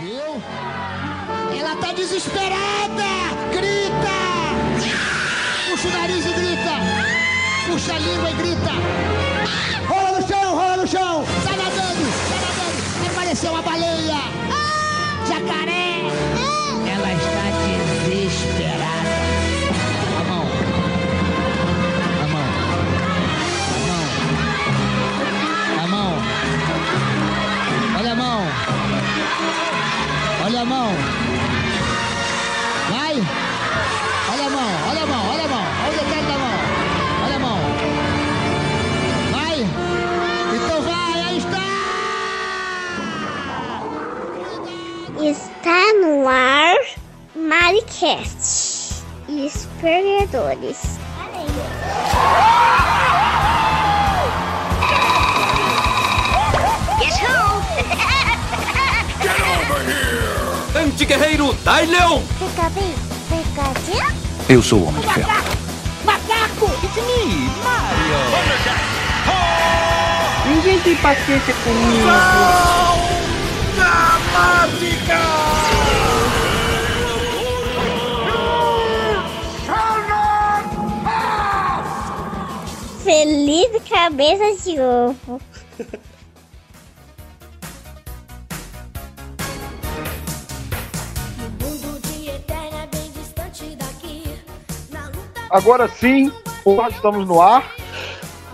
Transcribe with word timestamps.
Viu? 0.00 0.40
Ela 1.58 1.74
tá 1.80 1.92
desesperada! 1.92 3.10
Grita! 3.50 4.18
Puxa 5.68 5.88
o 5.88 5.90
nariz 5.90 6.24
e 6.24 6.32
grita! 6.34 6.74
Puxa 7.66 7.94
a 7.94 7.98
língua 7.98 8.30
e 8.30 8.34
grita! 8.34 8.70
Rola 9.88 10.20
no 10.20 10.28
chão, 10.28 10.54
rola 10.54 10.76
no 10.76 10.86
chão! 10.86 11.24
Sai 11.42 11.56
nadando, 11.56 12.12
sai 12.28 12.40
nadando! 12.40 13.00
Vai 13.00 13.14
parecer 13.16 13.48
uma 13.48 13.62
baleia! 13.62 14.20
Jacaré! 15.26 15.87
Olha 30.48 30.62
a 30.62 30.64
mão! 30.64 30.88
Vai! 32.88 33.16
Olha 34.32 34.46
a 34.46 34.50
mão, 34.50 34.70
olha 34.88 35.02
a 35.02 35.06
mão, 35.06 35.30
olha 35.30 35.44
a 35.44 35.48
mão, 35.48 35.62
olha 35.84 35.92
o 35.92 36.04
detalhe 36.06 36.26
da 36.26 36.38
mão. 36.38 36.56
Olha 37.22 37.36
a 37.36 37.38
mão. 37.38 37.58
Vai! 39.30 39.58
Então 40.56 40.80
vai, 40.80 41.20
aí 41.20 41.36
está! 41.36 41.68
Está 45.22 45.92
no 46.00 46.26
ar 46.26 46.78
Maricast. 47.36 49.04
Os 49.28 49.68
perdedores. 49.82 50.98
Anti-guerreiro 61.08 61.54
Dai 61.64 61.86
Leão! 61.86 62.22
Fica 62.38 62.68
bem, 62.68 62.94
fica 63.28 63.62
Eu 64.46 64.62
sou 64.62 64.80
o 64.80 64.88
Homem 64.88 65.00
de 65.00 65.14
Ferro. 65.14 65.30
Macaco! 66.04 66.66
It's 66.84 66.96
me, 66.96 67.48
Mario! 67.64 68.18
Ninguém 70.54 70.78
tem 70.80 70.96
paciência 70.96 71.54
comigo. 71.64 72.08
Feliz 83.02 83.82
cabeça 83.88 84.62
de 84.62 84.78
ovo. 84.78 85.40
Agora 95.50 95.88
sim, 95.88 96.30
nós 96.64 96.94
estamos 96.94 97.26
no 97.26 97.40
ar. 97.40 97.74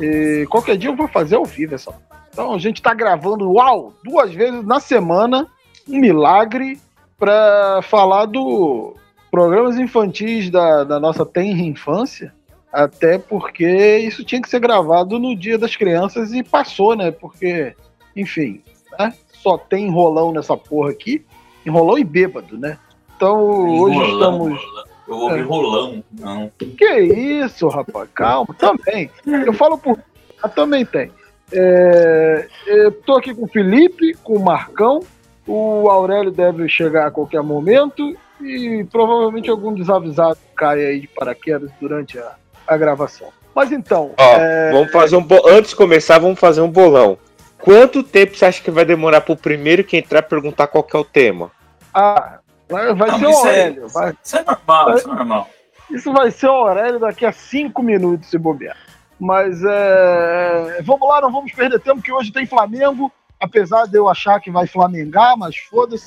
E 0.01 0.47
qualquer 0.51 0.77
dia 0.77 0.91
eu 0.91 0.97
vou 0.97 1.09
fazer 1.09 1.37
ao 1.37 1.45
vivo 1.45 1.75
essa. 1.75 1.93
Então 2.31 2.53
a 2.55 2.59
gente 2.59 2.83
tá 2.83 2.93
gravando, 2.93 3.53
uau, 3.53 3.93
duas 4.03 4.33
vezes 4.33 4.65
na 4.65 4.81
semana, 4.81 5.47
um 5.89 5.99
milagre, 5.99 6.81
para 7.19 7.81
falar 7.83 8.27
do 8.27 8.97
programas 9.31 9.79
infantis 9.79 10.51
da, 10.51 10.85
da 10.85 11.01
nossa 11.01 11.25
tenra 11.25 11.63
infância. 11.63 12.35
Até 12.73 13.19
porque 13.19 13.99
isso 13.99 14.25
tinha 14.25 14.43
que 14.43 14.49
ser 14.49 14.59
gravado 14.59 15.19
no 15.19 15.37
Dia 15.37 15.57
das 15.57 15.77
Crianças 15.77 16.33
e 16.33 16.43
passou, 16.43 16.97
né? 16.97 17.13
Porque, 17.13 17.75
enfim, 18.17 18.63
né? 18.99 19.15
só 19.33 19.57
tem 19.57 19.87
enrolão 19.87 20.33
nessa 20.33 20.57
porra 20.57 20.91
aqui. 20.91 21.25
Enrolão 21.65 21.97
e 21.97 22.05
bêbado, 22.05 22.59
né? 22.59 22.79
Então 23.17 23.41
hoje 23.41 23.99
estamos. 24.11 24.61
rolão. 24.61 24.94
Eu 25.07 25.17
ouvi 25.17 25.41
É. 25.41 25.43
rolão, 25.43 26.03
não. 26.19 26.51
Que 26.59 27.01
isso, 27.01 27.69
rapaz? 27.69 28.09
Calma, 28.15 28.55
também. 28.59 29.11
Eu 29.27 29.53
falo 29.53 29.77
por. 29.77 29.99
Ah, 30.43 30.49
também 30.49 30.85
tem. 30.85 31.11
É, 31.53 32.49
eu 32.67 32.93
tô 32.93 33.17
aqui 33.17 33.35
com 33.35 33.45
o 33.45 33.49
Felipe, 33.49 34.15
com 34.23 34.35
o 34.35 34.45
Marcão. 34.45 35.01
O 35.47 35.89
Aurélio 35.91 36.31
deve 36.31 36.69
chegar 36.69 37.07
a 37.07 37.11
qualquer 37.11 37.43
momento. 37.43 38.17
E 38.41 38.85
provavelmente 38.91 39.49
algum 39.49 39.73
desavisado 39.73 40.39
cai 40.57 40.85
aí 40.85 41.01
de 41.01 41.07
paraquedas 41.09 41.71
durante 41.81 42.19
a, 42.19 42.35
a 42.67 42.77
gravação. 42.77 43.29
Mas 43.55 43.71
então, 43.71 44.13
Ó, 44.19 44.37
é, 44.37 44.73
vamos 44.73 44.91
fazer 44.91 45.17
um 45.17 45.23
bo... 45.23 45.41
Antes 45.49 45.71
de 45.71 45.77
começar, 45.77 46.19
vamos 46.19 46.41
fazer 46.41 46.61
um 46.61 46.71
bolão. 46.71 47.17
Quanto 47.59 48.03
tempo 48.03 48.37
você 48.37 48.45
acha 48.45 48.63
que 48.63 48.71
vai 48.71 48.85
demorar 48.85 49.21
pro 49.21 49.37
primeiro 49.37 49.85
que 49.85 49.97
entrar 49.97 50.23
perguntar 50.23 50.67
qual 50.67 50.83
que 50.83 50.97
é 50.97 50.99
o 50.99 51.05
tema? 51.05 51.51
ah, 51.95 52.41
vai, 52.69 52.95
vai 52.95 53.11
Não, 53.11 53.19
ser 53.19 53.27
o 53.27 53.31
isso 53.31 53.47
é- 53.47 53.51
Aurélio. 53.51 53.89
vai- 53.89 54.15
Isso 54.23 54.37
é 54.37 54.45
normal, 54.45 54.95
isso 54.97 55.11
é 55.11 55.15
normal. 55.15 55.51
Isso 55.91 56.13
vai 56.13 56.31
ser 56.31 56.47
o 56.49 56.53
Aurélio 56.53 56.99
daqui 56.99 57.27
a 57.27 57.33
cinco 57.33 57.83
minutos, 57.83 58.29
se 58.31 58.39
bobear. 58.39 58.77
Mas 59.21 59.63
é, 59.65 60.81
vamos 60.83 61.09
lá, 61.09 61.21
não 61.21 61.31
vamos 61.31 61.53
perder 61.53 61.79
tempo, 61.81 62.03
que 62.03 62.13
hoje 62.13 62.33
tem 62.33 62.47
Flamengo. 62.47 63.13
Apesar 63.41 63.87
de 63.87 63.97
eu 63.99 64.09
achar 64.09 64.41
que 64.41 64.51
vai 64.51 64.67
flamengar, 64.67 65.37
mas 65.37 65.57
foda-se. 65.57 66.07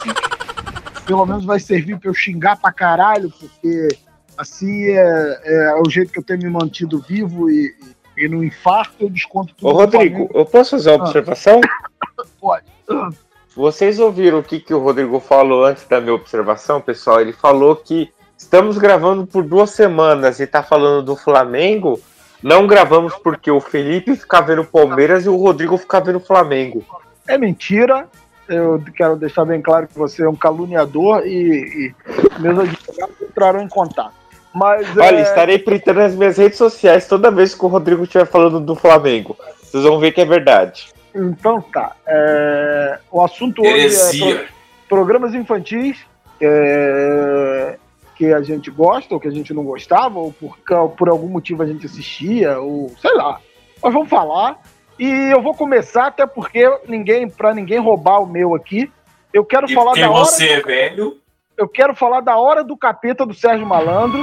Pelo 1.05 1.25
menos 1.25 1.45
vai 1.45 1.59
servir 1.59 1.97
para 1.99 2.09
eu 2.09 2.13
xingar 2.13 2.57
pra 2.57 2.71
caralho, 2.71 3.31
porque 3.39 3.87
assim 4.37 4.87
é, 4.87 5.41
é 5.45 5.81
o 5.85 5.89
jeito 5.89 6.11
que 6.11 6.19
eu 6.19 6.23
tenho 6.23 6.39
me 6.39 6.49
mantido 6.49 6.99
vivo 6.99 7.49
e, 7.49 7.73
e, 8.17 8.25
e 8.25 8.27
no 8.27 8.43
infarto 8.43 8.95
eu 8.99 9.09
desconto 9.09 9.53
tudo. 9.55 9.69
Ô, 9.69 9.73
Rodrigo, 9.73 10.29
eu 10.33 10.45
posso 10.45 10.71
fazer 10.71 10.89
uma 10.91 10.97
Ah. 10.97 11.03
observação? 11.03 11.61
Pode. 12.41 12.65
Vocês 13.57 13.97
ouviram 13.97 14.37
o 14.37 14.43
que, 14.43 14.59
que 14.59 14.71
o 14.71 14.77
Rodrigo 14.77 15.19
falou 15.19 15.65
antes 15.65 15.83
da 15.87 15.99
minha 15.99 16.13
observação, 16.13 16.79
pessoal? 16.79 17.19
Ele 17.19 17.33
falou 17.33 17.75
que 17.75 18.13
estamos 18.37 18.77
gravando 18.77 19.25
por 19.25 19.43
duas 19.43 19.71
semanas 19.71 20.39
e 20.39 20.45
tá 20.45 20.61
falando 20.61 21.03
do 21.03 21.15
Flamengo. 21.15 21.99
Não 22.43 22.67
gravamos 22.67 23.15
porque 23.15 23.49
o 23.49 23.59
Felipe 23.59 24.15
fica 24.15 24.41
vendo 24.41 24.61
o 24.61 24.65
Palmeiras 24.65 25.25
e 25.25 25.29
o 25.29 25.35
Rodrigo 25.35 25.75
fica 25.75 25.99
vendo 25.99 26.17
o 26.17 26.23
Flamengo. 26.23 26.85
É 27.27 27.35
mentira. 27.35 28.07
Eu 28.47 28.79
quero 28.95 29.15
deixar 29.15 29.43
bem 29.43 29.59
claro 29.59 29.87
que 29.87 29.97
você 29.97 30.21
é 30.23 30.29
um 30.29 30.35
caluniador 30.35 31.25
e, 31.25 31.89
e 31.89 32.39
meus 32.39 32.59
advogados 32.59 33.15
entraram 33.23 33.59
em 33.63 33.67
contato. 33.67 34.13
Mas 34.53 34.95
Olha, 34.95 35.17
é, 35.17 35.21
estarei 35.23 35.57
printando 35.57 36.01
nas 36.01 36.13
minhas 36.13 36.37
redes 36.37 36.59
sociais 36.59 37.07
toda 37.07 37.31
vez 37.31 37.55
que 37.55 37.65
o 37.65 37.69
Rodrigo 37.69 38.03
estiver 38.03 38.27
falando 38.27 38.59
do 38.59 38.75
Flamengo. 38.75 39.35
Vocês 39.63 39.83
vão 39.83 39.99
ver 39.99 40.11
que 40.11 40.21
é 40.21 40.25
verdade. 40.25 40.95
Então 41.15 41.61
tá. 41.61 41.95
É, 42.05 42.99
o 43.11 43.21
assunto 43.21 43.61
hoje 43.61 43.71
é 43.71 43.77
Heresia. 43.79 44.35
pro- 44.35 44.45
programas 44.89 45.33
infantis 45.33 45.97
é, 46.41 47.77
que 48.15 48.33
a 48.33 48.41
gente 48.41 48.69
gosta 48.71 49.13
ou 49.13 49.19
que 49.19 49.27
a 49.27 49.31
gente 49.31 49.53
não 49.53 49.63
gostava, 49.63 50.19
ou 50.19 50.31
por, 50.31 50.57
por 50.97 51.09
algum 51.09 51.27
motivo 51.27 51.63
a 51.63 51.65
gente 51.65 51.85
assistia, 51.85 52.59
ou 52.59 52.91
sei 53.01 53.13
lá. 53.13 53.39
Mas 53.81 53.93
vamos 53.93 54.09
falar. 54.09 54.59
E 54.99 55.07
eu 55.31 55.41
vou 55.41 55.53
começar, 55.53 56.07
até 56.07 56.25
porque 56.25 56.67
ninguém, 56.87 57.29
para 57.29 57.53
ninguém 57.53 57.79
roubar 57.79 58.19
o 58.21 58.25
meu 58.25 58.55
aqui, 58.55 58.91
eu 59.31 59.45
quero 59.45 59.69
E 59.69 59.73
falar 59.73 59.93
da 59.93 60.09
hora. 60.09 60.25
você 60.25 60.61
velho, 60.61 61.17
Eu 61.55 61.67
quero 61.67 61.93
falar 61.95 62.21
da 62.21 62.37
hora 62.37 62.63
do 62.63 62.75
capeta 62.75 63.25
do 63.25 63.33
Sérgio 63.33 63.65
Malandro. 63.67 64.21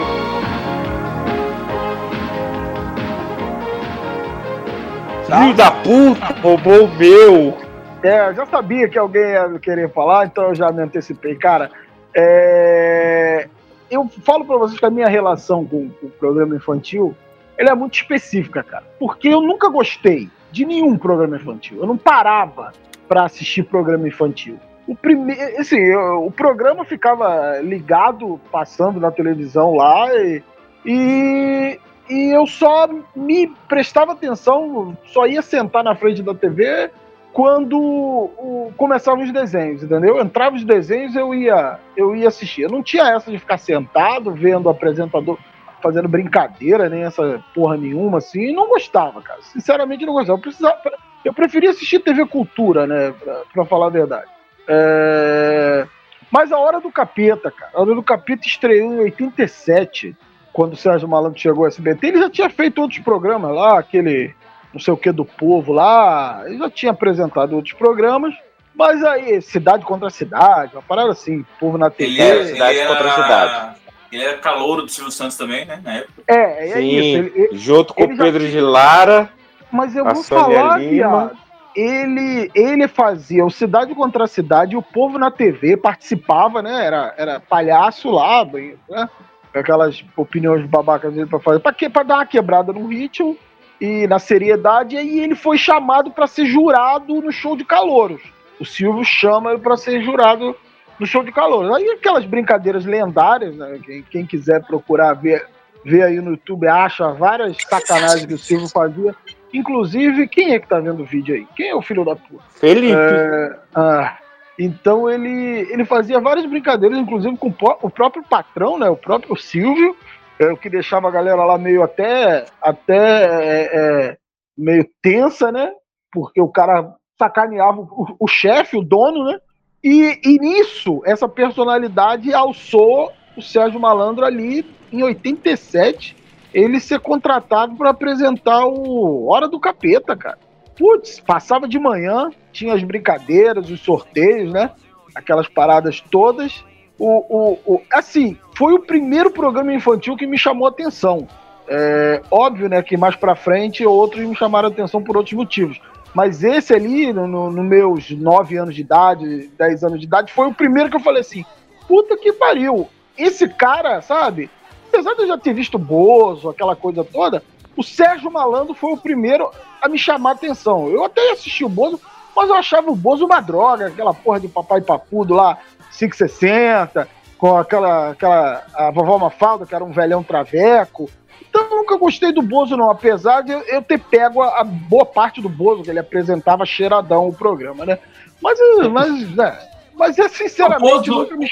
Filho 5.27 5.55
da 5.55 5.71
puta, 5.71 6.41
roubou 6.41 6.85
o 6.85 6.97
meu. 6.97 7.57
É, 8.03 8.29
eu 8.29 8.35
já 8.35 8.47
sabia 8.47 8.89
que 8.89 8.99
alguém 8.99 9.23
ia 9.23 9.59
querer 9.59 9.91
falar, 9.91 10.27
então 10.27 10.45
eu 10.49 10.55
já 10.55 10.71
me 10.71 10.83
antecipei. 10.83 11.35
Cara, 11.37 11.71
é, 12.15 13.49
eu 13.91 14.07
falo 14.25 14.45
pra 14.45 14.57
vocês 14.59 14.79
que 14.79 14.85
a 14.87 14.91
minha 14.91 15.09
relação 15.09 15.65
com, 15.65 15.89
com 15.89 16.07
o 16.07 16.11
programa 16.11 16.55
infantil 16.57 17.15
ela 17.57 17.71
é 17.71 17.75
muito 17.75 17.95
específica, 17.95 18.63
cara. 18.63 18.85
Porque 18.99 19.29
eu 19.29 19.41
nunca 19.41 19.69
gostei 19.69 20.29
de 20.51 20.65
nenhum 20.67 20.97
programa 20.99 21.37
infantil. 21.37 21.79
Eu 21.81 21.87
não 21.87 21.97
parava 21.97 22.73
pra 23.09 23.25
assistir 23.25 23.63
programa 23.63 24.07
infantil. 24.09 24.59
O 24.87 24.95
primeiro, 24.95 25.61
assim, 25.61 25.79
eu- 25.79 26.27
o 26.27 26.31
programa 26.31 26.85
ficava 26.85 27.59
ligado, 27.63 28.39
passando 28.53 29.01
na 29.01 29.11
televisão 29.11 29.75
lá 29.75 30.13
e, 30.15 30.43
e, 30.85 31.79
e 32.09 32.35
eu 32.35 32.47
só 32.47 32.89
me 33.15 33.47
prestava 33.69 34.13
atenção, 34.13 34.97
só 35.07 35.27
ia 35.27 35.43
sentar 35.43 35.83
na 35.85 35.95
frente 35.95 36.23
da 36.23 36.35
TV 36.35 36.91
quando 37.33 37.79
o- 37.81 38.73
começavam 38.77 39.25
os 39.25 39.33
desenhos, 39.33 39.83
entendeu? 39.83 40.21
Entrava 40.21 40.55
os 40.57 40.65
desenhos, 40.65 41.17
eu 41.17 41.35
ia, 41.35 41.79
eu 41.97 42.15
ia 42.15 42.29
assistir. 42.29 42.63
Eu 42.63 42.71
não 42.71 42.83
tinha 42.83 43.05
essa 43.15 43.31
de 43.31 43.39
ficar 43.39 43.59
sentado 43.59 44.33
vendo 44.33 44.67
o 44.67 44.71
apresentador 44.71 45.39
fazendo 45.83 46.09
brincadeira, 46.09 46.89
nem 46.89 47.03
essa 47.05 47.43
porra 47.55 47.77
nenhuma, 47.77 48.19
assim, 48.19 48.41
e 48.51 48.53
não 48.55 48.69
gostava, 48.69 49.21
cara. 49.21 49.41
Sinceramente, 49.43 50.07
não 50.07 50.15
gostava. 50.15 50.39
Eu, 50.39 50.43
precisava, 50.43 50.81
eu 51.25 51.35
preferia 51.35 51.71
assistir 51.71 51.99
TV 51.99 52.25
Cultura, 52.27 52.87
né, 52.87 53.13
pra, 53.13 53.43
pra 53.53 53.65
falar 53.67 53.87
a 53.87 53.91
verdade. 53.91 54.31
É, 54.69 55.87
Mas 56.31 56.53
a 56.53 56.59
Hora 56.59 56.81
do 56.81 56.91
Capeta, 56.91 57.51
cara, 57.51 57.71
a 57.75 57.81
Hora 57.81 57.95
do 57.95 58.03
Capeta 58.03 58.47
estreou 58.47 58.95
em 58.95 59.01
87, 59.01 60.17
quando 60.55 60.73
o 60.75 60.77
Sérgio 60.77 61.09
Malandro 61.09 61.39
chegou 61.39 61.65
ao 61.65 61.69
SBT. 61.69 62.07
Ele 62.07 62.19
já 62.21 62.31
tinha 62.31 62.49
feito 62.49 62.81
outros 62.81 63.01
programas 63.01 63.53
lá, 63.53 63.79
aquele 63.79 64.33
não 64.73 64.81
sei 64.81 64.95
o 64.95 64.97
que 64.97 65.13
do 65.13 65.25
povo 65.25 65.73
lá, 65.73 66.43
ele 66.47 66.59
já 66.59 66.71
tinha 66.71 66.93
apresentado 66.93 67.55
outros 67.55 67.75
programas, 67.75 68.33
Mas 68.77 69.05
aí, 69.05 69.41
cidade 69.41 69.85
contra 69.85 70.11
cidade, 70.11 70.75
uma 70.75 70.83
parada 70.83 71.13
assim, 71.13 71.45
povo 71.61 71.79
na 71.79 71.91
TV. 71.91 72.11
Ele 72.11 72.21
era, 72.23 72.45
cidade 72.47 72.79
ele 72.79 72.89
contra 72.89 73.05
era- 73.09 73.15
cidade. 73.23 73.77
Ele 74.11 74.25
era 74.25 74.39
calouro 74.39 74.83
do 74.83 74.89
Silvio 74.89 75.13
Santos 75.13 75.37
também, 75.37 75.65
né? 75.65 75.81
Na 75.85 75.93
época. 75.99 76.23
É, 76.27 76.69
é 76.71 76.73
Sim, 76.73 76.89
isso. 76.89 77.19
Ele- 77.19 77.33
ele- 77.37 77.57
junto 77.57 77.95
com 77.95 78.03
o 78.03 78.09
Pedro 78.17 78.41
tinha- 78.41 78.51
de 78.51 78.61
Lara. 78.61 79.29
mas 79.71 79.95
eu 79.95 80.05
A 80.07 80.13
vou 80.13 80.25
Sônia 80.25 80.45
falar, 80.59 80.79
Lima. 80.79 80.91
viado. 80.91 81.37
Ele, 81.77 82.51
ele 82.55 82.89
fazia 82.89 83.45
o 83.45 83.51
Cidade 83.51 83.95
contra 83.95 84.27
Cidade 84.27 84.75
e 84.75 84.77
o 84.77 84.83
povo 84.83 85.19
na 85.21 85.31
TV 85.31 85.77
participava, 85.77 86.61
né? 86.61 86.85
Era, 86.85 87.15
era 87.17 87.39
palhaço 87.41 88.11
lá, 88.11 88.45
bem, 88.45 88.75
né? 88.89 89.09
Aquelas 89.55 90.05
opiniões 90.17 90.67
babacas 90.67 91.15
dele 91.15 91.27
pra 91.27 91.39
fazer. 91.39 91.61
Pra 91.61 91.73
quê? 91.73 91.89
Pra 91.89 92.03
dar 92.03 92.17
uma 92.17 92.27
quebrada 92.27 92.73
no 92.73 92.87
ritmo 92.89 93.37
e 93.81 94.07
na 94.07 94.19
seriedade. 94.19 94.97
E 94.97 94.99
aí 94.99 95.21
ele 95.21 95.35
foi 95.35 95.57
chamado 95.57 96.11
pra 96.11 96.27
ser 96.27 96.47
jurado 96.47 97.21
no 97.21 97.31
show 97.31 97.57
de 97.57 97.65
calouros. 97.65 98.21
O 98.59 98.65
Silvio 98.65 99.05
chama 99.05 99.53
ele 99.53 99.61
pra 99.61 99.77
ser 99.77 100.03
jurado 100.03 100.57
no 100.99 101.07
show 101.07 101.23
de 101.23 101.33
calouros. 101.33 101.75
Aí 101.75 101.89
aquelas 101.91 102.25
brincadeiras 102.25 102.85
lendárias, 102.85 103.57
né? 103.57 103.79
Quem, 103.85 104.03
quem 104.03 104.27
quiser 104.27 104.63
procurar 104.65 105.15
ver, 105.15 105.47
ver 105.85 106.03
aí 106.03 106.21
no 106.21 106.33
YouTube, 106.33 106.67
acha 106.67 107.13
várias 107.13 107.57
sacanagens 107.69 108.27
que 108.27 108.35
o 108.35 108.39
Silvio 108.39 108.69
fazia. 108.69 109.15
Inclusive, 109.53 110.27
quem 110.27 110.53
é 110.53 110.59
que 110.59 110.69
tá 110.69 110.81
vendo 110.81 111.03
o 111.03 111.07
vídeo 111.07 111.35
aí? 111.35 111.47
Quem 111.57 111.69
é 111.69 111.75
o 111.75 111.83
filho 111.83 112.05
da 112.05 112.17
puta? 112.17 112.43
Felipe. 112.51 112.93
É, 112.93 113.57
ah, 113.75 114.17
então 114.59 115.11
ele, 115.11 115.67
ele 115.73 115.85
fazia 115.85 116.21
várias 116.21 116.47
brincadeiras, 116.47 116.99
inclusive 116.99 117.37
com 117.37 117.49
o 117.49 117.53
pró- 117.53 117.79
o 117.83 117.91
próprio 117.91 118.23
patrão, 118.23 118.79
né? 118.79 118.89
O 118.89 118.97
próprio 118.97 119.37
Silvio, 119.37 119.97
é, 120.39 120.53
o 120.53 120.57
que 120.57 120.71
deixava 120.71 121.09
a 121.09 121.11
galera 121.11 121.45
lá 121.45 121.59
meio 121.59 121.83
até, 121.83 122.47
até 122.63 122.97
é, 122.97 123.71
é, 123.73 124.17
meio 124.57 124.87
tensa, 125.03 125.51
né? 125.51 125.73
Porque 126.13 126.41
o 126.41 126.49
cara 126.49 126.95
sacaneava 127.19 127.81
o, 127.81 128.17
o 128.21 128.29
chefe, 128.29 128.77
o 128.77 128.83
dono, 128.83 129.25
né? 129.25 129.39
E, 129.83 130.19
e 130.25 130.39
nisso, 130.39 131.03
essa 131.05 131.29
personalidade 131.29 132.33
alçou 132.33 133.13
o 133.37 133.43
Sérgio 133.43 133.81
Malandro 133.81 134.25
ali 134.25 134.65
em 134.93 135.03
87, 135.03 136.17
ele 136.55 136.79
ser 136.79 137.01
contratado 137.01 137.75
para 137.75 137.91
apresentar 137.91 138.65
o 138.65 139.27
Hora 139.29 139.49
do 139.49 139.59
Capeta, 139.59 140.17
cara. 140.17 140.39
Putz, 140.77 141.21
passava 141.21 141.69
de 141.69 141.79
manhã, 141.79 142.31
tinha 142.53 142.75
as 142.75 142.83
brincadeiras, 142.83 143.71
os 143.71 143.81
sorteios, 143.81 144.53
né? 144.53 144.71
Aquelas 145.15 145.49
paradas 145.49 146.01
todas. 146.11 146.65
O, 146.99 147.09
o, 147.09 147.59
o- 147.75 147.83
assim, 147.93 148.37
foi 148.57 148.73
o 148.75 148.81
primeiro 148.81 149.31
programa 149.31 149.73
infantil 149.73 150.17
que 150.17 150.27
me 150.27 150.39
chamou 150.39 150.67
a 150.67 150.71
atenção. 150.71 151.27
É, 151.69 152.21
óbvio, 152.31 152.69
né, 152.69 152.83
que 152.83 152.97
mais 152.97 153.17
pra 153.17 153.35
frente 153.35 153.87
outros 153.87 154.23
me 154.27 154.35
chamaram 154.37 154.69
a 154.69 154.73
atenção 154.73 155.03
por 155.03 155.17
outros 155.17 155.35
motivos. 155.35 155.81
Mas 156.15 156.45
esse 156.45 156.73
ali, 156.75 157.13
nos 157.13 157.29
no, 157.29 157.51
no 157.51 157.65
meus 157.65 158.11
9 158.11 158.57
anos 158.57 158.75
de 158.75 158.83
idade, 158.83 159.51
10 159.59 159.83
anos 159.85 159.99
de 159.99 160.07
idade, 160.07 160.33
foi 160.33 160.47
o 160.47 160.55
primeiro 160.55 160.91
que 160.91 160.97
eu 160.97 161.01
falei 161.01 161.21
assim: 161.23 161.45
puta 161.89 162.17
que 162.17 162.33
pariu. 162.33 162.89
Esse 163.17 163.49
cara, 163.49 164.01
sabe? 164.03 164.51
Apesar 164.89 165.15
de 165.15 165.23
eu 165.23 165.27
já 165.29 165.39
ter 165.39 165.53
visto 165.53 165.79
Bozo, 165.79 166.49
aquela 166.49 166.77
coisa 166.77 167.03
toda, 167.03 167.43
o 167.77 167.83
Sérgio 167.83 168.31
Malandro 168.31 168.75
foi 168.75 168.93
o 168.93 168.97
primeiro 168.97 169.51
a 169.81 169.89
me 169.89 169.99
chamar 169.99 170.31
a 170.31 170.33
atenção. 170.35 170.89
Eu 170.89 171.05
até 171.05 171.33
assisti 171.33 171.65
o 171.65 171.69
Bozo, 171.69 172.01
mas 172.35 172.49
eu 172.49 172.55
achava 172.55 172.91
o 172.91 172.97
Bozo 172.97 173.27
uma 173.27 173.41
droga, 173.41 173.89
aquela 173.89 174.15
porra 174.15 174.41
de 174.41 174.49
papai 174.49 174.81
papudo 174.81 175.35
lá, 175.35 175.59
560, 175.97 177.09
com 177.39 177.57
aquela, 177.57 178.11
aquela 178.11 178.63
a 178.75 178.91
vovó 178.91 179.19
Mafalda, 179.19 179.67
que 179.67 179.75
era 179.75 179.85
um 179.85 179.93
velhão 179.93 180.23
traveco. 180.23 181.09
Então 181.49 181.63
eu 181.71 181.77
nunca 181.77 181.97
gostei 181.97 182.33
do 182.33 182.43
Bozo, 182.43 182.77
não, 182.77 182.91
apesar 182.91 183.43
de 183.43 183.53
eu 183.53 183.83
ter 183.83 183.99
pego 183.99 184.43
a, 184.43 184.61
a 184.61 184.65
boa 184.65 185.05
parte 185.05 185.41
do 185.41 185.49
Bozo, 185.49 185.83
que 185.83 185.91
ele 185.91 185.99
apresentava 185.99 186.65
cheiradão 186.67 187.29
o 187.29 187.33
programa, 187.35 187.85
né? 187.85 187.99
Mas, 188.43 188.59
mas, 188.91 189.37
né? 189.37 189.59
mas 189.95 190.19
é 190.19 190.29
sinceramente 190.29 191.11
O 191.11 191.15
Bozo- 191.15 191.21
nunca 191.21 191.37
me 191.37 191.49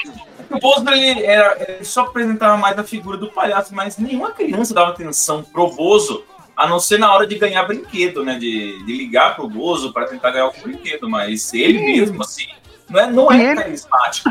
O 0.53 0.59
Bozo 0.59 0.87
ele, 0.89 1.23
era, 1.25 1.57
ele 1.67 1.83
só 1.83 2.01
apresentava 2.01 2.55
mais 2.57 2.77
a 2.77 2.83
figura 2.83 3.17
do 3.17 3.31
palhaço, 3.31 3.73
mas 3.73 3.97
nenhuma 3.97 4.31
criança 4.31 4.73
dava 4.73 4.91
atenção 4.91 5.43
pro 5.43 5.69
Bozo, 5.71 6.23
a 6.55 6.67
não 6.67 6.79
ser 6.79 6.99
na 6.99 7.11
hora 7.13 7.25
de 7.25 7.35
ganhar 7.37 7.63
brinquedo, 7.63 8.23
né? 8.23 8.35
De, 8.37 8.83
de 8.85 8.97
ligar 8.97 9.35
pro 9.35 9.49
Bozo 9.49 9.91
para 9.91 10.05
tentar 10.05 10.31
ganhar 10.31 10.45
algum 10.45 10.61
brinquedo, 10.61 11.09
mas 11.09 11.53
ele 11.53 11.79
Sim. 11.79 11.85
mesmo, 11.85 12.21
assim, 12.21 12.45
não 12.89 12.99
é, 12.99 13.07
não 13.11 13.31
é 13.31 13.43
ele- 13.43 13.55
carismático. 13.63 14.29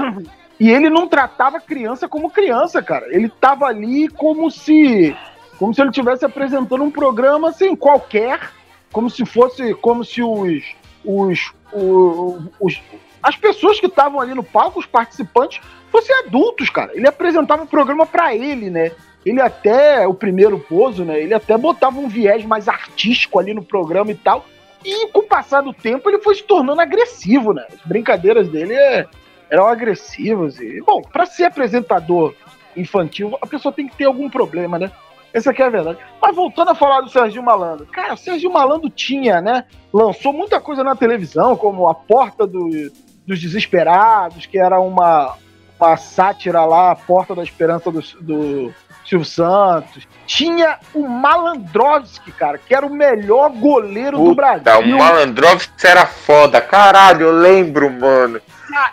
E 0.60 0.70
ele 0.70 0.88
não 0.88 1.08
tratava 1.08 1.56
a 1.56 1.60
criança 1.60 2.08
como 2.08 2.30
criança, 2.30 2.80
cara. 2.80 3.06
Ele 3.12 3.28
tava 3.28 3.64
ali 3.66 4.06
como 4.08 4.48
se 4.50 5.16
como 5.58 5.74
se 5.74 5.80
ele 5.80 5.90
estivesse 5.90 6.24
apresentando 6.24 6.82
um 6.84 6.90
programa 6.90 7.48
assim 7.48 7.74
qualquer, 7.74 8.50
como 8.92 9.10
se 9.10 9.24
fosse 9.26 9.74
como 9.74 10.04
se 10.04 10.22
os 10.22 10.62
os, 11.04 11.52
o- 11.72 12.38
os 12.60 12.80
as 13.22 13.36
pessoas 13.36 13.78
que 13.78 13.86
estavam 13.86 14.20
ali 14.20 14.34
no 14.34 14.42
palco, 14.42 14.80
os 14.80 14.86
participantes, 14.86 15.60
fossem 15.90 16.14
adultos, 16.26 16.68
cara. 16.70 16.90
Ele 16.94 17.06
apresentava 17.06 17.62
o 17.62 17.66
programa 17.66 18.04
pra 18.06 18.34
ele, 18.34 18.70
né? 18.70 18.90
Ele 19.24 19.40
até 19.40 20.06
o 20.06 20.14
primeiro 20.14 20.58
pozo, 20.58 21.04
né? 21.04 21.20
Ele 21.20 21.32
até 21.34 21.56
botava 21.56 21.98
um 22.00 22.08
viés 22.08 22.44
mais 22.44 22.68
artístico 22.68 23.38
ali 23.38 23.54
no 23.54 23.62
programa 23.64 24.10
e 24.10 24.14
tal. 24.16 24.44
E 24.84 25.06
com 25.08 25.20
o 25.20 25.22
passar 25.22 25.60
do 25.60 25.72
tempo 25.72 26.08
ele 26.10 26.18
foi 26.18 26.34
se 26.34 26.42
tornando 26.42 26.80
agressivo, 26.80 27.52
né? 27.52 27.64
As 27.72 27.80
brincadeiras 27.86 28.48
dele 28.48 28.74
é, 28.74 29.06
eram 29.48 29.66
agressivas. 29.66 30.58
E, 30.58 30.80
bom, 30.82 31.00
para 31.02 31.24
ser 31.24 31.44
apresentador 31.44 32.34
infantil, 32.76 33.38
a 33.40 33.46
pessoa 33.46 33.72
tem 33.72 33.86
que 33.86 33.96
ter 33.96 34.06
algum 34.06 34.28
problema, 34.28 34.78
né? 34.78 34.90
Essa 35.32 35.50
aqui 35.50 35.62
é 35.62 35.66
a 35.66 35.70
verdade. 35.70 35.98
Mas 36.20 36.34
voltando 36.34 36.72
a 36.72 36.74
falar 36.74 37.00
do 37.00 37.08
Serginho 37.08 37.42
Malandro. 37.44 37.86
Cara, 37.86 38.14
o 38.14 38.18
Serginho 38.18 38.52
Malandro 38.52 38.90
tinha, 38.90 39.40
né? 39.40 39.64
Lançou 39.92 40.32
muita 40.32 40.60
coisa 40.60 40.82
na 40.82 40.96
televisão, 40.96 41.56
como 41.56 41.86
A 41.86 41.94
Porta 41.94 42.46
do- 42.46 42.90
dos 43.26 43.40
Desesperados, 43.40 44.46
que 44.46 44.58
era 44.58 44.80
uma, 44.80 45.34
uma 45.80 45.96
sátira 45.96 46.64
lá, 46.64 46.90
A 46.92 46.96
Porta 46.96 47.34
da 47.34 47.42
Esperança 47.42 47.90
do, 47.90 48.00
do 48.20 48.74
Silvio 49.06 49.24
Santos. 49.26 50.06
Tinha 50.26 50.78
o 50.94 51.06
Malandrovski, 51.08 52.32
cara, 52.32 52.58
que 52.58 52.74
era 52.74 52.86
o 52.86 52.90
melhor 52.94 53.50
goleiro 53.50 54.16
do 54.18 54.24
Puta, 54.24 54.34
Brasil. 54.60 54.94
o 54.94 54.98
Malandrovski 54.98 55.86
era 55.86 56.06
foda. 56.06 56.60
Caralho, 56.60 57.26
eu 57.26 57.32
lembro, 57.32 57.90
mano. 57.90 58.40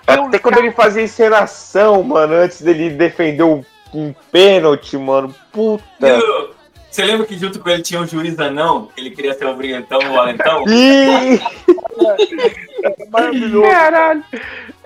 Eu- 0.07 0.25
Até 0.25 0.39
quando 0.39 0.57
ele 0.57 0.71
fazia 0.71 1.03
encenação, 1.03 2.03
mano, 2.03 2.33
antes 2.33 2.61
dele 2.61 2.89
defender 2.89 3.43
um, 3.43 3.63
um 3.93 4.13
pênalti, 4.31 4.97
mano. 4.97 5.33
Puta. 5.51 6.07
Eu- 6.07 6.48
Você 6.89 7.05
lembra 7.05 7.25
que 7.25 7.37
junto 7.37 7.59
com 7.59 7.69
ele 7.69 7.83
tinha 7.83 8.01
um 8.01 8.07
juiz 8.07 8.37
anão, 8.39 8.87
que 8.87 8.99
ele 8.99 9.11
queria 9.11 9.33
ser 9.33 9.45
o 9.45 9.55
brilhantão, 9.55 9.99
o 9.99 10.13
valentão? 10.13 10.63
Ih, 10.67 11.39
Maravilhoso. 13.11 13.69
caralho. 13.69 14.23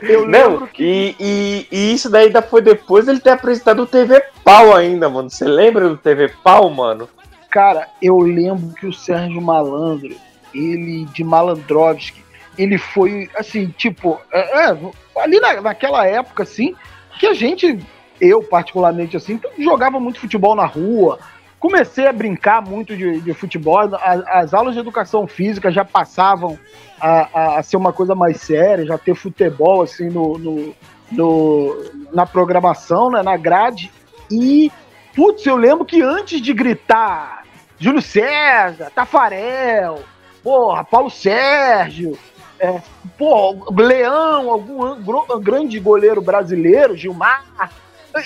Eu 0.01 0.27
Não, 0.27 0.49
lembro 0.49 0.67
que 0.67 0.83
e, 0.83 1.15
e, 1.19 1.67
e 1.71 1.93
isso 1.93 2.09
daí 2.09 2.25
ainda 2.25 2.41
foi 2.41 2.61
depois 2.61 3.05
dele 3.05 3.21
ter 3.21 3.29
apresentado 3.29 3.83
o 3.83 3.87
TV 3.87 4.21
Pau 4.43 4.75
ainda, 4.75 5.09
mano. 5.09 5.29
Você 5.29 5.45
lembra 5.45 5.87
do 5.87 5.95
TV 5.95 6.29
Pau, 6.43 6.69
mano? 6.69 7.07
Cara, 7.49 7.87
eu 8.01 8.19
lembro 8.19 8.73
que 8.73 8.85
o 8.85 8.91
Sérgio 8.93 9.41
Malandro, 9.41 10.13
ele 10.53 11.05
de 11.05 11.23
Malandrovski, 11.23 12.23
ele 12.57 12.77
foi 12.77 13.29
assim, 13.35 13.67
tipo, 13.77 14.19
é, 14.31 14.71
é, 14.71 14.77
ali 15.17 15.39
na, 15.39 15.61
naquela 15.61 16.05
época, 16.05 16.43
assim, 16.43 16.75
que 17.19 17.27
a 17.27 17.33
gente, 17.33 17.79
eu 18.19 18.43
particularmente, 18.43 19.15
assim, 19.15 19.39
jogava 19.57 19.99
muito 19.99 20.19
futebol 20.19 20.55
na 20.55 20.65
rua. 20.65 21.19
Comecei 21.63 22.05
a 22.07 22.11
brincar 22.11 22.61
muito 22.61 22.93
de, 22.93 23.21
de 23.21 23.33
futebol. 23.33 23.77
a- 23.79 24.39
as 24.41 24.53
aulas 24.53 24.73
de 24.73 24.81
educação 24.81 25.25
física 25.25 25.71
já 25.71 25.85
passavam 25.85 26.59
a, 26.99 27.29
a- 27.33 27.59
a 27.59 27.63
ser 27.63 27.77
uma 27.77 27.93
coisa 27.93 28.13
mais 28.13 28.41
séria, 28.41 28.85
já 28.85 28.97
ter 28.97 29.15
futebol 29.15 29.81
assim 29.81 30.09
no, 30.09 30.37
no- 30.37 30.75
no- 31.09 31.85
na 32.11 32.25
programação, 32.25 33.09
né, 33.09 33.23
na 33.23 33.37
grade. 33.37 33.89
E, 34.29 34.69
putz, 35.15 35.45
eu 35.45 35.55
lembro 35.55 35.85
que 35.85 36.01
antes 36.01 36.41
de 36.41 36.51
gritar 36.53 37.45
Júlio 37.79 38.01
César, 38.01 38.91
Tafarel, 38.93 40.01
porra, 40.43 40.83
Paulo 40.83 41.09
Sérgio, 41.09 42.19
é, 42.59 42.81
porra, 43.17 43.67
Leão, 43.81 44.49
algum 44.49 45.01
grande 45.41 45.79
goleiro 45.79 46.21
brasileiro, 46.21 46.97
Gilmar, 46.97 47.71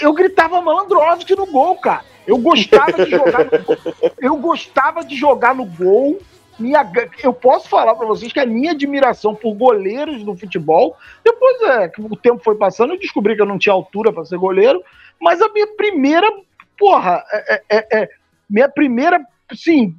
eu 0.01 0.13
gritava 0.13 0.62
Malandrovski 0.62 1.36
no 1.36 1.46
gol, 1.46 1.77
cara. 1.77 2.03
Eu 2.25 2.38
gostava 2.38 2.91
de 3.06 3.10
jogar 3.10 3.46
no 3.46 3.63
gol. 3.63 3.77
Eu 4.20 4.36
gostava 4.38 5.03
de 5.03 5.15
jogar 5.15 5.56
no 5.56 5.65
gol. 5.65 6.20
Minha, 6.60 6.89
eu 7.24 7.32
posso 7.32 7.70
falar 7.70 7.94
pra 7.96 8.08
vocês 8.08 8.34
que 8.34 8.39
a 8.39 8.46
minha 8.46 8.72
admiração 8.72 9.36
por 9.36 9.53
goleiros 9.53 10.24
no 10.24 10.36
futebol, 10.36 10.98
depois 11.24 11.62
é, 11.62 11.88
que 11.88 12.01
o 12.01 12.15
tempo 12.15 12.44
foi 12.44 12.56
passando, 12.56 12.94
eu 12.94 13.00
descobri 13.00 13.36
que 13.36 13.41
eu 13.41 13.46
não 13.46 13.60
tinha 13.60 13.74
altura 13.74 14.12
pra 14.12 14.25
ser 14.25 14.39
goleiro, 14.39 14.84
mas 15.22 15.39
a 15.39 15.50
minha 15.50 15.67
primeira, 15.75 16.27
porra, 16.75 17.24
é, 17.32 17.62
é- 17.70 17.88
é- 17.91 18.10
minha 18.50 18.67
primeira, 18.67 19.24
sim, 19.53 19.96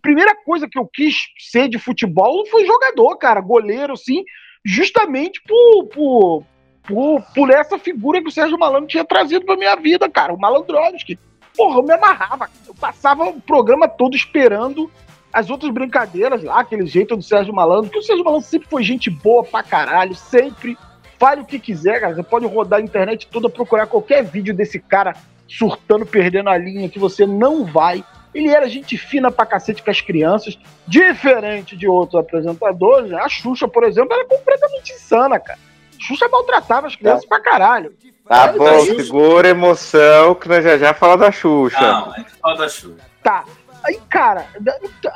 primeira 0.00 0.34
coisa 0.34 0.66
que 0.66 0.78
eu 0.78 0.86
quis 0.86 1.26
ser 1.38 1.68
de 1.68 1.78
futebol 1.78 2.46
foi 2.46 2.64
jogador, 2.64 3.16
cara, 3.18 3.40
goleiro, 3.40 3.96
sim, 3.98 4.24
justamente 4.64 5.42
por, 5.46 5.86
por, 5.88 6.44
por, 6.86 7.22
por 7.34 7.50
essa 7.50 7.78
figura 7.78 8.20
que 8.20 8.28
o 8.28 8.32
Sérgio 8.32 8.58
Malandro 8.58 8.88
tinha 8.88 9.04
trazido 9.04 9.44
pra 9.44 9.56
minha 9.56 9.74
vida, 9.76 10.08
cara, 10.08 10.32
o 10.32 10.38
Malandrovski. 10.38 11.18
Porra, 11.56 11.78
eu 11.78 11.82
me 11.82 11.92
amarrava, 11.92 12.48
eu 12.66 12.74
passava 12.74 13.24
o 13.24 13.40
programa 13.40 13.88
todo 13.88 14.16
esperando 14.16 14.90
as 15.32 15.50
outras 15.50 15.72
brincadeiras 15.72 16.44
lá, 16.44 16.60
aquele 16.60 16.86
jeito 16.86 17.16
do 17.16 17.22
Sérgio 17.22 17.52
Malandro, 17.52 17.90
que 17.90 17.98
o 17.98 18.02
Sérgio 18.02 18.24
Malandro 18.24 18.46
sempre 18.46 18.68
foi 18.68 18.84
gente 18.84 19.10
boa 19.10 19.42
pra 19.42 19.64
caralho, 19.64 20.14
sempre. 20.14 20.78
Fale 21.18 21.40
o 21.40 21.44
que 21.44 21.58
quiser, 21.58 22.00
cara. 22.00 22.14
Você 22.14 22.22
pode 22.22 22.46
rodar 22.46 22.78
a 22.78 22.82
internet 22.82 23.26
toda, 23.26 23.48
procurar 23.48 23.86
qualquer 23.86 24.22
vídeo 24.22 24.54
desse 24.54 24.78
cara 24.78 25.14
surtando, 25.48 26.06
perdendo 26.06 26.50
a 26.50 26.56
linha, 26.56 26.88
que 26.88 26.98
você 26.98 27.26
não 27.26 27.64
vai. 27.64 28.04
Ele 28.32 28.48
era 28.48 28.68
gente 28.68 28.96
fina 28.96 29.30
pra 29.30 29.46
cacete 29.46 29.82
com 29.82 29.90
as 29.90 30.00
crianças, 30.00 30.58
diferente 30.86 31.76
de 31.76 31.86
outros 31.88 32.20
apresentadores. 32.20 33.12
A 33.12 33.28
Xuxa, 33.28 33.66
por 33.66 33.84
exemplo, 33.84 34.12
era 34.12 34.24
completamente 34.24 34.92
insana, 34.92 35.38
cara. 35.38 35.58
Xuxa 35.98 36.28
maltratava 36.28 36.86
as 36.86 36.96
crianças 36.96 37.24
pra 37.26 37.40
caralho. 37.40 37.92
Tá 38.26 38.52
bom, 38.52 38.80
segura 38.80 39.48
a 39.48 39.50
emoção 39.50 40.34
que 40.34 40.48
nós 40.48 40.64
já 40.64 40.78
já 40.78 40.94
fala 40.94 41.16
da 41.16 41.30
Xuxa. 41.30 41.80
Não, 41.80 42.12
a 42.12 42.16
gente 42.18 42.30
fala 42.40 42.56
da 42.56 42.68
Xuxa. 42.68 42.96
Tá. 43.22 43.44
Aí, 43.84 44.00
cara, 44.08 44.46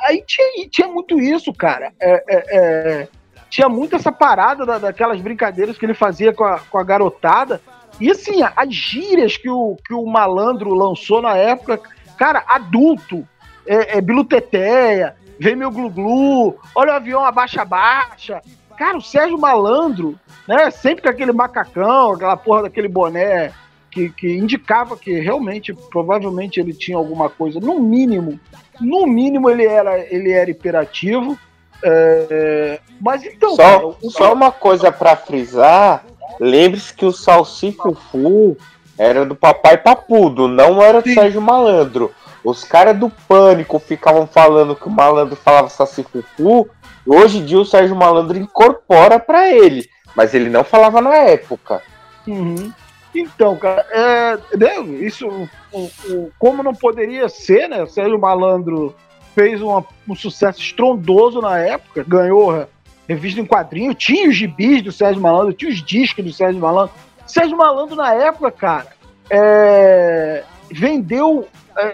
aí 0.03 0.23
tinha, 0.27 0.69
tinha 0.69 0.87
muito 0.87 1.19
isso, 1.19 1.51
cara. 1.51 1.91
É, 1.99 2.11
é, 2.27 2.43
é, 2.57 3.07
tinha 3.49 3.67
muito 3.67 3.95
essa 3.95 4.11
parada 4.11 4.63
da- 4.63 4.77
daquelas 4.77 5.19
brincadeiras 5.19 5.75
que 5.75 5.85
ele 5.85 5.95
fazia 5.95 6.31
com 6.31 6.43
a, 6.43 6.59
com 6.59 6.77
a 6.77 6.83
garotada. 6.83 7.59
E 7.99 8.11
assim, 8.11 8.41
as 8.55 8.73
gírias 8.73 9.37
que 9.37 9.49
o, 9.49 9.75
que 9.83 9.93
o 9.93 10.05
malandro 10.05 10.71
lançou 10.75 11.19
na 11.19 11.35
época, 11.35 11.79
cara, 12.15 12.43
adulto, 12.47 13.27
é, 13.65 13.97
é 13.97 14.01
biluteteia, 14.01 15.15
vem 15.39 15.55
meu 15.55 15.71
glu-glu, 15.71 16.55
olha 16.75 16.93
o 16.93 16.95
avião 16.95 17.25
abaixa-baixa. 17.25 18.39
Cara, 18.79 18.97
o 18.97 19.01
Sérgio 19.01 19.37
Malandro, 19.37 20.17
né, 20.47 20.71
sempre 20.71 21.03
com 21.03 21.09
aquele 21.09 21.33
macacão, 21.33 22.13
aquela 22.13 22.37
porra 22.37 22.61
daquele 22.63 22.87
boné 22.87 23.51
que, 23.91 24.09
que 24.09 24.37
indicava 24.37 24.95
que 24.95 25.19
realmente, 25.19 25.73
provavelmente 25.91 26.61
ele 26.61 26.73
tinha 26.73 26.97
alguma 26.97 27.29
coisa, 27.29 27.59
no 27.59 27.77
mínimo, 27.77 28.39
no 28.79 29.05
mínimo 29.05 29.49
ele 29.49 29.65
era, 29.65 29.99
ele 29.99 30.31
era 30.31 30.49
hiperativo. 30.49 31.37
é, 31.83 32.79
mas 33.01 33.23
então, 33.25 33.57
cara, 33.57 33.79
Só, 33.81 33.95
o- 34.01 34.11
só 34.11 34.33
uma 34.33 34.51
coisa 34.51 34.91
pra 34.93 35.15
frisar: 35.17 36.05
lembre-se 36.39 36.93
que 36.93 37.05
o 37.05 37.11
Salsifufu 37.11 38.55
era 38.97 39.25
do 39.25 39.35
Papai 39.35 39.77
Papudo, 39.77 40.47
não 40.47 40.81
era 40.81 41.01
do 41.01 41.07
Sim. 41.09 41.15
Sérgio 41.15 41.41
Malandro. 41.41 42.11
Os 42.43 42.63
caras 42.63 42.97
do 42.97 43.09
Pânico 43.09 43.79
ficavam 43.79 44.25
falando 44.25 44.75
que 44.75 44.87
o 44.87 44.91
malandro 44.91 45.35
falava 45.35 45.69
Salsifufu. 45.69 46.69
Hoje 47.05 47.39
em 47.39 47.45
dia 47.45 47.59
o 47.59 47.65
Sérgio 47.65 47.95
Malandro 47.95 48.37
incorpora 48.37 49.19
pra 49.19 49.49
ele, 49.51 49.89
mas 50.15 50.33
ele 50.33 50.49
não 50.49 50.63
falava 50.63 51.01
na 51.01 51.15
época. 51.15 51.81
Uhum. 52.27 52.71
Então, 53.15 53.55
cara, 53.57 53.85
é, 53.91 54.57
né, 54.57 54.79
isso, 55.01 55.27
o- 55.73 55.89
o- 56.07 56.31
como 56.37 56.61
não 56.61 56.73
poderia 56.75 57.27
ser, 57.27 57.67
né? 57.67 57.85
Sérgio 57.87 58.19
Malandro 58.19 58.95
fez 59.33 59.61
uma- 59.61 59.83
um 60.07 60.15
sucesso 60.15 60.59
estrondoso 60.59 61.41
na 61.41 61.57
época, 61.57 62.05
ganhou 62.07 62.67
revista 63.07 63.41
em 63.41 63.45
quadrinho, 63.45 63.93
tinha 63.95 64.29
os 64.29 64.35
gibis 64.35 64.83
do 64.83 64.91
Sérgio 64.91 65.21
Malandro, 65.21 65.53
tinha 65.53 65.71
os 65.71 65.81
discos 65.83 66.23
do 66.23 66.31
Sérgio 66.31 66.61
Malandro. 66.61 66.93
Sérgio 67.25 67.57
Malandro, 67.57 67.95
na 67.95 68.13
época, 68.13 68.51
cara, 68.51 68.87
é, 69.29 70.43
vendeu, 70.71 71.47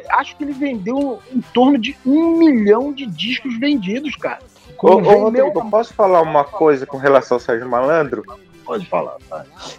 acho 0.10 0.36
que 0.36 0.44
ele 0.44 0.54
vendeu 0.54 1.20
em 1.32 1.42
torno 1.54 1.77
de 1.77 1.96
um 2.06 2.38
milhão 2.38 2.92
de 2.94 3.06
discos 3.06 3.58
vendidos, 3.60 4.15
cara. 4.15 4.39
Ô, 4.82 4.88
ô, 4.96 5.00
Rodrigo, 5.24 5.48
eu 5.60 5.65
posso 5.70 5.94
falar 5.94 6.22
uma 6.22 6.44
coisa 6.44 6.86
com 6.86 6.98
relação 6.98 7.36
ao 7.36 7.39
Sérgio 7.39 7.68
Malandro? 7.70 8.24
Pode 8.65 8.86
falar. 8.88 9.15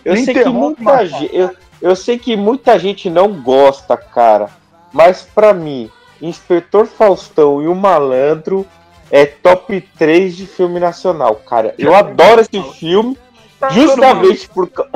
Eu 0.05 0.17
sei 0.17 0.33
que 0.35 0.49
muita 0.49 1.07
gente, 1.07 1.37
eu, 1.37 1.51
eu 1.83 1.97
sei 1.97 2.19
que 2.19 2.37
muita 2.37 2.79
gente 2.79 3.11
não 3.11 3.33
gosta, 3.43 3.97
cara. 3.97 4.49
Mas 4.93 5.23
pra 5.23 5.53
mim, 5.53 5.91
Inspetor 6.23 6.87
Faustão 6.87 7.63
e 7.63 7.67
o 7.69 7.75
Malandro 7.75 8.65
é 9.11 9.27
top 9.27 9.81
3 9.99 10.37
de 10.37 10.47
filme 10.47 10.81
nacional, 10.81 11.35
cara. 11.37 11.75
Eu 11.79 11.95
adoro 11.95 12.41
esse 12.41 12.63
filme 12.75 13.19
Tá 13.59 13.71
justamente 13.71 14.49
por, 14.51 14.69
ca- 14.69 14.87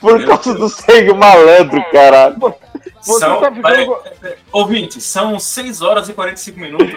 por 0.00 0.24
causa 0.26 0.54
do 0.54 0.68
Sérgio 0.68 1.14
Malandro, 1.16 1.82
cara. 1.90 2.34
Você 3.02 3.18
são, 3.20 3.40
tá 3.40 3.50
ficando- 3.52 3.62
peraí, 3.62 4.36
ouvinte, 4.52 5.00
são 5.00 5.38
6 5.38 5.82
horas 5.82 6.08
e 6.08 6.12
45 6.12 6.58
minutos 6.58 6.94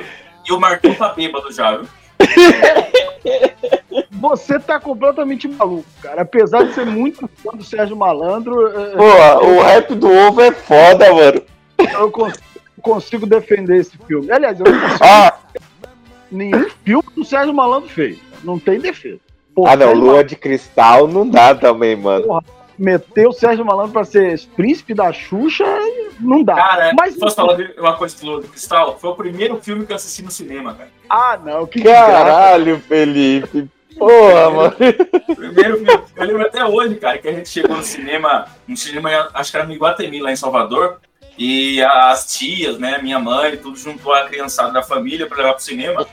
e 0.47 0.51
o 0.53 0.59
Marquinhos 0.59 0.97
tá 0.97 1.09
bêbado 1.09 1.51
já, 1.51 1.77
viu? 1.77 1.87
Você 4.11 4.59
tá 4.59 4.79
completamente 4.79 5.47
maluco, 5.47 5.85
cara. 6.01 6.21
Apesar 6.21 6.63
de 6.63 6.73
ser 6.73 6.85
muito 6.85 7.27
fã 7.43 7.51
do 7.57 7.63
Sérgio 7.63 7.95
Malandro, 7.97 8.67
é, 8.67 8.95
Pô, 8.95 9.45
o 9.47 9.61
rap 9.61 9.95
do 9.95 10.11
ovo 10.11 10.41
é 10.41 10.51
foda, 10.51 11.11
mano. 11.13 11.41
eu 11.77 12.11
cons- 12.11 12.39
consigo 12.81 13.25
defender 13.25 13.77
esse 13.77 13.97
filme. 14.07 14.31
Aliás, 14.31 14.59
eu 14.59 14.65
não 14.71 14.79
consigo 14.79 15.03
Ah, 15.03 15.33
nenhum 16.31 16.69
filme 16.85 17.03
que 17.13 17.19
o 17.21 17.25
Sérgio 17.25 17.53
Malandro 17.53 17.89
fez. 17.89 18.19
Não 18.43 18.59
tem 18.59 18.79
defesa. 18.79 19.19
Pô, 19.53 19.67
ah 19.67 19.75
não, 19.75 19.93
Lua 19.93 20.23
de 20.23 20.35
Cristal 20.35 21.07
não 21.07 21.27
dá 21.27 21.53
também, 21.53 21.95
mano. 21.95 22.27
Malandro 22.27 22.61
Meter 22.81 23.27
o 23.27 23.31
Sérgio 23.31 23.63
Malandro 23.63 23.91
pra 23.91 24.03
ser 24.03 24.39
príncipe 24.55 24.95
da 24.95 25.13
Xuxa, 25.13 25.65
não 26.19 26.43
dá. 26.43 26.55
Cara, 26.55 26.91
Mas 26.97 27.15
posso 27.15 27.35
falar 27.35 27.53
de 27.53 27.79
uma 27.79 27.95
coisa 27.95 28.17
do 28.17 28.25
Lua 28.25 28.41
de 28.41 28.47
Cristal? 28.47 28.97
Foi 28.97 29.11
o 29.11 29.15
primeiro 29.15 29.61
filme 29.61 29.85
que 29.85 29.91
eu 29.91 29.95
assisti 29.95 30.23
no 30.23 30.31
cinema, 30.31 30.73
cara. 30.73 30.89
Ah, 31.07 31.39
não, 31.43 31.67
que. 31.67 31.83
Caralho, 31.83 32.79
Felipe. 32.79 33.69
Porra, 33.97 34.49
mano. 34.49 34.75
Primeiro 35.35 35.77
filme. 35.77 36.03
Eu 36.15 36.25
lembro 36.25 36.41
até 36.41 36.65
hoje, 36.65 36.95
cara, 36.95 37.19
que 37.19 37.27
a 37.27 37.33
gente 37.33 37.49
chegou 37.49 37.77
no 37.77 37.83
cinema, 37.83 38.47
no 38.67 38.75
cinema, 38.75 39.29
acho 39.33 39.51
que 39.51 39.57
era 39.57 39.67
no 39.67 39.73
Iguatemi, 39.73 40.19
lá 40.19 40.31
em 40.31 40.35
Salvador, 40.35 40.99
e 41.37 41.81
as 41.81 42.31
tias, 42.33 42.77
né, 42.77 42.99
minha 43.01 43.19
mãe, 43.19 43.57
tudo 43.57 43.77
juntou 43.77 44.13
a 44.13 44.25
criançada 44.25 44.71
da 44.71 44.83
família 44.83 45.27
pra 45.27 45.37
levar 45.37 45.53
pro 45.53 45.63
cinema 45.63 46.05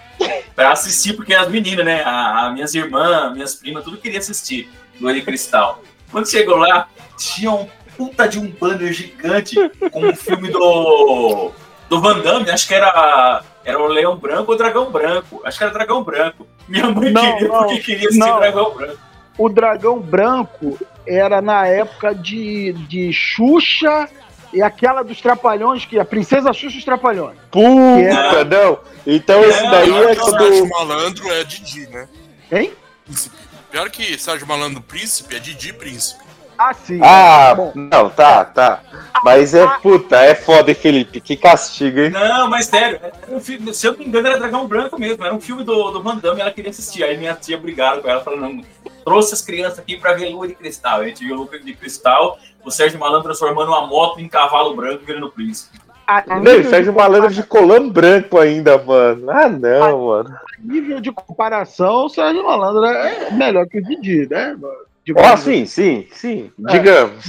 pra 0.55 0.73
assistir, 0.73 1.15
porque 1.15 1.35
as 1.35 1.49
meninas, 1.49 1.85
né, 1.85 2.03
a, 2.05 2.47
a 2.47 2.51
minhas 2.51 2.75
irmãs, 2.75 3.33
minhas 3.33 3.55
primas, 3.55 3.85
tudo 3.85 3.99
queria 3.99 4.19
assistir 4.19 4.71
Lua 5.01 5.13
de 5.13 5.23
Cristal. 5.23 5.83
Quando 6.11 6.31
chegou 6.31 6.57
lá, 6.57 6.89
tinha 7.17 7.51
um 7.51 7.69
puta 7.97 8.29
de 8.29 8.39
um 8.39 8.49
banner 8.49 8.93
gigante 8.93 9.57
com 9.91 10.09
o 10.09 10.15
filme 10.17 10.51
do 10.51 11.51
do 11.89 12.01
Van 12.01 12.21
Damme, 12.21 12.51
acho 12.51 12.69
que 12.69 12.75
era 12.75 13.43
era 13.65 13.79
o 13.79 13.87
Leão 13.87 14.17
Branco 14.17 14.51
ou 14.51 14.55
o 14.55 14.59
Dragão 14.59 14.91
Branco. 14.91 15.43
Acho 15.45 15.59
que 15.59 15.65
era 15.65 15.73
Dragão 15.73 16.03
Branco. 16.03 16.47
Minha 16.67 16.91
mãe 16.91 17.11
Não, 17.13 17.33
queria 17.33 17.49
não, 17.49 17.59
porque 17.59 17.79
queria 17.81 18.09
assistir 18.09 18.19
não. 18.19 18.39
Dragão 18.39 18.75
Branco. 18.75 18.99
O 19.37 19.49
Dragão 19.49 20.01
Branco 20.01 20.79
era 21.07 21.43
na 21.43 21.67
época 21.67 22.15
de, 22.15 22.73
de 22.89 23.13
Xuxa 23.13 24.09
e 24.53 24.63
aquela 24.63 25.03
dos 25.03 25.21
Trapalhões, 25.21 25.85
que 25.85 25.99
a 25.99 26.05
Princesa 26.05 26.53
Xuxa 26.53 26.77
e 26.77 26.79
os 26.79 26.85
Trapalhões. 26.85 27.37
Puta, 27.51 28.45
não. 28.45 28.79
Então 29.07 29.43
esse 29.45 29.63
daí 29.71 29.91
é 29.91 30.15
não, 30.15 30.25
Sérgio. 30.39 30.69
Malandro 30.69 31.33
é 31.33 31.45
Didi, 31.45 31.87
né? 31.89 32.09
Hein? 32.51 32.73
Príncipe. 33.05 33.37
Pior 33.71 33.91
que 33.91 34.19
Sérgio 34.19 34.47
Malandro 34.47 34.81
Príncipe 34.81 35.37
é 35.37 35.39
Didi 35.39 35.73
Príncipe. 35.73 36.27
Ah, 36.61 36.75
sim. 36.75 36.99
Ah, 37.03 37.55
Bom, 37.55 37.73
não, 37.77 38.11
tá, 38.11 38.45
tá. 38.45 38.83
Mas 39.23 39.55
é 39.55 39.65
puta, 39.81 40.17
é 40.17 40.35
foda, 40.35 40.71
hein, 40.71 40.75
Felipe? 40.75 41.21
Que 41.21 41.37
castigo, 41.37 42.01
hein? 42.01 42.11
Não, 42.11 42.51
mas 42.51 42.67
sério, 42.67 42.99
era 43.01 43.13
um 43.31 43.39
filme- 43.39 43.73
se 43.73 43.87
eu 43.87 43.93
não 43.93 43.99
me 44.01 44.07
engano, 44.07 44.27
era 44.27 44.39
Dragão 44.41 44.67
Branco 44.67 44.99
mesmo. 44.99 45.25
Era 45.25 45.33
um 45.33 45.41
filme 45.41 45.63
do, 45.63 45.91
do 45.93 46.03
Van 46.03 46.17
Damme 46.17 46.41
e 46.41 46.43
ela 46.43 46.51
queria 46.51 46.71
assistir. 46.71 47.05
Aí 47.05 47.17
minha 47.17 47.35
tia 47.35 47.57
brigaram 47.57 48.03
com 48.03 48.09
ela, 48.09 48.25
falando, 48.25 48.41
não, 48.41 48.65
trouxe 49.05 49.35
as 49.35 49.41
crianças 49.41 49.79
aqui 49.79 49.97
pra 49.99 50.15
ver 50.15 50.31
Lua 50.31 50.49
de 50.49 50.55
Cristal. 50.57 51.01
A 51.01 51.05
gente 51.07 51.25
viu 51.25 51.37
Lua 51.37 51.59
de 51.61 51.75
Cristal, 51.75 52.39
o 52.69 52.71
Sérgio 52.71 52.99
Malandro 52.99 53.25
transformando 53.25 53.69
uma 53.69 53.87
moto 53.87 54.21
em 54.21 54.29
cavalo 54.29 54.77
branco 54.77 55.05
virando 55.05 55.31
príncipe. 55.31 55.79
a 56.07 56.23
Não, 56.41 56.63
Sérgio 56.65 56.93
Malandro 56.93 57.33
de 57.33 57.43
colã 57.43 57.89
branco 57.89 58.39
ainda, 58.39 58.79
mano. 58.79 59.31
Ah, 59.31 59.49
não, 59.49 60.07
mano. 60.07 60.37
nível 60.63 61.01
de 61.01 61.11
comparação, 61.11 62.07
o 62.07 62.09
Sérgio 62.09 62.45
Malandro 62.45 62.85
é 62.85 63.31
melhor 63.33 63.67
que 63.67 63.79
o 63.79 63.83
Didi, 63.83 64.29
né? 64.29 64.57
Digo, 65.05 65.21
Ó, 65.21 65.37
sim, 65.37 65.65
sim, 65.65 66.07
sim. 66.13 66.53
Digamos. 66.71 67.29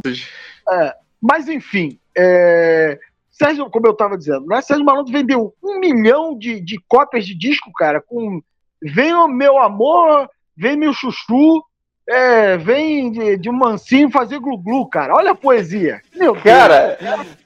Mas 1.22 1.48
enfim, 1.48 1.98
é, 2.16 3.00
Sérgio, 3.32 3.70
como 3.70 3.88
eu 3.88 3.94
tava 3.94 4.18
dizendo, 4.18 4.46
né? 4.46 4.62
Sérgio 4.62 4.86
Malandro 4.86 5.12
vendeu 5.12 5.54
um 5.64 5.80
milhão 5.80 6.38
de, 6.38 6.60
de 6.60 6.80
cópias 6.88 7.26
de 7.26 7.38
disco, 7.38 7.72
cara, 7.74 8.02
com 8.02 8.42
Vem 8.82 9.14
o 9.14 9.28
meu 9.28 9.58
amor, 9.58 10.30
vem 10.56 10.78
meu 10.78 10.94
chuchu, 10.94 11.62
é, 12.10 12.58
vem 12.58 13.12
de, 13.12 13.38
de 13.38 13.50
um 13.50 13.54
mansinho 13.54 14.10
fazer 14.10 14.40
glu-glu, 14.40 14.88
cara. 14.88 15.14
Olha 15.14 15.32
a 15.32 15.36
poesia. 15.36 16.02
Meu 16.16 16.34
Deus. 16.34 16.44
Cara, 16.44 16.98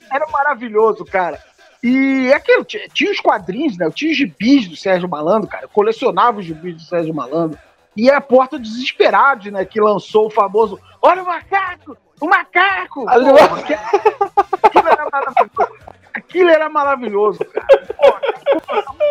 era 0.09 0.25
maravilhoso, 0.31 1.03
cara. 1.03 1.37
E 1.83 2.29
é 2.31 2.35
aquilo, 2.35 2.63
tinha, 2.63 2.87
tinha 2.87 3.11
os 3.11 3.19
quadrinhos, 3.19 3.77
né? 3.77 3.85
Eu 3.85 3.91
tinha 3.91 4.09
os 4.09 4.17
gibis 4.17 4.69
do 4.69 4.77
Sérgio 4.77 5.09
Malandro, 5.09 5.49
cara. 5.49 5.65
Eu 5.65 5.69
colecionava 5.69 6.39
os 6.39 6.45
gibis 6.45 6.75
do 6.75 6.81
Sérgio 6.81 7.13
Malandro. 7.13 7.59
E 7.95 8.09
é 8.09 8.15
a 8.15 8.21
Porta 8.21 8.57
dos 8.57 8.69
Desesperados, 8.69 9.51
né? 9.51 9.65
Que 9.65 9.81
lançou 9.81 10.27
o 10.27 10.29
famoso 10.29 10.79
Olha 11.01 11.21
o 11.21 11.25
macaco! 11.25 11.97
O 12.21 12.25
macaco! 12.25 13.05
Olha 13.09 13.33
o 13.33 13.35
aquilo, 13.35 13.79
aquilo 14.63 14.87
era 14.87 15.09
maravilhoso. 15.11 15.83
Aquilo 16.13 16.49
era 16.49 16.69
maravilhoso, 16.69 17.39
cara. 17.45 17.67
Como 18.85 19.03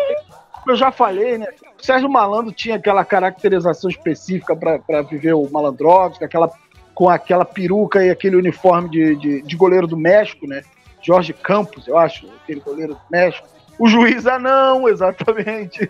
eu 0.67 0.75
já 0.75 0.91
falei, 0.91 1.37
né? 1.37 1.47
O 1.79 1.85
Sérgio 1.85 2.09
Malandro 2.09 2.51
tinha 2.51 2.75
aquela 2.75 3.03
caracterização 3.03 3.89
específica 3.89 4.55
para 4.55 5.01
viver 5.01 5.33
o 5.33 5.49
malandrovski, 5.51 6.23
aquela, 6.23 6.49
com 6.93 7.09
aquela 7.09 7.45
peruca 7.45 8.03
e 8.03 8.09
aquele 8.09 8.35
uniforme 8.35 8.89
de, 8.89 9.15
de, 9.15 9.41
de 9.41 9.55
goleiro 9.55 9.87
do 9.87 9.97
México, 9.97 10.47
né? 10.47 10.63
Jorge 11.01 11.33
Campos, 11.33 11.87
eu 11.87 11.97
acho, 11.97 12.27
aquele 12.43 12.61
goleiro 12.61 12.93
do 12.93 13.01
México. 13.11 13.47
O 13.77 13.87
juiz 13.87 14.25
anão, 14.25 14.87
exatamente. 14.89 15.89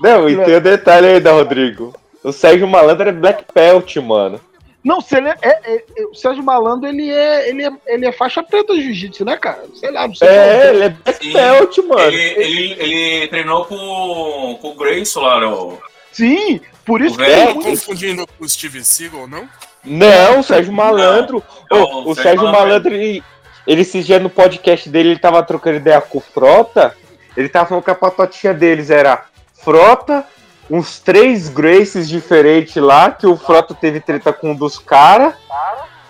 Não, 0.00 0.28
e 0.28 0.36
tem 0.44 0.56
o 0.56 0.60
detalhe 0.60 1.06
ainda, 1.06 1.32
Rodrigo. 1.32 1.92
O 2.22 2.32
Sérgio 2.32 2.68
Malandro 2.68 3.08
é 3.08 3.12
Black 3.12 3.44
Belt, 3.54 3.96
mano. 3.96 4.40
Não, 4.82 5.00
se 5.00 5.16
ele 5.16 5.28
é, 5.28 5.36
é- 5.42 5.74
é- 5.74 6.04
o 6.10 6.14
Sérgio 6.14 6.42
Malandro, 6.42 6.88
ele 6.88 7.10
é, 7.10 7.48
ele 7.48 7.64
é, 7.66 7.70
ele 7.86 8.06
é 8.06 8.12
faixa 8.12 8.42
preta 8.42 8.72
de 8.74 8.82
jiu-jitsu, 8.82 9.24
né, 9.24 9.36
cara? 9.36 9.64
Sei 9.74 9.90
lá, 9.90 10.06
não 10.06 10.14
sei 10.14 10.28
É, 10.28 10.70
ele 10.70 10.84
é 10.84 10.88
Black. 10.90 11.32
Belt, 11.32 11.78
mano. 11.78 12.00
Ele, 12.00 12.22
ele, 12.42 12.76
ele 12.78 13.28
treinou 13.28 13.64
com, 13.64 14.58
com 14.62 14.68
o 14.70 14.74
Grayson 14.74 15.20
lá, 15.20 15.40
no, 15.40 15.78
Sim, 16.12 16.60
por 16.84 17.00
isso 17.00 17.14
O 17.14 17.18
que 17.18 17.24
velho 17.24 17.34
ele 17.34 17.50
é 17.50 17.54
muito 17.54 17.68
confundindo 17.70 18.26
com 18.26 18.44
o 18.44 18.48
Steven 18.48 18.82
Seagal, 18.82 19.26
não? 19.28 19.48
Não, 19.84 20.40
o 20.40 20.42
Sérgio 20.42 20.72
Malandro. 20.72 21.42
Não, 21.70 21.82
Ô, 21.82 21.84
o 21.84 22.10
o 22.10 22.14
Sérgio 22.14 22.22
Sérgio 22.22 22.44
Malandro. 22.44 22.66
Malandro, 22.66 22.94
ele, 22.94 23.22
ele 23.66 23.82
esses 23.82 24.06
dias 24.06 24.22
no 24.22 24.30
podcast 24.30 24.88
dele, 24.88 25.10
ele 25.10 25.18
tava 25.18 25.42
trocando 25.42 25.76
ideia 25.76 26.00
com 26.00 26.18
o 26.18 26.20
Frota. 26.20 26.96
Ele 27.36 27.48
tava 27.48 27.66
falando 27.68 27.84
que 27.84 27.90
a 27.90 27.94
patotinha 27.94 28.54
deles 28.54 28.90
era 28.90 29.24
Frota, 29.62 30.24
uns 30.70 30.98
três 30.98 31.48
Graces 31.48 32.08
diferentes 32.08 32.76
lá, 32.76 33.10
que 33.10 33.26
o 33.26 33.36
Frota 33.36 33.74
teve 33.74 34.00
treta 34.00 34.32
com 34.32 34.52
um 34.52 34.54
dos 34.54 34.78
caras. 34.78 35.34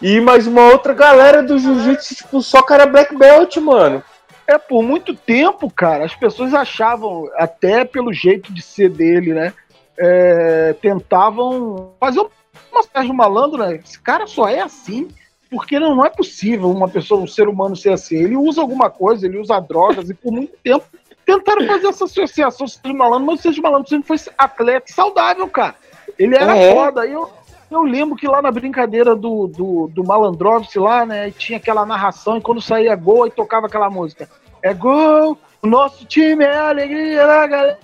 E 0.01 0.21
mais 0.21 0.47
uma 0.47 0.63
outra 0.71 0.95
galera 0.95 1.43
do 1.43 1.59
Jiu-Jitsu, 1.59 2.15
tipo, 2.15 2.41
só 2.41 2.63
cara 2.63 2.87
Black 2.87 3.17
Belt, 3.17 3.57
mano. 3.57 4.03
É, 4.47 4.57
por 4.57 4.83
muito 4.83 5.15
tempo, 5.15 5.71
cara, 5.71 6.05
as 6.05 6.15
pessoas 6.15 6.55
achavam, 6.55 7.29
até 7.37 7.85
pelo 7.85 8.13
jeito 8.13 8.53
de 8.53 8.63
ser 8.63 8.89
dele, 8.89 9.35
né? 9.35 9.53
é, 9.99 10.73
tentavam 10.75 11.93
fazer 11.99 12.21
uma 12.71 12.83
Sérgio 12.83 13.13
Malandro, 13.13 13.59
né? 13.59 13.77
Esse 13.77 14.01
cara 14.01 14.27
só 14.27 14.49
é 14.49 14.61
assim 14.61 15.09
porque 15.51 15.81
não 15.81 16.05
é 16.05 16.11
possível 16.11 16.71
uma 16.71 16.89
pessoa, 16.89 17.23
um 17.23 17.27
ser 17.27 17.49
humano 17.49 17.75
ser 17.75 17.93
assim. 17.93 18.17
Ele 18.17 18.37
usa 18.37 18.61
alguma 18.61 18.91
coisa, 18.91 19.27
ele 19.27 19.39
usa 19.39 19.59
drogas, 19.59 20.11
e 20.11 20.15
por 20.15 20.31
muito 20.31 20.53
tempo 20.63 20.85
tentaram 21.29 21.67
fazer 21.67 21.89
essa 21.89 22.05
associação 22.07 22.67
Sérgio 22.67 22.97
Malandro, 22.99 23.27
mas 23.27 23.41
o 23.41 23.43
Sérgio 23.43 23.63
Malandro 23.63 23.89
sempre 23.89 24.07
foi 24.09 24.17
atleta 24.39 24.91
e 24.91 24.95
saudável, 24.95 25.47
cara. 25.49 25.75
Ele 26.19 26.35
era 26.35 26.57
É. 26.57 26.75
foda. 26.75 27.07
E 27.07 27.13
eu, 27.13 27.31
eu 27.71 27.83
lembro 27.83 28.17
que 28.17 28.27
lá 28.27 28.41
na 28.41 28.51
brincadeira 28.51 29.15
do, 29.15 29.47
do, 29.47 29.91
do 29.93 30.03
Malandrovski 30.05 30.79
lá, 30.79 31.05
né, 31.05 31.31
tinha 31.31 31.59
aquela 31.59 31.85
narração 31.85 32.39
e 32.39 32.41
quando 32.41 32.63
saía 32.63 32.97
gol, 32.97 33.25
aí 33.25 33.31
tocava 33.31 33.67
aquela 33.67 33.91
música. 33.91 34.29
É 34.63 34.73
gol, 34.73 35.37
o 35.63 35.67
nosso 35.67 36.05
time 36.07 36.45
é 36.45 36.57
a 36.57 36.71
alegria 36.71 37.27
da 37.27 37.47
galera. 37.47 37.79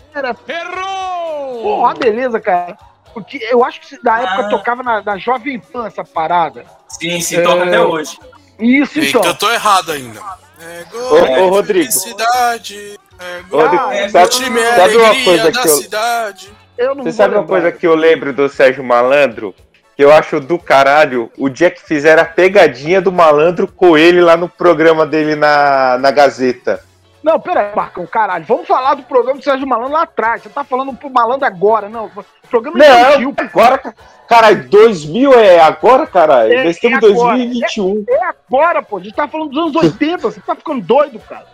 Errou! 0.49 1.63
Porra, 1.63 1.95
beleza, 1.95 2.41
cara. 2.41 2.77
Porque 3.13 3.39
eu 3.51 3.63
acho 3.63 3.81
que 3.83 3.99
na 4.03 4.21
época 4.21 4.47
Ah. 4.47 4.49
tocava 4.49 4.83
na, 4.83 5.03
na 5.03 5.19
Jovem 5.19 5.61
Pan 5.61 5.87
essa 5.87 6.03
parada. 6.03 6.65
Sim, 6.89 7.21
sim, 7.21 7.43
toca 7.43 7.65
É. 7.65 7.69
até 7.69 7.81
hoje. 7.83 8.19
Isso, 8.59 8.99
Eita, 8.99 9.19
então. 9.19 9.31
eu 9.31 9.37
tô 9.37 9.51
errado 9.53 9.93
ainda. 9.93 10.21
É 10.61 10.85
Ô, 10.97 11.27
gol, 11.27 11.47
ô, 11.47 11.49
Rodrigo. 11.51 11.85
felicidade. 11.93 12.99
É 13.25 14.05
Ah, 14.05 14.09
sabe, 14.09 14.25
o 14.25 14.29
time 14.29 14.61
é 14.61 14.77
sabe 14.77 14.97
uma 14.97 15.07
alegria 15.09 15.25
coisa 15.25 15.53
que 15.53 15.69
eu, 15.69 15.77
cidade. 15.77 16.53
Eu 16.77 16.95
não 16.95 17.05
Você 17.05 17.13
sabe 17.13 17.35
uma 17.35 17.41
lembrar. 17.41 17.61
coisa 17.61 17.73
que 17.73 17.87
eu 17.87 17.95
lembro 17.95 18.33
do 18.33 18.49
Sérgio 18.49 18.85
Malandro? 18.85 19.55
Que 19.97 20.03
eu 20.05 20.13
acho 20.13 20.41
do 20.41 20.59
caralho 20.59 21.31
o 21.39 21.49
dia 21.49 21.71
que 21.71 21.81
fizeram 21.81 22.23
a 22.23 22.27
pegadinha 22.27 23.01
do 23.01 23.13
malandro 23.13 23.69
com 23.69 23.97
ele 23.97 24.21
lá 24.21 24.37
no 24.37 24.49
programa 24.49 25.07
dele 25.07 25.37
na, 25.37 25.97
na 25.99 26.11
Gazeta. 26.11 26.81
Não, 27.23 27.39
pera 27.41 27.61
aí, 27.71 27.77
Marcão, 27.77 28.05
caralho. 28.07 28.45
Vamos 28.45 28.67
falar 28.67 28.95
do 28.95 29.03
programa 29.05 29.39
do 29.39 29.45
Sérgio 29.45 29.67
Malandro 29.67 29.93
lá 29.95 30.03
atrás. 30.03 30.43
Você 30.43 30.49
tá 30.51 30.63
falando 30.65 30.93
pro 30.95 31.09
malandro 31.09 31.47
agora, 31.47 31.89
não. 31.89 32.11
Programa 32.51 32.77
infantil. 32.85 33.35
Não, 33.39 33.45
agora, 33.47 33.79
ca- 33.79 33.95
caralho, 34.29 34.69
2000 34.69 35.33
é 35.33 35.59
agora, 35.61 36.07
caralho. 36.07 36.53
É, 36.53 36.65
Nós 36.65 36.77
estamos 36.77 37.03
é 37.03 37.07
em 37.07 37.13
agora. 37.13 37.37
2021. 37.39 38.05
É 38.09 38.25
agora, 38.27 38.83
pô. 38.83 38.99
A 38.99 39.01
gente 39.01 39.15
tá 39.15 39.27
falando 39.29 39.49
dos 39.51 39.59
anos 39.59 39.77
80. 39.77 40.19
Você 40.31 40.41
tá 40.41 40.55
ficando 40.55 40.83
doido, 40.85 41.19
cara. 41.21 41.47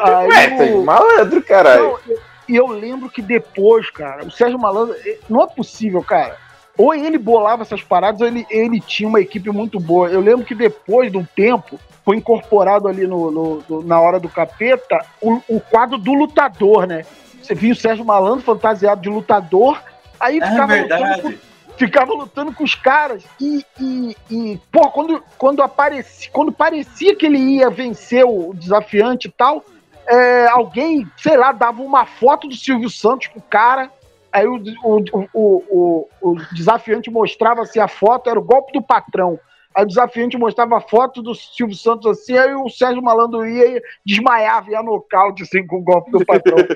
Aí 0.00 0.28
Ué, 0.28 0.54
o- 0.54 0.56
Sérgio 0.58 0.84
Malandro, 0.84 1.42
caralho. 1.42 1.98
Eu- 2.06 2.18
E 2.48 2.56
eu 2.56 2.66
lembro 2.66 3.08
que 3.08 3.22
depois, 3.22 3.88
cara, 3.90 4.24
o 4.24 4.30
Sérgio 4.30 4.58
Malandro, 4.58 4.96
eh, 5.06 5.18
não 5.28 5.40
é 5.40 5.46
possível, 5.46 6.02
cara. 6.02 6.36
Ou 6.76 6.92
ele 6.92 7.16
bolava 7.16 7.62
essas 7.62 7.80
paradas, 7.82 8.20
ou 8.20 8.26
ele, 8.26 8.44
ele 8.50 8.80
tinha 8.80 9.08
uma 9.08 9.20
equipe 9.20 9.50
muito 9.50 9.78
boa. 9.78 10.08
Eu 10.08 10.20
lembro 10.20 10.44
que 10.44 10.54
depois 10.54 11.12
de 11.12 11.18
um 11.18 11.24
tempo, 11.24 11.78
foi 12.04 12.16
incorporado 12.16 12.88
ali 12.88 13.06
no, 13.06 13.30
no- 13.30 13.62
no- 13.68 13.82
na 13.84 14.00
hora 14.00 14.18
do 14.18 14.28
capeta 14.28 15.04
o, 15.20 15.40
o 15.48 15.60
quadro 15.60 15.96
do 15.96 16.12
lutador, 16.12 16.86
né? 16.88 17.04
Você 17.40 17.54
via 17.54 17.72
o 17.72 17.76
Sérgio 17.76 18.04
Malandro 18.04 18.40
fantasiado 18.44 19.00
de 19.00 19.08
lutador, 19.08 19.80
aí 20.18 20.38
É 20.38 20.46
ficava 20.50 20.74
lutando 20.74 20.88
com 21.04 21.06
verdade. 21.28 21.40
Ficava 21.80 22.12
lutando 22.12 22.52
com 22.52 22.62
os 22.62 22.74
caras 22.74 23.24
e, 23.40 23.64
e, 23.80 24.14
e 24.30 24.60
pô, 24.70 24.90
quando, 24.90 25.24
quando 25.38 25.62
aparecia, 25.62 26.30
quando 26.30 26.52
parecia 26.52 27.16
que 27.16 27.24
ele 27.24 27.38
ia 27.38 27.70
vencer 27.70 28.22
o 28.22 28.52
desafiante 28.52 29.28
e 29.28 29.30
tal, 29.30 29.64
é, 30.06 30.46
alguém, 30.48 31.10
sei 31.16 31.38
lá, 31.38 31.52
dava 31.52 31.80
uma 31.80 32.04
foto 32.04 32.46
do 32.48 32.54
Silvio 32.54 32.90
Santos 32.90 33.28
pro 33.28 33.40
cara, 33.40 33.90
aí 34.30 34.46
o, 34.46 34.62
o, 34.84 35.30
o, 35.32 36.08
o, 36.20 36.36
desafiante 36.52 37.10
mostrava 37.10 37.62
assim 37.62 37.80
a 37.80 37.88
foto, 37.88 38.28
era 38.28 38.38
o 38.38 38.44
golpe 38.44 38.74
do 38.74 38.82
patrão. 38.82 39.40
Aí 39.74 39.82
o 39.84 39.88
desafiante 39.88 40.36
mostrava 40.36 40.76
a 40.76 40.82
foto 40.82 41.22
do 41.22 41.34
Silvio 41.34 41.76
Santos 41.76 42.10
assim, 42.10 42.36
aí 42.36 42.54
o 42.54 42.68
Sérgio 42.68 43.02
Malandro 43.02 43.46
ia 43.46 43.78
e 43.78 43.82
desmaiava, 44.04 44.70
ia 44.70 44.82
nocaute 44.82 45.44
assim 45.44 45.66
com 45.66 45.76
o 45.76 45.82
golpe 45.82 46.10
do 46.10 46.26
patrão. 46.26 46.58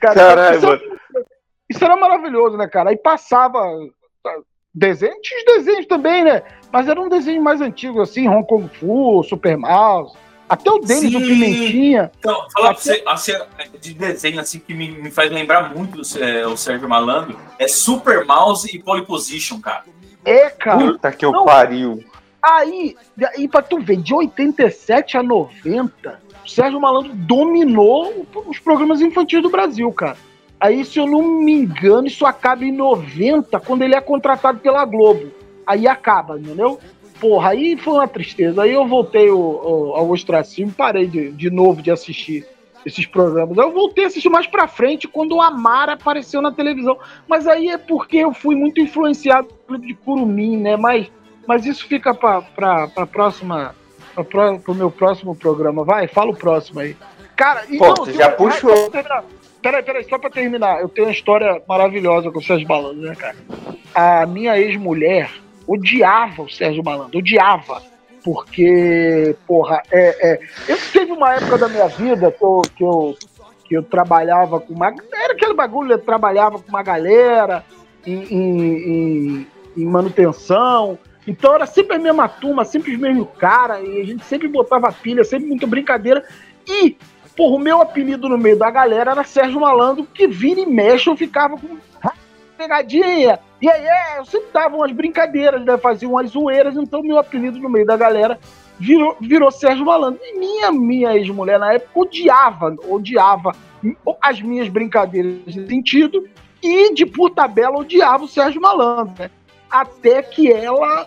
Cara, 0.00 0.14
Caralho, 0.14 0.62
mano. 0.62 0.97
Isso 1.68 1.84
era 1.84 1.96
maravilhoso, 1.96 2.56
né, 2.56 2.66
cara? 2.66 2.90
Aí 2.90 2.96
passava 2.96 3.60
tá, 4.22 4.34
desenho, 4.74 5.20
tinha 5.20 5.38
os 5.40 5.44
desenhos 5.44 5.86
também, 5.86 6.24
né? 6.24 6.42
Mas 6.72 6.88
era 6.88 7.00
um 7.00 7.08
desenho 7.08 7.42
mais 7.42 7.60
antigo, 7.60 8.00
assim, 8.00 8.28
Hong 8.28 8.46
Kong 8.46 8.68
Fu, 8.78 9.22
Super 9.24 9.56
Mouse, 9.56 10.16
até 10.48 10.70
o 10.70 10.78
Denis 10.78 11.12
do 11.12 11.20
Pimentinha. 11.20 12.10
Então, 12.18 12.46
falar 12.52 12.74
pra 12.74 12.82
você, 12.82 13.02
assim, 13.06 13.32
de 13.80 13.94
desenho 13.94 14.40
assim 14.40 14.58
que 14.58 14.72
me, 14.72 14.90
me 14.90 15.10
faz 15.10 15.30
lembrar 15.30 15.74
muito 15.74 16.00
é, 16.18 16.46
o 16.46 16.56
Sérgio 16.56 16.88
Malandro 16.88 17.38
é 17.58 17.68
Super 17.68 18.24
Mouse 18.24 18.74
e 18.74 18.82
Pole 18.82 19.04
Position, 19.04 19.60
cara. 19.60 19.84
É, 20.24 20.48
cara. 20.50 20.78
Puta 20.78 21.12
que 21.12 21.24
eu 21.24 21.32
Não. 21.32 21.44
pariu. 21.44 22.02
Aí, 22.42 22.96
aí 23.36 23.48
pra 23.48 23.60
tu 23.60 23.80
ver, 23.80 23.96
de 23.96 24.14
87 24.14 25.18
a 25.18 25.22
90, 25.22 26.20
o 26.44 26.48
Sérgio 26.48 26.80
Malandro 26.80 27.12
dominou 27.14 28.26
os 28.46 28.58
programas 28.58 29.00
infantis 29.00 29.42
do 29.42 29.50
Brasil, 29.50 29.92
cara. 29.92 30.16
Aí, 30.60 30.84
se 30.84 30.98
eu 30.98 31.06
não 31.06 31.22
me 31.40 31.52
engano, 31.52 32.08
isso 32.08 32.26
acaba 32.26 32.64
em 32.64 32.72
90, 32.72 33.60
quando 33.60 33.82
ele 33.82 33.94
é 33.94 34.00
contratado 34.00 34.58
pela 34.58 34.84
Globo. 34.84 35.30
Aí 35.66 35.86
acaba, 35.86 36.38
entendeu? 36.38 36.80
Porra, 37.20 37.50
aí 37.50 37.76
foi 37.76 37.94
uma 37.94 38.08
tristeza. 38.08 38.62
Aí 38.62 38.72
eu 38.72 38.86
voltei 38.86 39.28
ao, 39.28 39.36
ao, 39.96 40.10
ostracismo, 40.10 40.72
parei 40.72 41.06
de, 41.06 41.30
de 41.30 41.50
novo 41.50 41.82
de 41.82 41.90
assistir 41.90 42.46
esses 42.84 43.06
programas. 43.06 43.58
Aí 43.58 43.64
eu 43.64 43.72
voltei 43.72 44.04
a 44.04 44.06
assistir 44.06 44.28
mais 44.28 44.46
pra 44.46 44.66
frente 44.66 45.06
quando 45.06 45.36
o 45.36 45.42
Amara 45.42 45.92
apareceu 45.92 46.40
na 46.40 46.50
televisão. 46.50 46.98
Mas 47.28 47.46
aí 47.46 47.68
é 47.68 47.78
porque 47.78 48.18
eu 48.18 48.32
fui 48.32 48.56
muito 48.56 48.80
influenciado 48.80 49.48
pelo 49.66 49.78
de 49.78 49.94
Curumim, 49.94 50.56
né? 50.56 50.76
Mas, 50.76 51.10
mas 51.46 51.66
isso 51.66 51.86
fica 51.86 52.14
pra, 52.14 52.42
pra, 52.42 52.88
pra 52.88 53.06
próxima. 53.06 53.74
Pra, 54.14 54.24
pro, 54.24 54.58
pro 54.60 54.74
meu 54.74 54.90
próximo 54.90 55.36
programa. 55.36 55.84
Vai, 55.84 56.08
fala 56.08 56.30
o 56.30 56.36
próximo 56.36 56.80
aí. 56.80 56.96
Cara, 57.36 57.64
Pô, 57.78 57.88
não, 57.88 57.94
você 57.96 58.14
já 58.14 58.28
vai, 58.28 58.36
puxou. 58.36 58.90
terminar. 58.90 59.24
Peraí, 59.62 59.82
peraí, 59.82 60.04
só 60.08 60.18
pra 60.18 60.30
terminar. 60.30 60.80
Eu 60.80 60.88
tenho 60.88 61.06
uma 61.08 61.12
história 61.12 61.60
maravilhosa 61.68 62.30
com 62.30 62.38
o 62.38 62.42
Sérgio 62.42 62.68
Malandro, 62.68 63.02
né, 63.02 63.14
cara? 63.16 63.36
A 63.94 64.26
minha 64.26 64.58
ex-mulher 64.58 65.30
odiava 65.66 66.42
o 66.42 66.48
Sérgio 66.50 66.82
Malandro, 66.84 67.18
odiava. 67.18 67.82
Porque, 68.24 69.34
porra, 69.46 69.82
é, 69.90 70.32
é, 70.32 70.40
eu 70.68 70.76
teve 70.92 71.12
uma 71.12 71.34
época 71.34 71.58
da 71.58 71.68
minha 71.68 71.88
vida 71.88 72.30
que 72.30 72.44
eu, 72.44 72.62
que 72.76 72.84
eu, 72.84 73.16
que 73.64 73.74
eu 73.76 73.82
trabalhava 73.82 74.60
com 74.60 74.74
uma. 74.74 74.94
Era 75.12 75.32
aquele 75.32 75.54
bagulho, 75.54 75.92
eu 75.92 75.98
trabalhava 75.98 76.58
com 76.58 76.68
uma 76.68 76.82
galera 76.82 77.64
em, 78.06 78.22
em, 78.24 78.72
em- 79.40 79.46
em 79.76 79.84
manutenção. 79.84 80.98
Então 81.26 81.54
era 81.54 81.66
sempre 81.66 81.96
a 81.96 81.98
mesma 81.98 82.28
turma, 82.28 82.64
sempre 82.64 82.92
os 82.92 82.98
mesmos 82.98 83.28
cara, 83.38 83.80
e 83.80 84.00
a 84.00 84.04
gente 84.04 84.24
sempre 84.24 84.48
botava 84.48 84.90
pilha, 84.92 85.24
sempre 85.24 85.48
muita 85.48 85.66
brincadeira. 85.66 86.24
E, 86.66 86.96
porra, 87.38 87.54
o 87.54 87.60
meu 87.60 87.80
apelido 87.80 88.28
no 88.28 88.36
meio 88.36 88.58
da 88.58 88.68
galera 88.68 89.12
era 89.12 89.22
Sérgio 89.22 89.60
Malandro, 89.60 90.04
que 90.12 90.26
vira 90.26 90.58
e 90.58 90.66
mexe, 90.66 91.08
eu 91.08 91.16
ficava 91.16 91.56
com 91.56 91.78
"Ah, 92.02 92.12
pegadinha, 92.56 93.38
e 93.62 93.70
aí, 93.70 93.86
é, 93.86 94.18
eu 94.18 94.24
sempre 94.24 94.48
dava 94.52 94.74
umas 94.74 94.90
brincadeiras, 94.90 95.64
né, 95.64 95.78
fazia 95.78 96.08
umas 96.08 96.30
zoeiras, 96.30 96.76
então 96.76 97.00
meu 97.00 97.16
apelido 97.16 97.60
no 97.60 97.68
meio 97.70 97.86
da 97.86 97.96
galera 97.96 98.40
virou, 98.76 99.16
virou 99.20 99.52
Sérgio 99.52 99.86
Malandro. 99.86 100.20
E 100.20 100.36
minha, 100.36 100.72
minha 100.72 101.16
ex-mulher 101.16 101.60
na 101.60 101.74
época 101.74 102.00
odiava, 102.00 102.74
odiava 102.88 103.52
as 104.20 104.42
minhas 104.42 104.68
brincadeiras 104.68 105.34
nesse 105.46 105.64
sentido, 105.68 106.28
e 106.60 106.92
de 106.92 107.06
por 107.06 107.30
tabela 107.30 107.78
odiava 107.78 108.24
o 108.24 108.28
Sérgio 108.28 108.60
Malandro, 108.60 109.14
né? 109.16 109.30
Até 109.70 110.22
que 110.22 110.50
ela, 110.52 111.06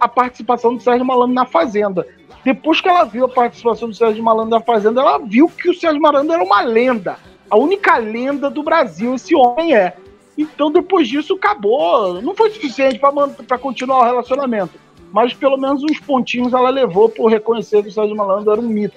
a 0.00 0.08
participação 0.08 0.76
do 0.76 0.82
Sérgio 0.82 1.04
Malandro 1.04 1.34
na 1.34 1.44
Fazenda. 1.44 2.06
Depois 2.44 2.80
que 2.80 2.88
ela 2.88 3.04
viu 3.04 3.24
a 3.24 3.28
participação 3.28 3.88
do 3.88 3.94
Sérgio 3.94 4.22
Malandro 4.22 4.50
na 4.50 4.60
Fazenda, 4.60 5.00
ela 5.00 5.18
viu 5.18 5.48
que 5.48 5.68
o 5.70 5.74
Sérgio 5.74 6.00
Malandro 6.00 6.32
era 6.32 6.42
uma 6.44 6.60
lenda. 6.62 7.16
A 7.50 7.56
única 7.56 7.96
lenda 7.98 8.48
do 8.50 8.62
Brasil, 8.62 9.14
esse 9.14 9.34
homem 9.34 9.74
é. 9.74 9.96
Então, 10.38 10.70
depois 10.70 11.08
disso, 11.08 11.34
acabou. 11.34 12.20
Não 12.22 12.34
foi 12.34 12.50
suficiente 12.50 12.98
para 13.46 13.58
continuar 13.58 14.00
o 14.00 14.04
relacionamento. 14.04 14.78
mas 15.12 15.32
pelo 15.32 15.56
menos 15.56 15.82
uns 15.82 15.98
pontinhos 16.00 16.52
ela 16.52 16.68
levou 16.68 17.08
por 17.08 17.30
reconhecer 17.30 17.82
que 17.82 17.88
o 17.88 17.92
Sérgio 17.92 18.16
Malandro 18.16 18.52
era 18.52 18.60
um 18.60 18.68
mito. 18.68 18.96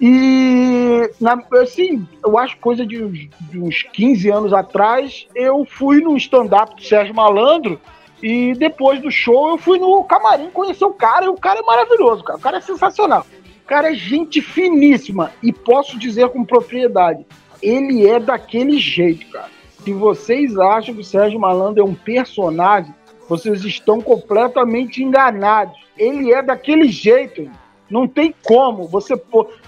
E, 0.00 1.10
na, 1.20 1.42
assim, 1.62 2.06
eu 2.24 2.38
acho 2.38 2.56
coisa 2.58 2.84
de, 2.86 3.02
uns- 3.02 3.28
de 3.50 3.58
uns 3.58 3.82
15 3.92 4.30
anos 4.30 4.52
atrás, 4.52 5.26
eu 5.34 5.64
fui 5.64 6.00
no 6.00 6.16
stand-up 6.16 6.74
do 6.74 6.82
Sérgio 6.82 7.14
Malandro 7.14 7.80
e 8.22 8.54
depois 8.54 9.00
do 9.00 9.10
show 9.10 9.50
eu 9.50 9.58
fui 9.58 9.78
no 9.78 10.04
camarim 10.04 10.50
conhecer 10.50 10.84
o 10.84 10.92
cara 10.92 11.24
e 11.24 11.28
o 11.28 11.36
cara 11.36 11.60
é 11.60 11.62
maravilhoso, 11.62 12.22
cara. 12.22 12.38
O 12.38 12.42
cara 12.42 12.58
é 12.58 12.60
sensacional. 12.60 13.26
O 13.64 13.66
cara 13.66 13.90
é 13.90 13.94
gente 13.94 14.40
finíssima 14.40 15.32
e 15.42 15.52
posso 15.52 15.98
dizer 15.98 16.28
com 16.28 16.44
propriedade, 16.44 17.24
ele 17.62 18.06
é 18.06 18.18
daquele 18.18 18.78
jeito, 18.78 19.26
cara. 19.30 19.48
Se 19.84 19.92
vocês 19.92 20.58
acham 20.58 20.94
que 20.94 21.00
o 21.00 21.04
Sérgio 21.04 21.40
Malandro 21.40 21.82
é 21.82 21.84
um 21.84 21.94
personagem, 21.94 22.94
vocês 23.28 23.64
estão 23.64 24.00
completamente 24.00 25.02
enganados. 25.02 25.78
Ele 25.96 26.32
é 26.32 26.42
daquele 26.42 26.88
jeito. 26.88 27.48
Não 27.88 28.06
tem 28.06 28.34
como. 28.42 28.86
Você, 28.88 29.20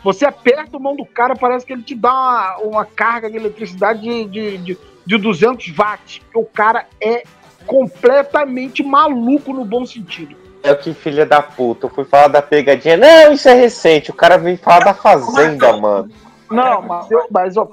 você 0.02 0.26
aperta 0.26 0.76
a 0.76 0.80
mão 0.80 0.96
do 0.96 1.06
cara, 1.06 1.34
parece 1.34 1.64
que 1.64 1.72
ele 1.72 1.82
te 1.82 1.94
dá 1.94 2.12
uma, 2.12 2.56
uma 2.58 2.84
carga 2.84 3.30
de 3.30 3.36
eletricidade 3.36 4.00
de, 4.00 4.24
de, 4.24 4.58
de, 4.58 4.78
de 5.06 5.18
200 5.18 5.68
watts. 5.70 6.20
O 6.34 6.44
cara 6.44 6.86
é 7.00 7.22
completamente 7.66 8.82
maluco 8.82 9.52
no 9.52 9.64
bom 9.64 9.84
sentido. 9.86 10.36
É 10.62 10.70
o 10.72 10.76
que 10.78 10.94
filha 10.94 11.26
da 11.26 11.42
puta. 11.42 11.86
Eu 11.86 11.90
fui 11.90 12.04
falar 12.04 12.28
da 12.28 12.40
pegadinha. 12.42 12.96
Não, 12.96 13.32
isso 13.32 13.48
é 13.48 13.54
recente. 13.54 14.10
O 14.10 14.14
cara 14.14 14.36
veio 14.38 14.56
falar 14.58 14.80
da 14.84 14.94
fazenda, 14.94 15.76
mano. 15.76 16.10
Não, 16.50 16.82
mas, 16.82 17.10
eu, 17.10 17.26
mas 17.30 17.56
eu- 17.56 17.68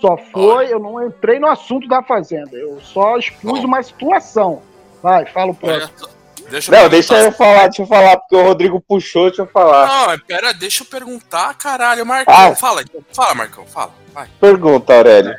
só 0.00 0.16
foi, 0.18 0.70
eu 0.70 0.78
não 0.78 1.06
entrei 1.06 1.38
no 1.38 1.46
assunto 1.46 1.88
da 1.88 2.02
Fazenda. 2.02 2.54
Eu 2.54 2.78
só 2.82 3.16
expus 3.16 3.64
uma 3.64 3.82
situação. 3.82 4.60
Vai, 5.02 5.24
fala 5.26 5.52
o 5.52 5.54
próximo. 5.54 6.08
Deixa 6.50 6.70
Não, 6.70 6.88
deixa 6.88 7.16
eu 7.18 7.32
falar, 7.32 7.62
deixa 7.68 7.82
eu 7.82 7.86
falar, 7.86 8.16
porque 8.18 8.36
o 8.36 8.42
Rodrigo 8.42 8.80
puxou, 8.80 9.28
deixa 9.28 9.42
eu 9.42 9.46
falar. 9.46 9.86
Não, 9.88 10.06
mas 10.08 10.20
pera, 10.22 10.52
deixa 10.52 10.84
eu 10.84 10.86
perguntar, 10.86 11.54
caralho. 11.54 12.04
Marcão, 12.04 12.34
Ah. 12.34 12.54
fala, 12.54 12.82
então. 12.82 13.00
fala, 13.12 13.34
Marcão, 13.34 13.64
fala. 13.66 13.92
Vai. 14.12 14.28
Pergunta, 14.38 14.94
Aurélio. 14.94 15.34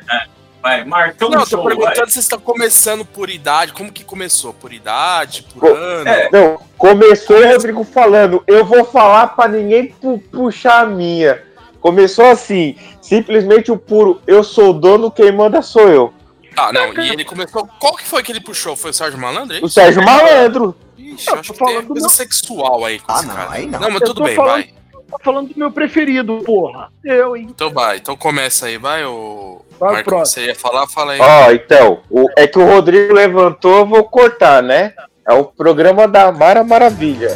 Vai, 0.68 0.84
Marcão 0.84 1.30
Não, 1.30 1.38
eu 1.40 1.44
tô 1.44 1.50
show, 1.56 1.64
perguntando 1.64 1.96
vai. 1.96 2.10
se 2.10 2.18
estão 2.18 2.38
começando 2.40 3.04
por 3.04 3.30
idade. 3.30 3.72
Como 3.72 3.90
que 3.92 4.04
começou? 4.04 4.52
Por 4.52 4.72
idade, 4.72 5.42
por 5.42 5.60
Pô, 5.60 5.66
ano? 5.74 6.08
é. 6.08 6.28
Não, 6.30 6.60
começou 6.76 7.36
o 7.38 7.46
Rodrigo 7.52 7.84
falando, 7.84 8.42
eu 8.46 8.64
vou 8.64 8.84
falar 8.84 9.28
pra 9.28 9.48
ninguém 9.48 9.86
pu- 9.88 10.18
puxar 10.30 10.82
a 10.82 10.86
minha. 10.86 11.42
Começou 11.80 12.26
assim, 12.26 12.76
simplesmente 13.00 13.70
o 13.72 13.76
puro, 13.76 14.20
eu 14.26 14.42
sou 14.44 14.70
o 14.70 14.72
dono, 14.72 15.10
quem 15.10 15.30
manda 15.32 15.62
sou 15.62 15.88
eu. 15.88 16.12
Ah, 16.56 16.72
não, 16.72 16.92
e 16.92 17.10
ele 17.10 17.24
começou. 17.24 17.68
Qual 17.78 17.94
que 17.96 18.04
foi 18.04 18.22
que 18.22 18.32
ele 18.32 18.40
puxou? 18.40 18.74
Foi 18.74 18.90
o 18.90 18.94
Sérgio 18.94 19.18
Malandro? 19.18 19.56
é 19.56 19.60
O? 19.64 19.68
Sérgio 19.68 20.02
Malandro. 20.04 20.74
Ixi, 20.98 21.28
eu 21.30 21.34
acho 21.38 21.52
tô 21.54 21.64
que 21.64 21.72
tem 21.72 21.82
coisa 21.86 22.06
meu- 22.06 22.10
sexual 22.10 22.84
aí 22.84 22.98
com 22.98 23.12
Ah, 23.12 23.16
esse 23.16 23.26
não, 23.26 23.34
cara. 23.34 23.50
aí 23.52 23.66
não. 23.66 23.78
mas 23.80 24.00
Eu 24.00 24.06
tudo 24.08 24.24
bem, 24.24 24.34
falando- 24.34 24.52
vai. 24.54 24.74
Tá 25.10 25.16
falando 25.24 25.48
do 25.52 25.58
meu 25.58 25.70
preferido, 25.72 26.38
porra. 26.44 26.90
Eu, 27.04 27.36
hein? 27.36 27.46
Então 27.50 27.70
vai, 27.70 27.96
então 27.96 28.14
começa 28.16 28.66
aí, 28.66 28.76
vai, 28.76 29.04
o. 29.04 29.62
Vai, 29.80 29.92
Marcão, 29.94 30.12
próximo. 30.18 30.42
você 30.44 30.48
ia 30.48 30.54
falar, 30.54 30.86
fala 30.88 31.12
aí. 31.12 31.20
Ó, 31.20 31.50
então, 31.52 32.00
o- 32.10 32.28
é 32.36 32.46
que 32.46 32.58
o 32.58 32.66
Rodrigo 32.66 33.14
levantou, 33.14 33.78
eu 33.78 33.86
vou 33.86 34.04
cortar, 34.04 34.62
né? 34.62 34.92
É 35.26 35.32
o 35.32 35.44
programa 35.44 36.06
da 36.08 36.30
Mara 36.32 36.62
Maravilha. 36.64 37.30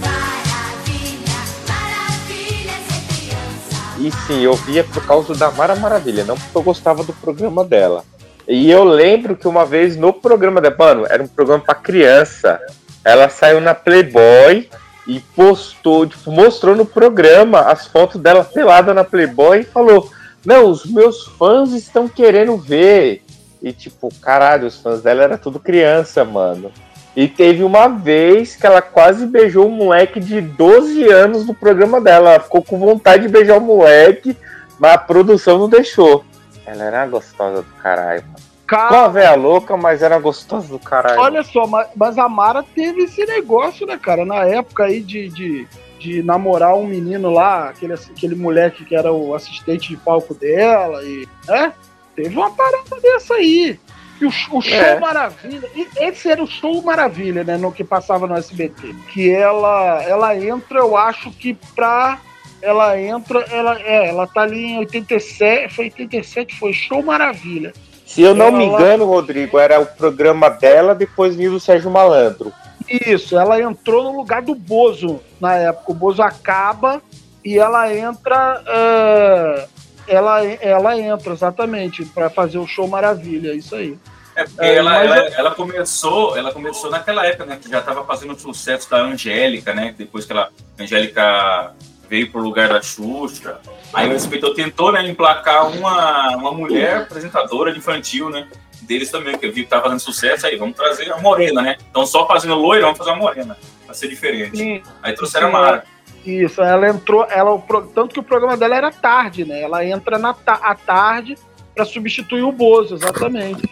Maravilha, 0.00 1.36
maravilha 1.68 2.72
ser 2.88 3.06
criança. 3.06 3.98
E 3.98 4.10
sim, 4.26 4.42
eu 4.42 4.54
via 4.54 4.82
por 4.84 5.04
causa 5.06 5.34
da 5.34 5.50
Mara 5.50 5.76
Maravilha, 5.76 6.24
não 6.24 6.36
porque 6.36 6.56
eu 6.58 6.62
gostava 6.62 7.02
do 7.04 7.12
programa 7.12 7.64
dela. 7.64 8.04
E 8.48 8.70
eu 8.70 8.82
lembro 8.84 9.36
que 9.36 9.46
uma 9.46 9.64
vez 9.64 9.96
no 9.96 10.12
programa 10.12 10.60
dela, 10.60 10.74
mano, 10.78 11.06
era 11.08 11.22
um 11.22 11.28
programa 11.28 11.62
pra 11.64 11.74
criança. 11.74 12.60
Ela 13.04 13.28
saiu 13.28 13.60
na 13.60 13.74
Playboy 13.74 14.68
e 15.10 15.18
postou, 15.18 16.06
tipo, 16.06 16.30
mostrou 16.30 16.76
no 16.76 16.86
programa 16.86 17.62
as 17.62 17.84
fotos 17.84 18.20
dela 18.20 18.44
pelada 18.44 18.94
na 18.94 19.02
Playboy 19.02 19.58
e 19.58 19.64
falou: 19.64 20.08
Não, 20.46 20.70
os 20.70 20.86
meus 20.86 21.26
fãs 21.26 21.72
estão 21.72 22.08
querendo 22.08 22.56
ver. 22.56 23.20
E 23.60 23.72
tipo, 23.72 24.08
caralho, 24.22 24.68
os 24.68 24.76
fãs 24.76 25.02
dela 25.02 25.24
era 25.24 25.36
tudo 25.36 25.58
criança, 25.58 26.24
mano. 26.24 26.70
E 27.16 27.26
teve 27.26 27.64
uma 27.64 27.88
vez 27.88 28.54
que 28.54 28.64
ela 28.64 28.80
quase 28.80 29.26
beijou 29.26 29.66
um 29.66 29.72
moleque 29.72 30.20
de 30.20 30.40
12 30.40 31.02
anos 31.10 31.44
no 31.44 31.54
programa 31.54 32.00
dela. 32.00 32.34
Ela 32.34 32.40
ficou 32.40 32.62
com 32.62 32.78
vontade 32.78 33.24
de 33.24 33.32
beijar 33.32 33.58
o 33.58 33.60
moleque, 33.60 34.36
mas 34.78 34.92
a 34.92 34.98
produção 34.98 35.58
não 35.58 35.68
deixou. 35.68 36.24
Ela 36.64 36.84
era 36.84 37.06
gostosa 37.08 37.62
do 37.62 37.82
caralho, 37.82 38.22
mano. 38.26 38.49
Cara, 38.70 39.08
véia 39.08 39.34
louca, 39.34 39.76
mas 39.76 40.00
era 40.00 40.16
gostosa 40.20 40.68
do 40.68 40.78
caralho. 40.78 41.20
olha 41.20 41.42
só, 41.42 41.66
mas, 41.66 41.88
mas 41.96 42.16
a 42.16 42.28
Mara 42.28 42.62
teve 42.62 43.02
esse 43.02 43.26
negócio, 43.26 43.84
né, 43.84 43.98
cara? 43.98 44.24
Na 44.24 44.44
época 44.44 44.84
aí 44.84 45.00
de, 45.00 45.28
de, 45.28 45.66
de 45.98 46.22
namorar 46.22 46.76
um 46.76 46.86
menino 46.86 47.30
lá, 47.30 47.70
aquele, 47.70 47.94
aquele 47.94 48.36
moleque 48.36 48.84
que 48.84 48.94
era 48.94 49.12
o 49.12 49.34
assistente 49.34 49.88
de 49.88 49.96
palco 49.96 50.34
dela, 50.34 51.02
e, 51.02 51.28
né? 51.48 51.72
Teve 52.14 52.36
uma 52.36 52.52
parada 52.52 53.00
dessa 53.02 53.34
aí. 53.34 53.76
E 54.20 54.24
o, 54.24 54.28
o 54.28 54.30
show 54.30 54.62
É. 54.72 55.00
Maravilha, 55.00 55.68
e 55.74 55.88
esse 56.04 56.30
era 56.30 56.40
o 56.40 56.46
show 56.46 56.80
Maravilha, 56.80 57.42
né? 57.42 57.56
No 57.56 57.72
que 57.72 57.82
passava 57.82 58.28
no 58.28 58.36
SBT. 58.36 58.94
Que 59.12 59.32
ela, 59.32 60.00
ela 60.04 60.36
entra, 60.36 60.78
eu 60.78 60.96
acho 60.96 61.32
que 61.32 61.54
pra. 61.74 62.20
Ela 62.62 63.00
entra, 63.00 63.40
ela, 63.50 63.80
é, 63.80 64.10
ela 64.10 64.28
tá 64.28 64.42
ali 64.42 64.74
em 64.74 64.78
87, 64.78 65.74
foi 65.74 65.86
87, 65.86 66.56
foi 66.56 66.72
show 66.72 67.02
Maravilha. 67.02 67.72
Se 68.10 68.22
eu 68.22 68.34
não 68.34 68.50
me 68.50 68.64
Ela- 68.66 68.74
engano, 68.74 69.04
Rodrigo, 69.04 69.56
era 69.56 69.78
o 69.80 69.86
programa 69.86 70.50
dela, 70.50 70.96
depois 70.96 71.36
vinha 71.36 71.48
do 71.50 71.60
Sérgio 71.60 71.88
Malandro. 71.90 72.52
Isso, 72.88 73.38
ela 73.38 73.60
entrou 73.60 74.02
no 74.02 74.16
lugar 74.16 74.42
do 74.42 74.52
Bozo 74.52 75.20
na 75.40 75.54
época. 75.54 75.92
O 75.92 75.94
Bozo 75.94 76.20
acaba 76.20 77.00
e 77.44 77.56
ela 77.56 77.94
entra. 77.94 78.60
é, 78.66 79.66
ela, 80.08 80.44
ela 80.44 80.98
entra, 80.98 81.32
exatamente, 81.32 82.04
pra 82.04 82.28
fazer 82.28 82.58
o 82.58 82.66
show 82.66 82.88
Maravilha, 82.88 83.54
isso 83.54 83.76
aí. 83.76 83.96
É 84.34 84.42
porque 84.42 84.64
É, 84.64 84.74
ela, 84.74 85.04
ela, 85.04 85.18
eu- 85.18 85.34
ela 85.34 85.50
começou, 85.54 86.36
ela 86.36 86.52
começou 86.52 86.90
naquela 86.90 87.24
época, 87.24 87.44
né? 87.46 87.58
Que 87.62 87.70
já 87.70 87.78
estava 87.78 88.02
fazendo 88.04 88.32
o 88.32 88.38
sucesso 88.38 88.90
da 88.90 89.02
Angélica, 89.02 89.72
né? 89.72 89.94
Depois 89.96 90.24
que 90.24 90.32
ela, 90.32 90.48
a 90.76 90.82
Angélica 90.82 91.72
veio 92.08 92.32
pro 92.32 92.40
lugar 92.40 92.68
da 92.70 92.82
Xuxa. 92.82 93.58
Aí 93.92 94.08
o 94.08 94.12
SBT 94.12 94.54
tentou, 94.54 94.92
né, 94.92 95.06
emplacar 95.08 95.68
uma, 95.68 96.36
uma 96.36 96.52
mulher 96.52 96.98
apresentadora 97.02 97.72
de 97.72 97.78
infantil, 97.78 98.30
né? 98.30 98.48
Deles 98.82 99.10
também, 99.10 99.36
que 99.36 99.46
eu 99.46 99.52
vi 99.52 99.62
que 99.64 99.68
tava 99.68 99.82
fazendo 99.84 100.00
sucesso, 100.00 100.46
aí 100.46 100.56
vamos 100.56 100.76
trazer 100.76 101.12
a 101.12 101.18
morena, 101.18 101.60
né? 101.60 101.76
Então 101.90 102.06
só 102.06 102.26
fazendo 102.26 102.54
loira, 102.54 102.82
vamos 102.84 102.98
fazer 102.98 103.10
uma 103.10 103.18
morena. 103.18 103.56
Pra 103.84 103.94
ser 103.94 104.08
diferente. 104.08 104.56
Sim, 104.56 104.82
Aí 105.02 105.14
trouxeram 105.14 105.48
a 105.48 105.50
Mara. 105.50 105.84
isso, 106.24 106.62
ela 106.62 106.88
entrou, 106.88 107.26
ela, 107.28 107.60
tanto 107.94 108.14
que 108.14 108.20
o 108.20 108.22
programa 108.22 108.56
dela 108.56 108.76
era 108.76 108.90
tarde, 108.92 109.44
né? 109.44 109.60
Ela 109.62 109.84
entra 109.84 110.16
na 110.18 110.32
ta- 110.32 110.60
à 110.62 110.74
tarde 110.74 111.36
pra 111.74 111.84
substituir 111.84 112.42
o 112.42 112.52
Bozo, 112.52 112.94
exatamente. 112.94 113.68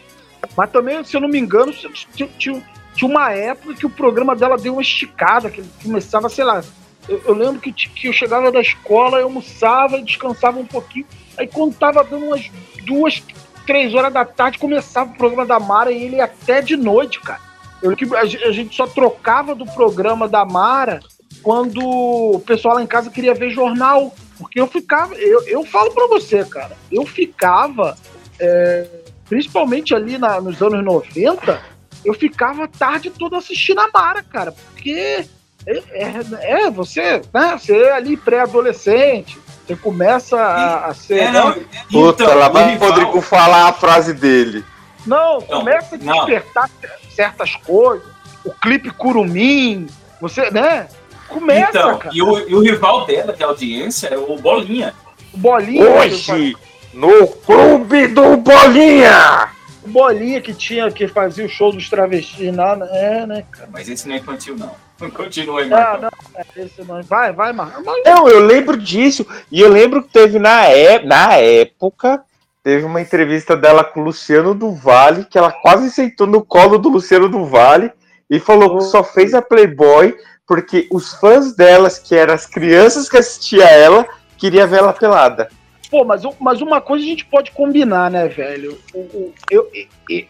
Mas 0.57 0.71
também, 0.71 1.03
se 1.05 1.17
eu 1.17 1.21
não 1.21 1.29
me 1.29 1.39
engano, 1.39 1.73
tinha, 1.73 2.29
tinha- 2.37 2.63
tinha 2.95 3.09
uma 3.11 3.33
época 3.33 3.75
que 3.75 3.87
o 3.87 3.91
programa 3.91 4.35
dela 4.35 4.57
deu 4.59 4.73
uma 4.73 4.83
esticada, 4.83 5.49
que 5.51 5.61
ele 5.61 5.71
começava, 5.83 6.29
sei 6.29 6.45
lá. 6.45 6.63
Eu, 7.09 7.23
eu 7.25 7.35
lembro 7.35 7.61
que, 7.61 7.73
que 7.73 8.09
eu 8.09 8.13
chegava 8.13 8.53
da 8.53 8.61
escola, 8.61 9.19
eu 9.19 9.25
almoçava 9.25 10.01
descansava 10.03 10.59
um 10.59 10.67
pouquinho. 10.67 11.07
Aí 11.37 11.47
quando 11.47 11.75
tava 11.75 12.05
dando 12.05 12.27
umas 12.27 12.51
duas, 12.85 13.23
três 13.67 13.95
horas 13.95 14.13
da 14.13 14.25
tarde, 14.25 14.59
começava 14.59 15.11
o 15.11 15.17
programa 15.17 15.47
da 15.47 15.59
Mara 15.59 15.91
e 15.93 16.03
ele 16.05 16.21
até 16.21 16.61
de 16.61 16.77
noite, 16.77 17.21
cara. 17.21 17.41
Eu, 17.83 17.93
a, 18.17 18.21
a 18.21 18.53
gente 18.53 18.75
só 18.75 18.87
trocava 18.87 19.55
do 19.55 19.65
programa 19.67 20.29
da 20.29 20.45
Mara 20.45 21.01
quando 21.43 21.81
o 21.81 22.41
pessoal 22.41 22.75
lá 22.75 22.83
em 22.83 22.87
casa 22.87 23.11
queria 23.11 23.35
ver 23.35 23.51
jornal. 23.51 24.13
Porque 24.39 24.61
eu 24.61 24.67
ficava, 24.69 25.15
eu, 25.15 25.43
eu 25.49 25.65
falo 25.65 25.91
pra 25.93 26.07
você, 26.07 26.45
cara, 26.45 26.77
eu 26.93 27.05
ficava, 27.05 27.97
é, 28.39 28.87
principalmente 29.29 29.95
ali 29.95 30.17
na- 30.17 30.41
nos 30.41 30.63
anos 30.63 30.85
90, 30.85 31.61
eu 32.05 32.15
ficava 32.15 32.65
a 32.65 32.69
tarde 32.69 33.11
toda 33.11 33.37
assistindo 33.37 33.81
a 33.81 33.89
Mara, 33.93 34.23
cara, 34.23 34.53
porque 34.53 35.27
é, 35.69 35.83
é- 35.93 36.63
é, 36.67 36.71
você, 36.71 37.21
né, 37.33 37.59
você 37.59 37.77
é 37.77 37.93
ali 37.93 38.17
pré-adolescente, 38.17 39.39
você 39.67 39.77
começa 39.77 40.39
a, 40.41 40.87
a 40.87 40.95
ser. 40.95 41.19
É, 41.21 41.31
não, 41.31 41.51
né? 41.51 41.63
Puta, 41.91 42.25
então, 42.25 42.39
lá 42.39 42.49
vai 42.49 42.65
o 42.65 42.69
rival- 42.71 42.89
Rodrigo 42.91 43.21
falar 43.21 43.69
a 43.69 43.73
frase 43.73 44.15
dele. 44.15 44.65
Não, 45.07 45.35
Não, 45.35 45.43
começa 45.61 45.95
a 45.95 45.99
não. 45.99 46.15
despertar 46.27 46.71
certas 47.15 47.55
coisas. 47.57 48.07
O 48.45 48.51
clipe 48.53 48.91
Curumim, 48.91 49.87
você, 50.21 50.51
né? 50.51 50.89
Começa, 51.29 51.79
Então, 51.79 51.99
cara. 51.99 52.15
e 52.15 52.23
o, 52.23 52.49
e 52.49 52.55
o 52.55 52.61
rival 52.61 53.05
dela 53.05 53.33
de 53.35 53.45
audiência 53.45 54.09
é 54.09 54.17
o 54.17 54.37
Bolinha. 54.39 54.95
O 55.35 55.37
Bolinha, 55.37 55.85
Hoje, 55.85 56.57
no 56.95 57.27
Clube 57.29 58.07
do 58.09 58.37
Bolinha! 58.39 59.51
o 59.85 59.89
Bolinha 59.89 60.41
que 60.41 60.55
tinha, 60.55 60.91
que 60.91 61.07
fazia 61.07 61.45
o 61.45 61.49
show 61.49 61.71
dos 61.73 61.89
travestis 61.91 62.55
lá, 62.57 62.75
né? 62.77 62.89
é, 62.93 63.27
né, 63.27 63.45
cara? 63.51 63.69
Mas 63.71 63.89
esse 63.89 64.09
não 64.09 64.15
é 64.15 64.19
infantil, 64.19 64.57
não. 64.57 64.73
Continua 65.15 65.61
aí, 65.61 65.69
Marcão. 65.69 66.01
não, 66.03 66.11
é, 66.37 66.63
esse 66.65 66.83
não. 66.85 67.03
Vai, 67.03 67.33
vai, 67.33 67.53
Marcos. 67.53 67.85
Mas 67.85 68.03
Não, 68.05 68.29
eu 68.29 68.41
lembro 68.41 68.77
disso. 68.77 69.27
E 69.51 69.61
eu 69.61 69.69
lembro 69.69 70.03
que 70.03 70.09
teve 70.13 70.39
na, 70.39 70.65
é, 70.67 71.03
na 71.05 71.35
época, 71.35 72.23
teve 72.63 72.85
uma 72.85 73.01
entrevista 73.01 73.57
dela 73.57 73.85
com 73.85 74.01
o 74.01 74.05
Luciano 74.05 74.55
do 74.55 74.73
Vale, 74.73 75.25
que 75.25 75.39
ela 75.39 75.53
quase 75.53 75.91
sentou 75.91 76.27
no 76.27 76.45
colo 76.45 76.79
do 76.79 76.89
Luciano 76.89 77.29
do 77.29 77.45
Vale. 77.47 77.93
e 78.29 78.39
falou 78.41 78.77
que 78.79 78.85
só 78.85 79.03
fez 79.05 79.35
a 79.35 79.41
Playboy 79.43 80.17
porque 80.47 80.89
os 80.91 81.13
fãs 81.15 81.55
delas, 81.55 81.99
que 81.99 82.15
eram 82.15 82.33
as 82.35 82.47
crianças 82.47 83.09
que 83.09 83.19
assistiam 83.19 83.67
a 83.67 83.71
ela, 83.71 84.07
queria 84.39 84.67
ver 84.67 84.79
ela 84.79 84.93
pelada. 84.95 85.49
Pô, 85.91 86.05
mas, 86.05 86.23
mas 86.41 86.61
uma 86.63 86.81
coisa 86.81 87.05
a 87.05 87.09
gente 87.09 87.25
pode 87.27 87.51
combinar, 87.53 88.11
né, 88.11 88.29
velho? 88.29 88.79
O- 88.95 88.99
o- 88.99 89.35
eu, 89.51 89.69
e- 89.75 89.89
e- 90.11 90.27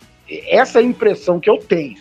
essa 0.48 0.82
impressão 0.82 1.38
que 1.40 1.48
eu 1.48 1.58
tenho, 1.58 1.96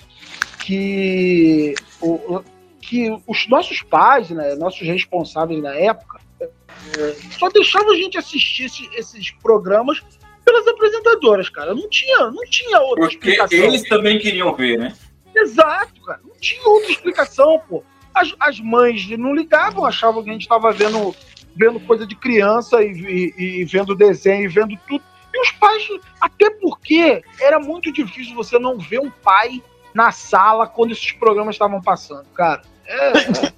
que, 0.60 1.74
o- 2.02 2.44
que 2.88 3.10
os 3.28 3.48
nossos 3.50 3.82
pais, 3.82 4.30
né, 4.30 4.56
nossos 4.56 4.82
responsáveis 4.88 5.62
na 5.62 5.76
época, 5.76 6.22
é, 6.42 7.16
só 7.38 7.50
deixavam 7.50 7.92
a 7.92 7.96
gente 7.98 8.18
assistir 8.18 8.64
esse- 8.66 8.90
esses 8.96 9.30
programas 9.32 10.02
pelas 10.46 10.66
apresentadoras, 10.68 11.50
cara. 11.50 11.76
Não 11.76 11.90
tinha, 11.90 12.32
não 12.32 12.44
tinha 12.50 12.80
outra 12.80 13.02
Porque 13.10 13.16
explicação. 13.32 13.58
eles 13.60 13.84
também 13.90 14.18
queriam 14.18 14.56
ver, 14.56 14.78
né? 14.80 14.96
Exato, 15.36 16.02
cara. 16.02 16.22
Não 16.24 16.36
tinha 16.40 16.66
outra 16.66 16.90
explicação, 16.90 17.62
pô. 17.68 17.84
As, 18.14 18.34
as 18.40 18.60
mães 18.62 19.06
não 19.18 19.36
ligavam, 19.36 19.86
achavam 19.86 20.24
que 20.24 20.30
a 20.30 20.34
gente 20.34 20.44
estava 20.44 20.72
vendo, 20.72 21.14
vendo 21.56 21.80
coisa 21.82 22.08
de 22.08 22.16
criança 22.16 22.82
e, 22.82 23.34
e- 23.38 23.62
e 23.62 23.66
vendo 23.66 23.94
desenho 23.94 24.46
e 24.46 24.48
vendo 24.48 24.78
tudo. 24.88 25.04
E 25.34 25.42
os 25.42 25.52
pais, 25.52 25.86
até 26.22 26.50
porque 26.52 27.22
era 27.42 27.60
muito 27.60 27.92
difícil 27.92 28.34
você 28.34 28.58
não 28.58 28.78
ver 28.78 29.02
um 29.02 29.12
pai 29.12 29.62
na 29.94 30.12
sala 30.12 30.66
quando 30.68 30.92
esses 30.92 31.12
programas 31.12 31.56
estavam 31.56 31.82
passando, 31.82 32.28
cara. 32.30 32.62
É- 32.88 33.52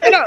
era, 0.00 0.24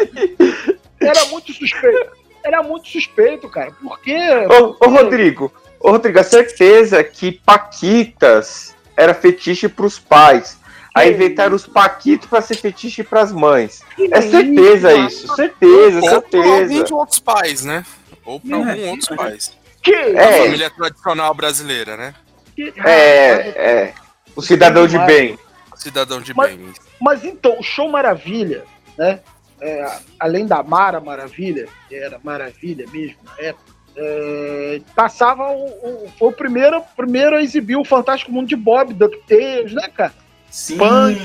era 1.00 1.26
muito 1.26 1.54
suspeito. 1.54 2.12
Era 2.44 2.64
muito 2.64 2.88
suspeito, 2.88 3.50
cara. 3.50 3.72
Porque. 3.82 4.16
Ô, 4.50 4.78
ô 4.80 4.90
Rodrigo, 4.90 5.52
ô 5.80 5.92
Rodrigo, 5.92 6.20
a 6.20 6.24
certeza 6.24 7.04
que 7.04 7.34
Paquitas 7.46 8.74
era 8.96 9.14
fetiche 9.14 9.68
pros 9.68 10.00
pais. 10.00 10.58
Aí 10.96 11.14
inventaram 11.14 11.56
os 11.56 11.68
Paquitos 11.68 12.28
pra 12.28 12.42
ser 12.42 12.56
fetiche 12.56 13.04
pras 13.04 13.32
mães. 13.32 13.84
É 14.12 14.22
certeza 14.22 14.94
isso, 14.94 15.36
certeza, 15.36 15.98
Ou 16.00 16.02
pra 16.02 16.10
certeza. 16.12 16.54
alguns 16.74 16.92
outros 16.92 17.20
pais, 17.20 17.64
né? 17.66 17.86
Ou 18.26 18.40
pra 18.40 18.58
É. 18.58 18.62
alguns 18.62 18.88
outros 19.10 19.18
pais. 19.18 19.58
Que, 19.84 19.94
A 19.94 20.22
É. 20.22 20.44
família 20.44 20.70
tradicional 20.72 21.34
brasileira, 21.36 21.96
né? 21.98 22.16
que- 22.56 22.74
É, 22.84 23.32
é. 23.32 23.94
O 24.36 24.42
cidadão 24.42 24.88
de 24.88 24.98
bem. 25.00 25.38
Cidadão 25.76 26.20
de 26.20 26.34
Mas- 26.34 26.56
bem. 26.56 26.74
Mas 27.00 27.24
então, 27.24 27.58
o 27.60 27.64
Show 27.64 27.90
Maravilha, 27.90 28.64
né? 28.98 29.20
é, 29.60 29.98
além 30.20 30.46
da 30.46 30.62
Mara 30.64 31.00
Maravilha, 31.00 31.68
que 31.90 31.96
era 31.96 32.20
Maravilha 32.24 32.86
mesmo 32.92 33.18
na 33.24 33.34
época, 33.44 33.66
é, 33.96 34.82
passava 34.96 35.50
o, 35.52 35.66
o- 35.66 36.12
foi 36.20 36.28
o 36.30 36.32
primeiro, 36.32 36.82
primeiro 36.96 37.36
a 37.36 37.42
exibir 37.42 37.76
o 37.76 37.84
Fantástico 37.84 38.32
Mundo 38.32 38.48
de 38.48 38.56
Bob, 38.56 38.94
DuckTales, 38.94 39.74
né, 39.74 39.88
cara? 39.90 40.14
Sim. 40.52 40.78
Punk. 40.78 41.20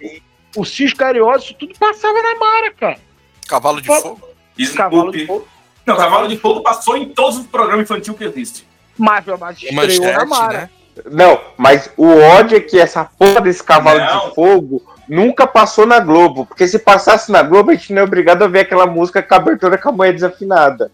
Sim. 0.00 0.20
O 0.56 0.64
Cis 0.64 0.92
Carioso, 0.94 1.44
isso 1.44 1.54
tudo 1.54 1.74
passava 1.78 2.20
na 2.22 2.34
Mara, 2.38 2.72
cara. 2.72 2.98
Cavalo 3.46 3.80
de 3.80 3.86
Fala- 3.86 4.00
fogo? 4.00 4.28
Cavalo 4.76 5.12
de. 5.12 5.26
Fogo. 5.26 5.46
Não, 5.86 5.96
Cavalo 5.96 6.28
de 6.28 6.36
Fogo 6.36 6.62
passou 6.62 6.96
em 6.96 7.08
todos 7.10 7.38
os 7.38 7.46
programas 7.46 7.82
infantis 7.84 8.14
que 8.16 8.24
existem. 8.24 8.64
Marvel, 8.98 9.38
mas 9.38 9.58
estreou 9.62 10.00
na 10.12 10.24
Manchete, 10.24 10.28
Mara. 10.28 10.58
né? 10.62 10.70
Não, 11.10 11.40
mas 11.56 11.90
o 11.96 12.08
ódio 12.18 12.56
é 12.56 12.60
que 12.60 12.78
essa 12.78 13.04
porra 13.04 13.40
desse 13.40 13.62
cavalo 13.62 13.98
Não. 14.00 14.28
de 14.28 14.34
fogo 14.34 14.82
nunca 15.08 15.46
passou 15.46 15.86
na 15.86 16.00
Globo. 16.00 16.46
Porque 16.46 16.66
se 16.66 16.78
passasse 16.78 17.30
na 17.30 17.42
Globo, 17.42 17.70
a 17.70 17.74
gente 17.74 17.92
não 17.92 18.02
é 18.02 18.04
obrigado 18.04 18.42
a 18.42 18.48
ver 18.48 18.60
aquela 18.60 18.86
música 18.86 19.22
com 19.22 19.34
a 19.34 19.38
abertura 19.38 19.76
com 19.78 19.88
a 19.88 19.92
manhã 19.92 20.12
desafinada. 20.12 20.90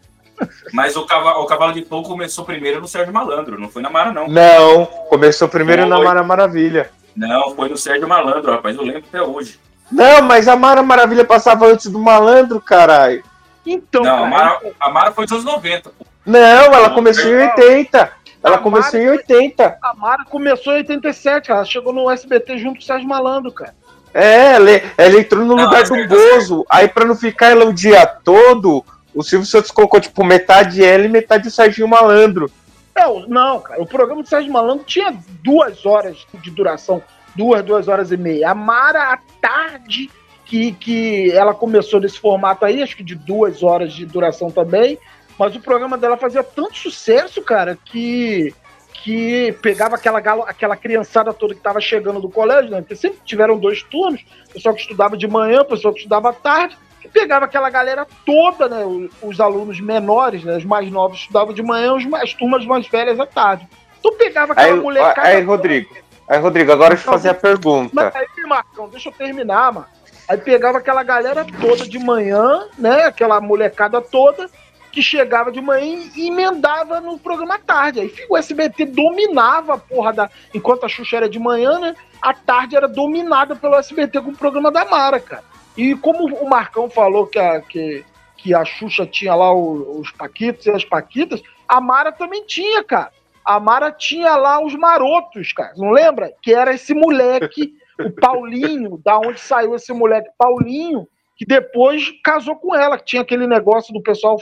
Mas 0.73 0.97
o 0.97 1.07
Cavalo, 1.07 1.43
o 1.43 1.47
Cavalo 1.47 1.73
de 1.73 1.85
Fogo 1.85 2.09
começou 2.09 2.45
primeiro 2.45 2.81
no 2.81 2.89
Sérgio 2.89 3.13
Malandro, 3.13 3.59
não 3.59 3.69
foi 3.71 3.81
na 3.81 3.89
Mara, 3.89 4.13
não. 4.13 4.29
Não, 4.29 4.85
começou 5.09 5.49
primeiro 5.49 5.83
Foi. 5.83 5.91
na 5.91 5.99
Mara 5.99 6.23
Maravilha. 6.23 6.91
Não, 7.17 7.55
foi 7.57 7.69
no 7.71 7.77
Sérgio 7.77 8.07
Malandro, 8.07 8.53
rapaz. 8.53 8.77
Eu 8.77 8.83
lembro 8.83 9.05
até 9.09 9.23
hoje. 9.23 9.59
Não, 9.91 10.21
mas 10.23 10.49
a 10.49 10.57
Mara 10.57 10.83
Maravilha 10.83 11.25
passava 11.25 11.67
antes 11.67 11.87
do 11.87 11.99
malandro, 11.99 12.61
caralho. 12.61 13.23
Então, 13.65 14.03
não, 14.03 14.25
a 14.25 14.27
Mara, 14.27 14.61
a 14.79 14.91
Mara 14.91 15.13
foi 15.13 15.25
dos 15.25 15.33
anos 15.33 15.45
90. 15.45 15.91
pô. 15.91 16.05
Não, 16.27 16.39
ela 16.39 16.91
começou 16.91 17.31
em 17.31 17.37
80. 17.37 18.13
Ela 18.47 18.59
começou 18.59 18.99
em 19.01 19.05
Mara- 19.07 19.17
80. 19.17 19.79
a 19.83 19.95
Mara 19.95 20.25
começou 20.25 20.73
em 20.73 20.77
87, 20.77 21.49
cara. 21.49 21.59
Ela 21.61 21.67
chegou 21.67 21.93
no 21.93 22.11
SBT 22.11 22.59
junto 22.59 22.77
com 22.77 22.83
o 22.83 22.85
Sérgio 22.87 23.09
Malandro, 23.09 23.51
cara. 23.53 23.75
É, 24.15 24.55
ela, 24.55 24.71
ela 24.97 25.21
entrou 25.21 25.45
no 25.45 25.55
Não, 25.57 25.65
lugar 25.65 25.83
do 25.83 25.89
certo, 25.89 26.09
tá 26.09 26.15
Bozo. 26.15 26.65
Aí, 26.71 26.89
pra 26.89 27.05
não 27.05 27.15
ficar 27.15 27.49
ela 27.49 27.67
o 27.67 27.73
dia 27.73 28.07
todo, 28.07 28.83
o 29.15 29.23
Silvio 29.23 29.47
Santos 29.47 29.71
colocou, 29.71 30.01
tipo, 30.01 30.25
metade 30.25 30.83
ela 30.83 31.05
e 31.05 31.09
metade 31.09 31.49
o 31.49 31.51
Serginho 31.51 31.87
Malandro. 31.89 32.51
Não, 32.97 33.27
não, 33.29 33.61
cara. 33.61 33.83
O 33.83 33.87
programa 33.87 34.23
do 34.23 34.29
Sérgio 34.29 34.51
Malandro 34.51 34.85
tinha 34.85 35.15
duas 35.43 35.85
horas 35.85 36.27
de 36.41 36.51
duração. 36.51 37.03
Duas, 37.35 37.63
duas 37.63 37.89
horas 37.89 38.11
e 38.11 38.17
meia. 38.17 38.51
A 38.53 38.55
Mara, 38.55 39.13
à 39.13 39.19
tarde, 39.39 40.09
que, 40.47 40.73
que 40.73 41.31
ela 41.33 41.53
começou 41.53 42.01
nesse 42.01 42.19
formato 42.19 42.65
aí, 42.65 42.83
acho 42.83 42.97
que 42.97 43.03
de 43.05 43.15
duas 43.15 43.63
horas 43.63 43.93
de 43.93 44.07
duração 44.07 44.51
também. 44.51 44.99
Mas 45.39 45.55
o 45.55 45.61
programa 45.61 45.99
dela 45.99 46.17
fazia 46.17 46.43
tanto 46.43 46.77
sucesso, 46.79 47.43
cara, 47.43 47.79
que, 47.85 48.55
que 49.03 49.53
pegava 49.61 49.97
aquela, 49.97 50.21
galo, 50.21 50.43
aquela 50.43 50.77
criançada 50.77 51.33
toda 51.33 51.55
que 51.55 51.61
estava 51.61 51.81
chegando 51.81 52.21
do 52.21 52.31
colégio, 52.31 52.71
né? 52.71 52.81
Porque 52.81 52.97
sempre 52.97 53.19
tiveram 53.25 53.59
dois 53.59 53.83
turnos, 53.83 54.25
o 54.49 54.53
pessoal 54.55 54.75
que 54.75 54.81
estudava 54.81 55.17
de 55.17 55.29
manhã, 55.29 55.61
o 55.61 55.67
pessoal 55.67 55.93
que 55.93 56.01
estudava 56.01 56.31
à 56.31 56.33
tarde, 56.33 56.77
e 57.05 57.09
pegava 57.09 57.45
aquela 57.45 57.69
galera 57.69 58.07
toda, 58.25 58.69
né? 58.69 58.85
Os, 58.85 59.11
os 59.23 59.41
alunos 59.41 59.79
menores, 59.81 60.43
né? 60.43 60.57
Os 60.57 60.65
mais 60.65 60.91
novos 60.91 61.19
estudavam 61.21 61.53
de 61.53 61.63
manhã, 61.63 61.95
os 61.95 62.05
as 62.15 62.33
turmas 62.33 62.65
mais 62.65 62.89
velhas 62.89 63.21
à 63.21 63.27
tarde. 63.27 63.69
Então 63.99 64.17
pegava 64.17 64.53
aquela 64.53 64.75
Aí, 64.75 64.81
molecada. 64.81 65.29
aí, 65.29 65.43
Rodrigo. 65.43 65.95
Aí, 66.29 66.39
Rodrigo, 66.41 66.73
agora 66.73 66.95
deixa 66.95 67.09
eu 67.09 67.13
fazer 67.13 67.29
a 67.29 67.35
pergunta. 67.35 67.91
Mas 67.93 68.15
aí, 68.17 68.27
Marcão, 68.49 68.89
deixa 68.89 69.11
eu 69.11 69.13
terminar, 69.13 69.73
mano. 69.73 69.87
Aí 70.29 70.39
pegava 70.39 70.79
aquela 70.79 71.05
galera 71.05 71.47
toda 71.61 71.87
de 71.87 71.99
manhã, 71.99 72.67
né? 72.77 73.05
Aquela 73.05 73.41
molecada 73.41 74.01
toda 74.01 74.51
que 74.97 75.03
chegava 75.03 75.53
de 75.53 75.61
manhã 75.61 76.09
e 76.17 76.29
emendava 76.29 77.03
no 77.03 77.19
programa 77.19 77.57
à 77.57 77.59
tarde. 77.59 78.01
Aí 78.01 78.15
o 78.31 78.35
SBT 78.35 78.87
dominava 78.87 79.75
a 79.75 79.79
porra 79.79 80.11
da. 80.11 80.31
Enquanto 80.55 80.87
a 80.87 80.89
Xuxa 80.89 81.19
era 81.19 81.29
de 81.29 81.39
manhã, 81.39 81.79
né? 81.79 81.95
A 82.23 82.33
tarde 82.33 82.75
era 82.75 82.89
dominada 82.89 83.55
pelo 83.55 83.77
SBT 83.77 84.23
com 84.23 84.31
o 84.31 84.37
programa 84.37 84.73
da 84.73 84.87
Mara, 84.87 85.21
cara. 85.21 85.45
E 85.77 85.95
como 85.97 86.35
o 86.35 86.49
Marcão 86.49 86.89
falou 86.89 87.27
que 87.27 87.39
a, 87.39 87.61
que, 87.61 88.07
que 88.39 88.55
a 88.55 88.65
Xuxa 88.65 89.05
tinha 89.05 89.35
lá 89.35 89.53
o- 89.53 90.01
os 90.01 90.11
Paquitos 90.13 90.65
e 90.65 90.71
as 90.71 90.83
Paquitas, 90.83 91.43
a 91.69 91.79
Mara 91.79 92.11
também 92.11 92.43
tinha, 92.47 92.83
cara. 92.83 93.13
A 93.45 93.61
Mara 93.61 93.93
tinha 93.93 94.35
lá 94.35 94.65
os 94.65 94.75
marotos, 94.75 95.53
cara. 95.53 95.75
Não 95.77 95.91
lembra? 95.91 96.33
Que 96.41 96.55
era 96.55 96.73
esse 96.73 96.95
moleque, 96.95 97.75
o 98.01 98.11
Paulinho, 98.11 98.99
da 99.05 99.19
onde 99.19 99.39
saiu 99.41 99.75
esse 99.75 99.93
moleque 99.93 100.31
Paulinho, 100.39 101.07
que 101.37 101.45
depois 101.45 102.11
casou 102.25 102.57
com 102.57 102.75
ela, 102.75 102.97
que 102.97 103.05
tinha 103.05 103.21
aquele 103.21 103.47
negócio 103.47 103.93
do 103.93 104.03
pessoal 104.03 104.39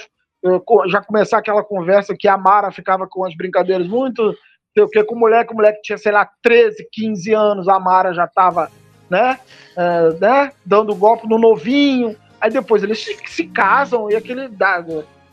já 0.88 1.00
começar 1.02 1.38
aquela 1.38 1.62
conversa 1.64 2.14
que 2.18 2.28
a 2.28 2.36
Mara 2.36 2.70
ficava 2.70 3.06
com 3.06 3.24
as 3.24 3.34
brincadeiras 3.36 3.86
muito. 3.86 4.36
sei 4.74 4.82
o 4.84 4.88
que 4.88 5.02
com 5.04 5.14
o 5.14 5.18
moleque, 5.18 5.52
o 5.52 5.56
moleque 5.56 5.80
tinha, 5.82 5.96
sei 5.98 6.12
lá, 6.12 6.28
13, 6.42 6.88
15 6.92 7.32
anos, 7.32 7.68
a 7.68 7.78
Mara 7.78 8.12
já 8.12 8.26
tava, 8.26 8.70
né, 9.08 9.38
eh, 9.76 10.16
né, 10.20 10.52
dando 10.66 10.94
golpe 10.94 11.28
no 11.28 11.38
novinho. 11.38 12.16
Aí 12.40 12.50
depois 12.50 12.82
eles 12.82 13.02
se, 13.02 13.16
se 13.26 13.46
casam 13.46 14.10
e 14.10 14.16
aquele. 14.16 14.48
dá- 14.48 14.84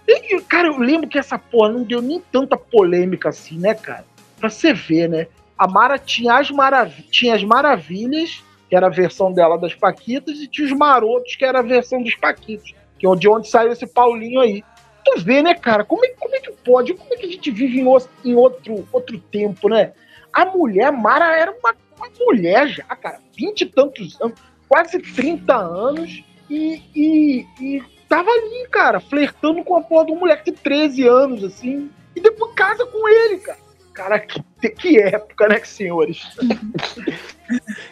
E, 0.07 0.35
e, 0.35 0.41
cara, 0.41 0.67
eu 0.67 0.77
lembro 0.77 1.09
que 1.09 1.19
essa 1.19 1.37
porra 1.37 1.69
não 1.69 1.83
deu 1.83 2.01
nem 2.01 2.21
tanta 2.31 2.55
polêmica 2.55 3.29
assim, 3.29 3.57
né, 3.57 3.73
cara? 3.73 4.05
Pra 4.39 4.49
você 4.49 4.73
ver, 4.73 5.09
né? 5.09 5.27
A 5.57 5.67
Mara 5.67 5.99
tinha 5.99 6.35
as, 6.37 6.49
marav 6.49 6.91
tinha 7.11 7.35
as 7.35 7.43
maravilhas, 7.43 8.43
que 8.69 8.75
era 8.75 8.87
a 8.87 8.89
versão 8.89 9.31
dela 9.33 9.57
das 9.57 9.75
Paquitas, 9.75 10.39
e 10.39 10.47
tinha 10.47 10.65
os 10.65 10.73
marotos, 10.73 11.35
que 11.35 11.43
era 11.45 11.59
a 11.59 11.63
versão 11.63 12.01
dos 12.01 12.15
Paquitos, 12.15 12.73
que 12.97 13.05
é 13.05 13.15
de 13.15 13.27
onde 13.27 13.49
saiu 13.49 13.71
esse 13.71 13.85
Paulinho 13.85 14.39
aí. 14.39 14.63
Tu 15.03 15.19
vê, 15.21 15.41
né, 15.41 15.53
cara? 15.53 15.83
Como 15.83 16.05
é, 16.05 16.09
como 16.09 16.35
é 16.35 16.39
que 16.39 16.51
pode? 16.63 16.93
Como 16.93 17.13
é 17.13 17.17
que 17.17 17.25
a 17.25 17.29
gente 17.29 17.51
vive 17.51 17.79
em, 17.79 17.87
em 18.25 18.35
outro, 18.35 18.87
outro 18.91 19.19
tempo, 19.19 19.69
né? 19.69 19.93
A 20.33 20.45
mulher, 20.45 20.91
Mara, 20.91 21.35
era 21.35 21.51
uma, 21.51 21.75
uma 21.97 22.07
mulher 22.19 22.67
já, 22.67 22.83
cara. 22.83 23.19
Vinte 23.35 23.61
e 23.61 23.65
tantos 23.65 24.19
anos, 24.21 24.39
quase 24.67 24.99
30 24.99 25.55
anos, 25.55 26.23
e, 26.49 26.81
e, 26.95 27.45
e 27.59 27.83
tava 28.07 28.29
ali, 28.29 28.67
cara, 28.69 28.99
flertando 28.99 29.63
com 29.63 29.75
a 29.75 29.81
porra 29.81 30.05
de 30.05 30.11
um 30.11 30.19
moleque 30.19 30.51
de 30.51 30.57
13 30.57 31.07
anos, 31.07 31.43
assim, 31.43 31.89
e 32.15 32.21
depois 32.21 32.53
casa 32.53 32.85
com 32.85 33.07
ele, 33.07 33.37
cara. 33.39 33.59
Cara, 33.93 34.19
que, 34.19 34.41
que 34.69 34.99
época, 34.99 35.47
né, 35.47 35.59
senhores? 35.63 36.23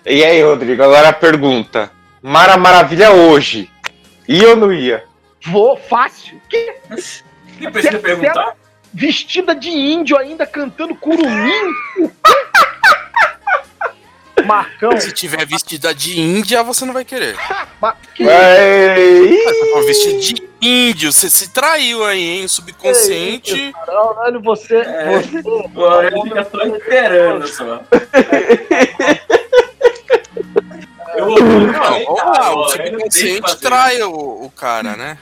E 0.06 0.24
aí, 0.24 0.42
Rodrigo, 0.42 0.82
agora 0.82 1.10
a 1.10 1.14
pergunta. 1.14 1.92
Mara 2.22 2.56
Maravilha 2.56 3.12
hoje. 3.12 3.70
Ia 4.26 4.52
ou 4.52 4.56
não 4.56 4.72
ia? 4.72 5.04
Vou 5.48 5.78
fácil. 5.78 6.40
Que 6.50 6.74
Nem 7.60 7.72
precisa 7.72 7.98
Se- 7.98 8.00
perguntar. 8.04 8.56
vestida 8.94 9.56
de 9.56 9.70
índio 9.70 10.18
ainda 10.18 10.46
cantando 10.46 10.96
curumim? 10.96 11.74
Marcão, 14.46 15.00
Se 15.00 15.12
tiver 15.12 15.46
vestida 15.46 15.94
de 15.94 16.20
Índia, 16.20 16.64
você 16.64 16.84
não 16.86 16.94
vai 16.94 17.04
querer. 17.06 17.36
que 18.16 18.24
Mas 18.24 19.56
se 19.56 19.72
for 19.74 19.86
vestido 19.86 20.20
de 20.22 20.50
índio, 20.62 21.12
você 21.14 21.30
se 21.30 21.50
traiu 21.50 22.04
aí, 22.06 22.22
hein? 22.40 22.46
O 22.46 22.50
subconsciente. 22.50 23.74
caralho, 23.86 24.42
você. 24.42 24.78
É. 24.78 25.20
você 25.20 25.44
Pô, 25.44 26.02
ele 26.02 26.22
fica 26.24 26.44
só 26.50 26.64
esperando 26.64 27.48
só. 27.48 27.84
subconsciente 32.72 33.42
fazer. 33.42 33.60
trai 33.60 34.02
o, 34.04 34.12
o 34.46 34.52
cara, 34.56 34.96
né? 34.96 35.18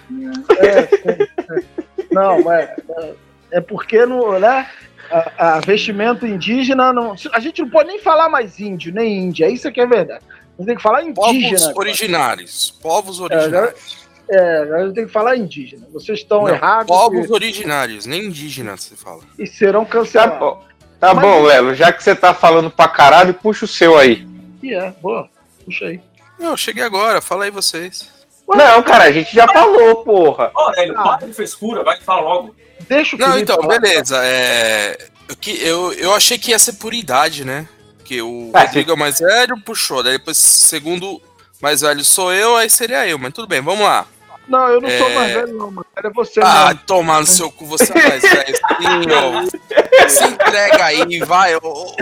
Não, 2.11 2.51
é, 2.51 2.75
é, 2.97 3.13
é 3.53 3.61
porque 3.61 4.05
no, 4.05 4.39
né, 4.39 4.69
a, 5.11 5.55
a 5.57 5.59
vestimento 5.59 6.25
indígena 6.25 6.91
não, 6.93 7.15
a 7.31 7.39
gente 7.39 7.61
não 7.61 7.69
pode 7.69 7.87
nem 7.89 7.99
falar 7.99 8.29
mais 8.29 8.59
índio 8.59 8.93
nem 8.93 9.17
índia, 9.25 9.49
isso 9.49 9.67
é 9.67 9.71
que 9.71 9.81
é 9.81 9.85
verdade. 9.85 10.23
A 10.29 10.61
gente 10.61 10.67
tem 10.67 10.75
que 10.75 10.81
falar 10.81 11.03
Povos 11.13 11.35
indígena. 11.35 11.59
cara. 11.59 11.77
originários. 11.77 12.71
Povos 12.81 13.19
originários. 13.19 14.07
É, 14.29 14.57
a 14.73 14.83
gente 14.85 14.95
tem 14.95 15.05
que 15.05 15.11
falar 15.11 15.37
indígena. 15.37 15.87
Vocês 15.93 16.19
estão 16.19 16.41
Não, 16.41 16.49
errados 16.49 16.87
povos 16.87 17.29
originários, 17.31 18.05
nem 18.05 18.25
indígenas, 18.25 18.83
você 18.83 18.95
fala. 18.95 19.21
e, 19.37 19.43
e 19.43 19.47
serão 19.47 19.85
Tá 19.85 19.91
cancelados. 19.91 20.39
bom, 20.39 20.63
tá 20.99 21.13
Mas- 21.13 21.23
bom, 21.25 21.43
Lelo. 21.43 21.73
Já 21.75 21.93
que 21.93 22.03
você 22.03 22.13
tá 22.15 22.33
falando 22.33 22.69
pra 22.71 22.87
caralho, 22.89 23.33
puxa 23.35 23.65
o 23.65 23.67
seu 23.67 23.97
aí. 23.97 24.27
E 24.63 24.73
é, 24.73 24.91
boa. 25.01 25.29
Puxa 25.63 25.85
aí. 25.85 26.01
Não, 26.39 26.51
eu 26.51 26.57
cheguei 26.57 26.83
agora, 26.83 27.21
fala 27.21 27.45
aí 27.45 27.51
vocês. 27.51 28.09
Não, 28.47 28.81
cara, 28.83 29.05
a 29.05 29.12
gente 29.12 29.33
já 29.36 29.47
falou, 29.47 29.97
porra. 30.03 30.51
Ó, 30.55 30.71
Hélio, 30.75 30.97
Ah. 30.97 31.17
para 31.17 31.27
de 31.27 31.33
frescura, 31.33 31.83
vai 31.83 31.97
que 31.97 32.03
fala 32.03 32.21
logo. 32.21 32.55
Deixa 32.88 33.15
o 33.15 33.19
Não, 33.19 33.38
então, 33.38 33.57
falar. 33.57 33.79
beleza. 33.79 34.19
É, 34.23 34.97
eu, 35.27 35.36
que- 35.36 35.62
eu, 35.67 35.93
eu 35.93 36.13
achei 36.13 36.38
que 36.38 36.51
ia 36.51 36.60
ser 36.60 36.73
por 36.73 36.93
idade, 36.93 37.43
né? 37.43 37.67
Porque 37.97 38.21
o 38.21 38.51
Ah, 38.53 38.62
Rodrigo 38.62 38.91
é 38.91 38.93
o 38.93 38.97
mais 38.97 39.19
velho, 39.19 39.60
puxou. 39.65 40.01
Daí 40.01 40.13
depois, 40.17 40.38
segundo 40.38 41.21
mais 41.62 41.81
velho 41.81 42.03
sou 42.05 42.31
eu, 42.31 42.55
aí 42.55 42.69
seria 42.69 43.05
eu. 43.05 43.17
Mas 43.17 43.33
tudo 43.33 43.47
bem, 43.47 43.62
vamos 43.62 43.83
lá. 43.83 44.05
Não, 44.47 44.65
eu 44.69 44.79
não 44.79 44.89
sou 44.89 45.10
É. 45.10 45.13
mais 45.15 45.33
velho, 45.33 45.53
não, 45.57 45.71
mano. 45.71 45.86
É 46.01 46.10
você 46.10 46.39
Ah, 46.41 46.67
mesmo. 46.67 46.79
tomar 46.88 47.19
no 47.19 47.25
seu 47.27 47.51
cu, 47.51 47.65
você 47.65 47.91
é 47.91 48.07
mais 48.07 48.21
velho. 48.21 48.55
Sim, 48.55 49.12
ó. 49.12 50.07
Se 50.07 50.23
entrega 50.23 50.86
aí, 50.86 51.19
vai. 51.19 51.53
Ô, 51.57 51.60
ô, 51.63 51.95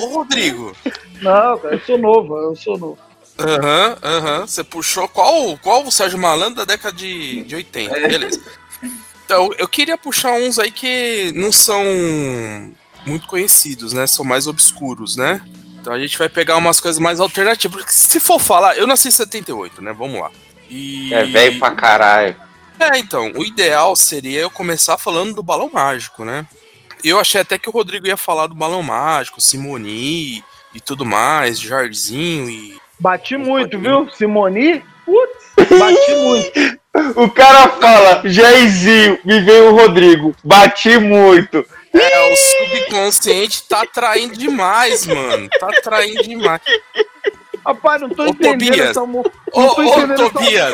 ô, 0.00 0.04
ô, 0.04 0.14
Rodrigo. 0.14 0.74
Não, 1.20 1.56
cara, 1.58 1.74
eu 1.76 1.80
sou 1.82 1.96
novo, 1.98 2.36
eu 2.38 2.56
sou 2.56 2.76
novo. 2.76 2.98
Aham, 3.42 3.98
aham. 4.02 4.46
Você 4.46 4.64
puxou 4.64 5.08
qual, 5.08 5.56
qual 5.58 5.84
o 5.84 5.90
Sérgio 5.90 6.18
Malandro 6.18 6.56
da 6.56 6.64
década 6.64 6.96
de, 6.96 7.42
de 7.44 7.54
80, 7.54 7.94
beleza. 7.94 8.40
Então, 9.24 9.50
eu 9.56 9.66
queria 9.68 9.96
puxar 9.96 10.32
uns 10.32 10.58
aí 10.58 10.70
que 10.70 11.32
não 11.34 11.50
são 11.50 11.82
muito 13.06 13.26
conhecidos, 13.26 13.92
né? 13.92 14.06
São 14.06 14.24
mais 14.24 14.46
obscuros, 14.46 15.16
né? 15.16 15.40
Então 15.80 15.92
a 15.92 15.98
gente 15.98 16.16
vai 16.16 16.28
pegar 16.28 16.56
umas 16.56 16.80
coisas 16.80 17.00
mais 17.00 17.18
alternativas. 17.18 17.82
Porque 17.82 17.92
se 17.92 18.20
for 18.20 18.38
falar, 18.38 18.76
eu 18.76 18.86
nasci 18.86 19.08
em 19.08 19.12
78, 19.12 19.82
né? 19.82 19.92
Vamos 19.92 20.20
lá. 20.20 20.30
E... 20.70 21.12
É 21.12 21.24
velho 21.24 21.58
pra 21.58 21.72
caralho. 21.72 22.36
É, 22.78 22.98
então, 22.98 23.32
o 23.36 23.44
ideal 23.44 23.94
seria 23.94 24.40
eu 24.40 24.50
começar 24.50 24.96
falando 24.96 25.34
do 25.34 25.42
balão 25.42 25.70
mágico, 25.72 26.24
né? 26.24 26.46
Eu 27.02 27.18
achei 27.18 27.40
até 27.40 27.58
que 27.58 27.68
o 27.68 27.72
Rodrigo 27.72 28.06
ia 28.06 28.16
falar 28.16 28.46
do 28.46 28.54
balão 28.54 28.82
mágico, 28.82 29.40
Simoni 29.40 30.42
e 30.74 30.80
tudo 30.80 31.04
mais, 31.04 31.60
Jairzinho 31.60 32.48
e. 32.48 32.81
Bati 33.02 33.36
muito, 33.36 33.80
viu? 33.80 34.08
Simoni? 34.10 34.80
Putz, 35.04 35.68
bati 35.76 36.14
muito. 36.22 36.78
O 37.16 37.28
cara 37.28 37.68
fala, 37.70 38.22
Jairzinho, 38.24 39.18
me 39.24 39.40
veio 39.40 39.70
o 39.72 39.76
Rodrigo, 39.76 40.32
bati 40.44 40.98
muito. 40.98 41.66
É, 41.92 42.32
o 42.32 42.36
subconsciente 42.36 43.64
tá 43.68 43.82
atraindo 43.82 44.36
demais, 44.36 45.04
mano. 45.04 45.48
Tá 45.58 45.68
atraindo 45.68 46.22
demais. 46.22 46.60
Rapaz, 47.66 48.02
não 48.02 48.08
tô 48.08 48.22
Ô, 48.22 48.26
entendendo 48.28 48.68
Tobias. 48.70 48.90
essa 48.90 49.04
mo- 49.04 49.24
Ô, 49.52 49.66
tô 49.74 49.80
ô, 49.80 49.84
entendendo 49.84 50.12
essa- 50.12 50.30
Tobias. 50.30 50.72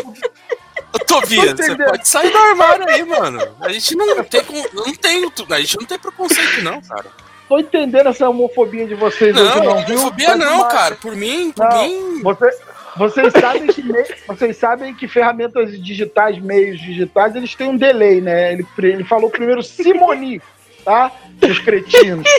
Ô, 0.93 0.99
Tobias, 1.07 1.55
Tô 1.55 1.63
você 1.65 1.77
pode 1.77 2.09
sair 2.09 2.31
do 2.31 2.39
armário 2.39 2.89
aí, 2.89 3.05
mano. 3.05 3.57
A 3.61 3.73
gente 3.73 3.95
não 3.97 4.23
tem, 4.25 4.43
não 4.75 4.95
tem, 4.95 5.25
a 5.51 5.61
gente 5.61 5.77
não 5.79 5.87
tem 5.87 5.99
preconceito, 5.99 6.63
não, 6.63 6.81
cara. 6.83 7.07
Tô 7.49 7.59
entendendo 7.59 8.09
essa 8.09 8.29
homofobia 8.29 8.87
de 8.87 8.95
vocês 8.95 9.35
hoje, 9.37 9.57
Não, 9.57 9.65
não, 9.65 9.85
viu? 9.87 9.99
homofobia 9.99 10.29
Tá 10.29 10.37
não, 10.37 10.69
cara. 10.69 10.95
Por 10.97 11.17
mim, 11.17 11.51
por 11.53 11.65
Não. 11.67 11.83
mim. 11.89 12.23
Você- 12.23 12.59
vocês, 12.97 13.33
sabem 13.33 13.67
que 13.69 13.83
me- 13.83 14.05
vocês 14.27 14.57
sabem 14.57 14.95
que 14.95 15.07
ferramentas 15.09 15.71
digitais, 15.83 16.39
meios 16.39 16.79
digitais, 16.81 17.35
eles 17.37 17.55
têm 17.55 17.69
um 17.71 17.77
delay, 17.77 18.21
né? 18.21 18.53
Ele, 18.53 18.67
ele 18.79 19.05
falou 19.05 19.31
primeiro 19.31 19.63
Simoni, 19.63 20.43
tá? 20.85 21.11
Os 21.43 21.59
cretinos. 21.61 22.27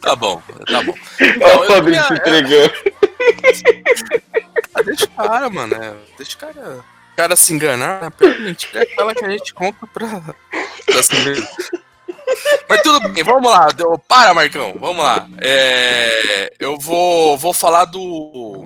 Tá 0.00 0.16
bom, 0.16 0.42
tá 0.66 0.82
bom. 0.82 0.94
Olha 1.40 1.78
o 1.80 1.84
queria- 1.84 2.02
se 2.02 2.14
entregando. 2.14 2.72
Ah, 4.74 4.82
Deixa 4.82 5.04
o 5.04 5.08
cara, 5.10 5.48
mano. 5.48 5.74
é, 5.76 5.94
deixa 6.16 6.34
o 6.36 6.38
cara, 6.40 6.60
o 6.80 7.16
cara 7.16 7.36
se 7.36 7.52
enganar. 7.54 8.00
né? 8.02 8.10
Mentira 8.40 8.80
é 8.80 8.82
aquela 8.82 9.14
que 9.14 9.24
a 9.24 9.30
gente 9.30 9.54
compra 9.54 9.86
pra, 9.94 10.08
pra 10.10 11.24
mesmo. 11.24 11.46
Mas 12.68 12.82
tudo 12.82 13.08
bem, 13.08 13.22
vamos 13.24 13.50
lá. 13.50 13.68
deu- 13.76 13.98
Para, 14.08 14.32
Marcão, 14.34 14.74
vamos 14.80 15.02
lá. 15.02 15.26
É, 15.40 16.52
eu 16.58 16.78
vou, 16.78 17.36
vou 17.36 17.52
falar 17.52 17.84
do. 17.86 18.64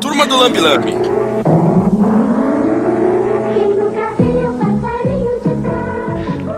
Turma 0.00 0.26
do 0.26 0.36
Lambi 0.36 0.60
Lambi. 0.60 0.94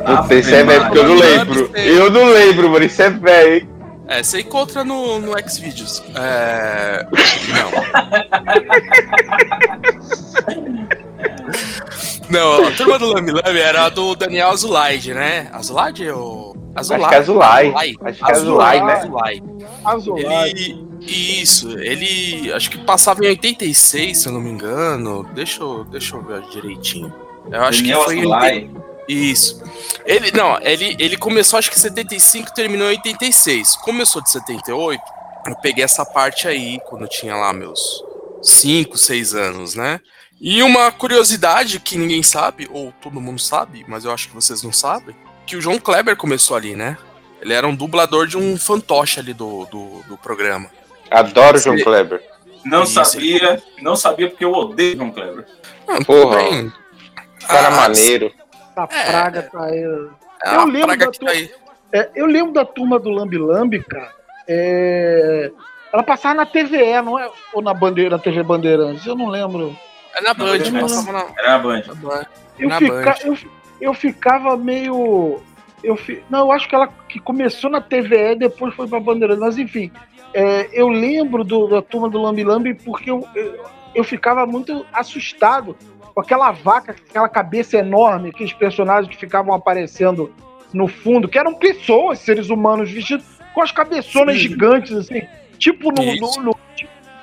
Puta, 0.07 0.35
isso 0.35 0.55
é 0.55 0.65
velho, 0.65 0.83
porque 0.83 0.99
eu 0.99 1.09
não 1.09 1.15
lembro. 1.17 1.71
Eu 1.77 2.11
não 2.11 2.25
lembro, 2.31 2.71
mano, 2.71 2.85
isso 2.85 3.01
é 3.03 3.11
velho, 3.11 3.55
hein? 3.55 3.69
É, 4.09 4.23
você 4.23 4.41
encontra 4.41 4.83
no, 4.83 5.21
no 5.21 5.33
Xvideos. 5.49 6.03
É. 6.17 7.07
Não. 7.55 7.71
Não, 12.31 12.67
a 12.67 12.71
turma 12.73 12.99
do 12.99 13.13
Lambi 13.13 13.33
Lambi 13.33 13.59
era 13.59 13.87
a 13.87 13.89
do 13.89 14.15
Daniel 14.15 14.51
Azulaide, 14.51 15.13
né? 15.13 15.49
Azulaide 15.53 16.09
ou. 16.11 16.57
Acho 16.75 16.89
que 16.91 17.15
é 17.15 17.19
Azulay. 17.19 17.75
Acho 18.05 18.19
que 18.19 18.31
é 18.31 18.35
Azulay, 18.35 18.83
né? 18.83 18.93
Azulay. 18.93 19.43
Azulay. 19.85 20.51
Ele. 20.51 20.91
Isso, 21.01 21.71
ele. 21.79 22.53
Acho 22.53 22.71
que 22.71 22.79
passava 22.79 23.25
em 23.25 23.29
86, 23.29 24.19
se 24.19 24.29
eu 24.29 24.33
não 24.33 24.41
me 24.41 24.51
engano. 24.51 25.25
Deixa 25.35 25.63
eu, 25.63 25.85
deixa 25.85 26.17
eu 26.17 26.23
ver 26.23 26.43
direitinho. 26.51 27.13
Eu 27.51 27.63
acho 27.63 27.81
Daniel 27.81 27.99
que 27.99 28.05
foi 28.05 28.17
em 28.17 28.21
Azulay. 28.21 28.55
80 28.55 28.91
Isso. 29.09 29.63
Ele, 30.05 30.31
não, 30.33 30.59
ele, 30.63 30.97
ele 30.99 31.17
começou 31.17 31.59
acho 31.59 31.71
que 31.71 31.77
em 31.77 31.81
75 31.81 32.49
e 32.49 32.55
terminou 32.55 32.87
em 32.89 32.97
86. 32.97 33.77
Começou 33.77 34.23
de 34.23 34.31
78, 34.31 35.01
eu 35.47 35.57
peguei 35.57 35.83
essa 35.83 36.05
parte 36.05 36.47
aí, 36.47 36.79
quando 36.87 37.03
eu 37.03 37.09
tinha 37.09 37.35
lá 37.35 37.53
meus 37.53 38.05
5, 38.43 38.97
6 38.97 39.35
anos, 39.35 39.75
né? 39.75 40.01
E 40.41 40.63
uma 40.63 40.91
curiosidade 40.91 41.79
que 41.81 41.99
ninguém 41.99 42.23
sabe, 42.23 42.69
ou 42.73 42.93
todo 43.01 43.21
mundo 43.21 43.39
sabe, 43.41 43.85
mas 43.87 44.05
eu 44.05 44.13
acho 44.13 44.29
que 44.29 44.35
vocês 44.35 44.63
não 44.63 44.73
sabem, 44.73 45.15
que 45.47 45.55
o 45.57 45.61
João 45.61 45.79
Kleber 45.79 46.17
começou 46.17 46.57
ali, 46.57 46.75
né? 46.75 46.97
Ele 47.43 47.53
era 47.53 47.67
um 47.67 47.75
dublador 47.75 48.27
de 48.27 48.39
um 48.39 48.57
fantoche 48.59 49.21
ali 49.21 49.35
do, 49.35 49.67
do, 49.67 50.03
do 50.09 50.17
programa. 50.17 50.71
Adoro 51.11 51.57
o 51.59 51.61
João 51.61 51.77
Sim. 51.77 51.85
Kleber. 51.85 52.23
Não 52.65 52.85
Isso. 52.85 52.93
sabia, 53.05 53.63
não 53.83 53.97
sabia 53.97 54.29
porque 54.31 54.45
eu 54.45 54.53
odeio 54.53 54.97
João 54.97 55.11
Kleber. 55.11 55.47
Ah, 55.89 56.05
Porra. 56.05 56.37
bem. 56.37 56.73
Cara 57.47 57.69
Ah, 57.69 57.71
maneiro. 57.71 58.33
A 58.77 58.87
praga 58.87 59.43
tá 59.43 59.65
aí. 59.65 59.79
É 60.45 60.55
Eu 60.57 60.65
lembro 60.67 60.87
praga 60.87 61.07
da 61.07 61.13
tua- 61.13 61.27
tá 61.27 61.33
aí. 61.33 61.51
É, 61.93 62.11
eu 62.15 62.27
lembro 62.27 62.53
da 62.53 62.65
turma 62.65 62.99
do 62.99 63.11
Lambi 63.11 63.37
Lambi, 63.37 63.83
cara. 63.83 64.13
É, 64.49 65.51
Ela 65.93 66.03
passava 66.03 66.35
na 66.35 66.47
TVE, 66.47 67.03
não 67.03 67.19
é? 67.19 67.29
Ou 67.53 67.61
na, 67.61 67.75
bandeira, 67.75 68.11
na 68.11 68.19
TV 68.23 68.43
Bandeirantes? 68.43 69.05
Eu 69.07 69.17
não 69.17 69.27
lembro. 69.29 69.77
É 70.17 70.21
na 70.23 70.35
Band, 70.35 70.59
Não, 70.73 70.81
passava 70.81 71.13
na, 71.13 71.27
Era 71.39 71.55
a 71.55 71.59
Band. 71.59 71.83
na 71.87 71.95
Band. 71.95 72.27
Eu, 72.59 72.69
Na 72.69 72.79
fica, 72.79 72.95
Band. 72.95 73.15
eu, 73.25 73.39
eu 73.81 73.95
ficava 73.95 74.57
meio. 74.57 75.41
Eu 75.83 75.97
fi, 75.97 76.23
não, 76.29 76.41
eu 76.41 76.53
acho 76.53 76.69
que 76.69 76.75
ela 76.75 76.89
que 77.09 77.19
começou 77.19 77.71
na 77.71 77.81
TVE 77.81 78.33
e 78.33 78.37
depois 78.37 78.75
foi 78.75 78.87
pra 78.87 79.01
Bandeirantes. 79.01 79.41
Mas 79.43 79.59
enfim, 79.59 79.91
é, 80.35 80.69
eu 80.73 80.89
lembro 80.89 81.43
do- 81.43 81.69
da 81.69 81.81
turma 81.81 82.09
do 82.11 82.21
Lambi 82.21 82.45
Lambi 82.45 82.75
porque 82.75 83.11
eu, 83.11 83.27
eu, 83.35 83.65
eu 83.95 84.05
ficava 84.05 84.45
muito 84.47 84.85
assustado 84.93 85.75
com 86.15 86.21
aquela 86.21 86.51
vaca, 86.53 86.93
com 86.93 87.01
aquela 87.09 87.29
cabeça 87.29 87.79
enorme, 87.79 88.29
aqueles 88.29 88.53
personagens 88.53 89.09
que 89.15 89.19
ficavam 89.19 89.55
aparecendo 89.55 90.31
no 90.73 90.87
fundo, 90.87 91.29
que 91.29 91.39
eram 91.39 91.55
pessoas, 91.55 92.19
seres 92.19 92.51
humanos 92.51 92.91
vestidos 92.91 93.25
com 93.55 93.63
as 93.63 93.73
cabeçonas 93.73 94.37
Sim. 94.37 94.43
gigantes, 94.43 94.93
assim, 94.93 95.23
tipo 95.59 95.91
no, 95.93 96.05
no, 96.17 96.43
no, 96.43 96.57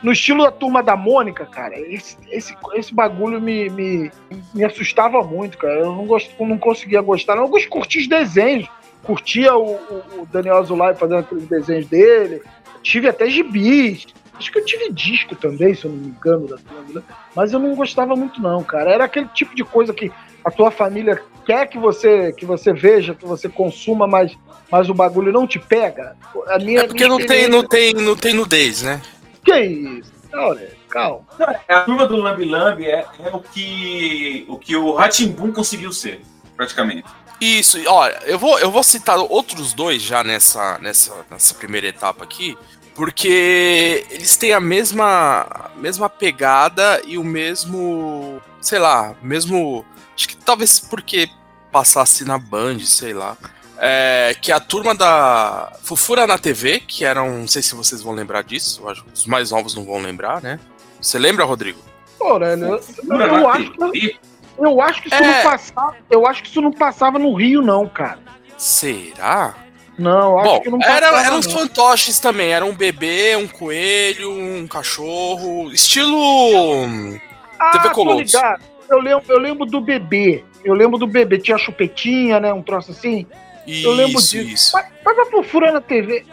no 0.04 0.12
estilo 0.12 0.44
da 0.44 0.52
turma 0.52 0.82
da 0.84 0.96
Mônica, 0.96 1.46
cara. 1.46 1.80
Esse, 1.80 2.18
esse, 2.30 2.56
esse 2.74 2.94
bagulho 2.94 3.42
me, 3.42 3.70
me, 3.70 4.12
me 4.54 4.64
assustava 4.64 5.22
muito, 5.24 5.58
cara. 5.58 5.80
Eu 5.80 5.88
não, 5.94 6.06
gost, 6.06 6.32
não 6.40 6.58
conseguia 6.58 7.02
gostar. 7.02 7.38
Eu 7.38 7.50
curti 7.70 8.00
os 8.00 8.08
desenhos. 8.08 8.68
Curtia 9.04 9.56
o, 9.56 9.72
o- 9.76 10.22
o 10.22 10.28
Daniel 10.32 10.58
Azulay 10.58 10.94
fazendo 10.96 11.20
aqueles 11.20 11.48
desenhos 11.48 11.86
dele. 11.88 12.42
Tive 12.84 13.08
até 13.10 13.30
gibis. 13.30 14.08
Acho 14.38 14.52
que 14.52 14.60
eu 14.60 14.66
tive 14.66 14.92
disco 14.92 15.36
também, 15.36 15.74
se 15.74 15.86
eu 15.86 15.92
não 15.92 15.98
me 15.98 16.08
engano, 16.10 16.48
da 16.48 16.58
turma, 16.58 17.04
mas 17.36 17.52
eu 17.54 17.60
não 17.60 17.74
gostava 17.74 18.16
muito 18.16 18.40
não, 18.40 18.64
cara. 18.64 18.92
Era 18.92 19.06
aquele 19.06 19.28
tipo 19.34 19.56
de 19.56 19.64
coisa 19.64 19.92
que 19.94 20.12
a 20.46 20.52
tua 20.52 20.70
família 20.70 21.20
quer 21.44 21.66
que 21.68 21.80
você 21.80 22.32
que 22.34 22.46
você 22.46 22.72
veja, 22.72 23.16
que 23.16 23.26
você 23.26 23.50
consuma, 23.50 24.06
mas, 24.06 24.38
mas 24.72 24.90
o 24.90 24.94
bagulho 24.94 25.32
não 25.32 25.48
te 25.48 25.58
pega. 25.58 26.16
A 26.50 26.60
minha, 26.60 26.82
É 26.82 26.88
porque 26.88 27.08
não 27.08 27.18
tem, 27.18 27.48
não, 27.48 27.64
tem, 27.68 27.94
não 27.94 28.16
tem 28.16 28.34
nudez, 28.36 28.84
né? 28.84 29.02
Que 29.48 29.60
isso? 29.62 30.12
Olha, 30.34 30.74
calma. 30.90 31.26
A 31.70 31.80
turma 31.82 32.06
do 32.06 32.18
Lambi 32.18 32.44
Lambi 32.44 32.86
é, 32.86 33.06
é 33.20 33.30
o 33.34 33.40
que 33.40 34.46
o 34.50 34.58
que 34.58 34.76
o 34.76 34.94
Ratimbun 34.94 35.54
conseguiu 35.54 35.94
ser, 35.94 36.20
praticamente. 36.58 37.08
Isso, 37.40 37.78
olha, 37.88 38.20
eu 38.26 38.38
vou, 38.38 38.60
eu 38.60 38.70
vou 38.70 38.84
citar 38.84 39.18
outros 39.18 39.72
dois 39.72 40.02
já 40.02 40.22
nessa, 40.22 40.78
nessa, 40.80 41.14
nessa 41.32 41.54
primeira 41.54 41.88
etapa 41.88 42.26
aqui, 42.26 42.58
Porque 42.94 44.06
eles 44.10 44.36
têm 44.36 44.52
a 44.52 44.60
mesma, 44.60 45.72
mesma 45.78 46.10
pegada 46.10 47.02
e 47.06 47.18
o 47.18 47.24
mesmo. 47.24 48.42
Sei 48.60 48.80
lá, 48.80 49.16
mesmo. 49.22 49.86
Acho 50.14 50.28
que 50.28 50.36
talvez 50.36 50.78
porque 50.78 51.30
passasse 51.72 52.26
na 52.26 52.38
Band, 52.38 52.80
sei 52.80 53.14
lá. 53.14 53.38
É, 53.80 54.36
que 54.42 54.52
a 54.52 54.60
turma 54.60 54.96
da 54.96 55.72
Fufura 55.84 56.26
na 56.26 56.38
TV, 56.38 56.80
que 56.80 57.06
eram. 57.06 57.30
Não 57.42 57.48
sei 57.48 57.62
se 57.62 57.76
vocês 57.76 58.02
vão 58.02 58.14
lembrar 58.14 58.44
disso, 58.44 58.82
eu 58.84 58.90
acho 58.90 59.04
que 59.04 59.14
os 59.14 59.26
mais 59.28 59.52
novos 59.52 59.76
não 59.76 59.86
vão 59.86 60.00
lembrar, 60.02 60.42
né? 60.42 60.60
Você 61.00 61.20
lembra, 61.20 61.46
Rodrigo? 61.46 61.80
Pô, 62.18 62.40
eu, 62.44 62.80
Fura 62.82 63.26
eu 63.28 63.42
na 63.42 63.50
acho 63.52 63.72
que, 63.72 64.20
eu 64.58 64.82
acho 64.82 65.02
que 65.04 65.08
isso 65.10 65.16
É. 65.16 65.22
não 65.44 65.44
passava. 65.52 65.96
Eu 66.10 66.26
acho 66.26 66.42
que 66.44 66.50
isso 66.50 66.62
não 66.62 66.72
passava 66.72 67.20
no 67.20 67.34
Rio, 67.36 67.62
não, 67.62 67.88
cara. 67.88 68.18
Será? 68.58 69.56
Não, 70.00 70.32
eu 70.32 70.40
acho 70.40 70.50
Bom, 70.50 70.62
que 70.62 70.70
não 70.70 70.82
era, 70.82 71.10
passava. 71.12 71.26
eram 71.28 71.40
os 71.40 71.46
fantoches 71.52 72.20
também. 72.20 72.52
Era 72.52 72.66
um 72.66 72.74
bebê, 72.74 73.36
um 73.36 73.48
coelho, 73.48 74.32
um 74.32 74.68
cachorro. 74.68 75.72
Estilo. 75.72 77.20
Ah, 77.60 77.72
TV 77.74 77.90
Colosso. 77.92 78.18
ligado. 78.20 78.62
Eu 78.90 79.00
lembro, 79.00 79.24
eu 79.28 79.40
lembro 79.40 79.66
do 79.66 79.82
bebê. 79.82 80.44
Eu 80.64 80.74
lembro 80.74 80.98
do 80.98 81.08
bebê. 81.08 81.38
Tinha 81.38 81.58
chupetinha, 81.58 82.40
né? 82.40 82.52
Um 82.54 82.62
troço 82.64 82.92
assim. 82.92 83.26
Eu 83.68 83.92
lembro 83.92 84.20
Isso, 84.20 84.32
disso. 84.38 84.48
isso. 84.54 84.72
Mas, 84.74 84.86
mas 85.06 85.20
a 85.20 85.26
fofura 85.26 85.72
na 85.72 85.82
TV. 85.82 86.26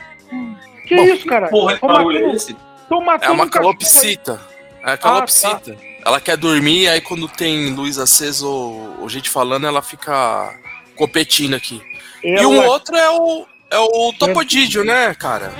Que 0.87 0.97
Bom, 0.97 1.03
isso, 1.05 1.27
cara? 1.27 1.49
Porra, 1.49 1.75
que 1.75 1.81
Tô 1.81 1.87
barulho 1.89 2.17
é 2.17 2.21
matando- 2.21 2.37
esse? 2.37 2.57
tô 2.89 3.01
É 3.03 3.05
matando 3.05 3.33
uma 3.33 3.45
um 3.45 3.49
calopsita. 3.49 4.41
É 4.85 4.93
a 4.93 4.97
calopsita. 4.97 5.77
Ela 6.05 6.21
quer 6.21 6.37
dormir, 6.37 6.87
aí 6.89 7.01
quando 7.01 7.27
tem 7.27 7.71
luz 7.75 7.99
acesa 7.99 8.47
ou, 8.47 8.97
ou 9.01 9.09
gente 9.09 9.31
falando, 9.31 9.67
ela 9.67 9.81
fica 9.83 10.55
competindo 10.95 11.55
aqui. 11.55 11.81
E 12.23 12.35
Ela- 12.35 12.47
um 12.49 12.67
outro 12.67 12.95
é 12.95 13.11
o, 13.11 13.47
é 13.71 13.79
o 13.79 14.13
Topodídio, 14.19 14.85
né, 14.85 15.15
cara? 15.15 15.53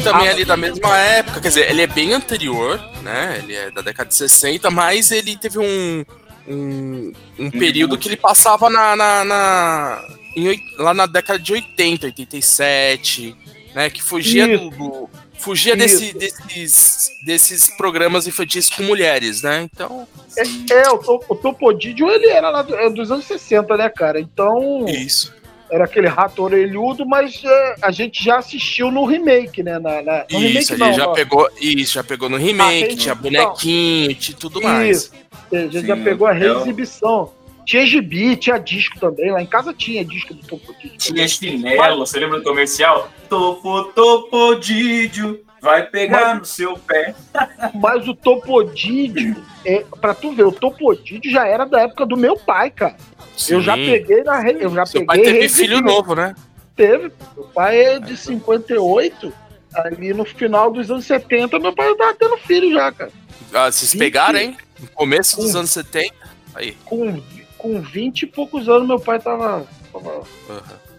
Também 0.00 0.26
é 0.26 0.30
ali 0.30 0.44
da 0.44 0.56
Topodídio 0.56 0.56
mesma 0.56 0.96
época. 0.98 1.40
Quer 1.40 1.48
dizer, 1.48 1.70
ele 1.70 1.82
é 1.82 1.86
bem 1.86 2.12
anterior, 2.12 2.80
né? 3.02 3.40
Ele 3.42 3.54
é 3.54 3.70
da 3.70 3.80
década 3.82 4.08
de 4.08 4.14
60, 4.16 4.70
mas 4.70 5.10
ele 5.10 5.36
teve 5.36 5.58
um, 5.58 6.04
um, 6.48 7.12
um 7.38 7.50
período 7.50 7.96
que 7.98 8.08
ele 8.08 8.16
passava 8.16 8.68
na, 8.70 8.96
na, 8.96 9.24
na- 9.24 10.04
em 10.36 10.60
lá 10.78 10.94
na 10.94 11.06
década 11.06 11.38
de 11.38 11.52
80, 11.52 12.06
87, 12.06 13.36
né? 13.74 13.90
Que 13.90 14.02
fugia 14.02 14.46
Isso. 14.54 14.70
do. 14.70 15.10
fugia 15.38 15.74
desse, 15.76 16.12
desses, 16.12 17.10
desses 17.24 17.68
programas 17.76 18.26
infantis 18.26 18.68
com 18.70 18.82
mulheres, 18.82 19.42
né? 19.42 19.68
Então. 19.72 20.06
É, 20.36 20.42
é, 20.74 20.90
o, 20.90 21.20
o 21.28 21.34
Topodídio, 21.36 22.08
ele 22.10 22.28
era 22.28 22.50
lá 22.50 22.62
do- 22.62 22.74
é 22.76 22.88
dos 22.90 23.10
anos 23.10 23.24
60, 23.26 23.76
né, 23.76 23.88
cara? 23.88 24.20
Então, 24.20 24.84
Isso. 24.88 25.34
Era 25.70 25.84
aquele 25.84 26.08
rato 26.08 26.42
orelhudo, 26.42 27.06
mas 27.06 27.42
é, 27.44 27.74
a 27.82 27.90
gente 27.90 28.22
já 28.22 28.38
assistiu 28.38 28.90
no 28.90 29.04
remake, 29.04 29.62
né? 29.62 29.78
Na, 29.78 30.02
na- 30.02 30.24
no 30.30 30.38
remake 30.38 30.58
Isso, 30.58 30.76
não, 30.78 30.86
ele 30.88 30.96
já 30.96 31.06
ó. 31.08 31.12
pegou. 31.12 31.48
Isso, 31.60 31.94
já 31.94 32.04
pegou 32.04 32.28
no 32.28 32.36
remake, 32.36 32.84
Ah, 32.92 32.96
tinha 32.96 33.12
então. 33.12 33.16
bonequinho, 33.22 34.14
tinha 34.14 34.36
tudo 34.36 34.60
mais. 34.62 34.96
Isso. 34.98 35.12
A 35.52 35.56
gente 35.56 35.80
Sim, 35.80 35.86
já 35.86 35.96
pegou 35.96 36.26
a 36.26 36.34
é 36.34 36.38
reexibição. 36.38 37.32
Tinha 37.66 37.86
gibi, 37.86 38.36
tinha 38.36 38.58
disco 38.58 38.98
também. 38.98 39.30
Lá 39.30 39.40
em 39.42 39.46
casa 39.46 39.72
tinha 39.72 40.04
disco 40.04 40.34
do 40.34 40.44
Topodídio. 40.44 40.96
Tinha 40.98 41.28
chinelo, 41.28 42.04
você 42.04 42.18
lembra 42.18 42.38
do 42.38 42.44
comercial? 42.44 43.08
Topo, 43.28 43.84
topodídio, 43.92 45.40
vai 45.60 45.86
pegar 45.86 46.34
no 46.36 46.44
seu 46.44 46.78
pé. 46.78 47.14
Mas 47.74 48.06
o 48.08 48.14
Topodídio, 48.14 49.36
é, 49.64 49.84
pra 50.00 50.14
tu 50.14 50.32
ver, 50.32 50.44
o 50.44 50.52
Topodídio 50.52 51.30
já 51.30 51.46
era 51.46 51.64
da 51.64 51.80
época 51.82 52.06
do 52.06 52.16
meu 52.16 52.36
pai, 52.36 52.70
cara. 52.70 52.96
Eu 53.48 53.60
já 53.62 53.74
Sim. 53.74 53.86
peguei 53.86 54.22
na 54.22 54.38
re- 54.38 54.58
eu 54.60 54.70
já 54.74 54.84
Seu 54.86 55.04
peguei 55.06 55.24
pai 55.24 55.32
teve 55.32 55.48
filho 55.48 55.80
novo, 55.80 56.14
né? 56.14 56.34
Teve. 56.76 57.12
Meu 57.36 57.44
pai 57.46 57.78
é 57.78 57.98
de 57.98 58.16
58. 58.16 59.32
Ali 59.74 60.12
no 60.12 60.24
final 60.24 60.70
dos 60.70 60.90
anos 60.90 61.04
70, 61.06 61.58
meu 61.58 61.72
pai 61.74 61.94
tava 61.94 62.14
tendo 62.14 62.36
filho 62.38 62.72
já, 62.72 62.90
cara. 62.90 63.10
Ah, 63.54 63.70
vocês 63.70 63.94
pegaram, 63.94 64.38
hein? 64.38 64.56
No 64.78 64.88
começo 64.88 65.36
dos 65.36 65.54
Um. 65.54 65.58
anos 65.58 65.70
70. 65.70 66.12
Aí. 66.54 66.72
Com, 66.84 67.22
com 67.56 67.80
20 67.80 68.22
e 68.22 68.26
poucos 68.26 68.68
anos, 68.68 68.88
meu 68.88 68.98
pai 68.98 69.18
tava. 69.20 69.66
tava... 69.92 70.22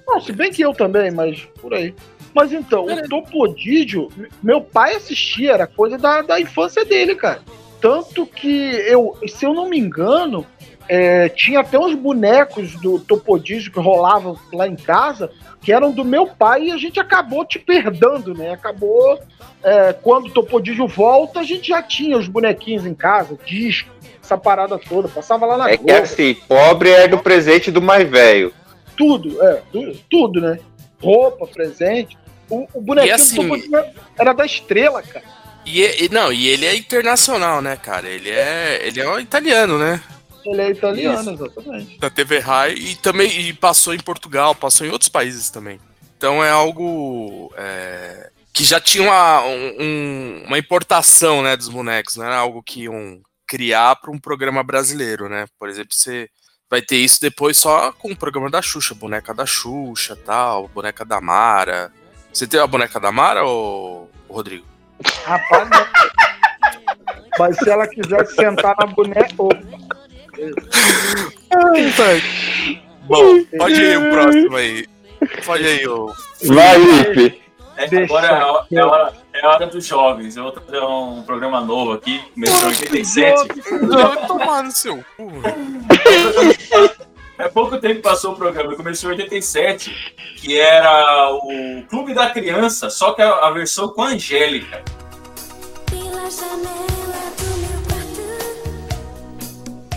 Não, 0.07 0.19
se 0.21 0.31
bem 0.31 0.51
que 0.51 0.61
eu 0.61 0.73
também, 0.73 1.11
mas 1.11 1.41
por 1.61 1.73
aí. 1.73 1.93
Mas 2.33 2.53
então, 2.53 2.85
o 2.85 3.09
Topodídio, 3.09 4.09
meu 4.41 4.61
pai 4.61 4.95
assistia, 4.95 5.53
era 5.53 5.67
coisa 5.67 5.97
da, 5.97 6.21
da 6.21 6.39
infância 6.39 6.85
dele, 6.85 7.15
cara. 7.15 7.41
Tanto 7.81 8.25
que 8.25 8.73
eu, 8.87 9.17
se 9.27 9.45
eu 9.45 9.53
não 9.53 9.67
me 9.67 9.77
engano, 9.77 10.45
é, 10.87 11.29
tinha 11.29 11.61
até 11.61 11.79
uns 11.79 11.95
bonecos 11.95 12.75
do 12.81 12.99
Topodídio 12.99 13.71
que 13.71 13.79
rolavam 13.79 14.37
lá 14.53 14.67
em 14.67 14.75
casa, 14.75 15.31
que 15.61 15.71
eram 15.71 15.91
do 15.91 16.03
meu 16.03 16.27
pai, 16.27 16.65
e 16.65 16.71
a 16.71 16.77
gente 16.77 16.99
acabou 16.99 17.45
te 17.45 17.57
perdendo, 17.57 18.33
né? 18.33 18.51
Acabou. 18.51 19.19
é, 19.63 19.93
quando 19.93 20.27
o 20.27 20.31
Topodídio 20.31 20.87
volta, 20.87 21.39
a 21.39 21.43
gente 21.43 21.69
já 21.69 21.81
tinha 21.81 22.17
os 22.17 22.27
bonequinhos 22.27 22.85
em 22.85 22.93
casa, 22.93 23.37
disco, 23.45 23.89
essa 24.21 24.37
parada 24.37 24.77
toda. 24.77 25.07
Passava 25.07 25.45
lá 25.45 25.57
na 25.57 25.71
É 25.71 25.77
que 25.77 25.91
assim, 25.91 26.35
pobre 26.47 26.89
é 26.89 27.07
do 27.07 27.17
presente 27.17 27.71
do 27.71 27.81
mais 27.81 28.07
velho. 28.09 28.53
Tudo, 28.95 29.41
é, 29.43 29.61
tudo, 29.71 29.99
tudo, 30.09 30.41
né? 30.41 30.59
Roupa, 31.01 31.47
presente. 31.47 32.17
O, 32.49 32.67
o 32.73 32.81
bonequinho 32.81 33.15
assim- 33.15 33.71
era 34.17 34.33
da 34.33 34.45
estrela, 34.45 35.01
cara. 35.01 35.25
E, 35.65 36.05
e- 36.05 36.09
não, 36.09 36.31
e 36.33 36.47
ele 36.47 36.65
é 36.65 36.75
internacional, 36.75 37.61
né, 37.61 37.77
cara? 37.77 38.09
Ele 38.09 38.29
é, 38.29 38.81
ele 38.85 38.99
é 38.99 39.07
um 39.09 39.19
italiano, 39.19 39.77
né? 39.77 40.01
Ele 40.45 40.61
é 40.61 40.69
italiano, 40.71 41.31
exatamente. 41.33 41.97
Da 41.99 42.09
TV 42.09 42.39
Rai 42.39 42.73
e 42.73 42.95
também 42.95 43.29
e 43.41 43.53
passou 43.53 43.93
em 43.93 43.99
Portugal, 43.99 44.55
passou 44.55 44.85
em 44.87 44.89
outros 44.89 45.09
países 45.09 45.49
também. 45.51 45.79
Então 46.17 46.43
é 46.43 46.49
algo 46.49 47.53
é, 47.55 48.29
que 48.51 48.63
já 48.63 48.79
tinha 48.79 49.03
uma, 49.03 49.43
um- 49.45 49.75
um- 49.79 50.43
uma 50.47 50.57
importação, 50.57 51.43
né, 51.43 51.55
dos 51.55 51.69
bonecos, 51.69 52.15
não 52.15 52.25
era 52.25 52.37
algo 52.37 52.63
que 52.63 52.83
iam 52.83 53.21
criar 53.47 53.95
para 53.97 54.11
um 54.11 54.17
programa 54.19 54.63
brasileiro, 54.63 55.29
né? 55.29 55.45
Por 55.59 55.69
exemplo, 55.69 55.93
você 55.93 56.27
vai 56.71 56.81
ter 56.81 56.95
isso 56.95 57.19
depois 57.19 57.57
só 57.57 57.91
com 57.91 58.13
o 58.13 58.15
programa 58.15 58.49
da 58.49 58.61
Xuxa, 58.61 58.95
boneca 58.95 59.33
da 59.33 59.45
Xuxa, 59.45 60.15
tal, 60.15 60.69
boneca 60.69 61.03
da 61.03 61.19
Mara. 61.19 61.91
Você 62.31 62.47
tem 62.47 62.61
a 62.61 62.65
boneca 62.65 62.97
da 62.97 63.11
Mara 63.11 63.43
ou 63.43 64.09
Rodrigo? 64.29 64.65
Rapaz, 65.25 65.69
não. 65.69 65.85
Mas 67.37 67.57
se 67.57 67.69
ela 67.69 67.85
quisesse 67.87 68.35
sentar 68.35 68.73
na 68.79 68.85
boneca. 68.85 69.35
Bom, 73.03 73.43
pode 73.57 73.81
ir 73.81 73.97
o 73.97 74.11
próximo 74.11 74.55
aí. 74.55 74.87
Pode 75.45 75.67
aí, 75.67 75.85
o. 75.85 76.15
Vai, 76.45 76.77
Lipe. 76.77 77.41
É, 77.75 78.03
agora 78.03 78.27
é 78.27 78.31
a, 78.31 78.35
é, 78.71 78.79
a 78.79 78.87
hora, 78.87 79.13
é 79.33 79.45
a 79.45 79.49
hora 79.49 79.67
dos 79.67 79.85
jovens. 79.85 80.37
Eu 80.37 80.43
vou 80.43 80.51
trazer 80.51 80.83
um 80.83 81.23
programa 81.23 81.61
novo 81.61 81.93
aqui, 81.93 82.21
começou 82.33 82.69
em 82.69 82.73
87. 82.73 83.61
Não, 83.81 84.27
tomar 84.27 84.63
no 84.63 84.71
seu 84.71 85.03
cu. 85.17 85.31
É 87.37 87.47
pouco 87.47 87.79
tempo 87.79 87.95
que 87.95 88.01
passou 88.01 88.33
o 88.33 88.35
programa, 88.35 88.75
começou 88.75 89.11
em 89.11 89.15
87, 89.15 90.15
que 90.37 90.59
era 90.59 91.31
o 91.31 91.81
Clube 91.89 92.13
da 92.13 92.29
Criança, 92.29 92.87
só 92.91 93.13
que 93.13 93.21
a, 93.23 93.31
a 93.47 93.49
versão 93.49 93.89
com 93.89 94.03
a 94.03 94.09
Angélica. 94.09 94.83
Pela 95.89 96.29
janela 96.29 97.31
do 97.37 97.45
meu 97.57 97.81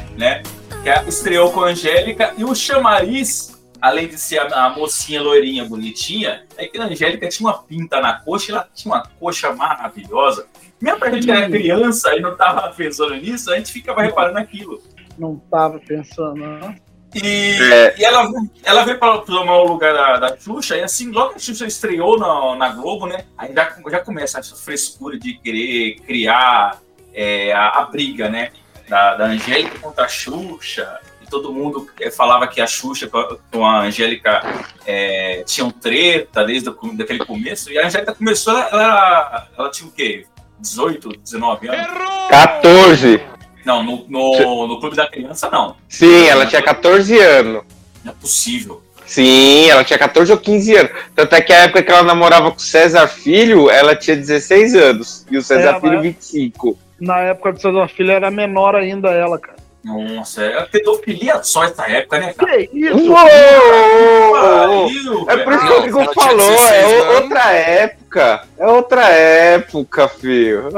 quarto. 0.01 0.17
né? 0.17 0.43
Que 0.83 1.09
estreou 1.09 1.53
com 1.53 1.61
a 1.61 1.67
Angélica 1.69 2.33
e 2.39 2.45
o 2.45 2.55
chamariz, 2.55 3.63
além 3.79 4.09
de 4.09 4.17
ser 4.19 4.39
a, 4.39 4.65
a 4.65 4.71
mocinha 4.71 5.21
loirinha 5.21 5.67
bonitinha, 5.67 6.47
é 6.57 6.67
que 6.67 6.79
a 6.79 6.85
Angélica 6.85 7.29
tinha 7.29 7.47
uma 7.51 7.59
pinta 7.59 8.01
na 8.01 8.21
coxa, 8.21 8.53
ela 8.53 8.67
tinha 8.75 8.95
uma 8.95 9.03
coxa 9.21 9.53
maravilhosa. 9.53 10.47
Mesmo 10.81 10.99
pra 10.99 11.11
gente 11.11 11.27
que 11.27 11.31
era 11.31 11.47
criança 11.51 12.17
e 12.17 12.21
não 12.21 12.35
tava 12.35 12.73
pensando 12.75 13.15
nisso, 13.17 13.53
a 13.53 13.57
gente 13.57 13.71
ficava 13.71 14.01
reparando 14.01 14.39
aquilo. 14.39 14.83
Não 15.19 15.37
tava 15.51 15.79
pensando, 15.79 16.37
não. 16.37 16.75
E, 17.15 17.59
É. 17.73 17.95
e 17.97 18.05
ela, 18.05 18.29
ela 18.65 18.85
veio 18.85 18.99
para 18.99 19.19
tomar 19.19 19.59
o 19.59 19.69
lugar 19.69 19.95
da, 19.95 20.17
da 20.19 20.37
Xuxa, 20.37 20.77
e 20.77 20.83
assim, 20.83 21.13
logo 21.13 21.31
que 21.31 21.37
a 21.37 21.41
Xuxa 21.41 21.67
estreou 21.67 22.19
na, 22.19 22.57
na 22.57 22.69
Globo, 22.71 23.07
né? 23.07 23.25
Aí 23.39 23.55
já, 23.55 23.73
já 23.89 24.01
começa 24.01 24.41
essa 24.41 24.57
frescura 24.57 25.17
de 25.19 25.35
querer 25.35 26.01
criar 26.01 26.81
é, 27.13 27.53
a, 27.53 27.69
a 27.69 27.85
briga, 27.85 28.29
né? 28.29 28.51
Da, 28.89 29.15
da 29.15 29.25
Angélica 29.27 29.79
contra 29.79 30.05
a 30.05 30.09
Xuxa. 30.09 30.99
E 31.23 31.27
todo 31.27 31.53
mundo 31.53 31.89
é, 32.01 32.11
falava 32.11 32.49
que 32.49 32.61
a 32.61 32.67
Xuxa 32.67 33.09
com 33.09 33.65
a, 33.65 33.83
Angélica 33.83 34.43
é, 34.85 35.45
tinham 35.47 35.71
treta 35.71 36.45
desde 36.45 36.69
daquele 36.95 37.25
começo. 37.25 37.71
E 37.71 37.79
a 37.79 37.87
Angélica 37.87 38.15
começou, 38.15 38.53
ela, 38.53 38.69
ela, 38.71 39.49
ela 39.57 39.71
tinha 39.71 39.89
o 39.89 39.93
quê? 39.93 40.27
18, 40.59 41.09
19 41.19 41.69
anos? 41.69 41.87
14. 42.29 43.21
Não, 43.65 43.83
no, 43.83 44.05
no, 44.09 44.67
no 44.69 44.81
Clube 44.81 44.97
da 44.97 45.09
Criança, 45.09 45.49
não. 45.51 45.77
Sim, 45.89 46.27
ela 46.27 46.47
tinha 46.47 46.63
14 46.63 47.19
anos. 47.19 47.63
Não 48.05 48.13
é 48.13 48.15
possível. 48.15 48.83
Sim, 49.07 49.69
ela 49.71 49.85
tinha 49.85 49.99
14 49.99 50.33
ou 50.33 50.39
15 50.39 50.77
anos. 50.77 50.93
Tanto 51.15 51.35
é 51.35 51.41
que 51.41 51.53
a 51.53 51.65
época 51.65 51.83
que 51.83 51.91
ela 51.91 52.03
namorava 52.03 52.51
com 52.51 52.57
o 52.57 52.61
César 52.61 53.07
Filho, 53.07 53.71
ela 53.71 53.95
tinha 53.95 54.17
16 54.17 54.75
anos. 54.75 55.27
E 55.31 55.37
o 55.37 55.43
César 55.43 55.77
É, 55.77 55.81
Filho, 55.81 55.93
mas- 55.95 56.03
25. 56.03 56.79
Na 57.01 57.19
época 57.21 57.53
do 57.53 57.61
César 57.61 57.89
Filho 57.89 58.13
era 58.13 58.31
menor 58.31 58.75
ainda 58.75 59.11
ela, 59.11 59.39
cara. 59.39 59.55
Nossa, 59.85 60.43
é 60.43 60.63
pedofilia 60.63 61.43
só 61.43 61.65
essa 61.65 61.87
época, 61.87 62.19
né, 62.19 62.33
cara? 62.33 62.67
Que 62.67 62.71
isso? 62.73 63.13
Uou! 63.13 65.29
É 65.31 65.37
por 65.37 65.53
isso 65.53 65.67
que 65.67 65.73
o 65.73 65.77
Rodrigo 65.77 66.15
falou, 66.15 66.51
16 66.51 66.93
é 66.93 67.11
outra 67.21 67.53
época. 67.53 68.43
É 68.59 68.67
outra 68.67 69.09
época, 69.11 70.09
filho. 70.09 70.69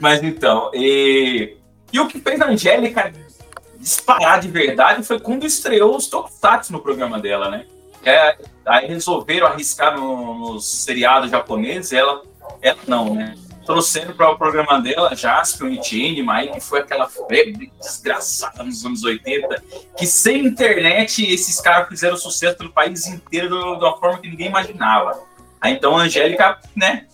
Mas 0.00 0.20
então, 0.24 0.72
e, 0.74 1.54
e 1.92 1.98
o 2.00 2.06
que 2.08 2.20
fez 2.20 2.40
a 2.40 2.46
Angélica 2.46 3.12
disparar 3.78 4.40
de 4.40 4.48
verdade 4.48 5.02
foi 5.02 5.18
quando 5.18 5.46
estreou 5.46 5.96
os 5.96 6.06
Tokusatsu 6.06 6.72
no 6.72 6.80
programa 6.80 7.18
dela, 7.18 7.50
né? 7.50 7.66
É, 8.04 8.36
aí 8.64 8.86
resolveram 8.86 9.46
arriscar 9.46 9.98
no- 9.98 10.34
nos 10.54 10.84
seriados 10.84 11.30
japoneses, 11.30 11.92
ela, 11.92 12.22
ela 12.62 12.78
não, 12.86 13.14
né? 13.14 13.34
Trouxeram 13.64 14.14
para 14.14 14.30
o 14.30 14.38
programa 14.38 14.80
dela 14.80 15.14
Jaspion 15.14 15.68
e 15.68 16.24
aí 16.30 16.48
que 16.48 16.60
foi 16.60 16.80
aquela 16.80 17.08
febre 17.08 17.70
desgraçada 17.78 18.62
nos 18.62 18.84
anos 18.84 19.04
80, 19.04 19.62
que 19.96 20.06
sem 20.06 20.46
internet 20.46 21.22
esses 21.30 21.60
caras 21.60 21.88
fizeram 21.88 22.16
sucesso 22.16 22.56
pelo 22.56 22.72
país 22.72 23.06
inteiro 23.06 23.76
de 23.78 23.84
uma 23.84 23.96
forma 23.98 24.18
que 24.18 24.28
ninguém 24.28 24.48
imaginava. 24.48 25.20
Aí 25.60 25.74
então 25.74 25.96
a 25.96 26.02
Angélica, 26.02 26.58
né, 26.74 27.06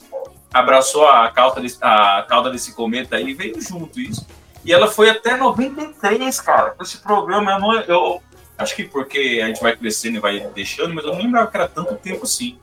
abraçou 0.54 1.06
a 1.06 1.30
cauda 1.30 1.60
desse, 1.60 1.78
a 1.82 2.24
cauda 2.28 2.48
desse 2.50 2.72
cometa 2.74 3.16
aí 3.16 3.28
e 3.30 3.34
veio 3.34 3.60
junto 3.60 4.00
isso. 4.00 4.26
E 4.66 4.72
ela 4.72 4.88
foi 4.88 5.08
até 5.08 5.36
93, 5.36 6.40
cara. 6.40 6.70
Com 6.72 6.82
esse 6.82 6.98
programa, 6.98 7.52
eu, 7.52 7.60
não, 7.60 7.80
eu 7.82 8.22
acho 8.58 8.74
que 8.74 8.82
porque 8.82 9.40
a 9.40 9.46
gente 9.46 9.62
vai 9.62 9.76
crescendo 9.76 10.16
e 10.16 10.20
vai 10.20 10.40
deixando, 10.52 10.92
mas 10.92 11.04
eu 11.04 11.12
não 11.12 11.20
lembrava 11.20 11.46
que 11.46 11.56
era 11.56 11.68
tanto 11.68 11.94
tempo 11.94 12.24
assim. 12.24 12.58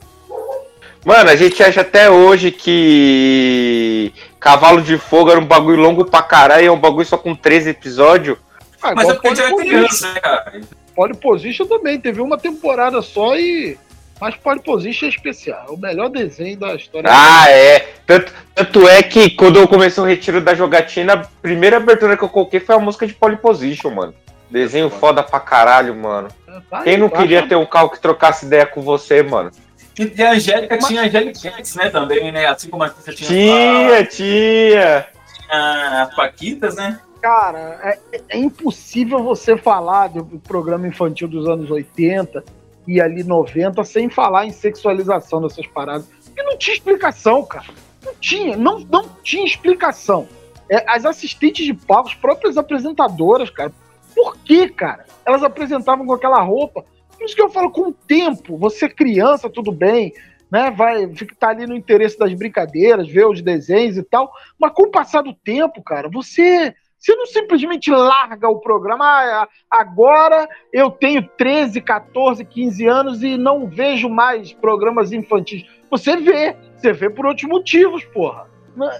Mano, 1.06 1.30
a 1.30 1.36
gente 1.36 1.64
acha 1.64 1.80
até 1.80 2.10
hoje 2.10 2.51
que 2.51 4.14
Cavalo 4.38 4.82
de 4.82 4.97
Fogo 4.97 5.32
era 5.32 5.39
um 5.39 5.45
bagulho 5.45 5.82
longo 5.82 6.04
pra 6.04 6.22
caralho, 6.22 6.68
é 6.68 6.72
um 6.72 6.80
bagulho 6.80 7.06
só 7.06 7.18
com 7.18 7.34
13 7.34 7.70
episódios. 7.70 8.38
Ah, 8.82 8.93
Mas 8.93 9.08
é 9.08 9.14
porque 9.14 9.28
a 9.28 9.36
gente 9.36 9.41
era 9.41 9.56
criança, 9.56 10.14
né, 10.14 10.20
cara? 10.20 10.62
Polyposition 10.93 11.66
também, 11.66 12.01
teve 12.01 12.20
uma 12.20 12.38
temporada 12.38 13.01
só 13.01 13.38
e. 13.38 13.78
Mas 14.22 14.36
Polyposition 14.36 15.07
é 15.07 15.09
especial, 15.09 15.66
é 15.68 15.72
o 15.72 15.78
melhor 15.78 16.09
desenho 16.09 16.57
da 16.57 16.74
história. 16.76 17.09
Ah, 17.11 17.49
é. 17.49 17.80
Tanto, 18.05 18.32
tanto 18.55 18.88
é 18.88 19.03
que 19.03 19.32
quando 19.32 19.59
eu 19.59 19.68
comecei 19.68 20.01
o 20.01 20.05
retiro 20.05 20.39
da 20.39 20.53
jogatina, 20.55 21.14
a 21.14 21.18
primeira 21.41 21.78
abertura 21.78 22.16
que 22.16 22.24
eu 22.24 22.30
coloquei 22.30 22.59
foi 22.59 22.76
a 22.76 22.80
música 22.80 23.05
de 23.05 23.14
Polyposition, 23.14 23.89
mano. 23.89 24.14
Desenho 24.49 24.89
foda 24.89 25.24
pra 25.24 25.39
caralho, 25.39 25.95
mano. 25.95 26.30
Tá 26.70 26.78
aí, 26.80 26.84
Quem 26.84 26.97
não 26.97 27.09
tá? 27.09 27.18
queria 27.18 27.47
ter 27.47 27.55
um 27.55 27.66
carro 27.66 27.89
que 27.89 27.99
trocasse 27.99 28.45
ideia 28.45 28.66
com 28.66 28.82
você, 28.82 29.24
mano? 29.24 29.51
E 29.99 30.24
a 30.24 30.32
Angélica 30.32 30.78
tinha 30.78 31.01
a 31.01 31.05
Angélica 31.05 31.51
Cats, 31.51 31.76
né, 31.76 31.89
também, 31.89 32.32
né? 32.32 32.45
Assim 32.47 32.70
como 32.70 32.84
a 32.84 32.89
Cissa 32.89 33.14
tinha, 33.14 33.28
Tinha, 33.28 34.05
tinha. 34.05 35.05
a- 35.49 36.03
as 36.03 36.16
Paquitas, 36.16 36.76
né? 36.76 36.99
Cara, 37.22 37.80
é, 38.11 38.22
é 38.30 38.38
impossível 38.38 39.24
você 39.24 39.55
falar 39.57 40.07
do 40.09 40.24
programa 40.39 40.88
infantil 40.88 41.28
dos 41.28 41.47
anos 41.47 41.70
80 41.72 42.43
e 42.88 43.01
ali 43.01 43.23
90 43.23 43.84
sem 43.84 44.09
falar 44.09 44.45
em 44.45 44.51
sexualização 44.51 45.41
dessas 45.41 45.67
paradas. 45.67 46.07
E 46.36 46.43
não 46.43 46.57
tinha 46.57 46.75
explicação, 46.75 47.43
cara. 47.43 47.67
Não 48.03 48.13
tinha, 48.19 48.57
não, 48.57 48.79
não 48.79 49.07
tinha 49.23 49.45
explicação. 49.45 50.27
É, 50.69 50.84
as 50.88 51.05
assistentes 51.05 51.65
de 51.65 51.73
palco, 51.73 52.09
as 52.09 52.15
próprias 52.15 52.57
apresentadoras, 52.57 53.49
cara, 53.49 53.71
por 54.15 54.38
que, 54.38 54.69
cara? 54.69 55.05
Elas 55.25 55.43
apresentavam 55.43 56.05
com 56.05 56.13
aquela 56.13 56.41
roupa. 56.41 56.86
Por 57.17 57.25
isso 57.25 57.36
que 57.36 57.41
eu 57.41 57.49
falo, 57.49 57.71
com 57.71 57.89
o 57.89 57.93
tempo, 57.93 58.57
você 58.57 58.89
criança, 58.89 59.49
tudo 59.49 59.71
bem, 59.71 60.13
né? 60.51 60.71
Vai 60.71 61.13
ficar 61.15 61.49
ali 61.49 61.65
no 61.65 61.75
interesse 61.75 62.17
das 62.17 62.34
brincadeiras, 62.34 63.07
ver 63.07 63.25
os 63.25 63.41
desenhos 63.41 63.97
e 63.97 64.03
tal. 64.03 64.31
Mas 64.59 64.71
com 64.73 64.84
o 64.84 64.91
passar 64.91 65.21
do 65.21 65.34
tempo, 65.34 65.81
cara, 65.81 66.09
você 66.09 66.75
você 67.04 67.18
não 67.18 67.26
simplesmente 67.26 67.91
larga 67.91 68.47
o 68.47 68.62
programa. 68.62 69.06
Ah, 69.06 69.47
agora 69.70 70.47
eu 70.72 70.89
tenho 70.89 71.22
13, 71.38 71.82
14, 71.82 72.45
15 72.45 72.88
anos 72.88 73.22
e 73.22 73.38
não 73.38 73.68
vejo 73.68 74.08
mais 74.08 74.54
programas 74.54 75.12
infantis. 75.12 75.66
Você 75.91 76.16
vê, 76.16 76.56
você 76.78 76.93
vê 76.93 77.10
por 77.10 77.26
outros 77.26 77.45
motivos, 77.49 78.06
porra. 78.06 78.47